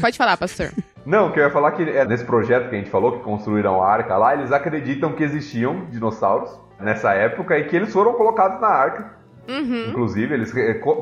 Pode 0.00 0.16
falar, 0.18 0.36
pastor. 0.36 0.70
Não, 1.04 1.28
o 1.28 1.32
que 1.32 1.40
eu 1.40 1.44
ia 1.44 1.50
falar 1.50 1.72
que 1.72 1.82
é 1.82 2.04
nesse 2.04 2.24
projeto 2.24 2.68
que 2.68 2.76
a 2.76 2.78
gente 2.78 2.90
falou, 2.90 3.12
que 3.12 3.24
construíram 3.24 3.82
a 3.82 3.88
arca 3.90 4.16
lá, 4.16 4.34
eles 4.34 4.52
acreditam 4.52 5.12
que 5.12 5.22
existiam 5.24 5.86
dinossauros 5.90 6.50
nessa 6.82 7.12
época 7.14 7.58
e 7.58 7.64
que 7.64 7.76
eles 7.76 7.92
foram 7.92 8.12
colocados 8.14 8.60
na 8.60 8.68
arca. 8.68 9.12
Uhum. 9.48 9.86
Inclusive, 9.88 10.34
eles 10.34 10.52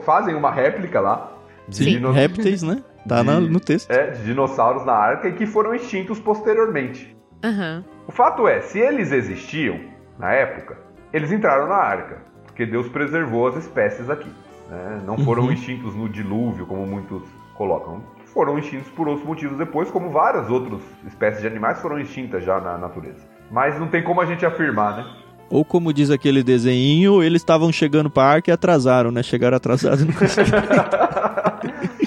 fazem 0.04 0.34
uma 0.34 0.50
réplica 0.50 1.00
lá 1.00 1.32
de, 1.68 1.76
Sim. 1.84 1.90
dino- 1.92 2.12
Répteis, 2.12 2.62
né? 2.62 2.82
Tá 3.08 3.22
na- 3.24 3.40
no 3.40 3.58
texto. 3.60 3.90
é, 3.90 4.10
de 4.10 4.24
dinossauros 4.24 4.84
na 4.84 4.92
arca 4.92 5.28
e 5.28 5.32
que 5.32 5.46
foram 5.46 5.74
extintos 5.74 6.18
posteriormente. 6.20 7.16
Aham. 7.44 7.84
O 8.06 8.12
fato 8.12 8.46
é, 8.46 8.60
se 8.60 8.78
eles 8.78 9.12
existiam 9.12 9.80
na 10.18 10.32
época, 10.32 10.76
eles 11.12 11.32
entraram 11.32 11.66
na 11.68 11.76
arca, 11.76 12.18
porque 12.46 12.66
Deus 12.66 12.88
preservou 12.88 13.46
as 13.48 13.56
espécies 13.56 14.08
aqui. 14.10 14.30
né? 14.70 15.00
Não 15.04 15.18
foram 15.18 15.44
Uhum. 15.44 15.52
extintos 15.52 15.94
no 15.96 16.08
dilúvio, 16.08 16.64
como 16.66 16.86
muitos 16.86 17.22
colocam. 17.56 18.02
Foram 18.26 18.56
extintos 18.58 18.88
por 18.90 19.08
outros 19.08 19.26
motivos 19.26 19.58
depois, 19.58 19.90
como 19.90 20.10
várias 20.10 20.48
outras 20.48 20.80
espécies 21.06 21.40
de 21.42 21.48
animais 21.48 21.80
foram 21.80 21.98
extintas 21.98 22.44
já 22.44 22.60
na 22.60 22.78
natureza. 22.78 23.18
Mas 23.50 23.76
não 23.80 23.88
tem 23.88 24.00
como 24.04 24.20
a 24.20 24.26
gente 24.26 24.46
afirmar, 24.46 24.96
né? 24.98 25.04
Ou 25.50 25.64
como 25.64 25.92
diz 25.92 26.10
aquele 26.10 26.42
desenho, 26.44 27.22
eles 27.22 27.42
estavam 27.42 27.72
chegando 27.72 28.08
pra 28.08 28.22
arca 28.22 28.50
e 28.50 28.54
atrasaram, 28.54 29.10
né? 29.10 29.22
Chegaram 29.22 29.56
atrasados 29.56 30.04
conseguiram. 30.14 30.62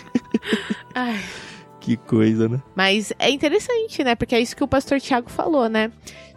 Ai. 0.96 1.20
que 1.80 1.98
coisa, 1.98 2.48
né? 2.48 2.62
Mas 2.76 3.12
é 3.20 3.30
interessante, 3.30 4.04
né? 4.04 4.16
Porque 4.16 4.36
é 4.36 4.40
isso 4.40 4.56
que 4.56 4.64
o 4.64 4.68
pastor 4.68 5.00
Tiago 5.02 5.30
falou, 5.30 5.68
né? 5.68 5.92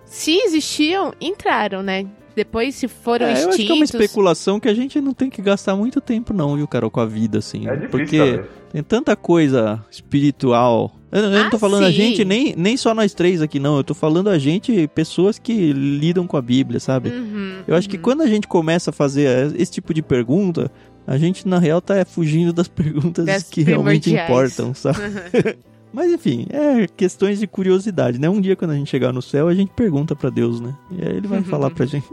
Se 0.05 0.37
existiam, 0.37 1.13
entraram, 1.21 1.83
né? 1.83 2.07
Depois, 2.35 2.75
se 2.75 2.87
foram 2.89 3.27
É, 3.27 3.45
eu 3.45 3.49
acho 3.49 3.57
que 3.57 3.63
é 3.63 3.73
uma 3.73 3.85
extintos. 3.85 4.01
especulação 4.01 4.61
que 4.61 4.69
a 4.69 4.75
gente 4.75 5.01
não 5.01 5.15
tem 5.15 5.31
que 5.31 5.41
gastar 5.41 5.75
muito 5.75 6.01
tempo, 6.01 6.35
não, 6.35 6.57
viu, 6.57 6.69
Carol, 6.69 6.91
com 6.91 7.01
a 7.01 7.07
vida, 7.07 7.39
assim. 7.39 7.67
É 7.67 7.71
difícil 7.75 7.91
Porque 7.91 8.43
tem 8.73 8.83
tanta 8.83 9.17
coisa 9.17 9.83
espiritual. 9.91 10.93
Eu, 11.13 11.23
eu 11.23 11.31
não 11.45 11.51
tô 11.51 11.57
Ah, 11.57 11.61
falando 11.61 11.85
a 11.85 11.89
sim. 11.89 11.93
gente, 11.95 12.25
nem, 12.25 12.55
nem 12.57 12.77
só 12.77 12.95
nós 12.95 13.15
três 13.15 13.41
aqui, 13.41 13.59
não. 13.61 13.77
Eu 13.77 13.85
tô 13.85 13.95
falando 13.95 14.29
a 14.29 14.39
gente, 14.39 14.89
pessoas 14.95 15.39
que 15.39 15.73
lidam 15.73 16.27
com 16.27 16.37
a 16.37 16.43
Bíblia, 16.43 16.81
sabe? 16.81 17.11
Uhum, 17.11 17.61
Eu 17.67 17.77
acho 17.77 17.89
que 17.89 17.97
uhum. 17.97 18.03
quando 18.03 18.23
a 18.23 18.27
gente 18.27 18.47
começa 18.49 18.91
a 18.91 18.93
fazer 18.93 19.55
esse 19.57 19.73
tipo 19.73 19.95
de 19.95 20.03
pergunta, 20.03 20.71
a 21.07 21.17
gente, 21.17 21.47
na 21.47 21.59
real, 21.59 21.81
tá 21.81 22.05
fugindo 22.05 22.53
das 22.53 22.67
perguntas 22.69 23.25
Das 23.25 23.45
que 23.45 23.63
realmente 23.63 24.13
importam, 24.13 24.75
sabe? 24.75 24.99
Mas 25.93 26.13
enfim, 26.13 26.47
é 26.51 26.87
questões 26.97 27.39
de 27.39 27.47
curiosidade, 27.47 28.19
né? 28.21 28.29
Um 28.29 28.41
dia 28.41 28.57
quando 28.57 28.73
a 28.73 28.75
gente 28.75 28.91
chegar 28.91 29.13
no 29.13 29.23
céu, 29.23 29.49
a 29.49 29.55
gente 29.55 29.71
pergunta 29.75 30.15
pra 30.15 30.29
Deus, 30.29 30.61
né? 30.61 30.75
E 30.91 31.03
aí 31.03 31.17
ele 31.17 31.27
vai 31.29 31.41
falar 31.45 31.71
pra 31.71 31.87
gente. 31.87 32.05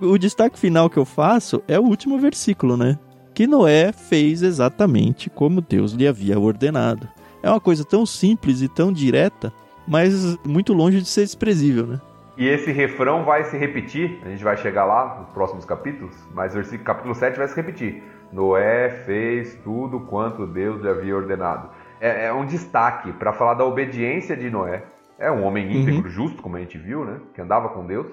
O 0.00 0.18
destaque 0.18 0.58
final 0.58 0.90
que 0.90 0.98
eu 0.98 1.04
faço 1.04 1.62
é 1.68 1.78
o 1.78 1.84
último 1.84 2.18
versículo, 2.18 2.76
né? 2.76 2.98
Que 3.32 3.46
Noé 3.46 3.92
fez 3.92 4.42
exatamente 4.42 5.30
como 5.30 5.60
Deus 5.62 5.92
lhe 5.92 6.06
havia 6.06 6.38
ordenado. 6.38 7.08
É 7.44 7.50
uma 7.50 7.60
coisa 7.60 7.84
tão 7.84 8.06
simples 8.06 8.62
e 8.62 8.68
tão 8.68 8.90
direta, 8.90 9.52
mas 9.86 10.38
muito 10.46 10.72
longe 10.72 11.02
de 11.02 11.06
ser 11.06 11.24
desprezível, 11.24 11.86
né? 11.86 12.00
E 12.38 12.48
esse 12.48 12.72
refrão 12.72 13.22
vai 13.22 13.44
se 13.44 13.58
repetir, 13.58 14.18
a 14.24 14.30
gente 14.30 14.42
vai 14.42 14.56
chegar 14.56 14.86
lá 14.86 15.20
nos 15.20 15.28
próximos 15.28 15.66
capítulos, 15.66 16.16
mas 16.32 16.52
o 16.52 16.54
versículo, 16.54 16.84
capítulo 16.84 17.14
7 17.14 17.36
vai 17.36 17.46
se 17.46 17.54
repetir. 17.54 18.02
Noé 18.32 18.88
fez 19.04 19.56
tudo 19.62 20.00
quanto 20.00 20.46
Deus 20.46 20.80
lhe 20.80 20.88
havia 20.88 21.14
ordenado. 21.14 21.68
É, 22.00 22.28
é 22.28 22.32
um 22.32 22.46
destaque 22.46 23.12
para 23.12 23.30
falar 23.34 23.52
da 23.52 23.64
obediência 23.66 24.34
de 24.34 24.48
Noé. 24.48 24.82
É 25.18 25.30
um 25.30 25.44
homem 25.44 25.70
íntegro, 25.70 26.08
justo, 26.08 26.40
como 26.40 26.56
a 26.56 26.60
gente 26.60 26.78
viu, 26.78 27.04
né? 27.04 27.20
Que 27.34 27.42
andava 27.42 27.68
com 27.68 27.84
Deus 27.84 28.06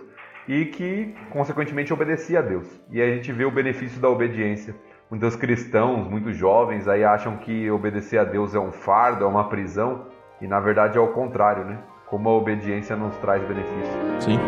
e 0.45 0.65
que, 0.65 1.15
consequentemente, 1.29 1.93
obedecia 1.93 2.39
a 2.39 2.41
Deus. 2.41 2.67
E 2.91 3.01
aí 3.01 3.13
a 3.13 3.15
gente 3.15 3.31
vê 3.31 3.45
o 3.45 3.51
benefício 3.51 4.01
da 4.01 4.09
obediência. 4.09 4.75
Muitos 5.11 5.35
cristãos, 5.35 6.09
muitos 6.09 6.37
jovens, 6.37 6.87
aí 6.87 7.03
acham 7.03 7.35
que 7.35 7.69
obedecer 7.69 8.17
a 8.17 8.23
Deus 8.23 8.55
é 8.55 8.59
um 8.59 8.71
fardo, 8.71 9.25
é 9.25 9.27
uma 9.27 9.49
prisão, 9.49 10.05
e 10.39 10.47
na 10.47 10.57
verdade 10.61 10.97
é 10.97 11.01
o 11.01 11.09
contrário, 11.09 11.65
né? 11.65 11.79
Como 12.07 12.29
a 12.29 12.33
obediência 12.33 12.95
nos 12.95 13.13
traz 13.17 13.43
benefício. 13.45 13.91
Sim. 14.21 14.39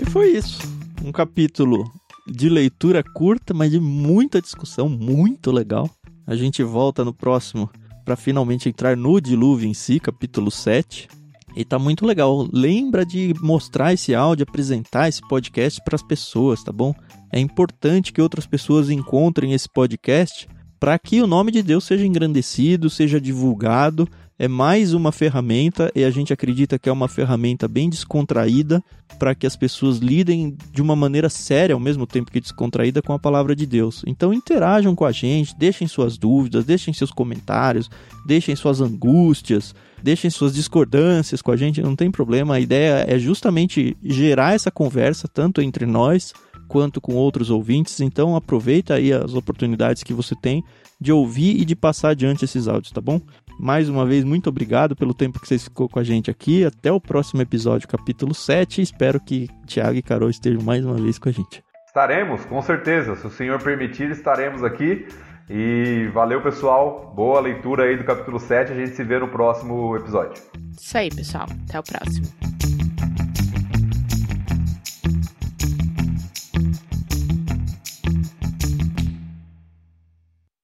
E 0.00 0.10
foi 0.10 0.30
isso. 0.30 0.60
Um 1.04 1.12
capítulo 1.12 1.84
de 2.26 2.48
leitura 2.48 3.02
curta, 3.02 3.52
mas 3.52 3.70
de 3.70 3.80
muita 3.80 4.40
discussão, 4.40 4.88
muito 4.88 5.50
legal. 5.50 5.88
A 6.26 6.34
gente 6.34 6.62
volta 6.62 7.04
no 7.04 7.12
próximo 7.12 7.70
para 8.04 8.16
finalmente 8.16 8.68
entrar 8.68 8.96
no 8.96 9.20
dilúvio 9.20 9.68
em 9.68 9.74
si, 9.74 10.00
capítulo 10.00 10.50
7. 10.50 11.08
E 11.56 11.64
tá 11.64 11.78
muito 11.78 12.04
legal. 12.04 12.48
Lembra 12.52 13.04
de 13.04 13.34
mostrar 13.40 13.92
esse 13.92 14.14
áudio, 14.14 14.44
apresentar 14.48 15.08
esse 15.08 15.20
podcast 15.28 15.80
para 15.84 15.94
as 15.94 16.02
pessoas, 16.02 16.64
tá 16.64 16.72
bom? 16.72 16.94
É 17.32 17.38
importante 17.38 18.12
que 18.12 18.20
outras 18.20 18.46
pessoas 18.46 18.90
encontrem 18.90 19.52
esse 19.52 19.68
podcast 19.68 20.48
para 20.80 20.98
que 20.98 21.22
o 21.22 21.26
nome 21.26 21.52
de 21.52 21.62
Deus 21.62 21.84
seja 21.84 22.04
engrandecido, 22.04 22.90
seja 22.90 23.20
divulgado 23.20 24.08
é 24.38 24.48
mais 24.48 24.92
uma 24.94 25.12
ferramenta 25.12 25.92
e 25.94 26.04
a 26.04 26.10
gente 26.10 26.32
acredita 26.32 26.78
que 26.78 26.88
é 26.88 26.92
uma 26.92 27.06
ferramenta 27.06 27.68
bem 27.68 27.88
descontraída 27.88 28.82
para 29.18 29.34
que 29.34 29.46
as 29.46 29.56
pessoas 29.56 29.98
lidem 29.98 30.56
de 30.72 30.82
uma 30.82 30.96
maneira 30.96 31.28
séria, 31.28 31.74
ao 31.74 31.80
mesmo 31.80 32.06
tempo 32.06 32.32
que 32.32 32.40
descontraída, 32.40 33.00
com 33.00 33.12
a 33.12 33.18
palavra 33.18 33.54
de 33.54 33.64
Deus. 33.64 34.02
Então 34.06 34.34
interajam 34.34 34.94
com 34.94 35.04
a 35.04 35.12
gente, 35.12 35.56
deixem 35.56 35.86
suas 35.86 36.18
dúvidas, 36.18 36.64
deixem 36.64 36.92
seus 36.92 37.12
comentários, 37.12 37.88
deixem 38.26 38.56
suas 38.56 38.80
angústias, 38.80 39.74
deixem 40.02 40.28
suas 40.30 40.52
discordâncias 40.52 41.40
com 41.40 41.52
a 41.52 41.56
gente, 41.56 41.80
não 41.80 41.94
tem 41.94 42.10
problema. 42.10 42.54
A 42.54 42.60
ideia 42.60 43.04
é 43.08 43.18
justamente 43.18 43.96
gerar 44.02 44.54
essa 44.54 44.70
conversa 44.70 45.28
tanto 45.28 45.62
entre 45.62 45.86
nós 45.86 46.32
quanto 46.66 47.00
com 47.00 47.14
outros 47.14 47.50
ouvintes. 47.50 48.00
Então 48.00 48.34
aproveita 48.34 48.94
aí 48.94 49.12
as 49.12 49.34
oportunidades 49.34 50.02
que 50.02 50.12
você 50.12 50.34
tem 50.34 50.64
de 51.00 51.12
ouvir 51.12 51.60
e 51.60 51.64
de 51.64 51.76
passar 51.76 52.10
adiante 52.10 52.44
esses 52.44 52.66
áudios, 52.66 52.92
tá 52.92 53.00
bom? 53.00 53.20
Mais 53.58 53.88
uma 53.88 54.04
vez, 54.04 54.24
muito 54.24 54.48
obrigado 54.48 54.96
pelo 54.96 55.14
tempo 55.14 55.40
que 55.40 55.46
vocês 55.46 55.64
ficou 55.64 55.88
com 55.88 55.98
a 55.98 56.04
gente 56.04 56.30
aqui. 56.30 56.64
Até 56.64 56.90
o 56.90 57.00
próximo 57.00 57.40
episódio, 57.40 57.88
capítulo 57.88 58.34
7. 58.34 58.82
Espero 58.82 59.20
que 59.20 59.48
Tiago 59.66 59.96
e 59.96 60.02
Carol 60.02 60.28
estejam 60.28 60.62
mais 60.62 60.84
uma 60.84 60.94
vez 60.94 61.18
com 61.18 61.28
a 61.28 61.32
gente. 61.32 61.62
Estaremos, 61.86 62.44
com 62.44 62.60
certeza. 62.60 63.14
Se 63.14 63.26
o 63.26 63.30
Senhor 63.30 63.62
permitir, 63.62 64.10
estaremos 64.10 64.64
aqui. 64.64 65.06
E 65.48 66.08
valeu, 66.12 66.42
pessoal. 66.42 67.12
Boa 67.14 67.40
leitura 67.40 67.84
aí 67.84 67.96
do 67.96 68.04
capítulo 68.04 68.40
7. 68.40 68.72
A 68.72 68.74
gente 68.74 68.96
se 68.96 69.04
vê 69.04 69.18
no 69.18 69.28
próximo 69.28 69.96
episódio. 69.96 70.42
Isso 70.76 70.98
aí, 70.98 71.10
pessoal. 71.10 71.46
Até 71.68 71.78
o 71.78 71.82
próximo. 71.82 72.83